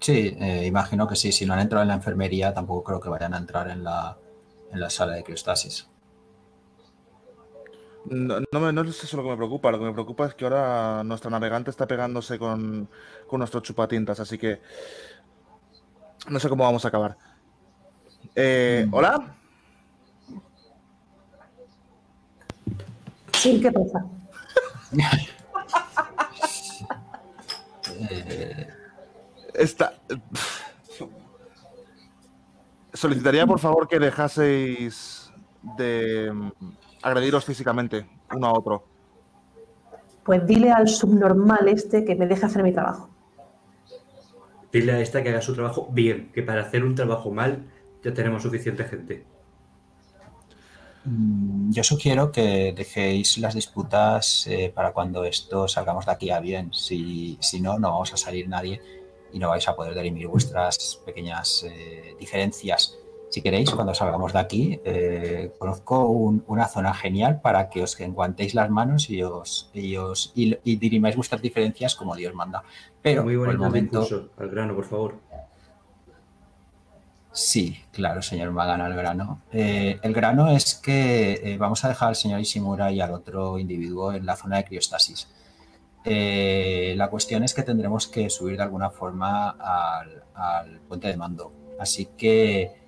Sí, 0.00 0.34
eh, 0.40 0.64
imagino 0.64 1.06
que 1.06 1.16
sí. 1.16 1.30
Si 1.30 1.44
no 1.44 1.52
han 1.52 1.60
entrado 1.60 1.82
en 1.82 1.88
la 1.88 1.94
enfermería, 1.94 2.54
tampoco 2.54 2.84
creo 2.84 3.00
que 3.00 3.10
vayan 3.10 3.34
a 3.34 3.36
entrar 3.36 3.68
en 3.68 3.84
la, 3.84 4.16
en 4.72 4.80
la 4.80 4.88
sala 4.88 5.12
de 5.12 5.24
criostasis. 5.24 5.88
No, 8.06 8.38
no, 8.52 8.60
me- 8.60 8.72
no 8.72 8.82
es 8.82 9.02
eso 9.02 9.16
lo 9.16 9.22
que 9.22 9.30
me 9.30 9.36
preocupa, 9.36 9.70
lo 9.70 9.78
que 9.78 9.84
me 9.86 9.92
preocupa 9.92 10.26
es 10.26 10.34
que 10.34 10.44
ahora 10.44 11.02
nuestra 11.04 11.30
navegante 11.30 11.70
está 11.70 11.86
pegándose 11.86 12.38
con, 12.38 12.88
con 13.26 13.38
nuestros 13.38 13.62
chupatintas, 13.62 14.20
así 14.20 14.36
que 14.36 14.60
no 16.28 16.38
sé 16.38 16.48
cómo 16.48 16.64
vamos 16.64 16.84
a 16.84 16.88
acabar. 16.88 17.16
Eh, 18.34 18.84
Mm. 18.88 18.94
¿Hola? 18.94 19.36
Sí, 23.32 23.60
¿qué 23.60 23.70
pasa? 23.72 24.04
Está... 29.54 29.94
Solicitaría 32.92 33.46
por 33.46 33.58
favor 33.58 33.88
que 33.88 33.98
dejaseis 33.98 35.30
de 35.76 36.32
agrediros 37.04 37.44
físicamente 37.44 38.06
uno 38.32 38.46
a 38.46 38.52
otro. 38.54 38.84
Pues 40.24 40.44
dile 40.46 40.72
al 40.72 40.88
subnormal 40.88 41.68
este 41.68 42.04
que 42.04 42.14
me 42.14 42.26
deje 42.26 42.46
hacer 42.46 42.62
mi 42.62 42.72
trabajo. 42.72 43.10
Dile 44.72 44.92
a 44.92 45.00
esta 45.00 45.22
que 45.22 45.28
haga 45.28 45.42
su 45.42 45.54
trabajo 45.54 45.86
bien, 45.92 46.32
que 46.32 46.42
para 46.42 46.62
hacer 46.62 46.82
un 46.82 46.94
trabajo 46.94 47.30
mal 47.30 47.66
ya 48.02 48.12
tenemos 48.12 48.42
suficiente 48.42 48.84
gente. 48.84 49.24
mm, 51.04 51.72
yo 51.72 51.84
sugiero 51.84 52.32
que 52.32 52.72
dejéis 52.74 53.36
las 53.36 53.54
disputas 53.54 54.46
eh, 54.46 54.72
para 54.74 54.92
cuando 54.92 55.24
esto 55.24 55.68
salgamos 55.68 56.06
de 56.06 56.12
aquí 56.12 56.30
a 56.30 56.40
bien. 56.40 56.72
Si, 56.72 57.36
si 57.40 57.60
no, 57.60 57.78
no 57.78 57.90
vamos 57.90 58.14
a 58.14 58.16
salir 58.16 58.48
nadie 58.48 58.80
y 59.30 59.38
no 59.38 59.50
vais 59.50 59.68
a 59.68 59.76
poder 59.76 59.94
dirimir 59.94 60.26
vuestras 60.26 61.00
pequeñas 61.04 61.64
eh, 61.68 62.16
diferencias. 62.18 62.96
Si 63.34 63.42
queréis, 63.42 63.68
cuando 63.72 63.92
salgamos 63.94 64.32
de 64.32 64.38
aquí, 64.38 64.80
eh, 64.84 65.52
conozco 65.58 66.06
un- 66.06 66.44
una 66.46 66.68
zona 66.68 66.94
genial 66.94 67.40
para 67.40 67.68
que 67.68 67.82
os 67.82 67.98
enguantéis 67.98 68.54
las 68.54 68.70
manos 68.70 69.10
y 69.10 69.24
os, 69.24 69.70
y 69.74 69.96
os 69.96 70.30
y, 70.36 70.56
y 70.62 70.76
dirimáis 70.76 71.16
vuestras 71.16 71.42
diferencias 71.42 71.96
como 71.96 72.14
Dios 72.14 72.32
manda. 72.32 72.62
Pero 73.02 73.24
Muy 73.24 73.36
por 73.36 73.50
el 73.50 73.58
momento, 73.58 74.02
discurso. 74.02 74.30
Al 74.38 74.50
grano, 74.50 74.76
por 74.76 74.84
favor. 74.84 75.16
Sí, 77.32 77.76
claro, 77.90 78.22
señor 78.22 78.52
Magana, 78.52 78.86
el 78.86 78.94
grano. 78.94 79.40
Eh, 79.52 79.98
el 80.00 80.12
grano 80.14 80.48
es 80.50 80.76
que 80.76 81.32
eh, 81.42 81.56
vamos 81.58 81.84
a 81.84 81.88
dejar 81.88 82.10
al 82.10 82.14
señor 82.14 82.38
Ishimura 82.38 82.92
y 82.92 83.00
al 83.00 83.10
otro 83.10 83.58
individuo 83.58 84.12
en 84.12 84.24
la 84.26 84.36
zona 84.36 84.58
de 84.58 84.64
criostasis. 84.64 85.26
Eh, 86.04 86.94
la 86.96 87.08
cuestión 87.10 87.42
es 87.42 87.52
que 87.52 87.64
tendremos 87.64 88.06
que 88.06 88.30
subir 88.30 88.56
de 88.58 88.62
alguna 88.62 88.90
forma 88.90 89.50
al, 89.58 90.22
al 90.36 90.78
puente 90.86 91.08
de 91.08 91.16
mando. 91.16 91.50
Así 91.80 92.06
que 92.16 92.83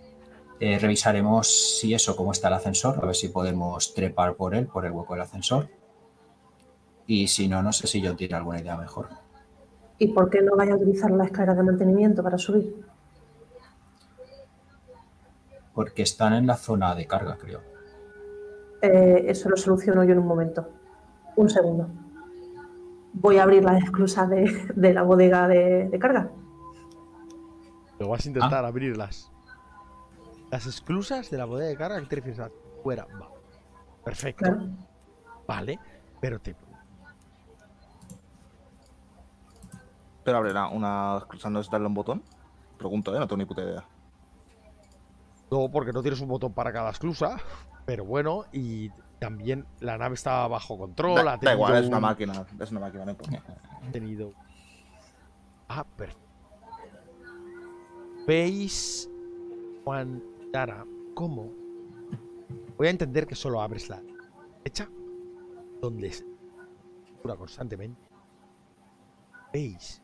eh, 0.61 0.79
revisaremos 0.79 1.79
si 1.79 1.93
eso, 1.95 2.17
cómo 2.17 2.33
está 2.33 2.49
el 2.49 2.55
ascensor, 2.55 2.99
a 3.03 3.07
ver 3.07 3.15
si 3.15 3.29
podemos 3.29 3.95
trepar 3.95 4.35
por 4.35 4.55
él, 4.55 4.67
por 4.67 4.87
el 4.87 4.93
hueco 4.93 5.15
del 5.15 5.23
ascensor. 5.23 5.69
Y 7.07 7.29
si 7.29 7.47
no, 7.49 7.63
no 7.63 7.73
sé 7.73 7.87
si 7.87 8.01
yo 8.01 8.17
tiene 8.17 8.35
alguna 8.35 8.61
idea 8.61 8.77
mejor. 8.77 9.09
¿Y 9.99 10.09
por 10.09 10.31
qué 10.31 10.43
no 10.43 10.57
vaya 10.57 10.73
a 10.73 10.77
utilizar 10.77 11.11
la 11.11 11.25
escalera 11.25 11.55
de 11.55 11.63
mantenimiento 11.63 12.23
para 12.23 12.39
subir? 12.39 12.85
Porque 15.75 16.03
están 16.03 16.33
en 16.33 16.47
la 16.47 16.57
zona 16.57 16.95
de 16.95 17.07
carga, 17.07 17.37
creo. 17.37 17.61
Eh, 18.83 19.25
eso 19.29 19.49
lo 19.49 19.57
soluciono 19.57 20.05
yo 20.05 20.13
en 20.13 20.19
un 20.19 20.27
momento. 20.27 20.69
Un 21.37 21.49
segundo. 21.49 21.89
Voy 23.13 23.39
a 23.39 23.45
abrir 23.45 23.65
las 23.65 23.83
esclusas 23.83 24.29
de, 24.29 24.73
de 24.75 24.95
la 24.95 25.03
bodega 25.03 25.49
de, 25.49 25.89
de 25.89 25.99
carga. 25.99 26.31
Lo 27.99 28.09
vas 28.09 28.25
a 28.25 28.29
intentar 28.29 28.65
abrirlas. 28.65 29.31
Las 30.51 30.67
exclusas 30.67 31.31
de 31.31 31.39
la 31.39 31.45
bodega 31.45 31.69
de 31.69 31.77
carga, 31.77 32.01
¿qué 32.01 32.07
te 32.07 32.17
refieres? 32.17 32.53
Fuera. 32.83 33.07
Va. 33.21 33.29
Perfecto. 34.05 34.45
Claro. 34.45 34.69
Vale. 35.47 35.79
Pero 36.21 36.39
te. 36.41 36.55
Pero 40.25 40.39
abrirá 40.39 40.69
una 40.69 41.17
excusa, 41.19 41.51
¿no 41.51 41.61
es 41.61 41.71
darle 41.71 41.87
un 41.87 41.95
botón? 41.95 42.23
Pregunto, 42.79 43.15
¿eh? 43.15 43.19
No 43.19 43.27
tengo 43.27 43.39
ni 43.39 43.45
puta 43.45 43.63
idea. 43.63 43.85
No, 45.51 45.69
porque 45.71 45.93
no 45.93 46.03
tienes 46.03 46.21
un 46.21 46.29
botón 46.29 46.53
para 46.53 46.73
cada 46.73 46.91
exclusa. 46.91 47.37
Pero 47.85 48.05
bueno, 48.05 48.45
y 48.53 48.91
también 49.21 49.65
la 49.81 49.97
nave 49.97 50.15
está 50.17 50.47
bajo 50.49 50.77
control. 50.77 51.25
Da, 51.25 51.35
ha 51.35 51.37
da 51.37 51.53
igual, 51.55 51.77
es 51.77 51.87
una 51.87 51.97
un- 51.99 52.03
máquina. 52.03 52.47
Es 52.59 52.71
una 52.73 52.81
máquina, 52.81 53.05
no 53.05 53.11
importa. 53.13 53.43
ha 53.87 53.93
tenido. 53.93 54.33
Ah, 55.69 55.85
perfecto. 55.85 56.23
¿Veis, 58.27 59.09
Juan 59.85 60.21
Cómo? 61.15 61.53
Voy 62.79 62.87
a 62.87 62.91
entender 62.91 63.27
que 63.27 63.35
solo 63.35 63.61
abres 63.61 63.89
la 63.89 64.01
derecha, 64.59 64.89
donde 65.83 66.13
se 66.13 66.25
cura 67.21 67.37
constantemente. 67.37 68.01
¿Veis? 69.53 70.03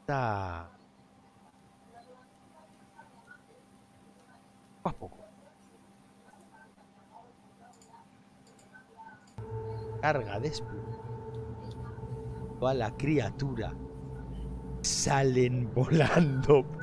Está. 0.00 0.70
Poco 4.82 4.88
a 4.88 4.92
poco. 4.92 5.18
Carga 10.00 10.40
de 10.40 10.48
espuma 10.48 10.84
toda 12.58 12.74
la 12.74 12.96
criatura 12.96 13.74
salen 14.80 15.72
volando. 15.74 16.64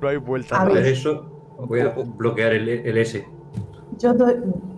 No 0.00 0.06
hay 0.06 0.16
vuelta 0.16 0.56
A 0.56 0.62
A 0.62 0.64
ver, 0.66 0.86
eso 0.86 1.37
voy 1.66 1.80
a 1.80 1.88
bloquear 1.88 2.52
el, 2.54 2.68
el 2.68 2.98
S. 2.98 3.26
Yo, 3.98 4.14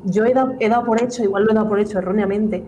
yo 0.05 0.25
he, 0.25 0.33
dado, 0.33 0.55
he 0.61 0.69
dado 0.69 0.85
por 0.85 1.03
hecho, 1.03 1.23
igual 1.23 1.45
lo 1.45 1.51
he 1.53 1.55
dado 1.55 1.69
por 1.69 1.79
hecho 1.79 1.99
erróneamente, 1.99 2.65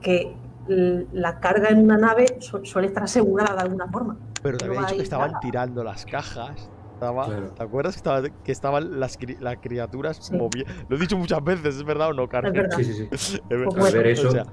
que 0.00 0.34
la 0.68 1.40
carga 1.40 1.70
en 1.70 1.78
una 1.82 1.96
nave 1.96 2.26
su- 2.38 2.64
suele 2.64 2.86
estar 2.88 3.02
asegurada 3.02 3.54
de 3.56 3.60
alguna 3.62 3.88
forma. 3.88 4.16
Pero 4.42 4.56
te 4.58 4.66
no 4.66 4.72
había 4.72 4.82
dicho 4.86 4.96
que 4.96 5.02
estaban 5.02 5.28
nada. 5.32 5.40
tirando 5.40 5.82
las 5.82 6.06
cajas. 6.06 6.70
Estaba- 6.94 7.26
Claro. 7.26 7.48
¿Te 7.52 7.62
acuerdas 7.62 7.94
que, 7.94 7.98
estaba- 7.98 8.28
que 8.28 8.52
estaban 8.52 9.00
las, 9.00 9.18
cri- 9.18 9.38
las 9.40 9.56
criaturas 9.56 10.18
Sí. 10.20 10.36
moviendo? 10.36 10.70
Lo 10.88 10.96
he 10.96 10.98
dicho 11.00 11.16
muchas 11.16 11.42
veces, 11.42 11.76
¿es 11.76 11.84
verdad 11.84 12.10
o 12.10 12.12
no, 12.12 12.28
Carmen? 12.28 12.54
Es 12.54 12.62
verdad. 12.62 12.76
Sí, 12.76 12.84
sí, 12.84 12.92
sí. 12.94 13.08
Es 13.10 13.40
verdad. 13.48 13.64
Pues 13.64 13.78
bueno. 13.80 13.86
A 13.86 13.90
ver, 14.02 14.06
eso. 14.08 14.28
O 14.28 14.32
sea, 14.32 14.44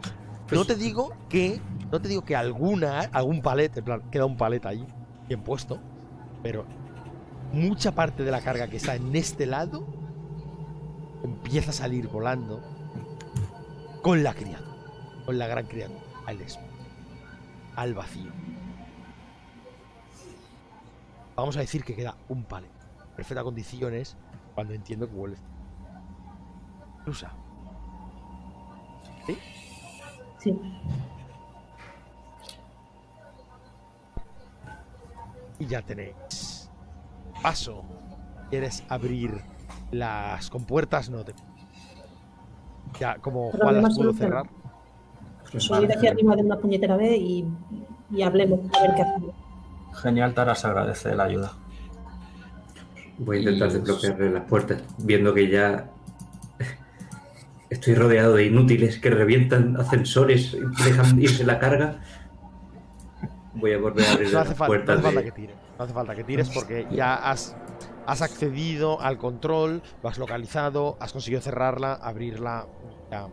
pues, 0.47 0.59
no 0.59 0.65
te 0.65 0.75
digo 0.75 1.11
que. 1.29 1.59
No 1.91 2.01
te 2.01 2.07
digo 2.07 2.23
que 2.23 2.35
alguna, 2.35 3.01
algún 3.11 3.41
palet, 3.41 3.77
en 3.77 3.83
plan, 3.85 4.01
queda 4.09 4.25
un 4.25 4.37
palet 4.37 4.65
ahí, 4.65 4.85
bien 5.27 5.41
puesto. 5.43 5.77
Pero 6.41 6.65
mucha 7.53 7.93
parte 7.93 8.23
de 8.23 8.31
la 8.31 8.41
carga 8.41 8.67
que 8.67 8.77
está 8.77 8.95
en 8.95 9.15
este 9.15 9.45
lado 9.45 9.85
empieza 11.23 11.71
a 11.71 11.73
salir 11.73 12.07
volando 12.07 12.61
con 14.01 14.23
la 14.23 14.33
criatura. 14.33 14.75
Con 15.25 15.37
la 15.37 15.47
gran 15.47 15.65
criatura. 15.65 16.01
Al 16.25 16.39
Al 17.75 17.93
vacío. 17.93 18.31
Vamos 21.35 21.55
a 21.57 21.59
decir 21.59 21.83
que 21.83 21.95
queda 21.95 22.15
un 22.29 22.43
palet. 22.43 22.71
Perfectas 23.15 23.43
condiciones 23.43 24.15
cuando 24.55 24.73
entiendo 24.73 25.07
que 25.07 25.15
vuelve. 25.15 25.37
Usa. 27.05 27.31
¿Sí? 29.25 29.37
Sí. 30.39 30.59
Y 35.59 35.65
ya 35.65 35.81
tenéis. 35.81 36.56
Paso. 37.41 37.83
¿Quieres 38.49 38.83
abrir 38.89 39.41
las 39.91 40.49
compuertas? 40.49 41.09
No 41.09 41.23
te. 41.23 41.33
Ya, 42.99 43.15
como 43.15 43.51
Juan 43.51 43.81
las 43.81 43.95
pudo 43.97 44.13
cerrar. 44.13 44.45
Subid 45.57 45.91
aquí 45.91 46.07
arriba 46.07 46.35
de 46.35 46.43
una 46.43 46.57
puñetera 46.57 46.97
vez 46.97 47.17
y, 47.19 47.45
y 48.11 48.21
hablemos 48.21 48.59
a 48.77 48.81
ver 48.81 48.95
qué 48.95 49.01
hacemos. 49.01 49.35
Genial, 50.01 50.33
Tara, 50.33 50.55
se 50.55 50.67
agradece 50.67 51.15
la 51.15 51.23
ayuda. 51.23 51.53
Voy 53.19 53.37
a 53.37 53.39
intentar 53.39 53.69
Y- 53.69 53.73
desbloquearle 53.73 54.29
las 54.31 54.43
puertas, 54.45 54.83
viendo 54.99 55.33
que 55.33 55.49
ya 55.49 55.89
estoy 57.69 57.95
rodeado 57.95 58.35
de 58.35 58.45
inútiles 58.45 58.99
que 58.99 59.09
revientan 59.09 59.75
ascensores 59.77 60.53
y 60.53 60.83
dejan 60.83 61.21
irse 61.21 61.43
la 61.43 61.59
carga. 61.59 61.99
voy 63.55 63.73
a 63.73 63.77
volver 63.79 64.05
a 64.05 64.11
abrir 64.13 64.31
No 64.33 64.39
las 64.39 64.49
no 64.59 64.65
puertas. 64.67 64.95
hace 64.99 65.03
falta 65.03 65.19
de- 65.19 65.25
que 65.25 65.31
tires. 65.31 65.55
No 65.77 65.83
hace 65.83 65.93
falta 65.93 66.15
que 66.15 66.23
tires 66.23 66.49
porque 66.49 66.87
ya 66.91 67.15
has, 67.15 67.55
has 68.05 68.21
accedido 68.21 68.99
al 68.99 69.17
control, 69.17 69.81
lo 70.01 70.09
has 70.09 70.17
localizado, 70.17 70.97
has 70.99 71.13
conseguido 71.13 71.41
cerrarla, 71.41 71.93
abrirla. 71.93 72.65
Ya, 73.11 73.27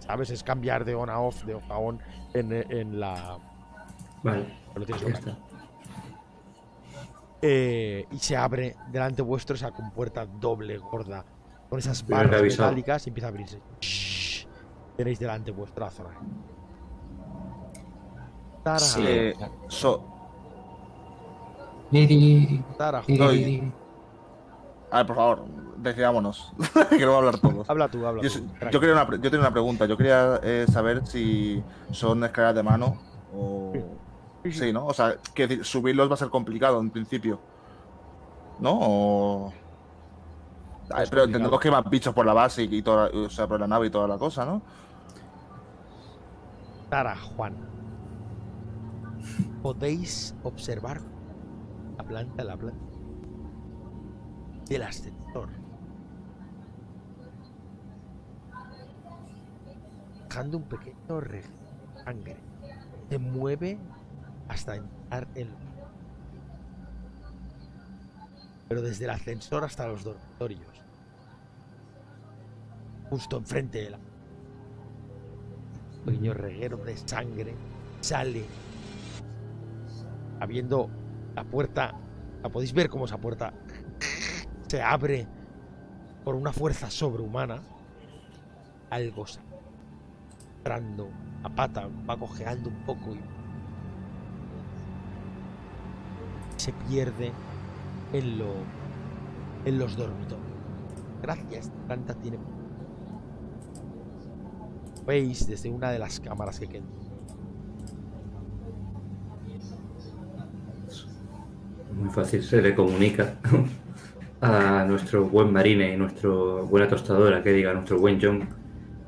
¿Sabes? 0.00 0.30
Es 0.30 0.42
cambiar 0.42 0.84
de 0.84 0.94
on 0.94 1.08
a 1.08 1.18
off, 1.20 1.44
de 1.44 1.54
off 1.54 1.70
a 1.70 1.78
on 1.78 1.98
en, 2.34 2.52
en 2.52 3.00
la. 3.00 3.38
Vale, 4.22 4.58
Lo 4.74 4.84
tienes 4.84 5.02
ya 5.02 5.08
localizado. 5.08 5.30
está. 5.30 5.54
Eh, 7.46 8.06
y 8.10 8.18
se 8.18 8.36
abre 8.36 8.76
delante 8.90 9.22
vuestro 9.22 9.54
esa 9.56 9.70
compuerta 9.70 10.24
doble 10.26 10.78
gorda 10.78 11.24
con 11.68 11.78
esas 11.78 12.06
barras 12.06 12.42
metálicas 12.42 13.06
y 13.06 13.10
empieza 13.10 13.26
a 13.26 13.30
abrirse. 13.30 13.60
Shhh. 13.80 14.46
Tenéis 14.96 15.18
delante 15.18 15.50
vuestra 15.50 15.90
zona. 15.90 16.18
Tara, 18.62 18.78
Sí. 18.78 19.02
Eh, 19.06 19.34
so- 19.68 20.13
Di, 21.90 22.06
di, 22.06 22.46
di, 22.46 22.62
Tara, 22.76 23.02
di, 23.06 23.18
No, 23.18 23.28
di, 23.30 23.38
y- 23.38 23.44
di. 23.44 23.72
a 24.90 24.96
ver, 24.98 25.06
por 25.06 25.16
favor, 25.16 25.44
decidámonos. 25.76 26.52
que 26.90 27.04
no 27.04 27.14
a 27.14 27.18
hablar 27.18 27.38
todos. 27.38 27.68
habla 27.70 27.88
tú, 27.88 28.04
habla 28.06 28.22
Yo, 28.22 28.30
tú. 28.30 28.46
yo 28.70 28.80
quería 28.80 28.94
una, 28.94 29.04
yo 29.10 29.20
tenía 29.22 29.40
una 29.40 29.52
pregunta. 29.52 29.86
Yo 29.86 29.96
quería 29.96 30.40
eh, 30.42 30.66
saber 30.70 31.06
si 31.06 31.62
son 31.90 32.22
escaleras 32.24 32.54
de 32.56 32.62
mano 32.62 32.96
o. 33.34 33.72
Sí, 34.44 34.52
sí. 34.52 34.58
Sí, 34.60 34.72
¿no? 34.72 34.86
O 34.86 34.92
sea, 34.92 35.16
que 35.34 35.46
decir, 35.46 35.64
subirlos 35.64 36.10
va 36.10 36.14
a 36.14 36.18
ser 36.18 36.28
complicado 36.30 36.80
en 36.80 36.90
principio. 36.90 37.40
¿No? 38.60 38.78
O. 38.80 39.52
Ay, 40.90 41.06
pero 41.08 41.24
entendemos 41.24 41.58
que 41.60 41.68
hay 41.68 41.74
más 41.74 41.88
bichos 41.88 42.12
por 42.14 42.26
la 42.26 42.34
base 42.34 42.62
y, 42.64 42.76
y 42.76 42.82
toda, 42.82 43.06
o 43.08 43.30
sea, 43.30 43.46
por 43.46 43.58
la 43.58 43.66
nave 43.66 43.86
y 43.86 43.90
toda 43.90 44.06
la 44.06 44.18
cosa, 44.18 44.44
¿no? 44.44 44.60
Tara, 46.90 47.16
Juan. 47.16 47.54
Podéis 49.62 50.34
observar 50.44 51.00
la 51.96 52.04
planta, 52.04 52.44
la 52.44 52.56
planta 52.56 52.94
del 54.68 54.82
ascensor. 54.82 55.48
Dejando 60.28 60.58
un 60.58 60.64
pequeño 60.64 60.96
sangre. 62.04 62.36
Se 63.08 63.18
mueve 63.18 63.78
hasta 64.48 64.76
entrar 64.76 65.28
en. 65.34 65.48
Pero 68.68 68.82
desde 68.82 69.04
el 69.04 69.10
ascensor 69.10 69.64
hasta 69.64 69.86
los 69.86 70.02
dormitorios. 70.02 70.82
Justo 73.10 73.36
enfrente 73.36 73.82
de 73.82 73.90
la 73.90 73.98
pequeño 76.04 76.34
reguero 76.34 76.76
de 76.78 76.96
sangre 76.98 77.54
sale 78.00 78.44
habiendo 80.40 80.90
la 81.34 81.44
puerta 81.44 81.94
la 82.42 82.48
podéis 82.48 82.72
ver 82.72 82.88
como 82.88 83.06
esa 83.06 83.18
puerta 83.18 83.52
se 84.68 84.82
abre 84.82 85.26
por 86.24 86.34
una 86.34 86.52
fuerza 86.52 86.90
sobrehumana. 86.90 87.62
Algo 88.90 89.24
entrando 90.58 91.08
a 91.42 91.48
pata 91.48 91.88
va 92.08 92.16
cojeando 92.18 92.70
un 92.70 92.84
poco 92.84 93.14
y 93.14 93.20
se 96.56 96.72
pierde 96.88 97.32
en 98.12 98.38
lo 98.38 98.54
en 99.64 99.78
los 99.78 99.96
dormitorios. 99.96 100.46
Gracias 101.22 101.66
esta 101.66 101.86
planta 101.86 102.14
tiene. 102.14 102.38
Veis 105.06 105.46
desde 105.46 105.70
una 105.70 105.90
de 105.90 105.98
las 105.98 106.20
cámaras 106.20 106.60
que 106.60 106.68
quedan. 106.68 107.03
Muy 111.96 112.10
fácil, 112.10 112.42
se 112.42 112.60
le 112.60 112.74
comunica 112.74 113.36
a 114.40 114.84
nuestro 114.84 115.24
buen 115.26 115.52
marine 115.52 115.94
y 115.94 115.96
nuestro 115.96 116.66
buena 116.66 116.88
tostadora, 116.88 117.42
que 117.42 117.52
diga 117.52 117.72
nuestro 117.72 117.98
buen 117.98 118.18
John, 118.20 118.48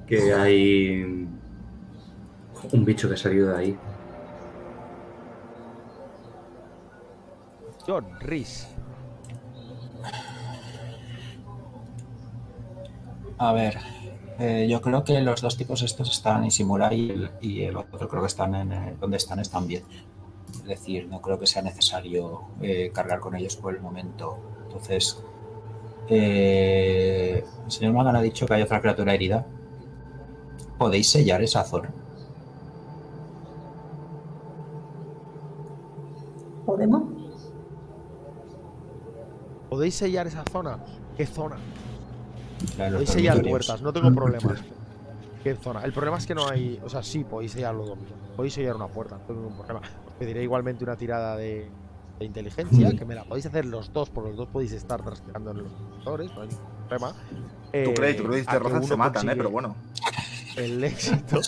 que 0.07 0.33
hay 0.33 1.27
un 2.73 2.85
bicho 2.85 3.09
que 3.09 3.15
ha 3.15 3.19
salido 3.19 3.51
de 3.51 3.57
ahí. 3.57 3.77
John 7.87 8.07
Rhys, 8.21 8.67
A 13.39 13.53
ver, 13.53 13.77
eh, 14.39 14.67
yo 14.69 14.81
creo 14.81 15.05
que 15.05 15.21
los 15.21 15.43
dos 15.43 15.57
tipos 15.59 15.83
estos 15.83 16.11
están 16.11 16.45
en 16.45 16.51
y 16.51 17.11
el, 17.11 17.31
y 17.43 17.63
el 17.63 17.77
otro 17.77 18.09
creo 18.09 18.23
que 18.23 18.29
están 18.29 18.55
en 18.55 18.73
eh, 18.73 18.97
donde 18.99 19.19
están 19.19 19.41
están 19.41 19.67
bien. 19.67 19.83
Es 20.67 20.81
decir, 20.81 21.07
no 21.07 21.21
creo 21.21 21.39
que 21.39 21.47
sea 21.47 21.63
necesario 21.63 22.43
eh, 22.61 22.91
cargar 22.93 23.21
con 23.21 23.37
ellos 23.37 23.55
por 23.55 23.73
el 23.73 23.81
momento. 23.81 24.37
Entonces, 24.65 25.23
eh, 26.09 27.45
el 27.65 27.71
señor 27.71 27.93
Magan 27.93 28.17
ha 28.17 28.21
dicho 28.21 28.47
que 28.47 28.55
hay 28.55 28.63
otra 28.63 28.81
criatura 28.81 29.15
herida. 29.15 29.47
¿Podéis 30.77 31.09
sellar 31.09 31.41
esa 31.41 31.63
zona? 31.63 31.91
¿Podemos? 36.67 37.05
¿podéis 39.71 39.95
sellar 39.95 40.27
esa 40.27 40.43
zona? 40.51 40.79
¿Qué 41.17 41.27
zona? 41.27 41.59
Podéis 42.77 43.11
sellar 43.11 43.41
puertas, 43.41 43.83
no 43.83 43.93
tengo 43.93 44.13
problemas. 44.15 44.59
¿Qué 45.45 45.55
zona? 45.55 45.83
El 45.85 45.93
problema 45.93 46.19
es 46.19 46.27
que 46.27 46.35
no 46.35 46.49
hay. 46.49 46.81
O 46.85 46.89
sea, 46.89 47.05
sí, 47.05 47.23
podéis 47.23 47.53
sellar 47.53 47.73
los 47.73 47.87
dormitorios. 47.87 48.31
Podéis 48.35 48.55
sellar 48.55 48.75
una 48.75 48.89
puerta, 48.89 49.17
no 49.17 49.23
tengo 49.23 49.43
ningún 49.43 49.57
problema. 49.59 49.83
Pediré 50.19 50.43
igualmente 50.43 50.83
una 50.85 50.97
tirada 50.97 51.37
de, 51.37 51.69
de 52.19 52.25
inteligencia, 52.25 52.91
que 52.97 53.05
me 53.05 53.15
la 53.15 53.25
podéis 53.25 53.47
hacer 53.47 53.67
los 53.67 53.93
dos, 53.93 54.09
porque 54.11 54.31
los 54.31 54.37
dos 54.39 54.49
podéis 54.49 54.73
estar 54.73 55.03
trasquilando 55.03 55.51
en 55.51 55.59
los 55.65 55.73
dormitorios, 55.73 56.35
no 56.35 56.43
hay 56.43 56.49
ningún 56.49 56.67
problema. 56.89 57.13
Tú 57.13 57.37
Eh, 57.73 57.93
crees, 57.95 58.17
tú 58.17 58.25
crees, 58.25 58.49
a 58.49 58.53
te 58.53 58.57
que 58.57 58.63
rozan, 58.63 58.79
uno 58.79 58.87
se 58.87 58.97
matan, 58.97 59.29
¿eh? 59.29 59.37
Pero 59.37 59.51
bueno. 59.51 59.75
El 60.57 60.83
éxito. 60.85 61.41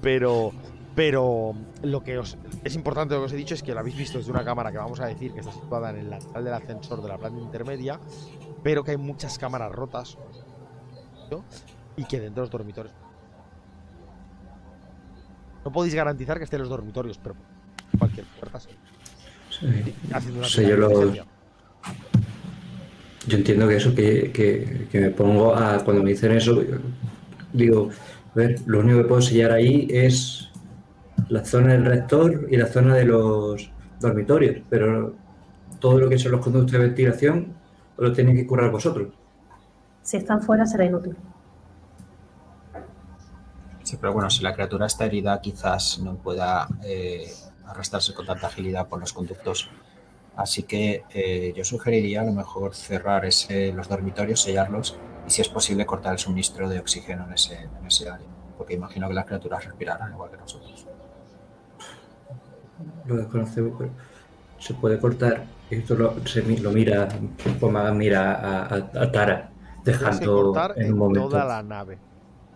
Pero. 0.00 0.52
Pero 0.94 1.54
lo 1.82 2.04
que 2.04 2.18
os 2.18 2.38
es 2.62 2.76
importante 2.76 3.14
lo 3.14 3.22
que 3.22 3.26
os 3.26 3.32
he 3.32 3.36
dicho 3.36 3.54
es 3.54 3.64
que 3.64 3.74
lo 3.74 3.80
habéis 3.80 3.96
visto 3.96 4.16
desde 4.16 4.30
una 4.30 4.44
cámara 4.44 4.70
que 4.70 4.78
vamos 4.78 5.00
a 5.00 5.06
decir 5.06 5.32
que 5.34 5.40
está 5.40 5.50
situada 5.50 5.90
en 5.90 5.96
el 5.96 6.08
lateral 6.10 6.44
del 6.44 6.54
ascensor 6.54 7.02
de 7.02 7.08
la 7.08 7.18
planta 7.18 7.40
intermedia, 7.40 7.98
pero 8.62 8.84
que 8.84 8.92
hay 8.92 8.96
muchas 8.96 9.36
cámaras 9.36 9.72
rotas 9.72 10.16
¿no? 11.32 11.42
y 11.96 12.04
que 12.04 12.20
dentro 12.20 12.42
de 12.42 12.46
los 12.46 12.50
dormitorios. 12.52 12.94
No 15.64 15.72
podéis 15.72 15.96
garantizar 15.96 16.38
que 16.38 16.44
estén 16.44 16.60
los 16.60 16.68
dormitorios, 16.68 17.18
pero 17.18 17.34
cualquier 17.98 18.26
puerta 18.38 18.60
sí. 18.60 18.68
Sí. 19.50 19.66
haciendo 20.12 20.38
una 20.40 20.48
Sí, 20.48 20.56
tirada 20.62 20.70
yo 20.74 20.76
lo-. 21.04 21.14
Yo 23.26 23.38
entiendo 23.38 23.66
que 23.68 23.76
eso, 23.76 23.94
que, 23.94 24.30
que- 24.32 24.86
que 24.90 25.00
me 25.00 25.10
pongo 25.10 25.54
a. 25.54 25.82
Cuando 25.82 26.02
me 26.02 26.10
dicen 26.10 26.32
eso, 26.32 26.62
digo, 27.52 27.88
a 28.32 28.38
ver, 28.38 28.60
lo 28.66 28.80
único 28.80 28.98
que 28.98 29.04
puedo 29.04 29.22
sellar 29.22 29.52
ahí 29.52 29.86
es 29.90 30.50
la 31.28 31.44
zona 31.44 31.72
del 31.72 31.84
rector 31.86 32.46
y 32.50 32.56
la 32.58 32.66
zona 32.66 32.94
de 32.96 33.04
los 33.06 33.70
dormitorios, 34.00 34.62
pero 34.68 35.14
todo 35.80 35.98
lo 36.00 36.08
que 36.10 36.18
son 36.18 36.32
los 36.32 36.40
conductos 36.42 36.72
de 36.72 36.78
ventilación 36.78 37.54
os 37.96 38.04
lo 38.08 38.12
tenéis 38.12 38.40
que 38.40 38.46
currar 38.46 38.70
vosotros. 38.70 39.08
Si 40.02 40.18
están 40.18 40.42
fuera 40.42 40.66
será 40.66 40.84
inútil. 40.84 41.16
Sí, 43.84 43.96
pero 44.00 44.12
bueno, 44.12 44.28
si 44.30 44.42
la 44.42 44.52
criatura 44.54 44.86
está 44.86 45.06
herida, 45.06 45.40
quizás 45.40 45.98
no 46.00 46.14
pueda 46.16 46.66
eh, 46.84 47.26
arrastrarse 47.66 48.14
con 48.14 48.26
tanta 48.26 48.46
agilidad 48.48 48.88
por 48.88 49.00
los 49.00 49.12
conductos. 49.12 49.70
Así 50.36 50.64
que 50.64 51.04
eh, 51.10 51.52
yo 51.56 51.64
sugeriría 51.64 52.22
a 52.22 52.24
lo 52.24 52.32
mejor 52.32 52.74
cerrar 52.74 53.24
ese, 53.24 53.72
los 53.72 53.88
dormitorios, 53.88 54.40
sellarlos 54.40 54.98
y 55.26 55.30
si 55.30 55.42
es 55.42 55.48
posible 55.48 55.86
cortar 55.86 56.12
el 56.14 56.18
suministro 56.18 56.68
de 56.68 56.80
oxígeno 56.80 57.24
en 57.26 57.32
ese, 57.34 57.54
en 57.80 57.86
ese 57.86 58.08
área. 58.10 58.26
Porque 58.58 58.74
imagino 58.74 59.08
que 59.08 59.14
las 59.14 59.26
criaturas 59.26 59.64
respirarán 59.64 60.12
igual 60.12 60.30
que 60.30 60.36
nosotros. 60.38 60.86
Lo 63.06 63.16
desconocemos, 63.16 63.72
pero 63.78 63.90
se 64.58 64.74
puede 64.74 64.98
cortar. 64.98 65.44
Esto 65.70 65.94
lo, 65.94 66.26
se 66.26 66.42
mi- 66.42 66.56
lo 66.58 66.70
mira, 66.70 67.08
Pomaga 67.60 67.92
mira 67.92 68.34
a, 68.34 68.62
a- 68.66 69.02
a 69.02 69.12
Tara, 69.12 69.50
dejando 69.84 70.42
cortar 70.52 70.74
en 70.76 70.86
en 70.86 70.92
un 70.94 70.98
momento. 70.98 71.28
toda 71.28 71.44
la 71.44 71.62
nave. 71.62 71.98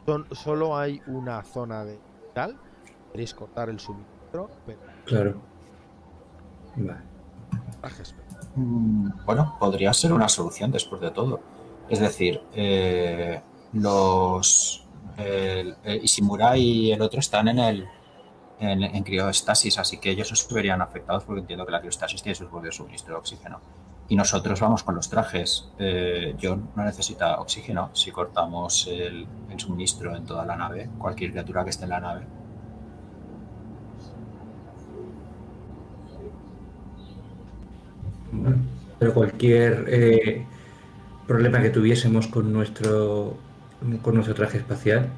Son- 0.06 0.26
solo 0.32 0.76
hay 0.76 1.00
una 1.06 1.42
zona 1.42 1.84
de 1.84 1.98
tal. 2.34 2.56
Queréis 3.12 3.34
cortar 3.34 3.68
el 3.70 3.78
suministro, 3.80 4.50
pero 4.66 4.78
Claro. 5.08 5.32
Vale. 6.76 7.00
Mm, 8.54 9.10
Bueno, 9.24 9.56
podría 9.58 9.92
ser 9.92 10.12
una 10.12 10.28
solución 10.28 10.70
después 10.70 11.00
de 11.00 11.10
todo. 11.10 11.40
Es 11.88 12.00
decir, 12.00 12.42
eh, 12.54 13.40
los 13.72 14.84
el, 15.16 15.76
el 15.84 16.04
Ishimura 16.04 16.56
y 16.56 16.92
el 16.92 17.00
otro 17.02 17.20
están 17.20 17.48
en 17.48 17.58
el 17.58 17.86
en, 18.60 18.82
en 18.82 19.02
criostasis, 19.04 19.78
así 19.78 19.98
que 19.98 20.10
ellos 20.10 20.30
no 20.30 20.36
se 20.36 20.52
verían 20.54 20.82
afectados 20.82 21.24
porque 21.24 21.40
entiendo 21.42 21.64
que 21.64 21.72
la 21.72 21.80
criostasis 21.80 22.22
tiene 22.22 22.34
su 22.34 22.48
propio 22.48 22.72
suministro 22.72 23.14
de 23.14 23.18
oxígeno. 23.20 23.60
Y 24.08 24.16
nosotros 24.16 24.60
vamos 24.60 24.82
con 24.82 24.94
los 24.96 25.08
trajes. 25.08 25.70
Eh, 25.78 26.36
John 26.42 26.70
no 26.74 26.84
necesita 26.84 27.40
oxígeno 27.40 27.90
si 27.94 28.10
cortamos 28.10 28.86
el, 28.90 29.26
el 29.50 29.60
suministro 29.60 30.16
en 30.16 30.24
toda 30.26 30.44
la 30.46 30.56
nave, 30.56 30.90
cualquier 30.98 31.30
criatura 31.32 31.62
que 31.64 31.70
esté 31.70 31.84
en 31.84 31.90
la 31.90 32.00
nave. 32.00 32.26
Pero 38.98 39.14
cualquier 39.14 39.84
eh, 39.88 40.46
problema 41.26 41.60
que 41.60 41.70
tuviésemos 41.70 42.26
con 42.26 42.52
nuestro 42.52 43.36
con 44.02 44.14
nuestro 44.14 44.34
traje 44.34 44.58
espacial 44.58 45.08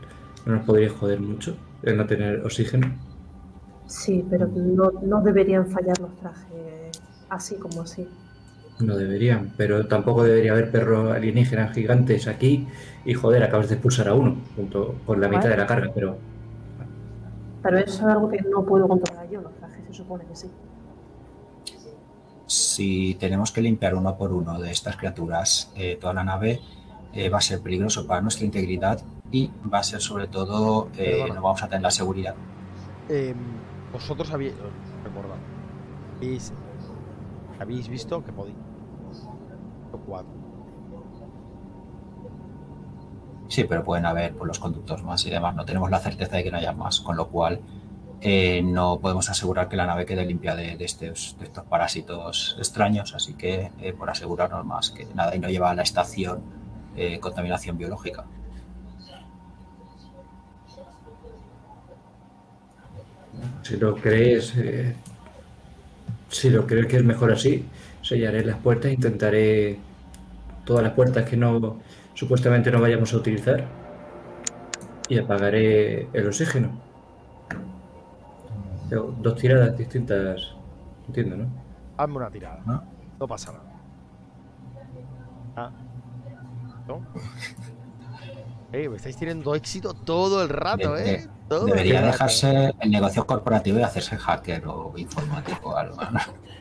no 0.44 0.56
nos 0.56 0.64
podría 0.64 0.90
joder 0.90 1.20
mucho 1.20 1.56
el 1.82 1.96
no 1.96 2.06
tener 2.06 2.44
oxígeno. 2.44 2.92
Sí, 3.86 4.24
pero 4.28 4.46
no, 4.46 4.92
no 5.02 5.22
deberían 5.22 5.66
fallar 5.66 5.98
los 5.98 6.14
trajes 6.16 7.02
así 7.28 7.56
como 7.56 7.82
así. 7.82 8.06
No 8.80 8.96
deberían, 8.96 9.52
pero 9.56 9.86
tampoco 9.86 10.24
debería 10.24 10.52
haber 10.52 10.70
perros 10.70 11.12
alienígenas 11.12 11.74
gigantes 11.74 12.26
aquí 12.28 12.66
y 13.04 13.14
joder, 13.14 13.42
acabas 13.42 13.68
de 13.68 13.74
expulsar 13.74 14.08
a 14.08 14.14
uno 14.14 14.36
junto 14.56 14.94
con 15.06 15.20
la 15.20 15.28
mitad 15.28 15.48
de 15.48 15.56
la 15.56 15.66
carga, 15.66 15.90
pero 15.94 16.16
Pero 17.62 17.78
eso 17.78 18.08
es 18.08 18.14
algo 18.14 18.28
que 18.30 18.40
no 18.42 18.64
puedo 18.64 18.88
controlar 18.88 19.28
yo, 19.30 19.40
los 19.42 19.54
trajes 19.56 19.84
se 19.86 19.94
supone 19.94 20.24
que 20.26 20.36
sí. 20.36 20.50
Si 22.50 23.14
tenemos 23.14 23.52
que 23.52 23.62
limpiar 23.62 23.94
uno 23.94 24.16
por 24.16 24.32
uno 24.32 24.58
de 24.58 24.72
estas 24.72 24.96
criaturas 24.96 25.70
eh, 25.76 25.96
toda 26.00 26.14
la 26.14 26.24
nave, 26.24 26.60
eh, 27.12 27.28
va 27.28 27.38
a 27.38 27.40
ser 27.40 27.60
peligroso 27.60 28.08
para 28.08 28.22
nuestra 28.22 28.44
integridad 28.44 29.00
y 29.30 29.52
va 29.72 29.78
a 29.78 29.82
ser 29.84 30.00
sobre 30.00 30.26
todo, 30.26 30.88
eh, 30.96 31.26
no 31.28 31.42
vamos 31.42 31.62
a 31.62 31.68
tener 31.68 31.82
la 31.82 31.92
seguridad. 31.92 32.34
Em, 33.08 33.36
vosotros 33.92 34.32
habéis. 34.32 34.54
Recordad. 35.04 35.36
Habéis, 36.16 36.52
habéis 37.60 37.88
visto 37.88 38.24
que 38.24 38.32
podéis. 38.32 38.56
Sí, 43.46 43.62
pero 43.62 43.84
pueden 43.84 44.06
haber 44.06 44.34
por 44.34 44.48
los 44.48 44.58
conductos 44.58 45.04
más 45.04 45.24
y 45.24 45.30
demás. 45.30 45.54
No 45.54 45.64
tenemos 45.64 45.88
la 45.88 46.00
certeza 46.00 46.38
de 46.38 46.42
que 46.42 46.50
no 46.50 46.58
haya 46.58 46.72
más, 46.72 47.00
con 47.00 47.16
lo 47.16 47.28
cual 47.28 47.60
eh, 48.22 48.60
no 48.62 49.00
podemos 49.00 49.30
asegurar 49.30 49.68
que 49.68 49.76
la 49.76 49.86
nave 49.86 50.04
quede 50.04 50.26
limpia 50.26 50.54
de, 50.54 50.76
estos, 50.84 51.36
de 51.38 51.46
estos 51.46 51.64
parásitos 51.64 52.56
extraños. 52.58 53.14
Así 53.14 53.34
que, 53.34 53.70
eh, 53.80 53.92
por 53.92 54.10
asegurarnos 54.10 54.64
más 54.66 54.90
que 54.90 55.06
nada 55.14 55.34
y 55.34 55.38
no 55.38 55.48
lleva 55.48 55.70
a 55.70 55.74
la 55.74 55.82
estación 55.82 56.42
eh, 56.96 57.18
contaminación 57.20 57.78
biológica. 57.78 58.24
si 63.62 63.76
lo 63.76 63.94
crees, 63.94 64.54
si 66.28 66.50
lo 66.50 66.66
crees 66.66 66.86
que 66.86 66.96
es 66.96 67.04
mejor 67.04 67.32
así, 67.32 67.64
sellaré 68.02 68.44
las 68.44 68.58
puertas, 68.58 68.92
intentaré 68.92 69.78
todas 70.64 70.82
las 70.82 70.92
puertas 70.92 71.28
que 71.28 71.36
no 71.36 71.78
supuestamente 72.14 72.70
no 72.70 72.80
vayamos 72.80 73.14
a 73.14 73.16
utilizar 73.16 73.66
y 75.08 75.18
apagaré 75.18 76.08
el 76.12 76.26
oxígeno. 76.26 76.89
Pero 78.90 79.14
Dos 79.20 79.36
tiradas 79.36 79.76
distintas, 79.78 80.54
entiendo, 81.06 81.36
¿no? 81.36 81.46
Hazme 81.96 82.16
una 82.16 82.30
tirada. 82.30 82.60
¿no? 82.66 82.82
No 83.18 83.26
pasa 83.28 83.52
nada. 83.52 83.64
Ah. 85.56 85.70
¿No? 86.88 87.00
Eh, 88.72 88.88
me 88.88 88.96
estáis 88.96 89.16
teniendo 89.16 89.54
éxito 89.54 89.94
todo 89.94 90.42
el 90.42 90.48
rato, 90.48 90.94
De- 90.94 91.14
¿eh? 91.14 91.28
Todo 91.48 91.64
Debería 91.66 91.94
el 91.98 92.04
rato. 92.04 92.12
dejarse 92.12 92.74
el 92.78 92.90
negocio 92.92 93.26
corporativo 93.26 93.78
y 93.80 93.82
hacerse 93.82 94.16
hacker 94.16 94.62
o 94.68 94.92
informático 94.96 95.70
o 95.70 95.76
algo. 95.76 95.96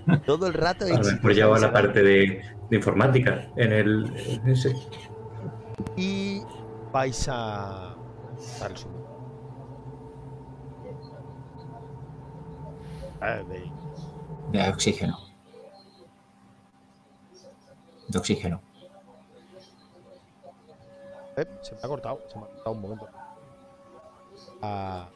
¿no? 0.07 0.19
Todo 0.25 0.47
el 0.47 0.53
rato 0.55 0.85
A 0.85 0.87
éxito. 0.89 1.15
mejor 1.17 1.33
ya 1.35 1.45
va 1.47 1.59
la 1.59 1.71
parte 1.71 2.01
de, 2.01 2.41
de 2.71 2.75
informática 2.75 3.47
en 3.55 3.71
el 3.71 4.13
en 4.17 4.49
ese. 4.49 4.75
Y 5.95 6.41
vais 6.91 7.27
a 7.31 7.95
dar 8.59 8.71
el 8.71 8.77
zoom. 8.77 8.93
De- 13.19 13.71
De 14.51 14.69
oxígeno. 14.69 15.17
De 18.07 18.17
oxígeno. 18.17 18.61
Eh, 21.37 21.45
se 21.61 21.73
me 21.75 21.79
ha 21.83 21.87
cortado, 21.87 22.19
se 22.27 22.37
me 22.37 22.43
ha 22.45 22.47
cortado 22.47 22.71
un 22.71 22.81
momento. 22.81 23.07
Ah. 24.61 25.07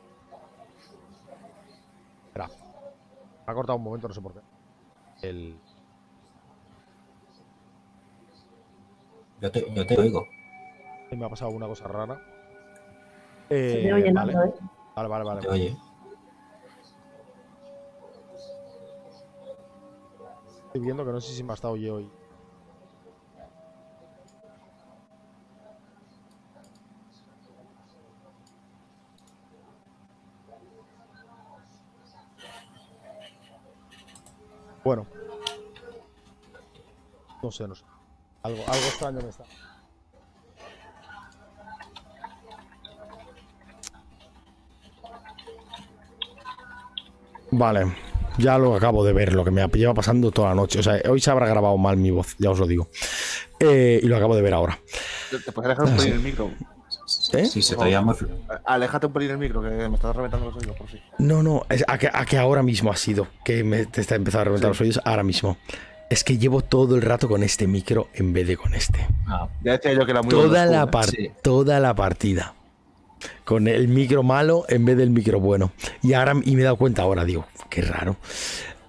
Espera. 2.27 2.47
Me 2.47 3.51
ha 3.51 3.53
cortado 3.53 3.77
un 3.77 3.83
momento, 3.83 4.07
no 4.07 4.13
sé 4.13 4.21
por 4.21 4.33
qué. 4.33 4.39
El. 5.21 5.59
Yo 9.41 9.51
te, 9.51 9.73
yo 9.73 9.85
te 9.85 9.97
oigo. 9.99 10.25
Me 11.11 11.25
ha 11.25 11.29
pasado 11.29 11.51
una 11.51 11.67
cosa 11.67 11.87
rara. 11.87 12.19
Se 13.49 13.81
Eh, 13.81 13.83
me 13.83 13.93
oye 13.93 14.11
vale. 14.13 14.33
nada, 14.33 14.47
¿eh? 14.47 14.53
Vale, 14.95 15.09
vale, 15.09 15.23
vale. 15.25 15.41
Te 15.41 15.49
oye. 15.49 15.77
Estoy 20.73 20.85
viendo 20.85 21.05
que 21.05 21.11
no 21.11 21.21
sé 21.21 21.31
si 21.35 21.43
me 21.43 21.51
ha 21.51 21.53
estado 21.53 21.75
yo 21.75 21.93
hoy. 21.93 22.09
Bueno. 34.83 35.05
No 37.43 37.51
sé, 37.51 37.67
no 37.67 37.75
sé. 37.75 37.85
Algo, 38.41 38.63
algo 38.63 38.73
extraño 38.73 39.21
me 39.21 39.29
está. 39.29 39.43
Vale, 47.51 48.12
ya 48.37 48.57
lo 48.57 48.75
acabo 48.75 49.03
de 49.05 49.13
ver, 49.13 49.33
lo 49.33 49.43
que 49.43 49.51
me 49.51 49.65
lleva 49.67 49.93
pasando 49.93 50.31
toda 50.31 50.49
la 50.49 50.55
noche. 50.55 50.79
O 50.79 50.83
sea, 50.83 50.99
hoy 51.09 51.19
se 51.19 51.31
habrá 51.31 51.47
grabado 51.47 51.77
mal 51.77 51.97
mi 51.97 52.11
voz, 52.11 52.35
ya 52.39 52.49
os 52.51 52.59
lo 52.59 52.67
digo. 52.67 52.89
Eh, 53.59 53.99
y 54.01 54.07
lo 54.07 54.17
acabo 54.17 54.35
de 54.35 54.41
ver 54.41 54.53
ahora. 54.53 54.79
¿Te 55.31 55.39
te 55.39 55.51
puedes 55.51 55.67
alejar 55.71 55.85
un 55.85 55.97
pelín 55.97 56.13
el 56.13 56.19
micro? 56.19 56.51
¿Eh? 57.33 57.45
Sí, 57.45 57.61
se 57.61 57.75
te 57.75 57.81
flu- 57.83 58.29
Aléjate 58.65 59.07
un 59.07 59.13
pelín 59.13 59.31
el 59.31 59.37
micro, 59.37 59.61
que 59.61 59.69
me 59.69 59.95
estás 59.95 60.15
reventando 60.15 60.47
los 60.47 60.55
oídos, 60.55 60.75
por 60.77 60.89
si. 60.89 60.99
No, 61.19 61.43
no, 61.43 61.65
es 61.69 61.83
a, 61.87 61.97
que, 61.97 62.09
a 62.11 62.25
que 62.25 62.37
ahora 62.37 62.63
mismo 62.63 62.91
ha 62.91 62.95
sido 62.95 63.27
que 63.43 63.63
me 63.63 63.85
te 63.85 64.01
está 64.01 64.15
empezando 64.15 64.41
a 64.41 64.45
reventar 64.45 64.69
los 64.69 64.81
oídos. 64.81 65.01
Ahora 65.05 65.23
mismo. 65.23 65.57
Es 66.09 66.23
que 66.23 66.37
llevo 66.37 66.61
todo 66.61 66.95
el 66.95 67.01
rato 67.01 67.27
con 67.27 67.41
este 67.41 67.65
micro 67.65 68.09
en 68.13 68.33
vez 68.33 68.47
de 68.47 68.55
con 68.55 68.75
este. 68.75 69.07
Ah, 69.27 69.47
Ya 69.63 69.71
decía 69.73 69.93
yo 69.93 70.05
que 70.05 70.11
era 70.11 70.21
muy 70.21 70.29
Toda 70.29 70.65
la, 70.67 70.87
Sí. 71.03 71.31
toda 71.41 71.79
la 71.79 71.95
partida. 71.95 72.53
Con 73.45 73.67
el 73.67 73.87
micro 73.87 74.23
malo 74.23 74.65
en 74.69 74.85
vez 74.85 74.97
del 74.97 75.09
micro 75.09 75.39
bueno. 75.39 75.71
Y 76.01 76.13
ahora 76.13 76.33
y 76.43 76.55
me 76.55 76.61
he 76.61 76.65
dado 76.65 76.77
cuenta 76.77 77.01
ahora, 77.03 77.25
digo, 77.25 77.45
qué 77.69 77.81
raro. 77.81 78.15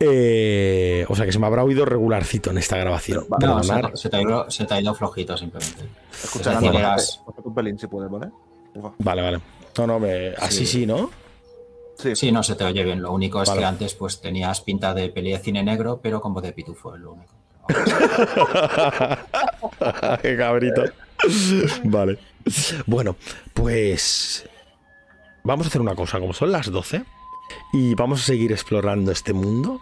Eh, 0.01 1.07
o 1.09 1.15
sea 1.15 1.25
que 1.25 1.33
se 1.33 1.39
me 1.39 1.47
habrá 1.47 1.63
oído 1.65 1.85
regularcito 1.85 2.51
en 2.51 2.59
esta 2.59 2.77
grabación. 2.77 3.27
Pero, 3.39 3.55
no, 3.57 3.63
se, 3.63 3.75
te- 3.75 3.97
se 3.97 4.11
te 4.11 4.17
ha 4.17 4.23
ido, 4.23 4.51
se 4.51 4.65
te 4.65 4.75
ha 4.75 4.81
ido 4.81 4.95
flojito 4.95 5.37
simplemente. 5.37 5.85
Escucha, 6.13 6.59
Es 6.97 7.21
un 7.43 7.55
pelín 7.55 7.79
si 7.79 7.87
puedes, 7.87 8.11
¿vale? 8.11 8.29
Ufa. 8.75 8.93
Vale, 8.99 9.23
vale. 9.23 9.41
No, 9.79 9.87
no, 9.87 10.01
me- 10.01 10.35
así 10.39 10.67
Sí. 10.67 10.81
sí, 10.81 10.87
¿no? 10.87 11.11
Sí, 11.97 12.17
Sí, 12.17 12.33
no 12.33 12.43
se 12.43 12.57
te 12.57 12.65
oye 12.65 12.83
bien. 12.83 13.01
Lo 13.01 13.13
único 13.13 13.41
es 13.41 13.49
Vale. 13.49 13.61
que 13.61 13.67
antes 13.67 13.95
pues 13.95 14.21
tenías 14.21 14.61
pinta 14.61 14.93
de 14.95 15.11
peli 15.11 15.31
de 15.31 15.39
cine 15.39 15.63
negro, 15.63 16.01
pero 16.03 16.21
con 16.21 16.35
voz 16.35 16.43
de 16.43 16.53
pitufo, 16.53 16.95
es 16.97 17.01
lo 17.01 17.13
único. 17.13 17.33
Qué 20.23 20.37
cabrito. 20.37 20.83
Vale. 21.85 22.19
Bueno, 22.87 23.17
pues 23.53 24.49
vamos 25.43 25.67
a 25.67 25.69
hacer 25.69 25.81
una 25.81 25.95
cosa, 25.95 26.21
como 26.21 26.33
son 26.33 26.53
las 26.53 26.71
12 26.71 27.05
y 27.73 27.95
vamos 27.95 28.23
a 28.23 28.25
seguir 28.25 28.53
explorando 28.53 29.13
este 29.13 29.33
mundo. 29.33 29.81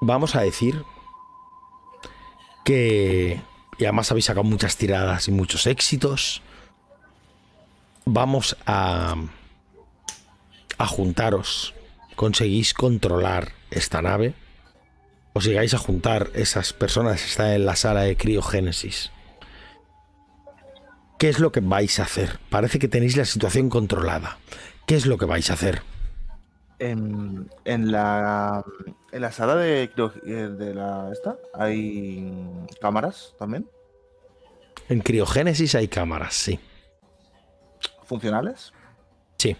Vamos 0.00 0.34
a 0.34 0.42
decir 0.42 0.84
que 2.64 3.40
y 3.78 3.84
además 3.84 4.10
habéis 4.10 4.26
sacado 4.26 4.44
muchas 4.44 4.76
tiradas 4.76 5.28
y 5.28 5.32
muchos 5.32 5.66
éxitos. 5.66 6.42
Vamos 8.04 8.56
a 8.66 9.16
a 10.78 10.86
juntaros. 10.86 11.74
Conseguís 12.14 12.72
controlar 12.74 13.52
esta 13.70 14.00
nave 14.00 14.34
os 15.36 15.44
llegáis 15.44 15.74
a 15.74 15.78
juntar 15.78 16.30
esas 16.32 16.72
personas 16.72 17.20
que 17.20 17.28
están 17.28 17.50
en 17.50 17.66
la 17.66 17.76
sala 17.76 18.00
de 18.00 18.16
criogénesis. 18.16 19.10
¿Qué 21.18 21.28
es 21.28 21.38
lo 21.38 21.50
que 21.52 21.60
vais 21.60 21.98
a 21.98 22.02
hacer? 22.04 22.38
Parece 22.50 22.78
que 22.78 22.88
tenéis 22.88 23.16
la 23.16 23.24
situación 23.24 23.70
controlada. 23.70 24.38
¿Qué 24.86 24.96
es 24.96 25.06
lo 25.06 25.16
que 25.18 25.24
vais 25.24 25.50
a 25.50 25.54
hacer? 25.54 25.82
En, 26.78 27.48
en 27.64 27.90
la 27.90 28.62
en 29.12 29.22
la 29.22 29.32
sala 29.32 29.56
de, 29.56 29.84
eh, 29.84 30.30
de 30.30 30.74
la 30.74 31.08
esta 31.10 31.38
hay 31.54 32.30
cámaras 32.82 33.32
también 33.38 33.66
En 34.90 35.00
criogénesis 35.00 35.74
hay 35.74 35.88
cámaras, 35.88 36.34
sí. 36.34 36.60
funcionales. 38.04 38.74
Sí. 39.38 39.56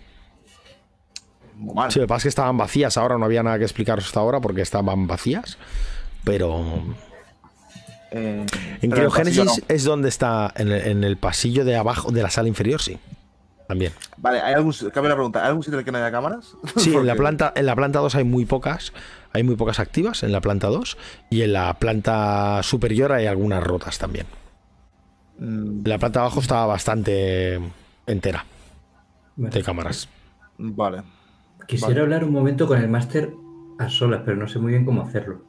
Muy 1.54 1.74
mal. 1.74 1.90
Sí, 1.90 1.98
lo 1.98 2.04
que 2.04 2.08
pasa 2.08 2.18
es 2.18 2.22
que 2.24 2.28
estaban 2.28 2.58
vacías 2.58 2.98
ahora, 2.98 3.16
no 3.16 3.24
había 3.24 3.42
nada 3.42 3.56
que 3.58 3.64
explicaros 3.64 4.04
hasta 4.04 4.20
ahora 4.20 4.40
porque 4.40 4.60
estaban 4.60 5.06
vacías. 5.06 5.56
Pero 6.22 6.82
Eh, 8.10 8.46
en 8.82 8.90
criogénesis 8.90 9.62
es 9.68 9.84
donde 9.84 10.08
está, 10.08 10.52
en 10.56 10.68
el, 10.68 10.86
en 10.86 11.04
el 11.04 11.16
pasillo 11.16 11.64
de 11.64 11.76
abajo 11.76 12.12
de 12.12 12.22
la 12.22 12.30
sala 12.30 12.48
inferior, 12.48 12.80
sí. 12.80 12.98
También. 13.66 13.92
Vale, 14.16 14.40
¿hay 14.40 14.54
algún, 14.54 14.72
cambio 14.72 15.08
la 15.08 15.16
pregunta, 15.16 15.42
¿hay 15.42 15.48
algún 15.48 15.62
sitio 15.62 15.74
en 15.74 15.80
el 15.80 15.84
que 15.84 15.92
no 15.92 15.98
haya 15.98 16.10
cámaras? 16.10 16.54
Sí, 16.76 16.94
en 16.94 17.06
la, 17.06 17.16
planta, 17.16 17.52
en 17.56 17.66
la 17.66 17.74
planta 17.74 17.98
2 17.98 18.14
hay 18.14 18.24
muy 18.24 18.44
pocas. 18.44 18.92
Hay 19.32 19.42
muy 19.42 19.56
pocas 19.56 19.80
activas 19.80 20.22
en 20.22 20.32
la 20.32 20.40
planta 20.40 20.68
2. 20.68 20.96
Y 21.30 21.42
en 21.42 21.52
la 21.52 21.74
planta 21.74 22.62
superior 22.62 23.12
hay 23.12 23.26
algunas 23.26 23.62
rotas 23.62 23.98
también. 23.98 24.26
Mm, 25.38 25.86
La 25.86 25.98
planta 25.98 26.20
abajo 26.20 26.40
está 26.40 26.64
bastante 26.64 27.60
entera 28.06 28.44
Vale. 29.34 29.54
de 29.54 29.62
cámaras. 29.62 30.08
Vale. 30.58 31.02
Quisiera 31.66 31.88
Vale. 31.88 32.02
hablar 32.02 32.24
un 32.24 32.32
momento 32.32 32.66
con 32.68 32.78
el 32.80 32.88
máster 32.88 33.32
a 33.78 33.88
solas, 33.88 34.22
pero 34.24 34.36
no 34.36 34.48
sé 34.48 34.58
muy 34.60 34.72
bien 34.72 34.84
cómo 34.84 35.02
hacerlo. 35.02 35.42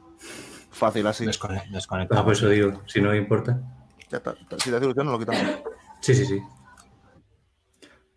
Fácil, 0.70 1.06
así. 1.06 1.24
Descone- 1.26 1.56
Ah, 1.58 1.62
por 1.64 1.72
desconectamos. 1.72 2.32
eso 2.38 2.48
digo, 2.48 2.82
si 2.86 3.00
no 3.00 3.10
me 3.10 3.16
importa. 3.18 3.60
Ya 4.10 4.18
está. 4.18 4.34
Si 4.58 4.70
te 4.70 4.76
hace 4.76 4.84
ilusión, 4.84 5.06
no 5.06 5.12
lo 5.12 5.18
quitamos. 5.18 5.42
Sí, 6.00 6.14
sí, 6.14 6.24
sí. 6.24 6.40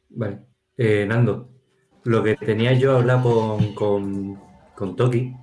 Vale. 0.10 0.40
Eh, 0.78 1.06
Nando, 1.08 1.50
lo 2.04 2.24
que 2.24 2.36
tenía 2.36 2.74
yo 2.74 2.98
hablar 2.98 3.22
con, 3.22 3.74
con, 3.76 4.40
con 4.76 4.96
Toki, 4.96 5.34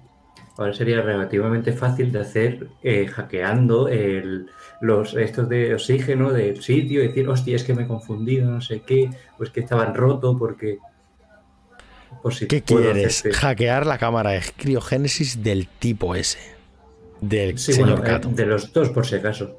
ahora 0.56 0.72
sería 0.72 1.01
relativamente 1.02 1.72
fácil 1.72 2.10
de 2.12 2.20
hacer 2.20 2.68
eh, 2.82 3.06
hackeando 3.06 3.89
el, 3.89 4.48
los 4.80 5.14
estos 5.14 5.48
de 5.48 5.74
oxígeno 5.74 6.32
del 6.32 6.62
sitio 6.62 7.02
y 7.02 7.09
decir, 7.09 7.28
hostia, 7.28 7.56
es 7.56 7.64
que 7.64 7.74
me 7.74 7.85
he 7.85 7.86
confundido, 7.86 8.51
no 8.51 8.60
sé 8.60 8.82
qué, 8.82 9.10
pues 9.36 9.51
que 9.51 9.60
estaban 9.60 9.94
rotos 9.94 10.36
porque... 10.39 10.78
Si 12.30 12.47
¿Qué 12.48 12.62
quieres? 12.62 13.20
hacerte- 13.22 13.36
Hackear 13.39 13.86
la 13.86 13.97
cámara 13.98 14.30
de 14.30 14.43
criogénesis 14.56 15.43
del 15.43 15.68
tipo 15.68 16.14
S. 16.16 16.39
Del 17.20 17.58
Sí, 17.58 17.72
señor 17.72 17.98
bueno, 17.98 18.04
eh, 18.04 18.08
Cato. 18.08 18.28
de 18.28 18.46
los 18.46 18.72
dos 18.72 18.90
por 18.90 19.06
si 19.06 19.16
acaso. 19.16 19.56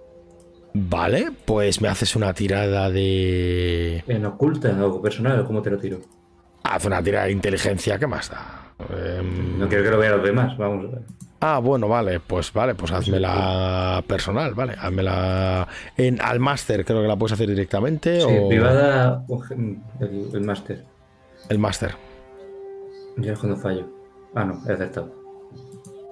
Vale, 0.74 1.32
pues 1.46 1.82
me 1.82 1.88
haces 1.88 2.16
una 2.16 2.34
tirada 2.34 2.90
de. 2.90 4.04
En 4.08 4.26
oculta 4.26 4.70
o 4.86 5.02
personal, 5.02 5.44
¿cómo 5.46 5.62
te 5.62 5.72
lo 5.72 5.78
tiro? 5.78 6.00
Haz 6.64 6.86
una 6.86 7.02
tirada 7.02 7.26
de 7.26 7.32
inteligencia, 7.32 7.98
¿qué 7.98 8.06
más 8.08 8.30
da? 8.30 8.74
Em, 9.18 9.58
No 9.58 9.68
quiero 9.68 9.84
que 9.84 9.90
lo 9.90 9.98
vean 9.98 10.14
los 10.18 10.24
demás, 10.24 10.58
vamos. 10.58 10.86
a 10.86 10.96
ver. 10.96 11.02
Ah, 11.42 11.60
bueno, 11.60 11.88
vale, 11.88 12.20
pues 12.20 12.52
vale, 12.52 12.76
pues 12.76 12.92
hazmela 12.92 14.04
personal, 14.06 14.54
vale, 14.54 14.76
hazmela 14.78 15.68
en 15.96 16.20
al 16.22 16.40
máster, 16.40 16.84
creo 16.84 17.02
que 17.02 17.08
la 17.08 17.16
puedes 17.16 17.32
hacer 17.34 17.48
directamente 17.48 18.20
Sí, 18.20 18.28
o 18.30 18.48
privada 18.50 19.24
o 19.30 19.42
el 19.52 20.42
máster. 20.42 20.84
el 21.48 21.58
máster. 21.58 21.96
Ya 23.18 23.34
es 23.34 23.40
cuando 23.40 23.58
fallo. 23.58 23.88
Ah, 24.36 24.44
no, 24.46 24.62
he 24.68 24.74
acertado. 24.74 25.14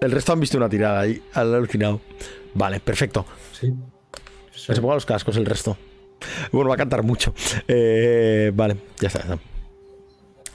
El 0.02 0.12
resto 0.12 0.34
han 0.34 0.40
visto 0.40 0.58
una 0.58 0.70
tirada 0.70 1.02
ahí, 1.02 1.22
al 1.34 1.54
alucinado. 1.56 2.02
Vale, 2.54 2.80
perfecto. 2.80 3.26
Sí. 3.52 3.74
Que 4.52 4.76
se 4.76 4.82
pongan 4.82 4.98
los 4.98 5.06
cascos 5.06 5.38
el 5.38 5.46
resto. 5.46 5.78
Bueno, 6.52 6.70
va 6.70 6.76
a 6.76 6.78
cantar 6.78 7.04
mucho. 7.04 7.34
Eh, 7.68 8.52
vale, 8.54 8.78
ya 9.00 9.08
está, 9.08 9.26
ya 9.28 9.34
está. 9.34 9.40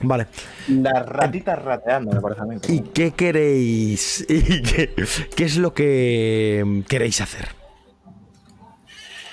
Vale. 0.01 0.27
Las 0.67 1.05
ratitas 1.05 1.61
rateando, 1.63 2.11
me 2.11 2.21
parece 2.21 2.41
a 2.41 2.45
mí. 2.45 2.57
¿Y 2.67 2.81
qué 2.81 3.11
queréis? 3.11 4.25
¿Y 4.29 4.61
qué, 4.61 4.93
qué 5.35 5.45
es 5.45 5.57
lo 5.57 5.73
que 5.73 6.83
queréis 6.87 7.21
hacer? 7.21 7.49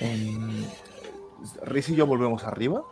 Em, 0.00 0.64
Riz 1.62 1.88
y 1.90 1.94
yo 1.94 2.06
volvemos 2.06 2.44
arriba. 2.44 2.82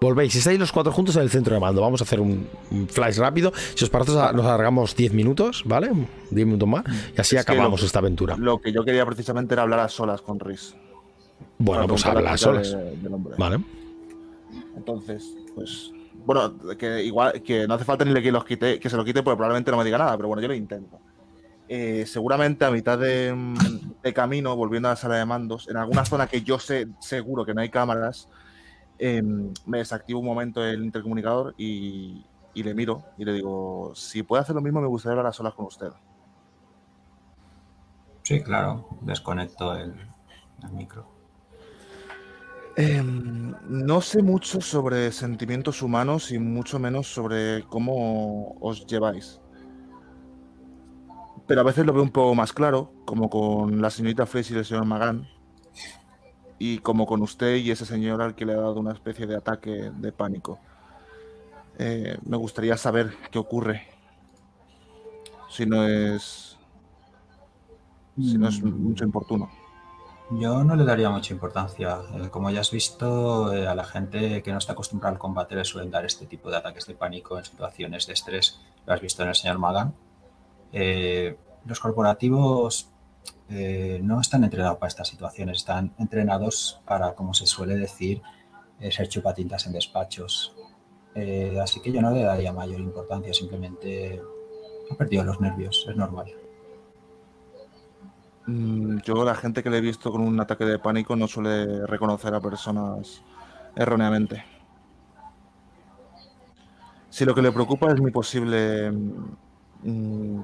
Volvéis, 0.00 0.34
estáis 0.36 0.58
los 0.58 0.72
cuatro 0.72 0.92
juntos 0.92 1.16
en 1.16 1.22
el 1.22 1.30
centro 1.30 1.54
de 1.54 1.60
mando. 1.60 1.80
Vamos 1.80 2.00
a 2.02 2.04
hacer 2.04 2.20
un, 2.20 2.46
un 2.70 2.86
flash 2.88 3.16
rápido. 3.18 3.52
Si 3.74 3.84
os 3.84 3.90
parece, 3.90 4.12
nos 4.12 4.44
alargamos 4.44 4.94
10 4.94 5.12
minutos, 5.14 5.62
¿vale? 5.64 5.90
10 6.30 6.46
minutos 6.46 6.68
más. 6.68 6.84
Y 7.16 7.20
así 7.20 7.36
Es 7.36 7.42
acabamos 7.42 7.80
lo- 7.80 7.86
esta 7.86 7.98
aventura. 8.00 8.36
Lo 8.36 8.60
que 8.60 8.72
yo 8.72 8.84
quería 8.84 9.06
precisamente 9.06 9.54
era 9.54 9.62
hablar 9.62 9.80
a 9.80 9.88
solas 9.88 10.20
con 10.20 10.38
Riz. 10.38 10.74
Bueno, 11.58 11.86
pues 11.88 12.02
contar 12.04 12.14
la 12.14 12.18
habla 12.20 12.32
a 12.32 12.36
solas. 12.36 12.72
de- 12.72 12.96
del 12.96 13.14
hombre. 13.14 13.34
Vale. 13.38 13.58
Entonces, 14.76 15.34
pues. 15.54 15.90
Bueno, 16.24 16.54
que 16.78 17.04
igual 17.04 17.40
que 17.42 17.66
no 17.68 17.74
hace 17.74 17.84
falta 17.84 18.04
ni 18.04 18.12
le 18.12 18.22
que 18.22 18.32
los 18.32 18.44
quite, 18.44 18.80
que 18.80 18.90
se 18.90 18.96
lo 18.96 19.04
quite, 19.04 19.22
porque 19.22 19.36
probablemente 19.36 19.70
no 19.70 19.76
me 19.76 19.84
diga 19.84 19.98
nada, 19.98 20.16
pero 20.16 20.28
bueno, 20.28 20.42
yo 20.42 20.48
lo 20.48 20.54
intento. 20.54 20.98
Eh, 21.68 22.04
seguramente 22.06 22.64
a 22.64 22.70
mitad 22.70 22.98
de, 22.98 23.34
de 24.02 24.12
camino, 24.12 24.54
volviendo 24.56 24.88
a 24.88 24.92
la 24.92 24.96
sala 24.96 25.16
de 25.16 25.24
mandos, 25.24 25.68
en 25.68 25.76
alguna 25.76 26.04
zona 26.04 26.26
que 26.26 26.42
yo 26.42 26.58
sé 26.58 26.88
seguro 27.00 27.44
que 27.44 27.54
no 27.54 27.60
hay 27.60 27.68
cámaras, 27.70 28.28
eh, 28.98 29.22
me 29.22 29.78
desactivo 29.78 30.20
un 30.20 30.26
momento 30.26 30.64
el 30.64 30.84
intercomunicador 30.84 31.54
y, 31.56 32.24
y 32.54 32.62
le 32.62 32.74
miro 32.74 33.04
y 33.18 33.24
le 33.24 33.32
digo, 33.32 33.92
si 33.94 34.22
puede 34.22 34.42
hacer 34.42 34.54
lo 34.54 34.62
mismo, 34.62 34.80
me 34.80 34.88
gustaría 34.88 35.12
hablar 35.12 35.30
a 35.30 35.32
solas 35.32 35.54
con 35.54 35.66
usted. 35.66 35.90
Sí, 38.22 38.42
claro. 38.42 38.88
Desconecto 39.02 39.76
el, 39.76 39.94
el 40.62 40.70
micro. 40.72 41.16
Em, 42.78 43.54
no 43.68 44.00
sé 44.02 44.22
mucho 44.22 44.60
sobre 44.60 45.10
sentimientos 45.10 45.80
humanos 45.80 46.30
y 46.30 46.38
mucho 46.38 46.78
menos 46.78 47.06
sobre 47.06 47.62
cómo 47.68 48.56
os 48.60 48.86
lleváis. 48.86 49.40
Pero 51.46 51.60
a 51.60 51.64
veces 51.64 51.86
lo 51.86 51.92
veo 51.94 52.02
un 52.02 52.10
poco 52.10 52.34
más 52.34 52.52
claro, 52.52 52.92
como 53.04 53.30
con 53.30 53.80
la 53.80 53.88
señorita 53.88 54.26
Fraser 54.26 54.56
y 54.56 54.58
el 54.58 54.64
señor 54.66 54.84
Magan, 54.84 55.26
y 56.58 56.78
como 56.78 57.06
con 57.06 57.22
usted 57.22 57.56
y 57.56 57.70
ese 57.70 57.84
señor 57.84 58.22
al 58.22 58.34
que 58.34 58.46
le 58.46 58.54
ha 58.54 58.56
dado 58.56 58.80
una 58.80 58.92
especie 58.92 59.26
de 59.26 59.36
ataque 59.36 59.90
de 59.94 60.12
pánico. 60.12 60.58
Eh, 61.78 62.16
me 62.24 62.36
gustaría 62.36 62.76
saber 62.76 63.14
qué 63.30 63.38
ocurre. 63.38 63.86
Si 65.50 65.66
no 65.66 65.86
es. 65.86 66.56
Si 68.16 68.38
no 68.38 68.48
es 68.48 68.62
mucho 68.62 69.04
importuno. 69.04 69.50
Yo 70.30 70.64
no 70.64 70.74
le 70.74 70.84
daría 70.84 71.10
mucha 71.10 71.34
importancia. 71.34 71.98
Eh, 72.14 72.30
como 72.30 72.50
ya 72.50 72.60
has 72.60 72.70
visto, 72.70 73.54
eh, 73.54 73.68
a 73.68 73.74
la 73.74 73.84
gente 73.84 74.42
que 74.42 74.52
no 74.52 74.58
está 74.58 74.72
acostumbrada 74.72 75.12
al 75.12 75.18
combate 75.18 75.54
le 75.54 75.64
suelen 75.64 75.90
dar 75.90 76.04
este 76.06 76.26
tipo 76.26 76.50
de 76.50 76.56
ataques 76.56 76.86
de 76.86 76.94
pánico 76.94 77.38
en 77.38 77.44
situaciones 77.44 78.06
de 78.06 78.14
estrés. 78.14 78.60
Lo 78.86 78.94
has 78.94 79.00
visto 79.00 79.22
en 79.22 79.28
el 79.28 79.34
señor 79.34 79.58
Magan. 79.58 79.94
Los 81.66 81.80
corporativos 81.80 82.88
eh, 83.48 84.00
no 84.02 84.20
están 84.20 84.44
entrenados 84.44 84.78
para 84.78 84.88
estas 84.88 85.08
situaciones, 85.08 85.58
están 85.58 85.92
entrenados 85.98 86.80
para, 86.84 87.14
como 87.14 87.32
se 87.32 87.46
suele 87.46 87.76
decir, 87.76 88.20
eh, 88.80 88.90
ser 88.90 89.08
chupatintas 89.08 89.66
en 89.66 89.72
despachos. 89.72 90.54
Eh, 91.14 91.58
así 91.62 91.80
que 91.80 91.92
yo 91.92 92.02
no 92.02 92.10
le 92.10 92.22
daría 92.22 92.52
mayor 92.52 92.80
importancia, 92.80 93.32
simplemente 93.32 94.20
ha 94.90 94.94
perdido 94.96 95.24
los 95.24 95.40
nervios, 95.40 95.86
es 95.88 95.96
normal. 95.96 96.26
Mm, 98.46 98.98
Yo 99.04 99.24
la 99.24 99.34
gente 99.34 99.62
que 99.62 99.70
le 99.70 99.78
he 99.78 99.80
visto 99.80 100.10
con 100.10 100.20
un 100.20 100.38
ataque 100.40 100.64
de 100.64 100.78
pánico 100.78 101.16
no 101.16 101.26
suele 101.28 101.86
reconocer 101.86 102.34
a 102.34 102.40
personas 102.40 103.22
erróneamente. 103.74 104.44
Si 107.10 107.24
lo 107.24 107.34
que 107.34 107.42
le 107.42 107.52
preocupa 107.52 107.90
es 107.92 108.00
mi 108.00 108.10
posible 108.10 108.90
mm, 109.82 110.40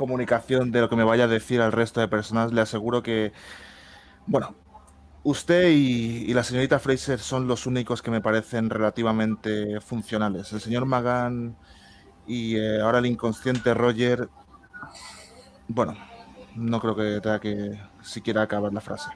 comunicación 0.00 0.70
de 0.72 0.80
lo 0.80 0.88
que 0.88 0.96
me 0.96 1.04
vaya 1.04 1.24
a 1.24 1.28
decir 1.28 1.60
al 1.60 1.72
resto 1.72 2.00
de 2.00 2.08
personas, 2.08 2.54
le 2.54 2.62
aseguro 2.62 3.02
que, 3.02 3.34
bueno, 4.26 4.54
usted 5.24 5.68
y, 5.72 6.32
la 6.32 6.42
señorita 6.42 6.78
Fraser 6.78 7.18
son 7.18 7.46
los 7.46 7.66
únicos 7.66 8.00
que 8.00 8.10
me 8.10 8.22
parecen 8.22 8.70
relativamente 8.70 9.78
funcionales. 9.82 10.54
El 10.54 10.62
señor 10.62 10.86
Magan 10.86 11.54
y 12.26 12.56
eh, 12.56 12.80
ahora 12.80 13.00
el 13.00 13.06
inconsciente 13.06 13.74
Roger, 13.74 14.30
bueno, 15.68 15.94
no 16.56 16.80
creo 16.80 16.96
que 16.96 17.20
tenga 17.20 17.38
que 17.38 17.78
siquiera 18.02 18.40
acabar 18.40 18.72
la 18.72 18.80
frase. 18.80 19.10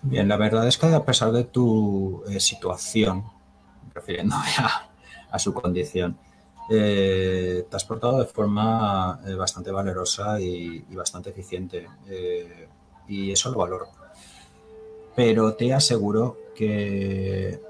Bien, 0.00 0.28
la 0.28 0.38
verdad 0.38 0.66
es 0.66 0.78
que 0.78 0.86
a 0.86 1.04
pesar 1.04 1.30
de 1.32 1.44
tu 1.44 2.24
eh, 2.26 2.40
situación, 2.40 3.22
refiriéndome 3.92 4.48
a 5.30 5.38
su 5.38 5.52
condición, 5.52 6.16
eh, 6.70 7.66
te 7.68 7.76
has 7.76 7.84
portado 7.84 8.18
de 8.18 8.26
forma 8.26 9.20
eh, 9.26 9.34
bastante 9.34 9.70
valerosa 9.70 10.40
y, 10.40 10.84
y 10.88 10.94
bastante 10.94 11.30
eficiente. 11.30 11.86
eh, 12.08 12.68
y 13.08 13.30
eso 13.30 13.50
lo 13.50 13.58
valoro. 13.58 13.86
Pero 15.14 15.54
te 15.54 15.72
aseguro 15.72 16.38
que 16.56 17.60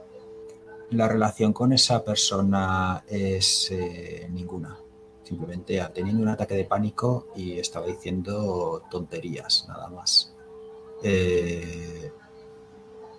la 0.90 1.08
relación 1.08 1.52
con 1.52 1.72
esa 1.72 2.02
persona 2.02 3.04
es 3.06 3.70
eh, 3.70 4.28
ninguna. 4.30 4.78
Simplemente 5.22 5.80
ha 5.80 5.92
tenido 5.92 6.18
un 6.18 6.28
ataque 6.28 6.54
de 6.54 6.64
pánico 6.64 7.28
y 7.36 7.58
estaba 7.58 7.86
diciendo 7.86 8.82
tonterías, 8.90 9.66
nada 9.68 9.88
más. 9.88 10.32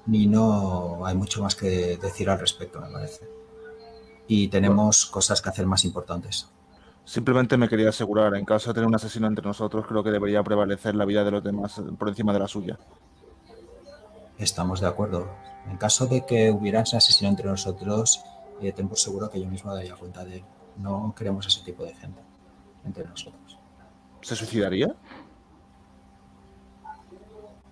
Ni 0.08 0.26
no 0.26 1.06
hay 1.06 1.16
mucho 1.16 1.44
más 1.44 1.56
que 1.56 1.98
decir 1.98 2.30
al 2.30 2.40
respecto, 2.40 2.80
me 2.82 2.90
parece. 2.90 3.37
Y 4.28 4.50
tenemos 4.50 5.06
cosas 5.06 5.42
que 5.42 5.50
hacer 5.50 5.66
más 5.66 5.86
importantes. 5.86 6.50
Simplemente 7.06 7.56
me 7.56 7.70
quería 7.70 7.90
asegurar, 7.90 8.36
en 8.36 8.44
caso 8.44 8.70
de 8.70 8.74
tener 8.74 8.88
un 8.88 8.96
asesino 8.96 9.28
entre 9.28 9.46
nosotros, 9.46 9.86
creo 9.88 10.04
que 10.04 10.12
debería 10.12 10.44
prevalecer 10.44 10.94
la 10.94 11.06
vida 11.06 11.24
de 11.24 11.32
los 11.32 11.44
demás 11.44 11.82
por 11.98 12.10
encima 12.10 12.34
de 12.34 12.40
la 12.40 12.48
suya. 12.50 12.78
Estamos 14.38 14.82
de 14.82 14.88
acuerdo. 14.88 15.30
En 15.70 15.78
caso 15.78 16.06
de 16.08 16.26
que 16.26 16.52
hubiera 16.52 16.82
ese 16.82 16.98
asesino 16.98 17.30
entre 17.30 17.48
nosotros, 17.48 18.22
eh, 18.62 18.74
ten 18.74 18.90
por 18.90 18.98
seguro 18.98 19.30
que 19.30 19.40
yo 19.40 19.48
mismo 19.48 19.74
daría 19.74 19.96
cuenta 19.96 20.26
de 20.26 20.38
él. 20.38 20.44
No 20.78 21.14
queremos 21.18 21.48
ese 21.48 21.64
tipo 21.64 21.84
de 21.84 21.96
gente 21.96 22.22
entre 22.84 23.06
nosotros. 23.06 23.58
¿Se 24.22 24.36
suicidaría? 24.36 24.94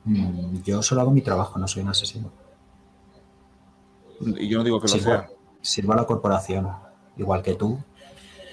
Mm, 0.05 0.61
yo 0.63 0.81
solo 0.81 1.01
hago 1.01 1.11
mi 1.11 1.21
trabajo, 1.21 1.59
no 1.59 1.67
soy 1.67 1.83
un 1.83 1.89
asesino. 1.89 2.31
Y 4.21 4.47
yo 4.47 4.59
no 4.59 4.63
digo 4.63 4.79
que 4.79 4.87
lo 4.87 4.97
sea. 4.97 5.29
Sirva 5.65 5.95
a 5.95 5.97
la 5.97 6.05
corporación, 6.05 6.69
igual 7.17 7.41
que 7.41 7.55
tú. 7.55 7.79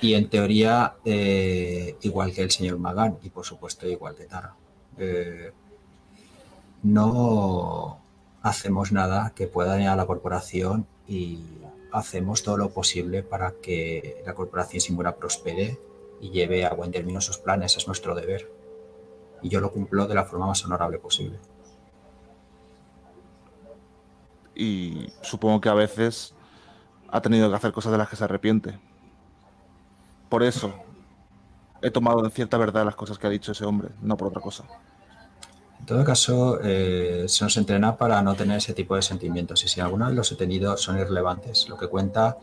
Y 0.01 0.15
en 0.15 0.29
teoría, 0.29 0.95
eh, 1.05 1.97
igual 2.01 2.33
que 2.33 2.43
el 2.43 2.51
señor 2.51 2.79
Magan. 2.79 3.19
Y 3.23 3.31
por 3.31 3.45
supuesto, 3.45 3.87
igual 3.87 4.17
que 4.17 4.25
Tara. 4.25 4.55
Eh, 4.99 5.53
no 6.83 8.01
hacemos 8.43 8.91
nada 8.91 9.33
que 9.37 9.47
pueda 9.47 9.73
dañar 9.73 9.93
a 9.93 9.97
la 9.97 10.07
corporación 10.07 10.87
y 11.07 11.45
hacemos 11.93 12.43
todo 12.43 12.57
lo 12.57 12.71
posible 12.71 13.23
para 13.23 13.53
que 13.63 14.23
la 14.27 14.35
corporación 14.35 14.81
Simura 14.81 15.15
prospere 15.17 15.79
y 16.21 16.31
lleve 16.31 16.65
a 16.65 16.75
buen 16.75 16.91
término 16.91 17.21
sus 17.21 17.39
planes. 17.39 17.77
Es 17.77 17.87
nuestro 17.87 18.15
deber. 18.15 18.51
Y 19.43 19.51
yo 19.51 19.61
lo 19.61 19.71
cumplo 19.71 20.07
de 20.07 20.15
la 20.15 20.25
forma 20.25 20.47
más 20.47 20.65
honorable 20.65 20.99
posible. 20.99 21.39
Y 24.55 25.09
supongo 25.23 25.61
que 25.61 25.69
a 25.69 25.75
veces 25.75 26.35
ha 27.13 27.21
tenido 27.21 27.49
que 27.51 27.57
hacer 27.57 27.73
cosas 27.73 27.93
de 27.93 27.99
las 27.99 28.09
que 28.09 28.17
se 28.17 28.25
arrepiente. 28.25 28.79
Por 30.31 30.43
eso 30.43 30.73
he 31.83 31.91
tomado 31.91 32.25
en 32.25 32.31
cierta 32.31 32.57
verdad 32.57 32.87
las 32.87 32.97
cosas 32.97 33.19
que 33.19 33.27
ha 33.27 33.31
dicho 33.31 33.53
ese 33.53 33.67
hombre, 33.67 33.91
no 34.01 34.17
por 34.17 34.29
otra 34.29 34.41
cosa. 34.41 34.65
En 35.79 35.85
todo 35.87 36.05
caso, 36.05 36.59
eh, 36.63 37.25
se 37.29 37.45
nos 37.45 37.57
entrena 37.59 37.97
para 37.97 38.23
no 38.23 38.35
tener 38.35 38.57
ese 38.57 38.73
tipo 38.73 38.97
de 38.97 39.03
sentimientos 39.03 39.63
y 39.65 39.69
si 39.69 39.81
alguna 39.81 40.07
vez 40.07 40.17
los 40.17 40.33
he 40.33 40.37
tenido 40.37 40.77
son 40.79 40.99
irrelevantes. 40.99 41.69
Lo 41.69 41.77
que 41.77 41.89
cuenta 41.89 42.39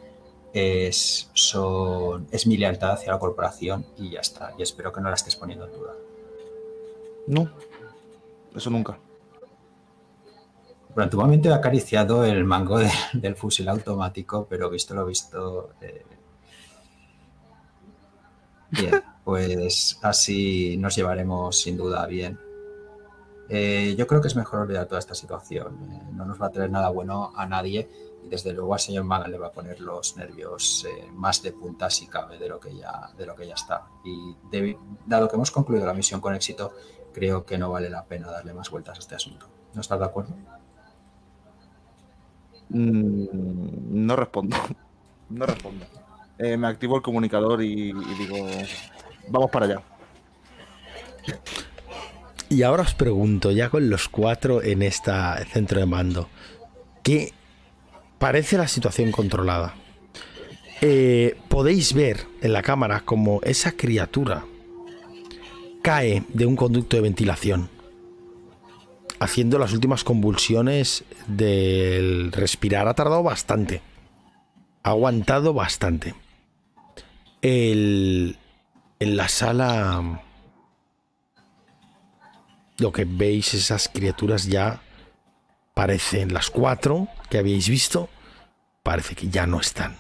es, 0.54 1.32
son, 1.34 2.28
es 2.30 2.46
mi 2.46 2.58
lealtad 2.58 2.92
hacia 2.92 3.12
la 3.12 3.18
corporación 3.18 3.88
y 3.98 4.12
ya 4.12 4.20
está. 4.20 4.54
Y 4.58 4.62
espero 4.62 4.94
que 4.94 5.02
no 5.02 5.10
la 5.10 5.16
estés 5.16 5.36
poniendo 5.36 5.66
en 5.66 5.72
duda. 5.72 5.94
No, 7.26 7.50
eso 8.56 8.70
nunca. 8.70 9.00
Momento 10.96 11.50
he 11.50 11.54
acariciado 11.54 12.26
el 12.26 12.44
mango 12.46 12.80
de- 12.80 12.92
del 13.14 13.36
fusil 13.36 13.70
automático, 13.70 14.48
pero 14.50 14.70
visto 14.70 14.94
lo 14.94 15.06
visto... 15.06 15.72
eh, 15.82 16.06
Bien, 18.72 19.02
pues 19.24 19.98
así 20.04 20.78
nos 20.78 20.96
llevaremos 20.96 21.60
sin 21.60 21.76
duda 21.76 22.06
bien. 22.06 22.40
Eh, 23.50 23.96
yo 23.98 24.06
creo 24.06 24.22
que 24.22 24.28
es 24.28 24.36
mejor 24.36 24.60
olvidar 24.60 24.86
toda 24.86 25.00
esta 25.00 25.16
situación. 25.16 25.80
Eh, 25.92 26.02
no 26.14 26.26
nos 26.26 26.40
va 26.40 26.48
a 26.48 26.52
traer 26.52 26.70
nada 26.70 26.90
bueno 26.90 27.32
a 27.36 27.48
nadie 27.48 27.90
y 28.24 28.30
desde 28.30 28.54
luego 28.54 28.74
al 28.76 28.80
señor 28.80 29.06
Magan 29.06 29.32
le 29.32 29.40
va 29.40 29.48
a 29.48 29.52
poner 29.52 29.80
los 29.82 30.16
nervios 30.18 30.86
más 31.14 31.42
de 31.42 31.52
punta 31.54 31.90
si 31.90 32.06
cabe 32.06 32.38
de 32.38 32.48
lo 32.48 32.60
que 32.60 32.76
ya, 32.76 33.10
de 33.18 33.26
lo 33.26 33.36
que 33.36 33.48
ya 33.48 33.56
está. 33.56 33.88
Y 34.06 34.36
dado 35.08 35.28
que 35.28 35.36
hemos 35.36 35.50
concluido 35.50 35.88
la 35.88 35.94
misión 35.96 36.22
con 36.22 36.36
éxito, 36.36 36.72
creo 37.12 37.44
que 37.46 37.58
no 37.58 37.72
vale 37.72 37.90
la 37.90 38.06
pena 38.06 38.30
darle 38.30 38.54
más 38.54 38.70
vueltas 38.70 38.98
a 38.98 39.00
este 39.00 39.16
asunto. 39.16 39.48
¿No 39.74 39.82
estás 39.82 39.98
de 40.00 40.06
acuerdo? 40.06 40.36
Mm, 42.70 44.06
no 44.06 44.16
respondo. 44.16 44.58
No 45.30 45.46
respondo. 45.46 45.86
Eh, 46.40 46.58
me 46.58 46.66
activo 46.66 46.96
el 46.96 47.04
comunicador 47.04 47.62
y, 47.62 47.94
digo, 47.94 48.48
vamos 49.28 49.52
para 49.52 49.66
allá. 49.68 49.82
Y 52.50 52.64
ahora 52.64 52.82
os 52.82 52.96
pregunto, 52.96 53.52
ya 53.52 53.70
con 53.70 53.92
los 53.92 54.10
cuatro 54.10 54.64
en 54.64 54.82
este 54.82 55.12
centro 55.54 55.80
de 55.80 55.86
mando, 55.86 56.30
¿qué 57.04 57.32
parece 58.18 58.58
la 58.58 58.68
situación 58.68 59.12
controlada? 59.12 59.76
Eh, 60.82 61.38
podéis 61.48 61.94
ver 61.94 62.26
en 62.42 62.54
la 62.54 62.64
cámara 62.64 63.02
como 63.02 63.42
esa 63.44 63.74
criatura 63.74 64.46
cae 65.84 66.24
de 66.30 66.46
un 66.46 66.56
conducto 66.56 66.98
de 66.98 67.04
ventilación, 67.04 67.70
haciendo 69.20 69.60
las 69.60 69.74
últimas 69.74 70.04
convulsiones 70.04 71.04
del 71.28 72.32
respirar. 72.32 72.88
Ha 72.88 72.94
tardado 72.94 73.24
bastante, 73.24 73.82
ha 74.84 74.90
aguantado 74.90 75.54
bastante. 75.54 76.16
El, 77.42 78.38
en 79.00 79.16
la 79.18 79.30
sala 79.30 80.22
lo 82.78 82.92
que 82.92 83.06
veis 83.06 83.54
esas 83.54 83.90
criaturas 83.90 84.46
ya 84.48 84.82
parecen 85.74 86.34
las 86.34 86.50
cuatro 86.50 87.08
que 87.30 87.38
habíais 87.38 87.70
visto 87.70 88.10
parece 88.84 89.16
que 89.16 89.30
ya 89.30 89.46
no 89.48 89.60
están 89.60 89.96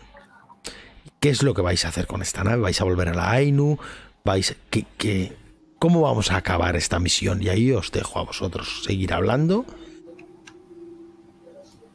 ¿qué 1.19 1.29
es 1.29 1.43
lo 1.43 1.53
que 1.53 1.61
vais 1.61 1.83
a 1.85 1.89
hacer 1.89 2.07
con 2.07 2.21
esta 2.21 2.43
nave? 2.43 2.61
¿vais 2.61 2.79
a 2.79 2.85
volver 2.85 3.09
a 3.09 3.13
la 3.13 3.31
Ainu? 3.31 3.77
¿vais 4.23 4.55
qué, 4.69 4.85
qué- 4.97 5.35
cómo 5.79 6.01
vamos 6.01 6.31
a 6.31 6.37
acabar 6.37 6.75
esta 6.75 6.99
misión? 6.99 7.41
y 7.41 7.49
ahí 7.49 7.71
os 7.71 7.91
dejo 7.91 8.19
a 8.19 8.23
vosotros 8.23 8.83
seguir 8.83 9.13
hablando 9.13 9.65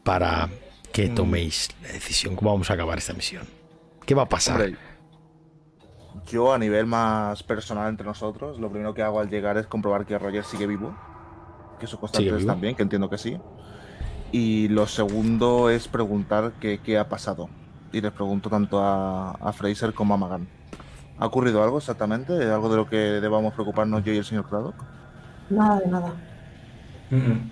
para 0.02 0.48
que 0.92 1.08
toméis 1.08 1.70
la 1.82 1.88
decisión 1.92 2.36
cómo 2.36 2.52
vamos 2.52 2.70
a 2.70 2.74
acabar 2.74 2.98
esta 2.98 3.12
misión 3.12 3.46
¿qué 4.06 4.14
va 4.14 4.22
a 4.22 4.28
pasar? 4.28 4.60
Hombre, 4.60 4.78
yo 6.26 6.52
a 6.52 6.58
nivel 6.58 6.86
más 6.86 7.42
personal 7.42 7.88
entre 7.88 8.06
nosotros, 8.06 8.58
lo 8.58 8.70
primero 8.70 8.94
que 8.94 9.02
hago 9.02 9.20
al 9.20 9.28
llegar 9.28 9.56
es 9.58 9.66
comprobar 9.66 10.06
que 10.06 10.18
Roger 10.18 10.44
sigue 10.44 10.66
vivo. 10.66 10.94
Que 11.78 11.86
sus 11.86 11.98
constantes 11.98 12.46
también, 12.46 12.74
que 12.76 12.82
entiendo 12.82 13.10
que 13.10 13.18
sí. 13.18 13.36
Y 14.32 14.68
lo 14.68 14.86
segundo 14.86 15.70
es 15.70 15.88
preguntar 15.88 16.52
qué 16.60 16.98
ha 16.98 17.08
pasado. 17.08 17.48
Y 17.92 18.00
les 18.00 18.12
pregunto 18.12 18.48
tanto 18.48 18.80
a, 18.80 19.32
a 19.32 19.52
Fraser 19.52 19.92
como 19.92 20.14
a 20.14 20.16
Magan. 20.16 20.48
¿Ha 21.18 21.26
ocurrido 21.26 21.62
algo 21.62 21.78
exactamente? 21.78 22.32
¿Algo 22.50 22.68
de 22.68 22.76
lo 22.76 22.88
que 22.88 22.96
debamos 22.96 23.54
preocuparnos 23.54 24.04
yo 24.04 24.12
y 24.12 24.18
el 24.18 24.24
señor 24.24 24.48
Craddock? 24.48 24.74
Nada 25.50 25.78
de 25.80 25.86
nada. 25.86 26.12
Mm, 27.10 27.16
mm. 27.16 27.50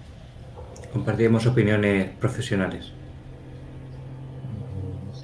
Compartimos 0.93 1.47
opiniones 1.47 2.11
profesionales. 2.17 2.93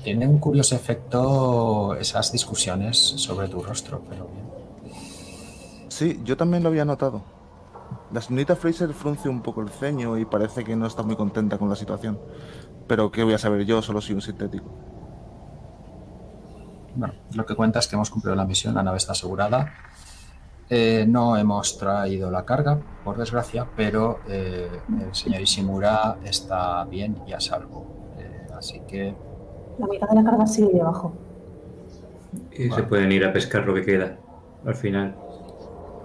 Tiene 0.02 0.26
un 0.26 0.38
curioso 0.38 0.74
efecto 0.74 1.94
esas 1.96 2.32
discusiones 2.32 2.96
sobre 2.96 3.48
tu 3.48 3.62
rostro, 3.62 4.02
pero 4.08 4.28
bien. 4.28 4.48
Sí, 5.88 6.20
yo 6.24 6.36
también 6.36 6.62
lo 6.62 6.68
había 6.68 6.84
notado. 6.84 7.22
La 8.12 8.22
señorita 8.22 8.56
Fraser 8.56 8.94
frunce 8.94 9.28
un 9.28 9.42
poco 9.42 9.60
el 9.60 9.68
ceño 9.68 10.16
y 10.16 10.24
parece 10.24 10.64
que 10.64 10.76
no 10.76 10.86
está 10.86 11.02
muy 11.02 11.16
contenta 11.16 11.58
con 11.58 11.68
la 11.68 11.76
situación. 11.76 12.18
Pero 12.86 13.10
¿qué 13.10 13.24
voy 13.24 13.34
a 13.34 13.38
saber 13.38 13.66
yo? 13.66 13.82
Solo 13.82 14.00
soy 14.00 14.14
un 14.14 14.22
sintético. 14.22 14.70
Bueno, 16.98 17.14
lo 17.34 17.46
que 17.46 17.54
cuenta 17.54 17.78
es 17.78 17.86
que 17.86 17.94
hemos 17.94 18.10
cumplido 18.10 18.34
la 18.34 18.44
misión, 18.44 18.74
la 18.74 18.82
nave 18.82 18.96
está 18.96 19.12
asegurada. 19.12 19.72
Eh, 20.68 21.06
no 21.08 21.36
hemos 21.36 21.78
traído 21.78 22.28
la 22.28 22.44
carga, 22.44 22.76
por 23.04 23.16
desgracia, 23.16 23.68
pero 23.76 24.18
eh, 24.28 24.68
el 25.06 25.14
señor 25.14 25.40
Ishimura 25.40 26.16
está 26.24 26.84
bien 26.86 27.22
y 27.24 27.32
a 27.34 27.38
salvo. 27.40 27.86
Eh, 28.18 28.48
así 28.58 28.80
que 28.80 29.14
La 29.78 29.86
mitad 29.86 30.08
de 30.08 30.14
la 30.16 30.24
carga 30.24 30.44
sigue 30.44 30.70
ahí 30.74 30.80
abajo. 30.80 31.12
Y 32.50 32.68
se 32.68 32.82
pueden 32.82 33.12
ir 33.12 33.24
a 33.24 33.32
pescar 33.32 33.64
lo 33.64 33.74
que 33.74 33.84
queda 33.84 34.18
al 34.66 34.74
final. 34.74 35.14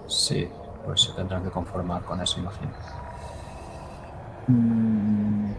sí, 0.06 0.46
pues 0.84 1.00
se 1.02 1.12
tendrán 1.14 1.42
que 1.42 1.50
conformar 1.50 2.02
con 2.04 2.20
eso, 2.20 2.38
imagino. 2.38 2.70
Mm, 4.46 5.52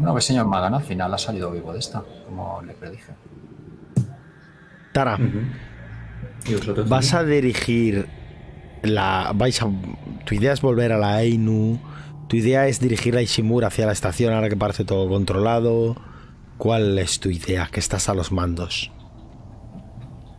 No, 0.00 0.16
el 0.16 0.22
señor 0.22 0.46
Magan 0.46 0.74
al 0.74 0.82
final 0.82 1.14
ha 1.14 1.18
salido 1.18 1.52
vivo 1.52 1.72
de 1.72 1.78
esta, 1.78 2.02
como 2.26 2.60
le 2.62 2.72
predije. 2.74 3.12
Tara 4.92 5.14
Ujú. 5.16 6.50
¿Y 6.50 6.54
vosotros? 6.54 6.88
Vas 6.88 7.14
a 7.14 7.22
dirigir 7.24 8.06
la. 8.82 9.32
Vais 9.34 9.60
a. 9.62 9.68
Tu 10.24 10.34
idea 10.34 10.52
es 10.52 10.60
volver 10.62 10.92
a 10.92 10.98
la 10.98 11.16
Ainu. 11.16 11.78
Tu 12.28 12.36
idea 12.36 12.66
es 12.66 12.80
dirigir 12.80 13.16
a 13.16 13.22
Ishimura 13.22 13.66
hacia 13.68 13.86
la 13.86 13.92
estación 13.92 14.32
ahora 14.32 14.48
que 14.48 14.56
parece 14.56 14.84
todo 14.84 15.08
controlado. 15.08 15.96
¿Cuál 16.56 16.98
es 16.98 17.20
tu 17.20 17.28
idea? 17.28 17.68
Que 17.70 17.80
estás 17.80 18.08
a 18.08 18.14
los 18.14 18.32
mandos. 18.32 18.90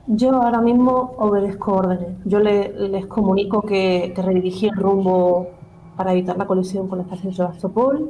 Yo 0.08 0.32
ahora 0.34 0.62
mismo 0.62 1.16
obedezco 1.18 1.74
órdenes. 1.74 2.18
Yo 2.26 2.40
le- 2.40 2.74
les 2.90 3.06
comunico 3.06 3.62
que, 3.62 4.12
que 4.16 4.22
redirigí 4.22 4.68
el 4.68 4.76
rumbo 4.76 5.50
para 5.96 6.12
evitar 6.14 6.38
la 6.38 6.46
colisión 6.48 6.88
con 6.88 6.98
la 7.00 7.04
estación 7.04 7.34
Sebastopol, 7.34 8.10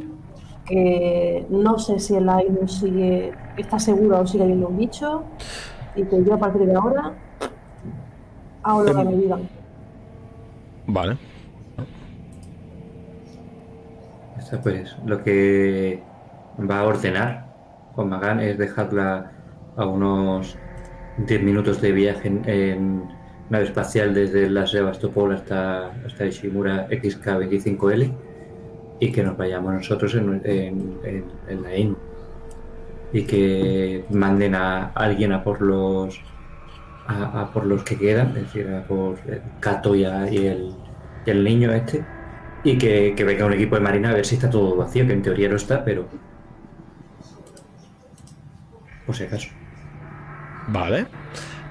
que 0.66 1.46
no 1.50 1.78
sé 1.78 2.00
si 2.00 2.16
el 2.16 2.28
AINU 2.30 2.68
sigue, 2.68 3.34
está 3.58 3.78
seguro 3.80 4.22
o 4.22 4.28
sigue 4.28 4.44
habiendo 4.44 4.68
un 4.70 4.78
bicho, 4.78 5.24
y 5.96 6.04
que 6.04 6.24
yo 6.24 6.34
a 6.34 6.38
partir 6.40 6.66
de 6.66 6.76
ahora 6.76 7.14
hago 8.64 8.84
lo 8.84 8.96
que 8.96 9.04
me 9.04 9.16
digan. 9.18 9.42
Vale. 10.88 11.18
Esto, 14.38 14.60
pues 14.62 14.96
lo 15.06 15.24
que 15.24 16.02
va 16.70 16.80
a 16.80 16.84
ordenar 16.84 17.46
Juan 17.96 18.10
Magán 18.10 18.40
es 18.40 18.58
dejarla 18.58 19.32
a 19.78 19.86
unos 19.86 20.58
10 21.18 21.44
minutos 21.44 21.82
de 21.82 21.92
viaje 21.92 22.28
en, 22.28 22.48
en 22.50 23.04
nave 23.50 23.66
espacial 23.66 24.14
desde 24.14 24.50
la 24.50 24.66
Sebastopol 24.66 25.34
hasta, 25.34 25.92
hasta 26.06 26.26
Ishimura 26.26 26.88
XK-25L 26.90 28.12
y 29.00 29.12
que 29.12 29.24
nos 29.24 29.38
vayamos 29.38 29.74
nosotros 29.74 30.16
en, 30.16 30.42
en, 30.46 30.98
en- 31.04 31.26
en 31.48 31.64
la 31.64 31.76
INU 31.76 31.96
y 33.14 33.24
que 33.24 34.06
manden 34.10 34.56
a 34.56 34.88
alguien 34.96 35.34
a 35.34 35.44
por 35.44 35.62
los 35.62 36.20
a, 37.08 37.50
por 37.54 37.66
los 37.66 37.84
que 37.84 37.98
quedan, 37.98 38.30
es 38.30 38.44
decir, 38.44 38.70
a 38.70 38.84
por 38.88 39.20
a- 39.20 40.30
y 40.32 40.48
el, 40.48 40.74
y 41.26 41.30
el 41.30 41.44
niño 41.44 41.72
este 41.74 42.04
y 42.64 42.78
que, 42.78 43.14
que 43.16 43.24
venga 43.24 43.46
un 43.46 43.54
equipo 43.54 43.76
de 43.76 43.82
marina 43.82 44.12
a 44.12 44.14
ver 44.14 44.26
si 44.26 44.36
está 44.36 44.50
todo 44.50 44.76
vacío, 44.76 45.06
que 45.08 45.14
en 45.14 45.22
teoría 45.24 45.50
no 45.50 45.56
está, 45.56 45.84
pero 45.84 46.08
por 49.06 49.16
si 49.16 49.24
acaso. 49.24 49.50
Vale. 50.68 51.08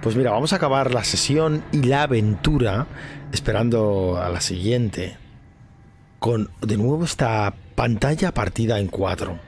Pues 0.03 0.17
mira, 0.17 0.31
vamos 0.31 0.53
a 0.53 0.57
acabar 0.57 0.93
la 0.93 1.05
sesión 1.05 1.63
y 1.73 1.83
la 1.85 2.03
aventura 2.05 2.87
esperando 3.33 4.19
a 4.21 4.29
la 4.31 4.41
siguiente. 4.41 5.17
Con 6.19 6.51
de 6.61 6.77
nuevo 6.77 7.05
esta 7.05 7.55
pantalla 7.75 8.33
partida 8.33 8.79
en 8.79 8.89
cuatro. 8.89 9.39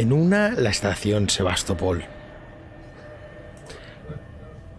En 0.00 0.14
una, 0.14 0.52
la 0.52 0.70
estación 0.70 1.28
Sebastopol. 1.28 2.06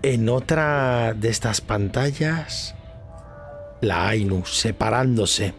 En 0.01 0.27
otra 0.29 1.13
de 1.13 1.29
estas 1.29 1.61
pantallas, 1.61 2.73
la 3.81 4.07
Ainu 4.07 4.43
separándose 4.47 5.53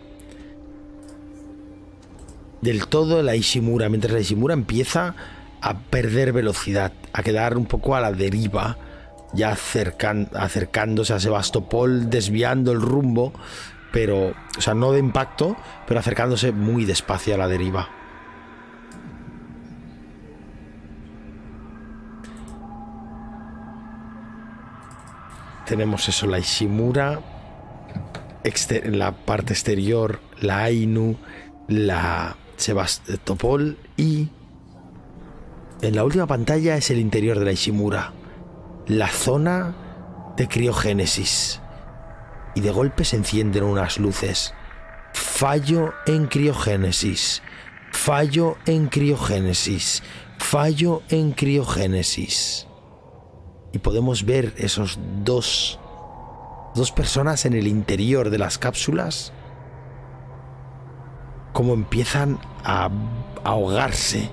del 2.61 2.89
todo 2.89 3.23
la 3.23 3.37
Ishimura, 3.37 3.89
mientras 3.89 4.13
la 4.13 4.19
Ishimura 4.19 4.55
empieza 4.55 5.15
a 5.61 5.79
perder 5.79 6.33
velocidad, 6.33 6.91
a 7.13 7.23
quedar 7.23 7.57
un 7.57 7.67
poco 7.67 7.95
a 7.95 8.01
la 8.01 8.11
deriva, 8.11 8.79
ya 9.33 9.53
acercándose 9.53 11.15
a 11.15 11.21
Sebastopol, 11.21 12.11
desviando 12.11 12.73
el 12.73 12.81
rumbo, 12.81 13.33
pero, 13.93 14.35
o 14.59 14.61
sea, 14.61 14.75
no 14.75 14.91
de 14.91 14.99
impacto, 14.99 15.57
pero 15.87 16.01
acercándose 16.01 16.51
muy 16.51 16.85
despacio 16.85 17.37
a 17.37 17.39
la 17.39 17.47
deriva. 17.47 18.02
Tenemos 25.73 26.07
eso, 26.07 26.27
la 26.27 26.39
Ishimura, 26.39 27.23
la 28.85 29.13
parte 29.13 29.55
exterior, 29.55 30.21
la 30.39 30.65
Ainu, 30.65 31.17
la 31.67 32.37
Sebastopol 32.59 33.79
y 33.97 34.29
en 35.81 35.97
la 35.97 36.05
última 36.05 36.27
pantalla 36.27 36.77
es 36.77 36.91
el 36.91 36.99
interior 36.99 37.39
de 37.39 37.47
la 37.47 37.53
Ishimura, 37.53 38.13
la 38.87 39.09
zona 39.09 39.75
de 40.37 40.47
criogénesis. 40.47 41.63
Y 42.55 42.61
de 42.61 42.71
golpe 42.71 43.07
se 43.07 43.17
encienden 43.17 43.65
unas 43.65 43.97
luces. 43.97 44.53
Fallo 45.15 45.95
en 46.05 46.27
criogénesis. 46.27 47.41
Fallo 47.93 48.59
en 48.67 48.89
criogénesis. 48.89 50.03
Fallo 50.37 51.03
en 51.09 51.33
criogénesis. 51.33 52.67
Y 53.73 53.79
podemos 53.79 54.25
ver 54.25 54.55
esos 54.59 54.99
dos 55.25 55.79
dos 56.75 56.91
personas 56.91 57.45
en 57.45 57.53
el 57.55 57.67
interior 57.67 58.31
de 58.31 58.39
las 58.39 58.59
cápsulas 58.59 59.33
como 61.53 61.75
empiezan 61.75 62.39
a 62.65 62.91
ahogarse 63.45 64.31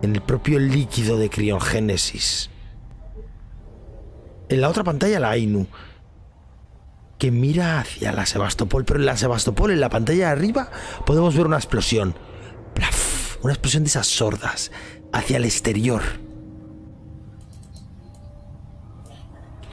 en 0.00 0.14
el 0.14 0.22
propio 0.22 0.58
líquido 0.58 1.18
de 1.18 1.28
criogénesis. 1.28 2.48
En 4.48 4.60
la 4.60 4.70
otra 4.70 4.82
pantalla 4.82 5.20
la 5.20 5.30
Ainu, 5.30 5.66
que 7.18 7.30
mira 7.30 7.80
hacia 7.80 8.12
la 8.12 8.24
Sebastopol, 8.24 8.86
pero 8.86 9.00
en 9.00 9.06
la 9.06 9.18
Sebastopol, 9.18 9.70
en 9.70 9.80
la 9.80 9.90
pantalla 9.90 10.26
de 10.26 10.32
arriba, 10.32 10.70
podemos 11.04 11.36
ver 11.36 11.46
una 11.46 11.56
explosión. 11.56 12.14
una 13.42 13.52
explosión 13.52 13.84
de 13.84 13.88
esas 13.88 14.06
sordas, 14.06 14.72
hacia 15.12 15.36
el 15.36 15.44
exterior. 15.44 16.02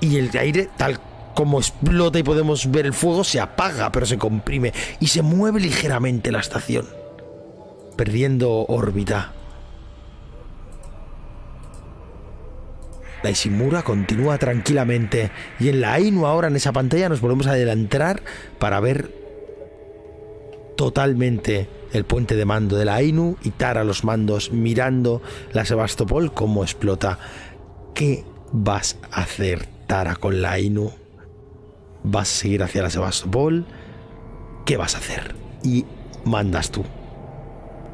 Y 0.02 0.18
el 0.18 0.36
aire, 0.38 0.70
tal 0.78 1.00
como 1.34 1.60
explota 1.60 2.20
y 2.20 2.24
podemos 2.24 2.70
ver 2.70 2.86
el 2.86 2.94
fuego, 2.94 3.24
se 3.24 3.40
apaga, 3.40 3.92
pero 3.92 4.06
se 4.06 4.18
comprime 4.18 4.74
y 5.00 5.08
se 5.08 5.22
mueve 5.22 5.60
ligeramente 5.60 6.32
la 6.32 6.40
estación, 6.40 6.86
perdiendo 7.96 8.66
órbita. 8.66 9.34
La 13.24 13.32
Ishimura 13.32 13.84
continúa 13.84 14.38
tranquilamente 14.38 15.32
y 15.60 15.70
en 15.70 15.82
la 15.82 15.94
Ainu 15.94 16.26
ahora 16.26 16.48
en 16.48 16.56
esa 16.56 16.72
pantalla 16.72 17.10
nos 17.10 17.22
volvemos 17.22 17.48
a 17.48 17.52
adelantar 17.52 18.22
para 18.60 18.80
ver 18.80 19.14
totalmente 20.78 21.70
el 21.92 22.06
puente 22.06 22.36
de 22.36 22.46
mando 22.46 22.78
de 22.78 22.86
la 22.86 22.96
Ainu 22.96 23.36
y 23.44 23.52
Tara 23.52 23.84
los 23.84 24.04
mandos 24.04 24.52
mirando 24.52 25.22
la 25.52 25.66
Sebastopol 25.66 26.34
cómo 26.34 26.64
explota. 26.64 27.20
¿Qué 27.94 28.24
vas 28.54 28.98
a 29.12 29.22
hacer 29.22 29.79
Tara 29.90 30.16
con 30.16 30.40
la 30.40 30.52
Ainu? 30.52 30.92
¿Vas 32.04 32.32
a 32.32 32.42
seguir 32.42 32.62
hacia 32.62 32.84
la 32.84 32.92
Sebastopol? 32.92 33.66
¿Qué 34.64 34.78
vas 34.78 34.94
a 34.94 35.00
hacer? 35.00 35.34
Y 35.64 35.84
mandas 36.26 36.70
tú. 36.70 36.84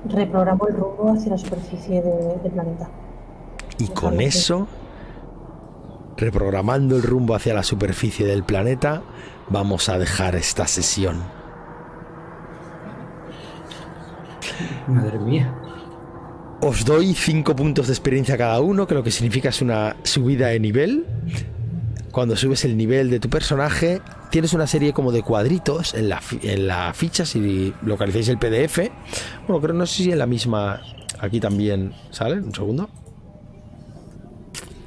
Reprogramo 0.10 0.68
el 0.68 0.76
rumbo 0.76 1.14
hacia 1.14 1.32
la 1.32 1.38
superficie 1.38 2.02
del 2.02 2.52
planeta. 2.52 2.90
Y 3.78 3.88
con 3.88 4.20
eso 4.20 4.68
reprogramando 6.18 6.98
el 6.98 7.04
rumbo 7.04 7.34
hacia 7.34 7.54
la 7.54 7.64
superficie 7.64 8.26
del 8.26 8.44
planeta, 8.44 9.02
vamos 9.48 9.88
a 9.88 9.98
dejar 9.98 10.36
esta 10.36 10.68
sesión. 10.68 11.24
Madre 14.86 15.18
mía. 15.20 15.56
Os 16.60 16.84
doy 16.84 17.14
5 17.14 17.56
puntos 17.56 17.88
de 17.88 17.94
experiencia 17.94 18.38
cada 18.38 18.60
uno, 18.60 18.86
que 18.86 18.96
lo 18.96 19.04
que 19.04 19.12
significa 19.12 19.48
es 19.48 19.62
una 19.62 19.96
subida 20.04 20.48
de 20.48 20.60
nivel. 20.60 21.06
Cuando 22.16 22.38
subes 22.38 22.64
el 22.64 22.78
nivel 22.78 23.10
de 23.10 23.20
tu 23.20 23.30
personaje, 23.30 24.02
tienes 24.32 24.54
una 24.54 24.68
serie 24.68 24.94
como 24.94 25.12
de 25.12 25.22
cuadritos 25.22 25.94
en 25.96 26.08
la, 26.08 26.22
en 26.44 26.66
la 26.66 26.94
ficha, 26.94 27.26
si 27.26 27.74
localizáis 27.82 28.30
el 28.30 28.38
PDF. 28.38 28.90
Bueno, 29.46 29.62
creo 29.62 29.74
no 29.74 29.86
sé 29.86 30.04
si 30.04 30.12
en 30.14 30.20
la 30.20 30.26
misma 30.26 30.80
aquí 31.20 31.42
también 31.42 31.92
sale. 32.12 32.36
Un 32.36 32.56
segundo. 32.56 32.90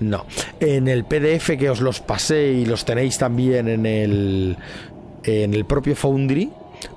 No. 0.01 0.25
En 0.59 0.89
el 0.89 1.05
PDF 1.05 1.59
que 1.59 1.69
os 1.69 1.83
los 1.83 2.01
pasé 2.01 2.51
y 2.53 2.65
los 2.65 2.87
tenéis 2.87 3.19
también 3.19 3.69
en 3.69 3.85
el, 3.85 4.57
en 5.23 5.53
el 5.53 5.67
propio 5.67 5.95
Foundry, 5.97 6.51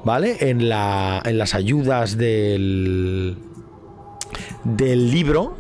¿vale? 0.05 0.37
En, 0.39 0.69
la, 0.69 1.21
en 1.25 1.37
las 1.37 1.55
ayudas 1.55 2.15
del, 2.15 3.35
del 4.63 5.11
libro. 5.11 5.57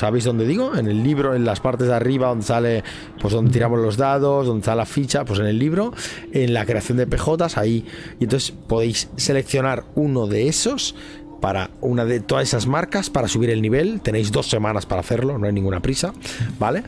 ¿Sabéis 0.00 0.24
dónde 0.24 0.46
digo? 0.46 0.74
En 0.76 0.86
el 0.86 1.02
libro, 1.02 1.34
en 1.34 1.44
las 1.44 1.60
partes 1.60 1.86
de 1.86 1.92
arriba 1.92 2.28
donde 2.28 2.46
sale, 2.46 2.82
pues 3.20 3.34
donde 3.34 3.50
tiramos 3.50 3.78
los 3.80 3.98
dados, 3.98 4.46
donde 4.46 4.60
está 4.60 4.74
la 4.74 4.86
ficha, 4.86 5.26
pues 5.26 5.40
en 5.40 5.44
el 5.44 5.58
libro, 5.58 5.92
en 6.32 6.54
la 6.54 6.64
creación 6.64 6.96
de 6.96 7.06
PJs, 7.06 7.58
ahí. 7.58 7.84
Y 8.18 8.24
entonces 8.24 8.50
podéis 8.66 9.10
seleccionar 9.16 9.84
uno 9.96 10.26
de 10.26 10.48
esos 10.48 10.94
para 11.42 11.68
una 11.82 12.06
de 12.06 12.20
todas 12.20 12.48
esas 12.48 12.66
marcas 12.66 13.10
para 13.10 13.28
subir 13.28 13.50
el 13.50 13.60
nivel. 13.60 14.00
Tenéis 14.00 14.32
dos 14.32 14.48
semanas 14.48 14.86
para 14.86 15.02
hacerlo, 15.02 15.36
no 15.36 15.46
hay 15.46 15.52
ninguna 15.52 15.80
prisa, 15.80 16.14
¿vale? 16.58 16.82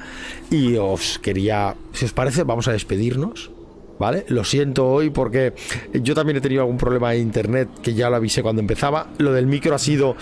Y 0.51 0.77
os 0.77 1.19
quería, 1.19 1.77
si 1.93 2.07
os 2.07 2.15
parece, 2.15 2.45
vamos 2.45 2.67
a 2.69 2.73
despedirnos. 2.73 3.51
¿Vale? 3.99 4.25
Lo 4.29 4.43
siento 4.43 4.89
hoy 4.89 5.11
porque 5.11 5.53
yo 5.93 6.15
también 6.15 6.39
he 6.39 6.41
tenido 6.41 6.63
algún 6.63 6.79
problema 6.79 7.13
de 7.13 7.19
internet 7.19 7.69
que 7.83 7.95
ya 7.95 8.11
lo 8.11 8.17
avisé 8.17 8.43
cuando 8.43 8.61
empezaba. 8.61 9.07
Lo 9.19 9.33
del 9.33 9.47
micro 9.47 9.77
ha 9.77 9.79
sido 9.79 10.17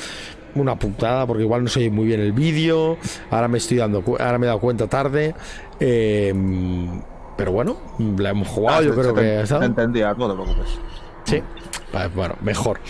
una 0.55 0.79
putada 0.79 1.27
porque 1.27 1.43
igual 1.43 1.63
no 1.65 1.69
se 1.69 1.81
oye 1.81 1.91
muy 1.91 2.07
bien 2.07 2.21
el 2.21 2.33
vídeo. 2.33 2.97
Ahora 3.31 3.49
me 3.49 3.59
estoy 3.59 3.79
dando 3.79 4.03
ahora 4.19 4.39
me 4.39 4.47
he 4.47 4.49
dado 4.49 4.61
cuenta 4.61 4.87
tarde. 4.87 5.35
Em, 5.79 7.01
pero 7.37 7.53
bueno, 7.53 7.77
la 8.19 8.31
hemos 8.31 8.49
jugado, 8.49 8.79
ah, 8.79 8.83
yo 8.83 8.95
creo 8.95 9.15
que. 9.15 9.41
Entendía, 9.65 10.15
no 10.15 10.29
te 10.29 10.35
preocupes. 10.35 10.79
Sí, 11.25 11.43
bueno, 12.15 12.37
mejor. 12.41 12.81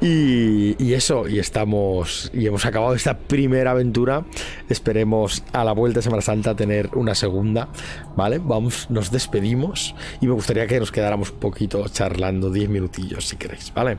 Y, 0.00 0.92
eso, 0.92 1.28
y 1.28 1.38
estamos, 1.38 2.30
y 2.34 2.46
hemos 2.46 2.66
acabado 2.66 2.94
esta 2.94 3.18
primera 3.18 3.72
aventura. 3.72 4.24
Esperemos 4.68 5.42
a 5.52 5.64
la 5.64 5.72
vuelta 5.72 5.98
de 5.98 6.02
Semana 6.02 6.22
Santa 6.22 6.54
tener 6.54 6.90
una 6.94 7.14
segunda, 7.14 7.68
¿vale? 8.16 8.38
Vamos, 8.38 8.90
nos 8.90 9.10
despedimos 9.10 9.94
y 10.20 10.26
me 10.26 10.32
gustaría 10.32 10.66
que 10.66 10.78
nos 10.78 10.92
quedáramos 10.92 11.30
un 11.30 11.38
poquito 11.38 11.88
charlando, 11.88 12.50
10 12.50 12.68
minutillos 12.68 13.26
si 13.26 13.36
queréis, 13.36 13.72
¿vale? 13.74 13.98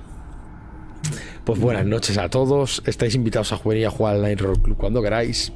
Pues 1.45 1.59
buenas 1.59 1.85
noches 1.85 2.17
a 2.17 2.27
todos. 2.27 2.81
Estáis 2.87 3.13
invitados 3.13 3.53
a 3.53 3.57
jugar 3.57 3.77
y 3.77 3.83
a 3.83 3.91
jugar 3.91 4.15
al 4.15 4.23
Night 4.23 4.41
Roll 4.41 4.59
Club 4.59 4.77
cuando 4.77 5.01
queráis. 5.03 5.53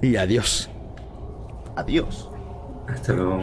Y 0.00 0.16
adiós. 0.16 0.70
Adiós. 1.76 2.30
Hasta 2.88 3.12
luego. 3.12 3.42